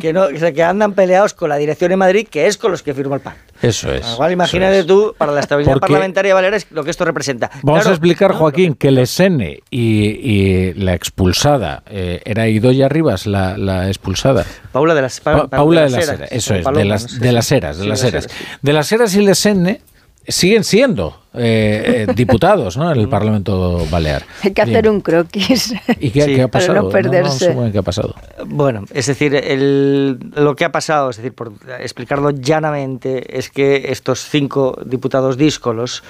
que 0.00 0.12
no, 0.12 0.22
o 0.24 0.36
sea, 0.38 0.52
que 0.52 0.62
andan 0.62 0.94
peleados 0.94 1.34
con 1.34 1.48
la 1.50 1.56
dirección 1.56 1.92
en 1.92 1.98
Madrid, 1.98 2.26
que 2.30 2.46
es 2.46 2.56
con 2.56 2.70
los 2.70 2.82
que 2.82 2.94
firma 2.94 3.16
el 3.16 3.20
pacto. 3.20 3.52
Eso 3.60 3.92
es. 3.92 4.14
Igual 4.14 4.32
imagínate 4.32 4.82
tú, 4.84 5.14
para 5.16 5.30
la 5.32 5.40
estabilidad 5.40 5.74
Porque- 5.74 5.86
parlamentaria 5.92 6.34
Baleares, 6.34 6.66
lo 6.70 6.82
que 6.82 6.90
esto 6.90 7.04
representa. 7.04 7.50
Vamos 7.62 7.80
Claro, 7.82 7.90
a 7.90 7.92
explicar, 7.92 8.32
Joaquín, 8.32 8.74
que 8.74 8.90
Lesenne 8.90 9.60
y, 9.70 10.06
y 10.08 10.74
la 10.74 10.94
expulsada, 10.94 11.82
eh, 11.90 12.20
era 12.24 12.48
Idoya 12.48 12.88
Rivas 12.88 13.26
la, 13.26 13.56
la 13.58 13.88
expulsada. 13.88 14.44
Paula 14.72 14.94
de 14.94 15.02
las, 15.02 15.20
Pa- 15.20 15.46
Paula 15.46 15.82
de 15.82 15.90
las 15.90 16.08
Heras, 16.08 16.32
eso 16.32 16.54
es, 16.54 16.64
Paloma, 16.64 16.82
de 16.82 16.88
las, 16.88 17.02
no 17.02 17.08
sé 17.10 17.18
de 17.20 17.32
las 17.32 17.52
Heras, 17.52 17.76
de 17.76 17.82
sí, 17.84 17.88
las 17.88 18.00
de 18.02 18.08
Heras. 18.08 18.24
sí. 18.28 18.44
De 18.62 18.72
las 18.72 18.92
Heras 18.92 19.14
y 19.14 19.20
Lesenne 19.24 19.80
siguen 20.28 20.62
siendo 20.64 21.18
eh, 21.34 22.06
eh, 22.08 22.12
diputados 22.16 22.76
¿no? 22.76 22.92
en 22.92 23.00
el 23.00 23.08
Parlamento 23.08 23.84
Balear. 23.90 24.24
Hay 24.42 24.52
que 24.52 24.62
hacer 24.62 24.88
un 24.88 25.00
croquis. 25.00 25.74
¿Y 25.98 26.10
qué, 26.10 26.22
Sí, 26.22 26.34
qué 26.36 26.42
ha 26.42 26.48
para 26.48 26.66
pasado? 26.66 26.82
no 26.82 26.88
perderse. 26.90 27.56
qué 27.72 27.78
ha 27.78 27.82
pasado. 27.82 28.14
Bueno, 28.46 28.84
es 28.92 29.06
decir, 29.06 29.34
el- 29.34 30.18
lo 30.34 30.54
que 30.54 30.64
ha 30.64 30.72
pasado, 30.72 31.10
es 31.10 31.16
decir, 31.16 31.32
por 31.32 31.52
explicarlo 31.80 32.30
llanamente, 32.30 33.38
es 33.38 33.50
que 33.50 33.86
estos 33.90 34.20
cinco 34.28 34.78
diputados 34.84 35.36
díscolos, 35.36 36.02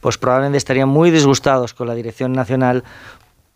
pues 0.00 0.16
probablemente 0.18 0.58
estarían 0.58 0.88
muy 0.88 1.10
disgustados 1.10 1.74
con 1.74 1.86
la 1.88 1.94
dirección 1.94 2.32
nacional 2.32 2.84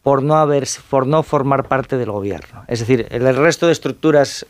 por 0.03 0.23
no 0.23 0.37
haber, 0.37 0.67
por 0.91 1.07
no 1.07 1.23
formar 1.23 1.69
parte 1.69 1.97
del 1.97 2.11
gobierno. 2.11 2.65
Es 2.67 2.81
decir, 2.81 3.07
el 3.11 3.25
el 3.27 3.37
resto 3.37 3.67
de 3.67 3.73
estructuras 3.73 4.45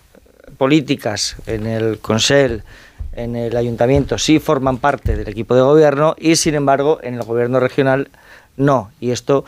políticas 0.58 1.36
en 1.46 1.66
el 1.66 1.98
Consell, 1.98 2.62
en 3.12 3.36
el 3.36 3.56
ayuntamiento, 3.56 4.18
sí 4.18 4.38
forman 4.38 4.78
parte 4.78 5.16
del 5.16 5.28
equipo 5.28 5.54
de 5.54 5.60
gobierno 5.62 6.14
y, 6.18 6.36
sin 6.36 6.54
embargo, 6.54 6.98
en 7.02 7.14
el 7.14 7.22
gobierno 7.22 7.60
regional 7.60 8.08
no. 8.56 8.90
Y 9.00 9.10
esto, 9.10 9.44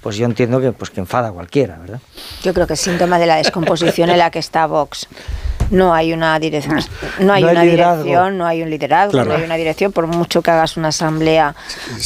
pues 0.00 0.16
yo 0.16 0.24
entiendo 0.26 0.60
que, 0.60 0.72
pues, 0.72 0.90
que 0.90 1.00
enfada 1.00 1.28
a 1.28 1.32
cualquiera, 1.32 1.78
¿verdad? 1.78 2.00
Yo 2.42 2.52
creo 2.54 2.66
que 2.66 2.74
es 2.74 2.80
síntoma 2.80 3.18
de 3.18 3.26
la 3.26 3.36
descomposición 3.36 4.10
en 4.10 4.18
la 4.18 4.30
que 4.30 4.38
está 4.38 4.66
Vox. 4.66 5.06
No 5.70 5.94
hay 5.94 6.12
una 6.12 6.38
dirección, 6.38 6.80
no 7.20 7.32
hay 7.32 7.42
No 7.42 7.48
hay 7.48 7.54
una 7.54 7.64
liderazgo. 7.64 8.02
dirección, 8.04 8.38
no 8.38 8.46
hay 8.46 8.62
un 8.62 8.70
liderazgo, 8.70 9.12
Claro. 9.12 9.30
no 9.30 9.36
hay 9.36 9.42
una 9.44 9.56
dirección, 9.56 9.92
por 9.92 10.06
mucho 10.06 10.42
que 10.42 10.50
hagas 10.50 10.76
una 10.76 10.88
asamblea 10.88 11.54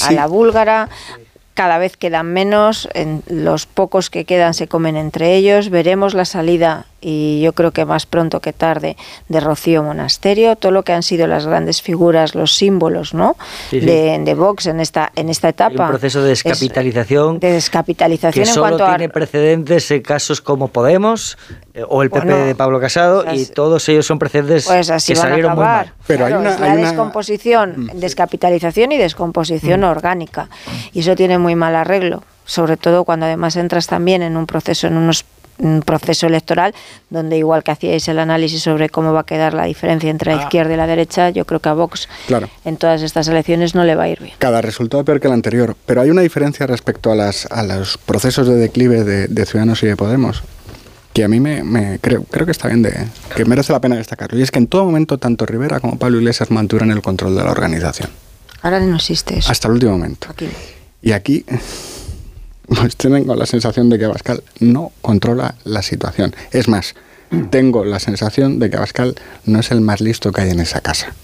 a 0.07 0.13
la 0.13 0.27
búlgara, 0.27 0.89
cada 1.55 1.79
vez 1.79 1.97
quedan 1.97 2.33
menos, 2.33 2.89
en 2.95 3.23
los 3.29 3.67
pocos 3.67 4.11
que 4.11 4.25
quedan 4.25 4.55
se 4.55 4.69
comen 4.69 4.97
entre 4.97 5.35
ellos, 5.35 5.71
veremos 5.71 6.15
la 6.15 6.27
salida 6.27 6.85
y 7.09 7.41
yo 7.41 7.53
creo 7.53 7.71
que 7.71 7.85
más 7.85 8.05
pronto 8.05 8.41
que 8.41 8.53
tarde 8.53 8.97
de 9.29 9.39
Rocío 9.39 9.85
Monasterio, 9.85 10.57
todo 10.57 10.73
lo 10.73 10.83
que 10.83 10.93
han 10.93 11.05
sido 11.05 11.29
las 11.29 11.47
grandes 11.47 11.81
figuras, 11.81 12.35
los 12.35 12.53
símbolos, 12.57 13.15
¿no? 13.15 13.37
Sí, 13.71 13.79
sí. 13.81 13.87
De, 13.87 14.19
de 14.25 14.35
Vox 14.35 14.67
en 14.67 14.81
esta 14.81 15.13
en 15.15 15.29
esta 15.29 15.47
Hay 15.47 15.53
etapa. 15.53 15.85
un 15.85 15.89
proceso 15.91 16.21
de 16.23 16.33
Es- 16.33 16.43
descapitalización 16.43 17.39
de 17.39 17.53
descapitalización 17.53 18.33
que 18.45 18.49
en 18.49 18.55
solo 18.55 18.67
cuanto 18.67 18.87
a 18.87 18.97
tiene 18.97 19.09
precedentes 19.13 19.89
en 19.93 20.03
casos 20.03 20.41
como 20.41 20.67
Podemos 20.69 21.39
eh, 21.75 21.85
o 21.89 22.03
el 22.03 22.11
PP 22.11 22.27
Bueno, 22.27 22.45
de 22.45 22.55
Pablo 22.57 22.81
Casado 22.81 23.25
y 23.33 23.47
todos 23.47 23.89
ellos 23.89 24.05
son 24.07 24.19
precedentes 24.19 24.65
Pues 24.67 24.91
así 24.91 25.13
que 25.13 25.19
van 25.21 25.27
a 25.27 25.31
salieron 25.31 25.55
muy 25.55 25.65
mal. 25.65 25.93
Pero 26.09 26.27
hay 26.27 26.33
una- 26.33 26.55
es 26.55 26.61
la 26.61 26.67
hay 26.73 26.79
una- 26.79 26.89
descomposición, 26.89 27.91
descapitalización 27.95 28.91
y 28.93 28.97
descomposición 28.99 29.85
orgánica. 29.85 30.49
Y 30.93 31.01
eso 31.01 31.15
tiene 31.15 31.39
muy 31.39 31.55
mal 31.55 31.77
arreglo, 31.77 32.25
sobre 32.45 32.77
todo 32.77 33.05
cuando 33.05 33.27
además 33.27 33.57
entras 33.57 33.87
también 33.87 34.23
en 34.23 34.37
un 34.37 34.47
proceso, 34.47 34.87
en 34.87 34.97
unos 34.97 35.25
un 35.59 35.83
proceso 35.83 36.27
electoral 36.27 36.75
donde 37.11 37.39
igual 37.39 37.63
que 37.63 37.71
hacíais 37.71 38.07
el 38.09 38.19
análisis 38.19 38.63
sobre 38.63 38.89
cómo 38.89 39.13
va 39.13 39.21
a 39.21 39.27
quedar 39.27 39.55
la 39.55 39.65
diferencia 39.65 40.11
entre 40.11 40.35
la 40.35 40.43
izquierda 40.43 40.75
y 40.75 40.77
la 40.77 40.87
derecha, 40.87 41.31
yo 41.31 41.45
creo 41.45 41.61
que 41.61 41.69
a 41.69 41.73
Vox 41.75 42.09
Claro. 42.27 42.49
en 42.65 42.77
todas 42.77 43.03
estas 43.03 43.29
elecciones 43.29 43.75
no 43.75 43.85
le 43.85 43.95
va 43.95 44.05
a 44.05 44.09
ir 44.09 44.21
bien. 44.21 44.35
Cada 44.39 44.61
resultado 44.63 45.05
peor 45.05 45.21
que 45.21 45.27
el 45.29 45.33
anterior. 45.33 45.77
Pero 45.87 46.01
hay 46.01 46.11
una 46.11 46.23
diferencia 46.23 46.67
respecto 46.67 47.11
a, 47.13 47.15
las, 47.15 47.47
a 47.51 47.63
los 47.63 47.99
procesos 47.99 48.47
de 48.47 48.57
declive 48.57 49.05
de, 49.05 49.29
de 49.29 49.47
Ciudadanos 49.47 49.83
y 49.83 49.87
de 49.87 49.97
Podemos 49.97 50.43
que 51.13 51.25
a 51.25 51.29
mí 51.29 51.41
me, 51.41 51.63
me 51.65 51.99
creo, 51.99 52.25
creo 52.25 52.45
que 52.45 52.53
está 52.53 52.69
bien, 52.69 52.83
de, 52.83 52.93
que 53.35 53.47
merece 53.47 53.73
la 53.73 53.81
pena 53.81 53.97
destacarlo. 53.97 54.39
Y 54.39 54.43
es 54.43 54.51
que 54.51 54.59
en 54.59 54.67
todo 54.67 54.85
momento 54.85 55.17
tanto 55.17 55.47
Rivera 55.47 55.81
como 55.81 55.99
Pablo 55.99 56.19
Iglesias 56.19 56.51
mantuvieron 56.51 56.91
el 56.91 57.01
control 57.01 57.35
de 57.35 57.43
la 57.43 57.53
organización. 57.53 58.11
Ahora 58.61 58.81
no 58.81 58.97
existe 58.97 59.39
eso. 59.39 59.51
Hasta 59.51 59.69
el 59.69 59.75
último 59.75 59.93
momento. 59.93 60.29
Aquí. 60.31 60.47
Y 61.01 61.13
aquí 61.13 61.45
pues 62.67 62.97
tengo 62.97 63.35
la 63.35 63.47
sensación 63.47 63.89
de 63.89 63.99
que 63.99 64.05
Abascal 64.05 64.43
no 64.61 64.93
controla 65.03 65.55
la 65.65 65.83
situación. 65.83 66.35
Es 66.51 66.69
más, 66.69 66.95
tengo 67.51 67.85
la 67.85 68.01
sensación 68.01 68.59
de 68.59 68.71
que 68.71 68.77
Abascal 68.77 69.15
no 69.45 69.61
es 69.61 69.71
el 69.71 69.81
más 69.81 70.01
listo 70.01 70.33
que 70.33 70.43
hay 70.43 70.51
en 70.51 70.61
esa 70.61 70.81
casa. 70.81 71.15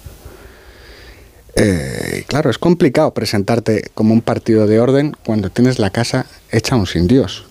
Eh, 1.54 2.24
claro, 2.28 2.50
es 2.50 2.58
complicado 2.58 3.12
presentarte 3.12 3.90
como 3.94 4.14
un 4.14 4.22
partido 4.22 4.66
de 4.66 4.80
orden 4.80 5.16
cuando 5.24 5.50
tienes 5.50 5.78
la 5.78 5.90
casa 5.90 6.26
hecha 6.50 6.76
un 6.76 6.86
sin 6.86 7.06
Dios, 7.06 7.44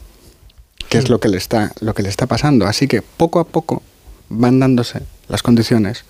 que 0.89 0.97
es 0.97 1.09
lo 1.09 1.19
que 1.19 1.29
le 1.29 1.37
está, 1.37 1.71
lo 1.81 1.93
que 1.93 2.01
le 2.01 2.09
está 2.09 2.25
pasando. 2.25 2.65
Así 2.65 2.87
que 2.87 3.01
poco 3.01 3.39
a 3.39 3.45
poco 3.45 3.83
van 4.29 4.59
dándose 4.59 5.01
las 5.27 5.43
condiciones 5.43 6.03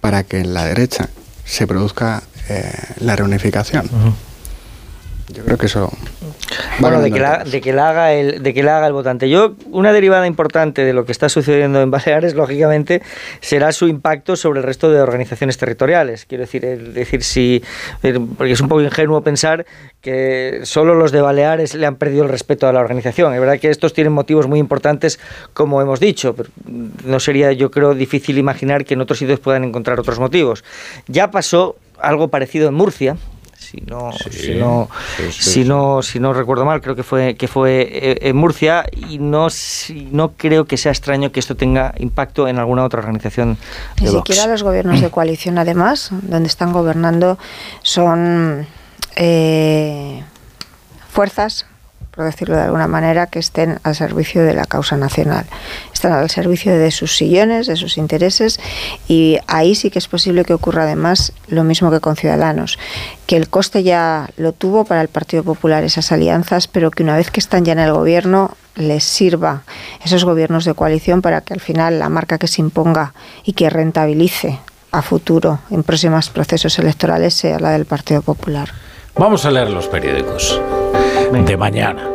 para 0.00 0.22
que 0.22 0.38
en 0.38 0.54
la 0.54 0.64
derecha 0.64 1.08
se 1.44 1.66
produzca 1.66 2.22
eh, 2.48 2.72
la 3.00 3.16
reunificación. 3.16 3.90
Yo 5.32 5.44
creo 5.44 5.58
que 5.58 5.66
eso. 5.66 5.92
Bueno, 6.78 7.00
de 7.00 7.10
que, 7.10 7.18
la, 7.18 7.42
de, 7.42 7.60
que 7.60 7.72
la 7.72 7.88
haga 7.90 8.12
el, 8.12 8.42
de 8.42 8.54
que 8.54 8.62
la 8.62 8.76
haga 8.76 8.86
el 8.86 8.92
votante. 8.92 9.28
Yo, 9.28 9.54
una 9.72 9.92
derivada 9.92 10.26
importante 10.26 10.84
de 10.84 10.92
lo 10.92 11.04
que 11.04 11.10
está 11.12 11.28
sucediendo 11.28 11.80
en 11.82 11.90
Baleares, 11.90 12.34
lógicamente, 12.34 13.02
será 13.40 13.72
su 13.72 13.88
impacto 13.88 14.36
sobre 14.36 14.60
el 14.60 14.64
resto 14.64 14.90
de 14.90 15.00
organizaciones 15.00 15.58
territoriales. 15.58 16.26
Quiero 16.26 16.42
decir, 16.42 16.64
el- 16.64 16.94
decir 16.94 17.24
si, 17.24 17.62
porque 18.38 18.52
es 18.52 18.60
un 18.60 18.68
poco 18.68 18.82
ingenuo 18.82 19.22
pensar 19.22 19.66
que 20.00 20.60
solo 20.62 20.94
los 20.94 21.10
de 21.10 21.20
Baleares 21.20 21.74
le 21.74 21.86
han 21.86 21.96
perdido 21.96 22.22
el 22.22 22.28
respeto 22.30 22.68
a 22.68 22.72
la 22.72 22.78
organización. 22.80 23.34
Es 23.34 23.40
verdad 23.40 23.58
que 23.58 23.70
estos 23.70 23.92
tienen 23.92 24.12
motivos 24.12 24.46
muy 24.46 24.60
importantes, 24.60 25.18
como 25.54 25.82
hemos 25.82 25.98
dicho, 25.98 26.36
pero 26.36 26.50
no 27.04 27.18
sería, 27.18 27.50
yo 27.52 27.72
creo, 27.72 27.94
difícil 27.94 28.38
imaginar 28.38 28.84
que 28.84 28.94
en 28.94 29.00
otros 29.00 29.18
sitios 29.18 29.40
puedan 29.40 29.64
encontrar 29.64 29.98
otros 29.98 30.20
motivos. 30.20 30.62
Ya 31.08 31.30
pasó 31.32 31.74
algo 31.98 32.28
parecido 32.28 32.68
en 32.68 32.74
Murcia. 32.74 33.16
Si 33.70 33.78
no, 33.84 34.12
si 34.12 34.54
no, 34.54 34.88
sí, 35.16 35.32
sí, 35.32 35.50
si 35.50 35.64
no, 35.64 36.00
si 36.02 36.20
no 36.20 36.32
recuerdo 36.32 36.64
mal, 36.64 36.80
creo 36.80 36.94
que 36.94 37.02
fue 37.02 37.34
que 37.34 37.48
fue 37.48 37.80
eh, 37.90 38.18
en 38.22 38.36
Murcia 38.36 38.84
y 38.94 39.18
no 39.18 39.50
si- 39.50 40.08
no 40.12 40.32
creo 40.36 40.66
que 40.66 40.76
sea 40.76 40.92
extraño 40.92 41.32
que 41.32 41.40
esto 41.40 41.56
tenga 41.56 41.92
impacto 41.98 42.46
en 42.46 42.58
alguna 42.58 42.84
otra 42.84 43.00
organización 43.00 43.58
Ni 44.00 44.06
Vox. 44.06 44.18
siquiera 44.18 44.46
los 44.46 44.62
gobiernos 44.62 45.00
de 45.00 45.10
coalición, 45.10 45.58
además, 45.58 46.10
donde 46.12 46.46
están 46.48 46.72
gobernando, 46.72 47.38
son 47.82 48.66
eh, 49.16 50.22
fuerzas, 51.10 51.66
por 52.14 52.24
decirlo 52.24 52.56
de 52.56 52.62
alguna 52.62 52.86
manera, 52.86 53.26
que 53.26 53.38
estén 53.38 53.78
al 53.82 53.94
servicio 53.94 54.42
de 54.44 54.54
la 54.54 54.64
causa 54.64 54.96
nacional. 54.96 55.44
Al 56.06 56.30
servicio 56.30 56.76
de 56.76 56.90
sus 56.90 57.16
sillones, 57.16 57.66
de 57.66 57.76
sus 57.76 57.98
intereses, 57.98 58.60
y 59.08 59.38
ahí 59.46 59.74
sí 59.74 59.90
que 59.90 59.98
es 59.98 60.08
posible 60.08 60.44
que 60.44 60.54
ocurra 60.54 60.84
además 60.84 61.32
lo 61.48 61.64
mismo 61.64 61.90
que 61.90 62.00
con 62.00 62.16
Ciudadanos, 62.16 62.78
que 63.26 63.36
el 63.36 63.48
coste 63.48 63.82
ya 63.82 64.30
lo 64.36 64.52
tuvo 64.52 64.84
para 64.84 65.00
el 65.02 65.08
Partido 65.08 65.42
Popular 65.42 65.84
esas 65.84 66.12
alianzas, 66.12 66.68
pero 66.68 66.90
que 66.90 67.02
una 67.02 67.16
vez 67.16 67.30
que 67.30 67.40
están 67.40 67.64
ya 67.64 67.72
en 67.72 67.80
el 67.80 67.92
gobierno 67.92 68.56
les 68.76 69.04
sirva 69.04 69.62
esos 70.04 70.24
gobiernos 70.24 70.64
de 70.64 70.74
coalición 70.74 71.22
para 71.22 71.40
que 71.40 71.54
al 71.54 71.60
final 71.60 71.98
la 71.98 72.08
marca 72.08 72.38
que 72.38 72.46
se 72.46 72.60
imponga 72.60 73.14
y 73.44 73.54
que 73.54 73.70
rentabilice 73.70 74.60
a 74.92 75.02
futuro 75.02 75.60
en 75.70 75.82
próximos 75.82 76.30
procesos 76.30 76.78
electorales 76.78 77.34
sea 77.34 77.58
la 77.58 77.70
del 77.70 77.86
Partido 77.86 78.22
Popular. 78.22 78.70
Vamos 79.16 79.44
a 79.46 79.50
leer 79.50 79.70
los 79.70 79.86
periódicos 79.88 80.60
de 81.32 81.56
mañana. 81.56 82.06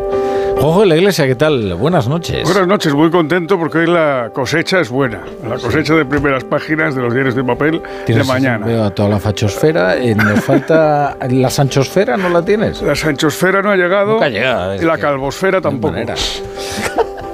Ojo 0.64 0.82
de 0.82 0.86
la 0.88 0.96
Iglesia, 0.96 1.26
¿qué 1.26 1.34
tal? 1.36 1.74
Buenas 1.74 2.08
noches. 2.08 2.44
Buenas 2.44 2.68
noches, 2.68 2.94
muy 2.94 3.10
contento 3.10 3.58
porque 3.58 3.80
hoy 3.80 3.88
la 3.88 4.30
cosecha 4.32 4.80
es 4.80 4.90
buena. 4.90 5.22
La 5.48 5.56
cosecha 5.58 5.96
de 5.96 6.06
primeras 6.06 6.44
páginas 6.44 6.94
de 6.94 7.02
los 7.02 7.14
diarios 7.14 7.34
de 7.36 7.44
papel 7.44 7.82
de 8.06 8.24
mañana. 8.24 8.66
Veo 8.66 8.84
a 8.84 8.92
toda 8.92 9.10
la 9.10 9.20
fachosfera. 9.20 9.98
eh, 9.98 10.14
nos 10.14 10.40
falta. 10.44 11.18
¿La 11.30 11.50
sanchosfera 11.50 12.16
no 12.16 12.30
la 12.30 12.46
tienes? 12.46 12.80
La 12.84 12.96
sanchosfera 12.96 13.64
no 13.64 13.72
ha 13.72 13.76
llegado. 13.76 14.14
Nunca 14.14 14.30
llega, 14.30 14.76
es 14.76 14.84
Y 14.84 14.86
la 14.86 14.96
que- 14.96 15.02
calvosfera 15.02 15.60
tampoco. 15.62 15.96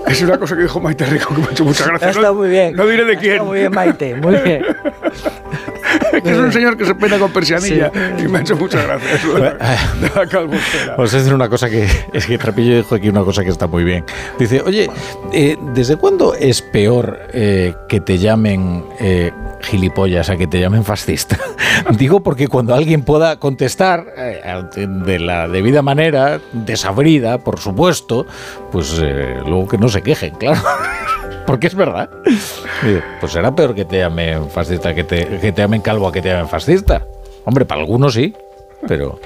Es 0.08 0.22
una 0.22 0.38
cosa 0.38 0.56
que 0.56 0.62
dijo 0.62 0.80
Maite 0.80 1.06
Rico 1.06 1.36
que 1.36 1.42
me 1.42 1.48
ha 1.48 1.52
hecho 1.52 1.66
mucha 1.66 1.86
gracia. 1.86 2.10
Estado 2.12 2.34
muy 2.34 2.48
bien. 2.48 2.74
No 2.78 2.88
diré 2.88 3.04
de 3.04 3.18
quién. 3.18 3.44
Muy 3.44 3.60
bien, 3.60 3.74
Maite, 3.74 4.16
muy 4.16 4.36
bien. 4.38 4.64
que 6.24 6.32
es 6.32 6.38
un 6.38 6.52
señor 6.52 6.78
que 6.78 6.86
se 6.86 6.96
peina 6.96 7.18
con 7.18 7.32
persianilla 7.32 7.92
y 8.18 8.28
me 8.28 8.40
ha 8.40 8.42
hecho 8.42 8.56
mucha 8.56 8.82
gracia. 8.82 9.12
Eso 9.16 9.34
de 9.34 9.40
la, 9.40 9.58
a 10.98 11.02
decir 11.02 11.34
una 11.34 11.50
cosa 11.50 11.70
que 11.70 11.88
es 12.14 12.26
que 12.26 12.38
Trapillo 12.38 12.76
dijo 12.76 12.96
aquí 12.96 13.10
una 13.10 13.24
cosa 13.24 13.44
que 13.44 13.50
está 13.50 13.68
muy 13.68 13.84
bien. 13.84 14.04
Dice, 14.38 14.62
oye, 14.62 14.90
eh, 15.34 15.58
¿desde 15.74 15.96
cuándo 15.98 16.34
es 16.34 16.62
peor 16.62 17.20
eh, 17.34 17.74
que 17.88 18.00
te 18.00 18.18
llamen 18.18 18.86
eh, 19.00 19.32
gilipollas 19.62 20.30
a 20.30 20.38
que 20.38 20.48
te 20.48 20.60
llamen 20.60 20.84
fascista? 20.84 21.38
Digo 21.98 22.22
porque 22.22 22.48
cuando 22.48 22.74
alguien 22.74 23.04
pueda 23.04 23.38
contestar 23.40 24.06
eh, 24.18 24.42
de 25.06 25.20
la 25.20 25.48
debida 25.48 25.82
manera, 25.82 26.40
desabrida, 26.52 27.38
por 27.40 27.60
supuesto, 27.60 28.26
pues 28.72 29.00
eh, 29.02 29.38
luego 29.46 29.68
que 29.68 29.78
no 29.78 29.90
se 29.90 30.02
quejen, 30.02 30.36
claro. 30.36 30.62
Porque 31.48 31.68
es 31.68 31.76
verdad. 31.76 32.10
Pues 33.20 33.32
será 33.32 33.56
peor 33.56 33.74
que 33.74 33.86
te 33.86 34.00
llamen 34.00 34.50
fascista, 34.50 34.94
que 34.94 35.04
te, 35.04 35.40
que 35.40 35.52
te 35.52 35.62
llamen 35.62 35.82
calvo 35.82 36.08
a 36.08 36.12
que 36.12 36.22
te 36.22 36.30
llamen 36.30 36.50
fascista. 36.50 37.04
Hombre, 37.46 37.66
para 37.66 37.82
algunos 37.82 38.14
sí, 38.14 38.36
pero... 38.88 39.20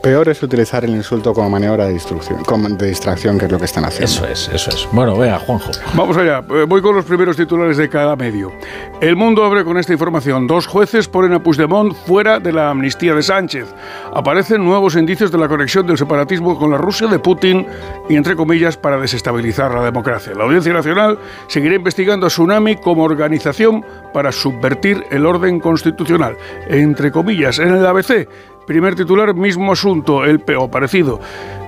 Peor 0.00 0.28
es 0.28 0.42
utilizar 0.42 0.84
el 0.84 0.90
insulto 0.90 1.32
como 1.32 1.50
maniobra 1.50 1.86
de 1.86 1.92
distracción, 1.92 2.42
como 2.44 2.68
de 2.68 2.86
distracción, 2.88 3.38
que 3.38 3.46
es 3.46 3.52
lo 3.52 3.58
que 3.58 3.64
están 3.64 3.84
haciendo. 3.84 4.04
Eso 4.06 4.26
es, 4.26 4.48
eso 4.52 4.70
es. 4.70 4.88
Bueno, 4.92 5.16
venga, 5.16 5.38
Juanjo. 5.38 5.70
Vamos 5.94 6.16
allá, 6.16 6.42
Eh, 6.50 6.64
voy 6.68 6.80
con 6.82 6.94
los 6.94 7.04
primeros 7.04 7.36
titulares 7.36 7.76
de 7.76 7.88
cada 7.88 8.16
medio. 8.16 8.52
El 9.00 9.16
mundo 9.16 9.44
abre 9.44 9.64
con 9.64 9.76
esta 9.78 9.92
información. 9.92 10.46
Dos 10.46 10.66
jueces 10.66 11.08
ponen 11.08 11.32
a 11.32 11.42
Puigdemont 11.42 11.94
fuera 11.94 12.38
de 12.38 12.52
la 12.52 12.70
amnistía 12.70 13.14
de 13.14 13.22
Sánchez. 13.22 13.66
Aparecen 14.14 14.64
nuevos 14.64 14.96
indicios 14.96 15.30
de 15.30 15.38
la 15.38 15.48
conexión 15.48 15.86
del 15.86 15.98
separatismo 15.98 16.58
con 16.58 16.70
la 16.70 16.78
Rusia 16.78 17.06
de 17.08 17.18
Putin 17.18 17.66
y, 18.08 18.16
entre 18.16 18.36
comillas, 18.36 18.76
para 18.76 18.98
desestabilizar 18.98 19.74
la 19.74 19.82
democracia. 19.82 20.32
La 20.36 20.44
Audiencia 20.44 20.72
Nacional 20.72 21.18
seguirá 21.48 21.74
investigando 21.74 22.26
a 22.26 22.28
Tsunami 22.28 22.76
como 22.76 23.02
organización 23.04 23.84
para 24.12 24.30
subvertir 24.32 25.04
el 25.10 25.26
orden 25.26 25.60
constitucional. 25.60 26.36
Entre 26.68 27.10
comillas, 27.10 27.58
en 27.58 27.74
el 27.74 27.86
ABC, 27.86 28.28
primer 28.72 28.94
titular, 28.94 29.34
mismo 29.34 29.70
asunto, 29.70 30.24
el 30.24 30.40
PO 30.40 30.70
parecido. 30.70 31.20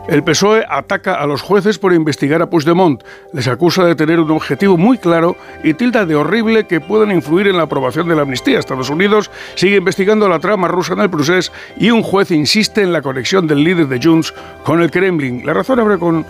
El 0.09 0.25
PSOE 0.25 0.65
ataca 0.67 1.17
a 1.17 1.27
los 1.27 1.43
jueces 1.43 1.79
por 1.79 1.93
investigar 1.93 2.41
a 2.41 2.49
Puigdemont. 2.49 3.03
Les 3.35 3.47
acusa 3.47 3.85
de 3.85 3.95
tener 3.95 4.21
un 4.21 4.31
objetivo 4.31 4.79
muy 4.79 4.97
claro 4.97 5.37
y 5.63 5.75
tilda 5.75 6.07
de 6.07 6.15
horrible 6.15 6.65
que 6.65 6.81
puedan 6.81 7.11
influir 7.11 7.49
en 7.49 7.59
la 7.59 7.65
aprobación 7.65 8.09
de 8.09 8.17
la 8.17 8.23
amnistía. 8.23 8.59
Estados 8.59 8.89
Unidos 8.89 9.31
sigue 9.55 9.77
investigando 9.77 10.27
la 10.27 10.39
trama 10.39 10.67
rusa 10.67 10.95
en 10.95 11.01
el 11.01 11.11
procés 11.11 11.53
y 11.77 11.91
un 11.91 12.03
juez 12.03 12.31
insiste 12.31 12.81
en 12.81 12.93
la 12.95 13.03
conexión 13.03 13.47
del 13.47 13.63
líder 13.63 13.87
de 13.87 14.01
Junts 14.03 14.33
con 14.65 14.81
el 14.81 14.91
Kremlin. 14.91 15.45
La 15.45 15.53
razón 15.53 15.81
abre 15.81 15.99
con 15.99 16.25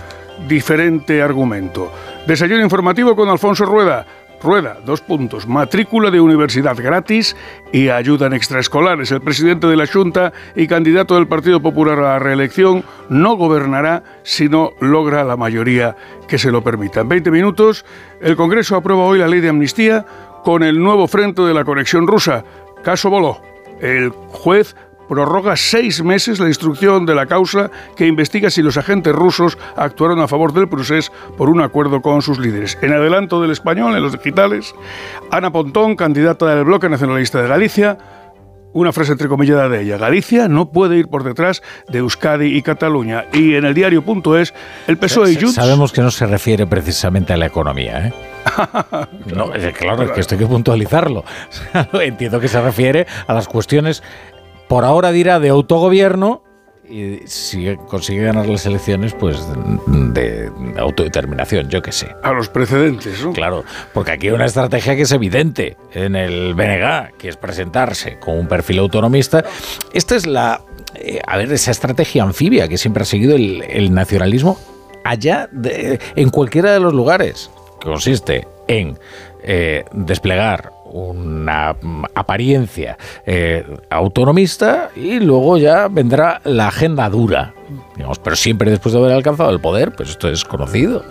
diferente 0.49 1.23
argumento. 1.23 1.93
Desayuno 2.27 2.65
informativo 2.65 3.15
con 3.15 3.29
Alfonso 3.29 3.65
Rueda. 3.65 4.05
Rueda, 4.45 4.77
dos 4.85 5.01
puntos, 5.01 5.49
matrícula 5.49 6.11
de 6.11 6.21
universidad 6.21 6.77
gratis 6.77 7.35
y 7.73 7.89
ayuda 7.89 8.27
en 8.27 8.35
extraescolares. 8.35 9.11
El 9.11 9.23
presidente 9.23 9.67
de 9.67 9.77
la 9.77 9.87
Junta 9.87 10.35
y 10.55 10.67
candidato 10.67 11.15
del 11.15 11.27
Partido 11.27 11.63
Popular 11.63 11.99
a 11.99 12.03
la 12.03 12.19
reelección 12.19 12.85
no 13.09 13.37
gobernará 13.37 14.05
si 14.23 14.51
no 14.51 14.73
logra 14.81 15.25
la 15.25 15.39
mayoría 15.39 15.97
que 16.29 16.37
se 16.37 16.53
lo 16.53 16.63
permita. 16.63 17.01
En 17.01 17.09
20 17.09 17.31
minutos, 17.31 17.87
el 18.21 18.37
Congreso 18.37 18.77
aprueba 18.77 19.05
hoy 19.05 19.19
la 19.19 19.29
ley 19.29 19.41
de 19.41 19.49
amnistía 19.49 20.05
con 20.45 20.63
el 20.63 20.79
nuevo 20.79 21.09
frente 21.09 21.41
de 21.41 21.55
la 21.55 21.65
conexión 21.65 22.07
rusa. 22.07 22.45
Caso 22.83 23.09
Boló. 23.09 23.41
El 23.81 24.11
juez 24.11 24.77
prorroga 25.09 25.57
seis 25.57 26.03
meses 26.03 26.41
la 26.41 26.49
instrucción 26.49 27.07
de 27.07 27.15
la 27.15 27.27
causa 27.27 27.71
que 27.97 28.07
investiga 28.07 28.51
si 28.51 28.63
los 28.63 28.77
agentes 28.77 29.15
rusos 29.15 29.59
actuaron 29.77 30.21
a 30.21 30.29
favor 30.29 30.53
del 30.53 30.69
procés 30.69 31.11
por 31.37 31.51
un 31.51 31.61
acuerdo 31.61 32.03
con 32.03 32.23
sus 32.23 32.39
líderes. 32.39 32.79
En 32.83 32.93
adelanto 32.93 33.41
del 33.41 33.51
español, 33.51 33.95
en 33.97 34.03
los 34.03 34.13
digitales, 34.13 34.75
Ana 35.31 35.53
Pontón, 35.53 35.97
candidata 35.97 36.55
del 36.55 36.65
Bloque 36.65 36.89
Nacionalista 36.89 37.41
de 37.43 37.49
Galicia, 37.49 37.99
una 38.75 38.93
frase 38.93 39.13
entrecomillada 39.13 39.69
de 39.69 39.83
ella. 39.83 39.97
Galicia 39.97 40.49
no 40.49 40.71
puede 40.71 40.99
ir 40.99 41.09
por 41.09 41.23
detrás 41.23 41.63
de 41.89 41.99
Euskadi 41.99 42.57
y 42.57 42.61
Cataluña. 42.61 43.25
Y 43.33 43.55
en 43.55 43.65
el 43.65 43.73
diario.es, 43.73 44.53
el 44.89 44.99
PSOE 44.99 45.33
y 45.33 45.37
Junts... 45.37 45.55
Sabemos 45.55 45.93
que 45.93 46.03
no 46.03 46.11
se 46.11 46.27
refiere 46.27 46.67
precisamente 46.67 47.33
a 47.33 47.37
la 47.37 47.47
economía, 47.47 48.09
¿eh? 48.09 48.13
No, 49.35 49.51
que, 49.51 49.73
claro, 49.73 50.03
es 50.03 50.11
que 50.11 50.21
esto 50.21 50.35
hay 50.35 50.41
que 50.41 50.47
puntualizarlo. 50.47 51.25
Entiendo 51.93 52.41
que 52.41 52.49
se 52.49 52.61
refiere 52.61 53.07
a 53.27 53.33
las 53.33 53.47
cuestiones, 53.49 54.03
por 54.69 54.85
ahora 54.85 55.13
dirá, 55.13 55.41
de 55.41 55.49
autogobierno 55.51 56.43
y 56.89 57.21
si 57.25 57.75
consigue 57.89 58.25
ganar 58.25 58.47
las 58.47 58.67
elecciones, 58.67 59.15
pues 59.15 59.39
de 59.87 60.51
autodeterminación, 60.77 61.71
yo 61.71 61.81
qué 61.81 61.93
sé. 61.93 62.15
A 62.23 62.33
los 62.33 62.51
precedentes, 62.51 63.25
¿no? 63.25 63.33
Claro, 63.33 63.65
porque 63.95 64.13
aquí 64.13 64.27
hay 64.29 64.35
una 64.35 64.45
estrategia 64.45 64.95
que 64.95 65.03
es 65.03 65.13
evidente 65.13 65.79
en 65.95 66.15
el 66.15 66.53
BNG, 66.55 67.17
que 67.17 67.31
es 67.31 67.37
presentarse 67.39 68.19
con 68.19 68.39
un 68.39 68.47
perfil 68.49 68.81
autonomista. 68.81 69.45
Esta 69.95 70.15
es 70.15 70.27
la, 70.27 70.61
eh, 70.95 71.21
a 71.27 71.39
ver, 71.39 71.51
esa 71.53 71.71
estrategia 71.71 72.23
anfibia 72.23 72.69
que 72.69 72.77
siempre 72.77 73.03
ha 73.05 73.07
seguido 73.07 73.35
el, 73.35 73.63
el 73.63 73.95
nacionalismo 73.95 74.59
allá, 75.05 75.49
de- 75.53 75.99
en 76.17 76.29
cualquiera 76.29 76.73
de 76.73 76.81
los 76.81 76.93
lugares, 76.93 77.51
que 77.81 77.89
consiste 77.89 78.47
en 78.69 78.99
eh, 79.43 79.85
desplegar 79.93 80.71
una 80.95 81.75
mm, 81.81 82.05
apariencia 82.15 82.97
eh, 83.27 83.65
autonomista 83.91 84.91
y 84.97 85.19
luego 85.21 85.59
ya 85.59 85.89
vendrá 85.89 86.41
la 86.45 86.69
agenda 86.69 87.11
dura, 87.11 87.55
digamos, 87.97 88.19
pero 88.19 88.37
siempre 88.37 88.71
después 88.71 88.93
de 88.93 88.99
haber 88.99 89.13
alcanzado 89.13 89.51
el 89.51 89.61
poder, 89.61 89.93
pues 89.93 90.11
esto 90.11 90.29
es 90.29 90.45
conocido. 90.45 91.05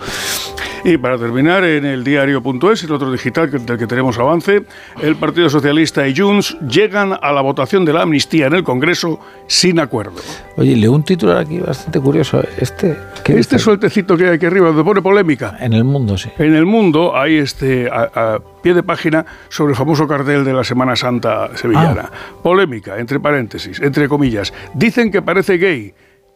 Y 0.85 0.97
para 0.97 1.17
terminar, 1.17 1.63
en 1.63 1.85
el 1.85 2.03
diario.es, 2.03 2.83
el 2.83 2.91
otro 2.91 3.09
digital 3.09 3.49
del 3.49 3.77
que 3.77 3.87
tenemos 3.87 4.19
avance, 4.19 4.63
el 5.01 5.15
Partido 5.15 5.49
Socialista 5.49 6.05
y 6.05 6.15
Junts 6.15 6.57
llegan 6.67 7.17
a 7.21 7.31
la 7.31 7.39
votación 7.39 7.85
de 7.85 7.93
la 7.93 8.01
amnistía 8.01 8.47
en 8.47 8.53
el 8.53 8.63
Congreso 8.65 9.17
sin 9.47 9.79
acuerdo. 9.79 10.15
Oye, 10.57 10.75
leo 10.75 10.91
un 10.91 11.03
titular 11.03 11.37
aquí 11.37 11.59
bastante 11.59 12.01
curioso. 12.01 12.43
Este, 12.57 12.97
¿qué 13.23 13.39
Este 13.39 13.59
sueltecito 13.59 14.17
que 14.17 14.25
hay 14.25 14.35
aquí 14.35 14.45
arriba, 14.45 14.67
donde 14.67 14.83
pone 14.83 15.01
polémica. 15.01 15.55
En 15.61 15.71
el 15.71 15.85
mundo, 15.85 16.17
sí. 16.17 16.29
En 16.37 16.53
el 16.53 16.65
mundo 16.65 17.15
hay 17.15 17.37
este 17.37 17.89
a, 17.89 18.11
a 18.13 18.39
pie 18.61 18.73
de 18.73 18.83
página 18.83 19.25
sobre 19.47 19.71
el 19.71 19.77
famoso 19.77 20.05
cartel 20.05 20.43
de 20.43 20.51
la 20.51 20.65
Semana 20.65 20.97
Santa 20.97 21.55
sevillana. 21.55 22.11
Polémica, 22.41 22.97
entre 22.97 23.21
paréntesis, 23.21 23.79
entre 23.79 24.09
comillas. 24.09 24.53
Dicen 24.73 25.11
que 25.11 25.21
parece 25.21 25.57
gay. 25.57 25.93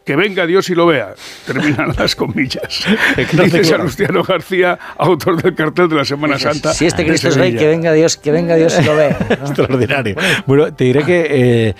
Que 0.08 0.16
venga 0.16 0.46
Dios 0.46 0.70
y 0.70 0.74
lo 0.74 0.86
vea. 0.86 1.14
Terminan 1.46 1.92
las 1.98 2.16
comillas. 2.16 2.86
Dice 3.44 3.62
Salustiano 3.62 4.22
García, 4.22 4.78
autor 4.96 5.42
del 5.42 5.54
cartel 5.54 5.86
de 5.90 5.96
la 5.96 6.04
Semana 6.06 6.38
Santa. 6.38 6.72
Si 6.72 6.86
este 6.86 7.04
Cristo 7.04 7.28
es 7.28 7.34
Sevilla. 7.34 7.58
que 7.58 7.66
venga 7.66 7.92
Dios, 7.92 8.16
que 8.16 8.30
venga 8.32 8.56
Dios 8.56 8.74
y 8.80 8.84
lo 8.84 8.96
vea. 8.96 9.18
¿no? 9.28 9.34
Extraordinario. 9.48 10.16
Bueno, 10.46 10.72
te 10.72 10.84
diré 10.84 11.04
que, 11.04 11.26
eh, 11.28 11.74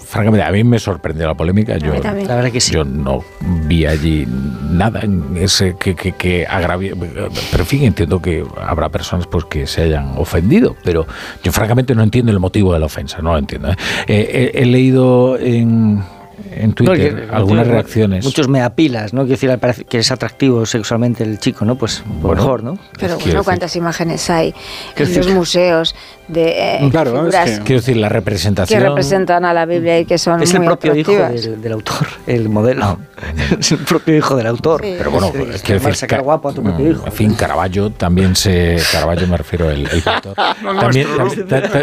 francamente, 0.00 0.44
a 0.44 0.52
mí 0.52 0.64
me 0.64 0.78
sorprendió 0.78 1.26
la 1.26 1.32
polémica. 1.32 1.78
Yo. 1.78 1.94
La 1.94 2.12
verdad 2.12 2.52
que 2.52 2.60
sí. 2.60 2.74
Yo 2.74 2.84
no 2.84 3.24
vi 3.40 3.86
allí 3.86 4.28
nada 4.28 5.00
en 5.00 5.38
ese 5.38 5.76
que, 5.80 5.94
que, 5.94 6.46
Pero 6.52 7.62
en 7.62 7.66
fin, 7.66 7.84
entiendo 7.84 8.20
que 8.20 8.44
habrá 8.60 8.90
personas 8.90 9.26
pues, 9.28 9.46
que 9.46 9.66
se 9.66 9.80
hayan 9.80 10.12
ofendido, 10.18 10.76
pero 10.84 11.06
yo 11.42 11.52
francamente 11.52 11.94
no 11.94 12.02
entiendo 12.02 12.32
el 12.32 12.38
motivo 12.38 12.74
de 12.74 12.80
la 12.80 12.84
ofensa, 12.84 13.22
no 13.22 13.32
lo 13.32 13.38
entiendo. 13.38 13.70
¿eh? 13.70 13.76
Eh, 14.08 14.52
he, 14.52 14.62
he 14.62 14.66
leído 14.66 15.38
en, 15.38 16.02
en 16.52 16.72
Twitter 16.74 17.14
No, 17.14 17.26
que- 17.28 17.34
algunas 17.34 17.66
que- 17.66 17.72
reacciones. 17.72 18.24
Muchos 18.24 18.48
me 18.48 18.60
apilas, 18.62 19.12
¿no? 19.12 19.22
Quiero 19.22 19.32
decir, 19.40 19.58
parece 19.58 19.84
que 19.84 19.98
es 19.98 20.10
atractivo 20.10 20.66
sexualmente 20.66 21.24
el 21.24 21.38
chico, 21.38 21.64
¿no? 21.64 21.76
Pues 21.76 22.02
Bueno, 22.20 22.42
mejor, 22.42 22.62
¿no? 22.62 22.78
Pero 22.98 23.18
bueno, 23.18 23.44
¿cuántas 23.44 23.74
imágenes 23.76 24.28
hay 24.30 24.48
en 24.48 24.54
los 24.98 25.08
decir- 25.16 25.34
museos 25.34 25.94
de 26.28 26.76
eh, 26.76 26.90
figuras 26.90 27.60
Quiero 27.64 27.80
decir, 27.80 27.96
la 27.96 28.08
que 28.08 28.14
representación. 28.14 28.82
representan 28.82 29.44
a 29.44 29.54
la 29.54 29.64
Biblia 29.64 29.98
y 30.00 30.04
que 30.04 30.18
son 30.18 30.42
Es 30.42 30.52
el 30.52 30.58
muy 30.60 30.66
propio 30.68 30.94
hijo 30.94 31.12
atractivas? 31.12 31.44
del, 31.44 31.62
del 31.62 31.72
autor, 31.72 32.06
el 32.26 32.48
modelo. 32.48 32.98
es 33.58 33.72
el 33.72 33.78
propio 33.78 34.16
hijo 34.16 34.36
del 34.36 34.46
autor. 34.46 34.80
Pero 34.82 35.10
bueno, 35.10 35.28
es, 35.28 35.62
quiero 35.62 35.80
que 35.80 35.86
decir, 35.86 35.94
sacar 35.96 36.18
Ca- 36.20 36.24
guapo 36.24 36.48
a 36.48 36.52
tu 36.52 36.62
propio 36.62 36.84
Mm, 36.86 36.90
hijo. 36.90 37.06
En 37.06 37.12
fin, 37.12 37.34
Caravaggio 37.34 37.90
también 37.90 38.36
se. 38.36 38.76
Caravaggio 38.92 39.26
me 39.28 39.36
refiero 39.36 39.70
el, 39.70 39.80
el 39.88 40.02
pintor. 40.02 40.34
No, 40.62 40.80
también, 40.80 41.06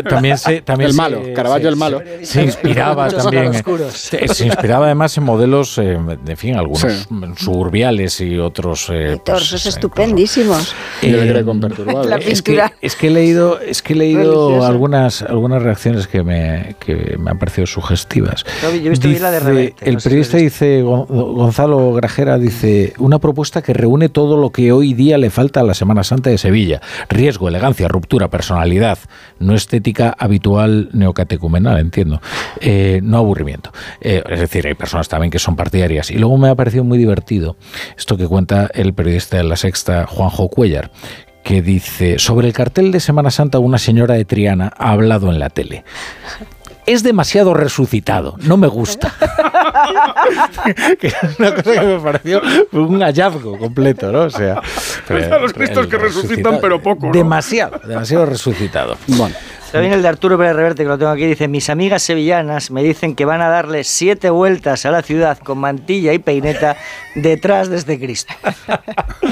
también 0.09 0.37
se. 0.37 0.61
También 0.61 0.87
El 0.89 0.93
se- 0.95 1.01
malo, 1.01 1.21
Caravaggio 1.35 1.67
se- 1.67 1.69
el 1.73 1.75
malo. 1.75 2.01
Se, 2.21 2.25
se 2.25 2.43
inspiraba 2.43 3.07
también. 3.09 3.51
Se, 3.91 4.27
se 4.27 4.45
inspiraba 4.45 4.85
además 4.85 5.17
en 5.17 5.23
modelos, 5.23 5.77
eh, 5.77 5.93
en 5.93 6.37
fin, 6.37 6.55
algunos 6.55 6.81
Sí. 6.81 7.05
suburbiales 7.37 8.19
y 8.21 8.37
otros. 8.37 8.87
eh, 8.91 9.19
Torsos 9.23 9.65
estupendísimos. 9.65 10.75
Eh, 11.01 11.41
con 11.45 11.59
perturbable. 11.59 12.09
La 12.09 12.17
es 12.17 12.41
que, 12.41 12.61
es 12.81 12.95
que 12.95 13.07
he 13.07 13.11
leído, 13.11 13.59
es 13.59 13.81
que 13.81 13.93
he 13.93 13.95
leído 13.95 14.47
Religiosa. 14.49 14.67
algunas, 14.67 15.21
algunas 15.23 15.61
reacciones 15.63 16.07
que 16.07 16.23
me, 16.23 16.75
que 16.79 17.15
me 17.19 17.31
han 17.31 17.39
parecido 17.39 17.65
sugestivas. 17.67 18.43
Yo 18.61 18.69
he 18.69 18.89
visto 18.89 19.07
bien 19.07 19.21
la 19.21 19.31
de 19.31 19.39
Dice- 19.39 19.49
Reverte, 19.49 19.89
el 19.89 19.95
no 19.95 19.99
periodista 20.01 20.37
dice, 20.37 20.83
Gonzalo 21.25 21.93
Grajera 21.93 22.37
dice, 22.37 22.93
una 22.97 23.19
propuesta 23.19 23.61
que 23.61 23.73
reúne 23.73 24.09
todo 24.09 24.37
lo 24.37 24.51
que 24.51 24.71
hoy 24.71 24.93
día 24.93 25.17
le 25.17 25.29
falta 25.29 25.61
a 25.61 25.63
la 25.63 25.73
Semana 25.73 26.03
Santa 26.03 26.29
de 26.29 26.37
Sevilla. 26.37 26.81
Riesgo, 27.09 27.47
elegancia, 27.47 27.87
ruptura, 27.87 28.29
personalidad, 28.29 28.97
no 29.39 29.53
estética 29.53 30.15
habitual 30.17 30.89
neocatecumenal, 30.93 31.79
entiendo. 31.79 32.21
Eh, 32.59 32.99
no 33.03 33.17
aburrimiento. 33.17 33.71
Eh, 34.01 34.23
es 34.29 34.39
decir, 34.39 34.67
hay 34.67 34.75
personas 34.75 35.07
también 35.07 35.31
que 35.31 35.39
son 35.39 35.55
partidarias. 35.55 36.11
Y 36.11 36.17
luego 36.17 36.37
me 36.37 36.49
ha 36.49 36.55
parecido 36.55 36.83
muy 36.83 36.97
divertido 36.97 37.55
esto 37.97 38.17
que 38.17 38.27
cuenta 38.27 38.69
el 38.73 38.93
periodista 38.93 39.37
de 39.37 39.43
La 39.43 39.55
Sexta, 39.55 40.05
Juanjo 40.07 40.49
Cuellar, 40.49 40.91
que 41.43 41.61
dice, 41.61 42.19
sobre 42.19 42.47
el 42.47 42.53
cartel 42.53 42.91
de 42.91 42.99
Semana 42.99 43.29
Santa 43.29 43.59
una 43.59 43.77
señora 43.77 44.15
de 44.15 44.25
Triana 44.25 44.71
ha 44.77 44.91
hablado 44.91 45.29
en 45.29 45.39
la 45.39 45.49
tele. 45.49 45.83
Es 46.85 47.03
demasiado 47.03 47.53
resucitado, 47.53 48.35
no 48.39 48.57
me 48.57 48.67
gusta. 48.67 49.13
que 50.99 51.07
es 51.07 51.39
una 51.39 51.55
cosa 51.55 51.71
que 51.71 51.81
me 51.81 51.99
pareció 51.99 52.41
un 52.73 53.01
hallazgo 53.01 53.57
completo, 53.57 54.11
¿no? 54.11 54.21
O 54.23 54.29
sea, 54.29 54.61
A 55.09 55.37
los 55.37 55.53
cristos 55.53 55.85
el 55.85 55.89
que 55.89 55.97
resucitan, 55.97 56.59
pero 56.61 56.81
poco. 56.81 57.07
¿no? 57.07 57.13
Demasiado, 57.13 57.79
demasiado 57.87 58.25
resucitado. 58.25 58.97
Bueno. 59.07 59.35
También 59.73 59.93
el 59.93 60.01
de 60.03 60.07
Arturo 60.07 60.37
Pérez 60.37 60.55
Reverte, 60.55 60.83
que 60.83 60.87
lo 60.89 60.97
tengo 60.97 61.11
aquí, 61.11 61.25
dice, 61.25 61.47
mis 61.47 61.67
amigas 61.69 62.03
sevillanas 62.03 62.69
me 62.71 62.83
dicen 62.83 63.15
que 63.15 63.25
van 63.25 63.41
a 63.41 63.49
darle 63.49 63.83
siete 63.83 64.29
vueltas 64.29 64.85
a 64.85 64.91
la 64.91 65.01
ciudad 65.01 65.37
con 65.39 65.57
mantilla 65.57 66.13
y 66.13 66.19
peineta 66.19 66.77
detrás 67.15 67.69
de 67.69 67.77
este 67.77 67.99
Cristo. 67.99 68.33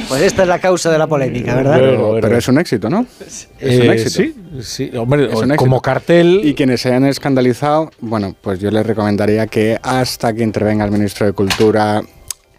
Pues 0.08 0.24
esta 0.24 0.42
es 0.42 0.48
la 0.50 0.60
causa 0.60 0.92
de 0.92 0.98
la 0.98 1.08
polémica, 1.08 1.56
¿verdad? 1.56 1.78
Pero, 1.80 2.18
pero 2.22 2.38
es 2.38 2.48
un 2.50 2.58
éxito, 2.60 2.90
¿no? 2.90 3.06
Es 3.26 3.48
un 3.62 3.68
Eh, 3.70 3.92
éxito. 3.94 4.10
sí, 4.10 4.36
sí, 4.62 4.98
hombre, 4.98 5.26
Es 5.32 5.36
un 5.36 5.56
como 5.56 5.82
cartel... 5.82 6.42
Y 6.44 6.54
quienes 6.54 6.82
se 6.82 6.90
hayan 6.90 7.06
escandalizado, 7.06 7.92
bueno, 8.02 8.36
pues 8.42 8.60
yo 8.60 8.72
les 8.72 8.86
recomendaría 8.86 9.48
que 9.48 9.78
hasta 9.84 10.34
que 10.34 10.44
intervenga 10.44 10.84
el 10.84 10.92
ministro 10.92 11.26
de 11.28 11.34
Cultura 11.34 12.02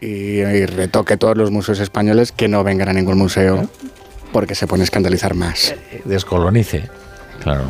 y, 0.01 0.07
y 0.41 0.67
retoque 0.67 1.17
todos 1.19 1.37
los 1.37 1.51
museos 1.51 1.81
españoles, 1.81 2.33
que 2.33 2.49
no 2.49 2.65
vengan 2.65 2.89
a 2.89 2.93
ningún 2.95 3.19
museo, 3.19 3.69
porque 4.33 4.55
se 4.55 4.67
pone 4.67 4.83
a 4.83 4.85
escandalizar 4.85 5.35
más. 5.35 5.75
descolonice. 6.07 6.89
Claro. 7.43 7.65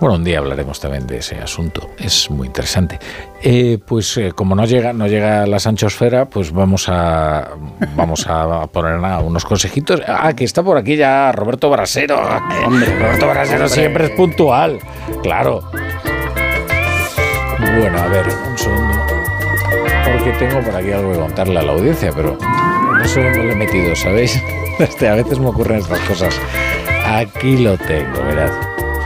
Bueno, 0.00 0.16
un 0.16 0.24
día 0.24 0.38
hablaremos 0.38 0.80
también 0.80 1.06
de 1.06 1.18
ese 1.18 1.36
asunto. 1.38 1.90
Es 1.96 2.28
muy 2.28 2.48
interesante. 2.48 2.98
Eh, 3.40 3.78
pues 3.84 4.16
eh, 4.16 4.32
como 4.34 4.54
no 4.54 4.64
llega, 4.64 4.92
no 4.92 5.06
llega 5.06 5.46
la 5.46 5.60
Sanchosfera, 5.60 6.26
pues 6.26 6.52
vamos 6.52 6.88
a 6.88 7.50
vamos 7.94 8.26
a 8.28 8.66
poner 8.66 8.98
nada, 8.98 9.20
unos 9.20 9.44
consejitos. 9.44 10.02
Ah, 10.06 10.32
que 10.34 10.44
está 10.44 10.62
por 10.62 10.76
aquí 10.76 10.96
ya 10.96 11.30
Roberto 11.30 11.70
Brasero. 11.70 12.20
Hombre, 12.66 12.98
Roberto 12.98 13.28
Brasero 13.28 13.68
siempre 13.68 14.06
es 14.06 14.10
puntual. 14.10 14.80
Claro. 15.22 15.70
Bueno, 17.60 17.98
a 17.98 18.08
ver, 18.08 18.26
un 18.26 18.58
segundo. 18.58 19.06
Porque 20.04 20.32
tengo 20.32 20.60
por 20.60 20.74
aquí 20.74 20.90
algo 20.90 21.12
que 21.12 21.18
contarle 21.18 21.60
a 21.60 21.62
la 21.62 21.72
audiencia, 21.72 22.10
pero 22.14 22.36
no 22.40 23.04
sé 23.06 23.22
dónde 23.22 23.44
lo 23.44 23.52
he 23.52 23.56
metido, 23.56 23.94
¿sabéis? 23.94 24.42
A 24.78 25.14
veces 25.14 25.38
me 25.38 25.46
ocurren 25.46 25.78
estas 25.78 26.00
cosas. 26.00 26.34
Aquí 27.06 27.58
lo 27.58 27.76
tengo, 27.78 28.22
verás. 28.24 28.71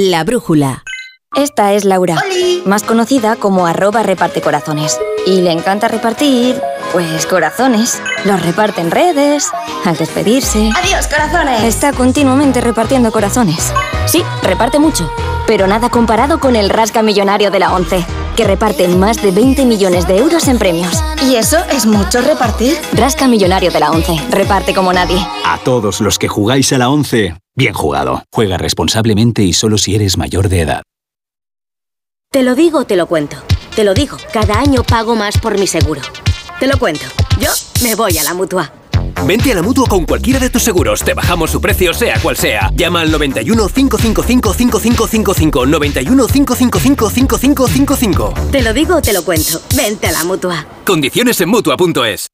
La 0.00 0.22
brújula. 0.22 0.84
Esta 1.34 1.72
es 1.72 1.84
Laura, 1.84 2.22
más 2.64 2.84
conocida 2.84 3.34
como 3.34 3.66
arroba 3.66 4.04
reparte 4.04 4.40
corazones. 4.40 4.96
Y 5.28 5.42
le 5.42 5.52
encanta 5.52 5.88
repartir, 5.88 6.58
pues 6.90 7.26
corazones. 7.26 8.00
Los 8.24 8.40
reparte 8.40 8.80
en 8.80 8.90
redes, 8.90 9.50
al 9.84 9.94
despedirse. 9.94 10.70
¡Adiós, 10.74 11.06
corazones! 11.06 11.64
Está 11.64 11.92
continuamente 11.92 12.62
repartiendo 12.62 13.12
corazones. 13.12 13.70
Sí, 14.06 14.22
reparte 14.42 14.78
mucho, 14.78 15.12
pero 15.46 15.66
nada 15.66 15.90
comparado 15.90 16.40
con 16.40 16.56
el 16.56 16.70
Rasca 16.70 17.02
Millonario 17.02 17.50
de 17.50 17.58
la 17.58 17.74
ONCE, 17.74 18.06
que 18.36 18.44
reparte 18.44 18.88
más 18.88 19.20
de 19.20 19.30
20 19.30 19.66
millones 19.66 20.08
de 20.08 20.16
euros 20.16 20.48
en 20.48 20.58
premios. 20.58 21.04
¿Y 21.22 21.34
eso 21.34 21.58
es 21.72 21.84
mucho 21.84 22.22
repartir? 22.22 22.78
Rasca 22.94 23.28
Millonario 23.28 23.70
de 23.70 23.80
la 23.80 23.90
ONCE, 23.90 24.16
reparte 24.30 24.72
como 24.72 24.94
nadie. 24.94 25.18
A 25.44 25.58
todos 25.58 26.00
los 26.00 26.18
que 26.18 26.28
jugáis 26.28 26.72
a 26.72 26.78
la 26.78 26.88
11, 26.88 27.36
bien 27.54 27.74
jugado. 27.74 28.22
Juega 28.32 28.56
responsablemente 28.56 29.42
y 29.42 29.52
solo 29.52 29.76
si 29.76 29.94
eres 29.94 30.16
mayor 30.16 30.48
de 30.48 30.62
edad. 30.62 30.82
Te 32.30 32.42
lo 32.42 32.54
digo, 32.54 32.84
te 32.84 32.96
lo 32.96 33.06
cuento. 33.06 33.36
Te 33.78 33.84
lo 33.84 33.94
digo, 33.94 34.16
cada 34.32 34.58
año 34.58 34.82
pago 34.82 35.14
más 35.14 35.38
por 35.38 35.56
mi 35.56 35.68
seguro. 35.68 36.00
Te 36.58 36.66
lo 36.66 36.76
cuento. 36.80 37.06
Yo 37.38 37.48
me 37.80 37.94
voy 37.94 38.18
a 38.18 38.24
la 38.24 38.34
mutua. 38.34 38.72
Vente 39.24 39.52
a 39.52 39.54
la 39.54 39.62
mutua 39.62 39.86
con 39.86 40.04
cualquiera 40.04 40.40
de 40.40 40.50
tus 40.50 40.64
seguros. 40.64 41.04
Te 41.04 41.14
bajamos 41.14 41.52
su 41.52 41.60
precio, 41.60 41.94
sea 41.94 42.18
cual 42.18 42.36
sea. 42.36 42.72
Llama 42.74 43.02
al 43.02 43.12
91 43.12 43.68
555 43.68 44.52
5555. 44.52 45.66
91 45.66 46.26
555 46.26 47.08
5555. 47.08 48.34
Te 48.50 48.62
lo 48.62 48.72
digo, 48.72 49.00
te 49.00 49.12
lo 49.12 49.24
cuento. 49.24 49.62
Vente 49.76 50.08
a 50.08 50.10
la 50.10 50.24
mutua. 50.24 50.66
Condiciones 50.84 51.40
en 51.40 51.48
mutua.es. 51.48 52.26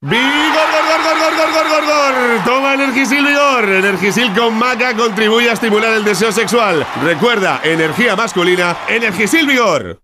¡Vigor, 0.00 0.20
gor, 0.20 0.84
gor, 0.88 1.16
gor, 1.16 1.36
gor, 1.36 1.52
gor, 1.52 1.68
gor, 1.68 1.84
gor! 1.86 2.44
Toma 2.44 2.74
Energisil 2.74 3.24
Vigor. 3.24 3.68
Energisil 3.68 4.34
con 4.34 4.58
maca 4.58 4.96
contribuye 4.96 5.48
a 5.48 5.52
estimular 5.52 5.92
el 5.92 6.02
deseo 6.02 6.32
sexual. 6.32 6.84
Recuerda, 7.04 7.60
energía 7.62 8.16
masculina, 8.16 8.78
Energisil 8.88 9.46
Vigor. 9.46 10.03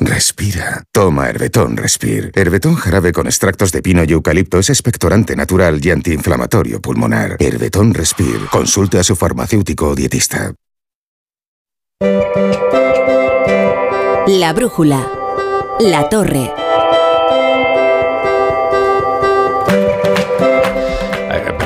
Respira. 0.00 0.82
Toma 0.92 1.28
Herbetón 1.28 1.76
Respir. 1.76 2.32
Herbetón 2.34 2.74
jarabe 2.74 3.12
con 3.12 3.26
extractos 3.26 3.70
de 3.70 3.80
pino 3.80 4.02
y 4.02 4.12
eucalipto 4.12 4.58
es 4.58 4.70
expectorante 4.70 5.36
natural 5.36 5.78
y 5.84 5.90
antiinflamatorio 5.90 6.80
pulmonar. 6.80 7.36
Herbetón 7.38 7.94
Respir. 7.94 8.46
Consulte 8.50 8.98
a 8.98 9.04
su 9.04 9.14
farmacéutico 9.14 9.88
o 9.88 9.94
dietista. 9.94 10.52
La 14.26 14.52
brújula. 14.52 15.08
La 15.78 16.08
torre. 16.08 16.52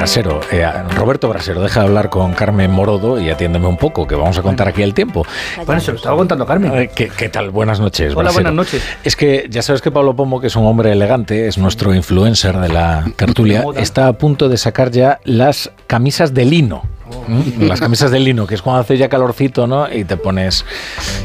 Brasero, 0.05 0.39
eh, 0.53 0.71
Roberto 0.97 1.31
Brasero, 1.31 1.63
deja 1.63 1.81
de 1.81 1.87
hablar 1.87 2.11
con 2.11 2.35
Carmen 2.35 2.71
Morodo 2.71 3.19
y 3.19 3.31
atiéndeme 3.31 3.67
un 3.67 3.79
poco, 3.79 4.07
que 4.07 4.15
vamos 4.15 4.37
a 4.37 4.43
contar 4.43 4.69
aquí 4.69 4.83
el 4.83 4.93
tiempo. 4.93 5.25
Bueno, 5.65 5.81
se 5.81 5.93
lo 5.93 5.97
estaba 5.97 6.15
contando 6.15 6.45
Carmen. 6.45 6.75
Eh, 6.75 6.91
¿Qué, 6.95 7.09
qué 7.09 7.31
tal? 7.31 7.49
Buenas 7.49 7.81
noches. 7.81 8.13
Hola, 8.13 8.25
Brasero. 8.25 8.35
buenas 8.35 8.53
noches. 8.53 8.83
Es 9.03 9.17
que 9.17 9.47
ya 9.49 9.63
sabes 9.63 9.81
que 9.81 9.91
Pablo 9.91 10.15
Pomo, 10.15 10.43
que 10.43 10.49
es 10.49 10.57
un 10.57 10.67
hombre 10.67 10.93
elegante, 10.93 11.49
es 11.49 11.57
nuestro 11.57 11.95
influencer 11.95 12.59
de 12.59 12.69
la 12.69 13.07
tertulia, 13.17 13.65
está 13.77 14.07
a 14.09 14.13
punto 14.13 14.51
de 14.51 14.59
sacar 14.59 14.91
ya 14.91 15.21
las 15.25 15.71
camisas 15.87 16.35
de 16.35 16.45
lino. 16.45 16.83
¿Mm? 17.27 17.63
Las 17.63 17.81
camisas 17.81 18.11
de 18.11 18.21
lino, 18.21 18.47
que 18.47 18.57
es 18.57 18.61
cuando 18.61 18.83
hace 18.83 18.99
ya 18.99 19.09
calorcito, 19.09 19.67
¿no? 19.67 19.91
Y 19.91 20.05
te 20.05 20.19
pones. 20.19 20.67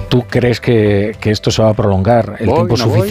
¿Tú 0.08 0.24
crees 0.26 0.62
que, 0.62 1.18
que 1.20 1.32
esto 1.32 1.52
se 1.52 1.62
va 1.62 1.72
a 1.72 1.74
prolongar 1.74 2.38
el 2.40 2.48
Voy, 2.48 2.56
tiempo 2.56 2.78
no 2.78 2.88
voy. 2.88 3.10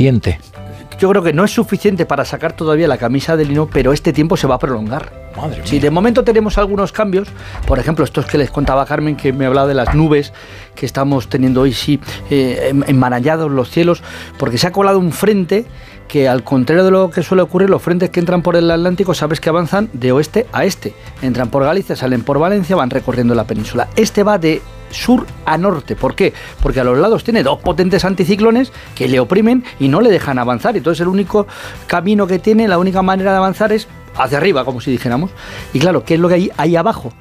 Yo 0.98 1.08
creo 1.10 1.22
que 1.22 1.32
no 1.32 1.44
es 1.44 1.52
suficiente 1.52 2.06
para 2.06 2.24
sacar 2.24 2.52
todavía 2.52 2.88
la 2.88 2.98
camisa 2.98 3.36
de 3.36 3.44
lino, 3.44 3.68
pero 3.72 3.92
este 3.92 4.12
tiempo 4.12 4.36
se 4.36 4.46
va 4.46 4.56
a 4.56 4.58
prolongar. 4.58 5.12
Madre 5.36 5.62
Si 5.64 5.78
de 5.78 5.90
momento 5.90 6.24
tenemos 6.24 6.58
algunos 6.58 6.92
cambios, 6.92 7.28
por 7.66 7.78
ejemplo, 7.78 8.04
estos 8.04 8.26
que 8.26 8.38
les 8.38 8.50
contaba 8.50 8.84
Carmen, 8.84 9.16
que 9.16 9.32
me 9.32 9.46
hablaba 9.46 9.68
de 9.68 9.74
las 9.74 9.94
nubes 9.94 10.32
que 10.74 10.86
estamos 10.86 11.28
teniendo 11.28 11.60
hoy, 11.62 11.72
sí, 11.72 12.00
eh, 12.30 12.68
em- 12.70 12.82
enmarañados 12.86 13.50
los 13.50 13.70
cielos, 13.70 14.02
porque 14.38 14.58
se 14.58 14.66
ha 14.66 14.72
colado 14.72 14.98
un 14.98 15.12
frente 15.12 15.64
que 16.08 16.28
al 16.28 16.42
contrario 16.42 16.84
de 16.84 16.90
lo 16.90 17.10
que 17.10 17.22
suele 17.22 17.42
ocurrir, 17.42 17.68
los 17.68 17.82
frentes 17.82 18.10
que 18.10 18.18
entran 18.18 18.42
por 18.42 18.56
el 18.56 18.70
Atlántico 18.70 19.14
sabes 19.14 19.40
que 19.40 19.50
avanzan 19.50 19.90
de 19.92 20.10
oeste 20.10 20.46
a 20.52 20.64
este. 20.64 20.94
Entran 21.22 21.50
por 21.50 21.62
Galicia, 21.62 21.94
salen 21.96 22.22
por 22.22 22.38
Valencia, 22.38 22.74
van 22.76 22.88
recorriendo 22.90 23.34
la 23.34 23.44
península. 23.44 23.88
Este 23.94 24.22
va 24.22 24.38
de 24.38 24.62
sur 24.90 25.26
a 25.44 25.58
norte. 25.58 25.96
¿Por 25.96 26.14
qué? 26.14 26.32
Porque 26.62 26.80
a 26.80 26.84
los 26.84 26.98
lados 26.98 27.24
tiene 27.24 27.42
dos 27.42 27.60
potentes 27.60 28.04
anticiclones 28.04 28.72
que 28.94 29.08
le 29.08 29.20
oprimen 29.20 29.64
y 29.78 29.88
no 29.88 30.00
le 30.00 30.10
dejan 30.10 30.38
avanzar. 30.38 30.76
Entonces 30.76 31.00
el 31.02 31.08
único 31.08 31.46
camino 31.86 32.26
que 32.26 32.38
tiene, 32.38 32.68
la 32.68 32.78
única 32.78 33.02
manera 33.02 33.32
de 33.32 33.38
avanzar 33.38 33.72
es 33.72 33.88
hacia 34.16 34.38
arriba, 34.38 34.64
como 34.64 34.80
si 34.80 34.90
dijéramos. 34.90 35.30
Y 35.72 35.78
claro, 35.78 36.04
¿qué 36.04 36.14
es 36.14 36.20
lo 36.20 36.28
que 36.28 36.34
hay 36.34 36.50
ahí 36.56 36.76
abajo? 36.76 37.12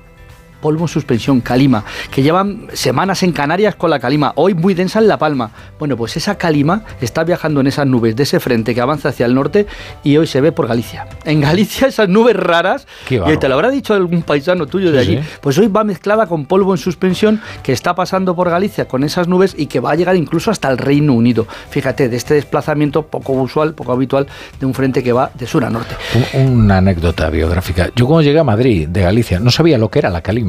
Polvo 0.62 0.84
en 0.86 0.88
suspensión, 0.88 1.42
calima, 1.42 1.84
que 2.12 2.22
llevan 2.24 2.68
semanas 2.74 3.24
en 3.24 3.32
Canarias 3.32 3.76
con 3.76 3.90
la 3.90 4.00
calima, 4.00 4.34
hoy 4.36 4.54
muy 4.54 4.74
densa 4.74 5.00
en 5.00 5.08
La 5.08 5.18
Palma. 5.18 5.52
Bueno, 5.80 5.96
pues 5.98 6.18
esa 6.18 6.38
calima 6.38 6.84
está 7.02 7.24
viajando 7.24 7.60
en 7.62 7.68
esas 7.68 7.86
nubes 7.88 8.16
de 8.16 8.24
ese 8.24 8.40
frente 8.40 8.74
que 8.74 8.82
avanza 8.82 9.10
hacia 9.10 9.26
el 9.26 9.34
norte 9.36 9.68
y 10.04 10.18
hoy 10.18 10.28
se 10.28 10.42
ve 10.42 10.52
por 10.52 10.68
Galicia. 10.68 11.08
En 11.26 11.42
Galicia 11.42 11.88
esas 11.88 12.10
nubes 12.10 12.36
raras, 12.36 12.88
bárbaro. 13.10 13.40
te 13.40 13.48
lo 13.50 13.56
habrá 13.56 13.70
dicho 13.70 13.94
algún 13.94 14.22
paisano 14.24 14.66
tuyo 14.66 14.92
de 14.92 15.04
Sí, 15.04 15.12
allí, 15.12 15.22
sí. 15.24 15.30
pues 15.42 15.58
hoy 15.58 15.68
va 15.68 15.84
mezclada 15.84 16.28
con 16.28 16.46
polvo 16.46 16.74
en 16.74 16.78
suspensión 16.78 17.42
que 17.64 17.72
está 17.74 17.96
pasando 17.96 18.36
por 18.36 18.50
Galicia 18.50 18.86
con 18.88 19.04
esas 19.04 19.28
nubes 19.28 19.54
y 19.58 19.68
que 19.68 19.80
va 19.80 19.92
a 19.92 19.96
llegar 19.96 20.16
incluso 20.16 20.52
hasta 20.52 20.70
el 20.70 20.78
Reino 20.78 21.14
Unido. 21.14 21.46
Fíjate, 21.70 22.10
de 22.10 22.18
este 22.18 22.34
desplazamiento 22.34 23.04
poco 23.06 23.34
usual, 23.34 23.74
poco 23.74 23.92
habitual 23.92 24.28
de 24.60 24.66
un 24.66 24.74
frente 24.74 25.04
que 25.04 25.12
va 25.14 25.32
de 25.34 25.46
sur 25.48 25.64
a 25.66 25.70
norte. 25.70 25.96
Un- 26.34 26.58
Una 26.58 26.78
anécdota 26.78 27.30
biográfica. 27.30 27.90
Yo 27.96 28.06
cuando 28.08 28.24
llegué 28.24 28.40
a 28.40 28.44
Madrid, 28.44 28.88
de 28.88 29.02
Galicia, 29.02 29.40
no 29.40 29.52
sabía 29.52 29.78
lo 29.78 29.90
que 29.90 30.00
era 30.00 30.10
la 30.10 30.22
calima. 30.22 30.47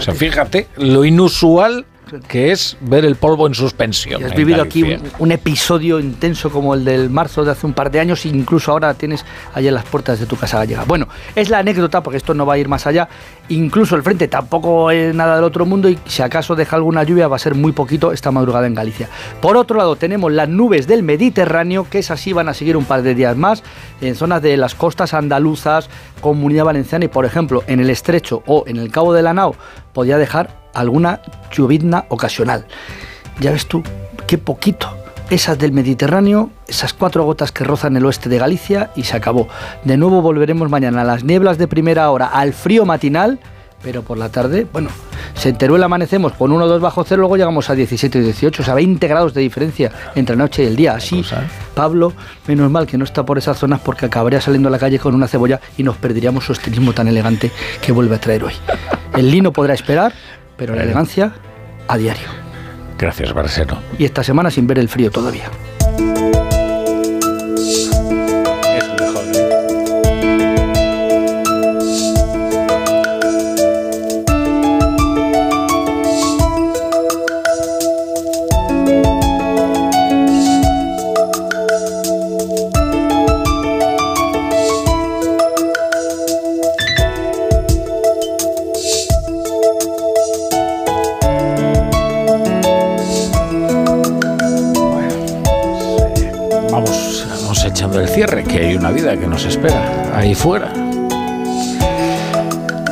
O 0.00 0.02
sea, 0.02 0.14
fíjate 0.14 0.68
lo 0.76 1.04
inusual 1.04 1.86
que 2.28 2.52
es 2.52 2.76
ver 2.80 3.04
el 3.04 3.16
polvo 3.16 3.46
en 3.46 3.54
suspensión. 3.54 4.20
Y 4.20 4.24
has 4.24 4.34
vivido 4.34 4.62
aquí 4.62 4.84
un 5.18 5.32
episodio 5.32 6.00
intenso 6.00 6.50
como 6.50 6.74
el 6.74 6.84
del 6.84 7.10
marzo 7.10 7.44
de 7.44 7.52
hace 7.52 7.66
un 7.66 7.72
par 7.72 7.90
de 7.90 8.00
años, 8.00 8.24
e 8.24 8.28
incluso 8.28 8.72
ahora 8.72 8.94
tienes 8.94 9.24
allá 9.54 9.68
en 9.68 9.74
las 9.74 9.84
puertas 9.84 10.20
de 10.20 10.26
tu 10.26 10.36
casa 10.36 10.58
gallega. 10.58 10.84
Bueno, 10.84 11.08
es 11.34 11.50
la 11.50 11.58
anécdota, 11.58 12.02
porque 12.02 12.16
esto 12.16 12.34
no 12.34 12.46
va 12.46 12.54
a 12.54 12.58
ir 12.58 12.68
más 12.68 12.86
allá. 12.86 13.08
Incluso 13.48 13.96
el 13.96 14.02
frente 14.02 14.28
tampoco 14.28 14.90
es 14.90 15.14
nada 15.14 15.36
del 15.36 15.44
otro 15.44 15.66
mundo 15.66 15.88
y 15.88 15.98
si 16.06 16.22
acaso 16.22 16.54
deja 16.54 16.76
alguna 16.76 17.02
lluvia 17.02 17.28
va 17.28 17.36
a 17.36 17.38
ser 17.38 17.54
muy 17.54 17.72
poquito 17.72 18.12
esta 18.12 18.30
madrugada 18.30 18.66
en 18.66 18.74
Galicia. 18.74 19.08
Por 19.40 19.56
otro 19.56 19.76
lado, 19.76 19.96
tenemos 19.96 20.32
las 20.32 20.48
nubes 20.48 20.86
del 20.86 21.02
Mediterráneo, 21.02 21.86
que 21.88 21.98
esas 21.98 22.20
sí 22.20 22.32
van 22.32 22.48
a 22.48 22.54
seguir 22.54 22.76
un 22.76 22.84
par 22.84 23.02
de 23.02 23.14
días 23.14 23.36
más 23.36 23.62
en 24.00 24.14
zonas 24.14 24.42
de 24.42 24.56
las 24.56 24.74
costas 24.74 25.14
andaluzas, 25.14 25.88
Comunidad 26.20 26.64
Valenciana 26.64 27.04
y, 27.04 27.08
por 27.08 27.24
ejemplo, 27.24 27.62
en 27.66 27.80
el 27.80 27.90
Estrecho 27.90 28.42
o 28.46 28.64
en 28.66 28.76
el 28.76 28.90
Cabo 28.90 29.12
de 29.12 29.22
la 29.22 29.34
Nao, 29.34 29.56
podía 29.92 30.18
dejar 30.18 30.50
alguna 30.74 31.20
llovizna 31.50 32.04
ocasional. 32.08 32.66
Ya 33.40 33.52
ves 33.52 33.66
tú, 33.66 33.82
qué 34.26 34.38
poquito. 34.38 34.88
Esas 35.30 35.58
del 35.58 35.72
Mediterráneo, 35.72 36.50
esas 36.68 36.92
cuatro 36.92 37.24
gotas 37.24 37.52
que 37.52 37.64
rozan 37.64 37.96
el 37.96 38.04
oeste 38.04 38.28
de 38.28 38.38
Galicia 38.38 38.90
y 38.96 39.04
se 39.04 39.16
acabó. 39.16 39.48
De 39.84 39.96
nuevo 39.96 40.20
volveremos 40.20 40.68
mañana 40.68 41.02
a 41.02 41.04
las 41.04 41.24
nieblas 41.24 41.56
de 41.56 41.68
primera 41.68 42.10
hora, 42.10 42.26
al 42.26 42.52
frío 42.52 42.84
matinal, 42.84 43.38
pero 43.82 44.02
por 44.02 44.18
la 44.18 44.28
tarde, 44.28 44.66
bueno, 44.72 44.90
se 45.34 45.50
en 45.50 45.58
Teruel 45.58 45.82
amanecemos 45.82 46.32
con 46.34 46.52
1 46.52 46.64
o 46.64 46.68
2 46.68 46.80
bajo 46.80 47.04
cero, 47.04 47.20
luego 47.20 47.36
llegamos 47.36 47.68
a 47.70 47.74
17 47.74 48.18
y 48.18 48.22
18, 48.22 48.62
o 48.62 48.64
sea, 48.64 48.74
20 48.74 49.06
grados 49.08 49.34
de 49.34 49.40
diferencia 49.40 49.90
entre 50.14 50.36
la 50.36 50.44
noche 50.44 50.62
y 50.62 50.66
el 50.66 50.76
día. 50.76 50.94
Así, 50.94 51.24
Pablo, 51.74 52.12
menos 52.46 52.70
mal 52.70 52.86
que 52.86 52.96
no 52.96 53.04
está 53.04 53.24
por 53.24 53.38
esas 53.38 53.58
zonas 53.58 53.80
porque 53.80 54.06
acabaría 54.06 54.40
saliendo 54.40 54.68
a 54.68 54.72
la 54.72 54.78
calle 54.78 54.98
con 54.98 55.14
una 55.14 55.28
cebolla 55.28 55.60
y 55.76 55.82
nos 55.82 55.96
perderíamos 55.96 56.44
su 56.44 56.52
estilismo 56.52 56.92
tan 56.92 57.08
elegante 57.08 57.50
que 57.80 57.92
vuelve 57.92 58.16
a 58.16 58.20
traer 58.20 58.44
hoy. 58.44 58.54
El 59.16 59.30
lino 59.30 59.52
podrá 59.52 59.74
esperar, 59.74 60.12
pero 60.56 60.74
la 60.74 60.82
elegancia 60.82 61.32
a 61.88 61.96
diario. 61.96 62.28
Gracias, 62.98 63.32
Barsero. 63.32 63.78
Y 63.98 64.04
esta 64.04 64.22
semana 64.22 64.50
sin 64.50 64.66
ver 64.66 64.78
el 64.78 64.88
frío 64.88 65.10
todavía. 65.10 65.50
Nos 99.32 99.46
espera 99.46 100.14
ahí 100.14 100.34
fuera. 100.34 100.70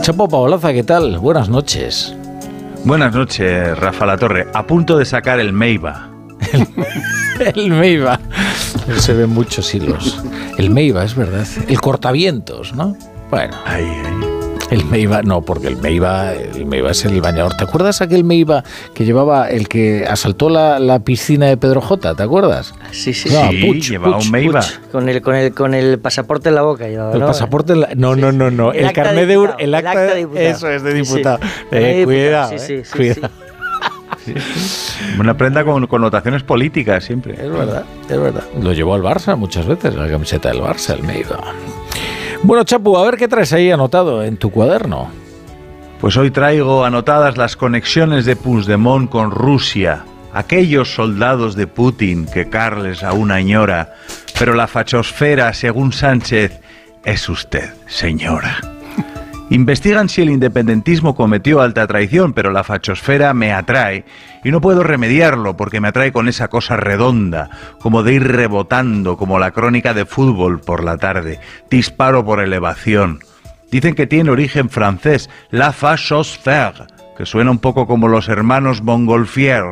Chapo 0.00 0.26
Paolaza, 0.26 0.72
¿qué 0.72 0.82
tal? 0.82 1.18
Buenas 1.18 1.50
noches. 1.50 2.14
Buenas 2.82 3.14
noches, 3.14 3.78
Rafa 3.78 4.06
La 4.06 4.16
Torre. 4.16 4.48
A 4.54 4.66
punto 4.66 4.96
de 4.96 5.04
sacar 5.04 5.38
el 5.38 5.52
Meiba. 5.52 6.08
El 7.54 7.70
Meiba. 7.70 8.18
Se 8.98 9.12
ven 9.12 9.30
muchos 9.30 9.74
hilos. 9.74 10.22
El 10.56 10.70
Meiba, 10.70 11.04
es 11.04 11.14
verdad. 11.14 11.46
El 11.68 11.80
cortavientos, 11.80 12.74
¿no? 12.74 12.96
Bueno. 13.30 13.56
El 14.70 14.84
Meiba, 14.84 15.22
no, 15.22 15.42
porque 15.42 15.66
el 15.66 15.76
Meiba, 15.78 16.32
el 16.32 16.64
Meiba 16.64 16.92
es 16.92 17.04
el 17.04 17.20
bañador. 17.20 17.54
¿Te 17.56 17.64
acuerdas 17.64 18.00
aquel 18.02 18.22
Meiba 18.22 18.62
que 18.94 19.04
llevaba 19.04 19.48
el 19.50 19.66
que 19.68 20.06
asaltó 20.08 20.48
la, 20.48 20.78
la 20.78 21.00
piscina 21.00 21.46
de 21.46 21.56
Pedro 21.56 21.80
J? 21.80 22.14
¿Te 22.14 22.22
acuerdas? 22.22 22.72
Sí, 22.92 23.12
sí, 23.12 23.30
No, 23.30 23.50
sí. 23.50 23.64
Puig, 23.64 23.98
Puig, 24.00 24.30
Puig. 24.30 24.52
Con 24.92 25.08
el, 25.08 25.20
con, 25.22 25.34
el, 25.34 25.52
con 25.54 25.74
el 25.74 25.98
pasaporte 25.98 26.50
en 26.50 26.54
la 26.54 26.62
boca. 26.62 26.86
llevaba, 26.88 27.12
El 27.12 27.18
¿no? 27.20 27.26
pasaporte, 27.26 27.72
en 27.72 27.80
la- 27.80 27.88
no, 27.96 28.14
no, 28.14 28.30
no, 28.30 28.50
no. 28.50 28.72
El 28.72 28.84
El, 28.86 28.92
carnet 28.92 29.26
de 29.26 29.32
diputado, 29.34 29.58
el 29.58 29.64
el 29.64 29.74
acta, 29.74 29.90
acta 29.90 30.02
de 30.14 30.14
diputado. 30.20 30.46
Eso 30.46 30.68
es 30.70 30.82
de 30.84 30.90
sí. 30.92 30.96
Eh, 30.98 31.00
diputado, 31.02 31.38
cuidado, 32.06 32.50
sí, 32.50 32.58
sí, 32.58 32.72
eh, 32.74 32.84
sí, 32.84 32.96
cuidado. 32.96 33.30
Una 35.18 35.36
prenda 35.36 35.64
con 35.64 35.86
connotaciones 35.86 36.42
políticas 36.42 37.02
siempre. 37.04 37.34
Es 37.34 37.50
verdad, 37.50 37.84
es 38.08 38.20
verdad. 38.20 38.44
Lo 38.62 38.72
llevó 38.72 38.94
al 38.94 39.02
Barça 39.02 39.36
muchas 39.36 39.66
veces, 39.66 39.94
la 39.94 40.08
camiseta 40.08 40.50
del 40.50 40.60
Barça, 40.60 40.94
el 40.94 41.02
Meiba. 41.02 41.38
Bueno, 42.42 42.64
Chapu, 42.64 42.96
a 42.96 43.04
ver 43.04 43.16
qué 43.16 43.28
traes 43.28 43.52
ahí 43.52 43.70
anotado 43.70 44.24
en 44.24 44.36
tu 44.38 44.50
cuaderno. 44.50 45.10
Pues 46.00 46.16
hoy 46.16 46.30
traigo 46.30 46.84
anotadas 46.84 47.36
las 47.36 47.56
conexiones 47.56 48.24
de 48.24 48.34
Puigdemont 48.34 49.10
con 49.10 49.30
Rusia, 49.30 50.04
aquellos 50.32 50.94
soldados 50.94 51.54
de 51.54 51.66
Putin 51.66 52.24
que 52.24 52.48
Carles 52.48 53.02
aún 53.02 53.30
añora, 53.30 53.94
pero 54.38 54.54
la 54.54 54.66
fachosfera, 54.66 55.52
según 55.52 55.92
Sánchez, 55.92 56.60
es 57.04 57.28
usted, 57.28 57.74
señora. 57.86 58.79
Investigan 59.50 60.08
si 60.08 60.22
el 60.22 60.30
independentismo 60.30 61.16
cometió 61.16 61.60
alta 61.60 61.84
traición, 61.88 62.34
pero 62.34 62.52
la 62.52 62.62
fachosfera 62.62 63.34
me 63.34 63.52
atrae 63.52 64.04
y 64.44 64.52
no 64.52 64.60
puedo 64.60 64.84
remediarlo 64.84 65.56
porque 65.56 65.80
me 65.80 65.88
atrae 65.88 66.12
con 66.12 66.28
esa 66.28 66.46
cosa 66.46 66.76
redonda, 66.76 67.50
como 67.80 68.04
de 68.04 68.14
ir 68.14 68.28
rebotando, 68.28 69.16
como 69.16 69.40
la 69.40 69.50
crónica 69.50 69.92
de 69.92 70.06
fútbol 70.06 70.60
por 70.60 70.84
la 70.84 70.98
tarde, 70.98 71.40
disparo 71.68 72.24
por 72.24 72.38
elevación. 72.38 73.18
Dicen 73.72 73.96
que 73.96 74.06
tiene 74.06 74.30
origen 74.30 74.70
francés, 74.70 75.28
la 75.50 75.72
fachosphère, 75.72 76.86
que 77.18 77.26
suena 77.26 77.50
un 77.50 77.58
poco 77.58 77.88
como 77.88 78.06
los 78.06 78.28
hermanos 78.28 78.82
Montgolfier. 78.82 79.64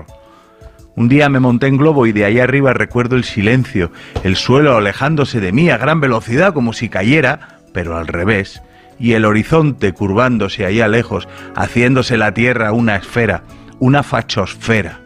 Un 0.96 1.08
día 1.08 1.28
me 1.28 1.38
monté 1.38 1.68
en 1.68 1.76
globo 1.76 2.04
y 2.06 2.10
de 2.10 2.24
ahí 2.24 2.40
arriba 2.40 2.72
recuerdo 2.72 3.14
el 3.14 3.22
silencio, 3.22 3.92
el 4.24 4.34
suelo 4.34 4.76
alejándose 4.76 5.38
de 5.38 5.52
mí 5.52 5.70
a 5.70 5.78
gran 5.78 6.00
velocidad 6.00 6.52
como 6.52 6.72
si 6.72 6.88
cayera, 6.88 7.60
pero 7.72 7.96
al 7.96 8.08
revés, 8.08 8.60
y 8.98 9.12
el 9.12 9.24
horizonte 9.24 9.92
curvándose 9.92 10.66
allá 10.66 10.88
lejos, 10.88 11.28
haciéndose 11.54 12.16
la 12.16 12.32
tierra 12.32 12.72
una 12.72 12.96
esfera, 12.96 13.44
una 13.78 14.02
fachosfera. 14.02 15.00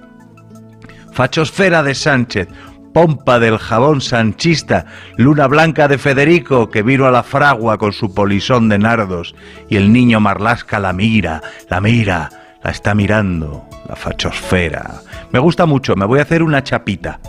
Fachosfera 1.12 1.82
de 1.82 1.94
Sánchez, 1.94 2.48
pompa 2.92 3.38
del 3.38 3.58
jabón 3.58 4.00
sanchista, 4.00 4.86
luna 5.16 5.46
blanca 5.46 5.88
de 5.88 5.98
Federico 5.98 6.70
que 6.70 6.82
vino 6.82 7.06
a 7.06 7.10
la 7.10 7.22
fragua 7.22 7.78
con 7.78 7.92
su 7.92 8.14
polisón 8.14 8.68
de 8.68 8.78
nardos 8.78 9.34
y 9.68 9.76
el 9.76 9.92
niño 9.92 10.20
Marlasca 10.20 10.78
la 10.78 10.92
mira, 10.92 11.42
la 11.68 11.80
mira, 11.80 12.30
la 12.62 12.70
está 12.70 12.94
mirando, 12.94 13.68
la 13.88 13.96
fachosfera. 13.96 15.02
Me 15.32 15.38
gusta 15.38 15.66
mucho, 15.66 15.96
me 15.96 16.06
voy 16.06 16.18
a 16.18 16.22
hacer 16.22 16.42
una 16.42 16.62
chapita. 16.62 17.20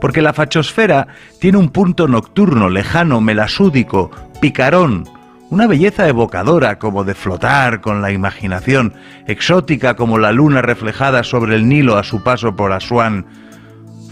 Porque 0.00 0.22
la 0.22 0.32
fachosfera 0.32 1.08
tiene 1.40 1.58
un 1.58 1.70
punto 1.70 2.06
nocturno, 2.06 2.68
lejano, 2.68 3.20
melasúdico, 3.20 4.10
picarón, 4.40 5.08
una 5.50 5.66
belleza 5.66 6.08
evocadora 6.08 6.78
como 6.78 7.04
de 7.04 7.14
flotar 7.14 7.80
con 7.80 8.02
la 8.02 8.12
imaginación, 8.12 8.94
exótica 9.26 9.96
como 9.96 10.18
la 10.18 10.32
luna 10.32 10.62
reflejada 10.62 11.22
sobre 11.22 11.56
el 11.56 11.68
Nilo 11.68 11.96
a 11.96 12.04
su 12.04 12.22
paso 12.22 12.54
por 12.54 12.72
Asuán, 12.72 13.26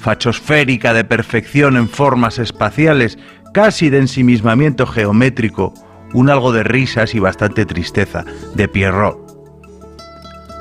fachosférica 0.00 0.94
de 0.94 1.04
perfección 1.04 1.76
en 1.76 1.88
formas 1.88 2.38
espaciales, 2.38 3.18
casi 3.52 3.90
de 3.90 3.98
ensimismamiento 3.98 4.86
geométrico, 4.86 5.74
un 6.14 6.30
algo 6.30 6.52
de 6.52 6.62
risas 6.62 7.14
y 7.14 7.18
bastante 7.18 7.66
tristeza, 7.66 8.24
de 8.54 8.68
Pierrot. 8.68 9.18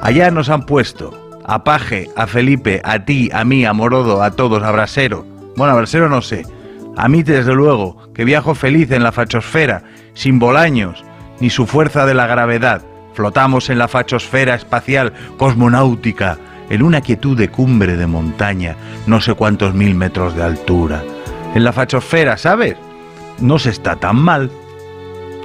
Allá 0.02 0.30
nos 0.32 0.50
han 0.50 0.66
puesto 0.66 1.40
a 1.46 1.64
Paje, 1.64 2.10
a 2.16 2.28
Felipe, 2.28 2.82
a 2.84 3.06
ti, 3.06 3.30
a 3.34 3.46
mí, 3.46 3.66
a 3.66 3.74
Morodo, 3.74 4.22
a 4.22 4.32
todos, 4.32 4.62
a 4.64 4.72
Brasero. 4.72 5.26
Bueno, 5.56 5.74
a 5.74 5.78
Brasero 5.78 6.10
no 6.10 6.22
sé. 6.22 6.44
A 6.98 7.10
mí, 7.10 7.24
desde 7.24 7.54
luego, 7.54 7.98
que 8.14 8.24
viajo 8.24 8.56
feliz 8.56 8.92
en 8.92 9.04
la 9.04 9.12
fachosfera, 9.12 9.84
sin 10.14 10.40
bolaños, 10.40 11.04
ni 11.40 11.50
su 11.50 11.68
fuerza 11.68 12.06
de 12.06 12.14
la 12.14 12.28
gravedad. 12.28 12.82
Flotamos 13.14 13.70
en 13.70 13.78
la 13.78 13.88
fachosfera 13.88 14.56
espacial 14.56 15.14
cosmonáutica, 15.38 16.38
en 16.70 16.82
una 16.82 17.02
quietud 17.02 17.38
de 17.38 17.50
cumbre 17.50 17.98
de 17.98 18.08
montaña, 18.08 18.76
no 19.08 19.22
sé 19.22 19.34
cuántos 19.34 19.74
mil 19.74 19.96
metros 19.96 20.36
de 20.36 20.44
altura. 20.44 21.04
En 21.54 21.64
la 21.64 21.74
fachosfera, 21.74 22.38
¿sabes? 22.38 22.76
No 23.40 23.60
se 23.60 23.70
está 23.70 23.98
tan 23.98 24.18
mal. 24.18 24.50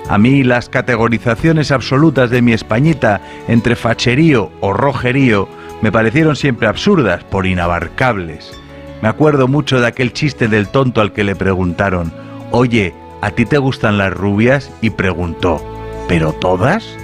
A 0.08 0.18
mí 0.18 0.42
las 0.42 0.68
categorizaciones 0.68 1.70
absolutas 1.70 2.30
de 2.30 2.42
mi 2.42 2.52
españita 2.52 3.20
entre 3.48 3.76
facherío 3.76 4.50
o 4.60 4.72
rojerío 4.72 5.48
me 5.82 5.92
parecieron 5.92 6.36
siempre 6.36 6.66
absurdas 6.66 7.22
por 7.24 7.46
inabarcables. 7.46 8.59
Me 9.02 9.08
acuerdo 9.08 9.48
mucho 9.48 9.80
de 9.80 9.86
aquel 9.86 10.12
chiste 10.12 10.48
del 10.48 10.68
tonto 10.68 11.00
al 11.00 11.12
que 11.12 11.24
le 11.24 11.34
preguntaron, 11.34 12.12
oye, 12.50 12.94
¿a 13.20 13.30
ti 13.30 13.46
te 13.46 13.58
gustan 13.58 13.98
las 13.98 14.12
rubias? 14.12 14.70
Y 14.80 14.90
preguntó, 14.90 15.62
¿pero 16.08 16.32
todas? 16.32 16.84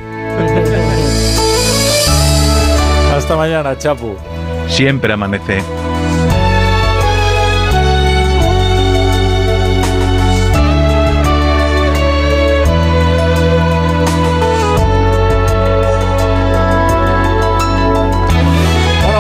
Hasta 3.16 3.36
mañana, 3.36 3.78
Chapu. 3.78 4.14
Siempre 4.68 5.12
amanece. 5.12 5.62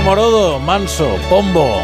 Morodo, 0.06 0.60
Manso, 0.60 1.18
Pombo. 1.28 1.80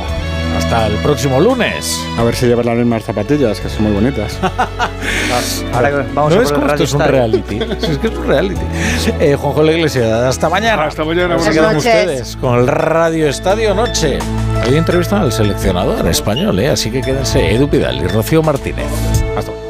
Hasta 0.57 0.87
el 0.87 0.95
próximo 0.99 1.41
lunes. 1.41 2.01
A 2.19 2.23
ver 2.25 2.35
si 2.35 2.47
llevas 2.47 2.67
las 2.67 2.77
mismas 2.77 3.05
zapatillas, 3.05 3.61
que 3.61 3.69
son 3.69 3.85
muy 3.85 3.93
bonitas. 3.93 4.39
Ahora 5.75 6.07
vamos 6.15 6.35
¿No 6.35 6.41
a 6.41 6.43
es 6.45 6.53
como 6.53 6.67
esto 6.67 6.85
es 6.85 6.93
un 6.93 7.01
reality? 7.01 7.59
es 7.83 7.99
que 7.99 8.07
es 8.09 8.15
un 8.15 8.27
reality. 8.27 8.61
Eh, 9.21 9.37
Juanjo 9.37 9.63
La 9.63 9.73
Iglesia, 9.73 10.29
hasta 10.29 10.49
mañana. 10.49 10.85
Hasta 10.85 11.05
mañana. 11.05 11.39
Se 11.39 11.45
buenas 11.51 11.55
quedan 11.55 11.75
noches. 11.75 11.87
ustedes 11.87 12.37
con 12.37 12.59
el 12.59 12.67
Radio 12.67 13.29
Estadio 13.29 13.75
Noche. 13.75 14.19
Hoy 14.69 14.77
entrevistan 14.77 15.23
al 15.23 15.33
seleccionador 15.33 16.07
español, 16.09 16.59
¿eh? 16.61 16.69
así 16.71 16.91
que 16.91 17.01
quédense 17.01 17.55
Edu 17.55 17.69
Pidal 17.69 17.97
y 18.03 18.07
Rocío 18.09 18.43
Martínez. 18.43 18.87
Hasta. 19.37 19.62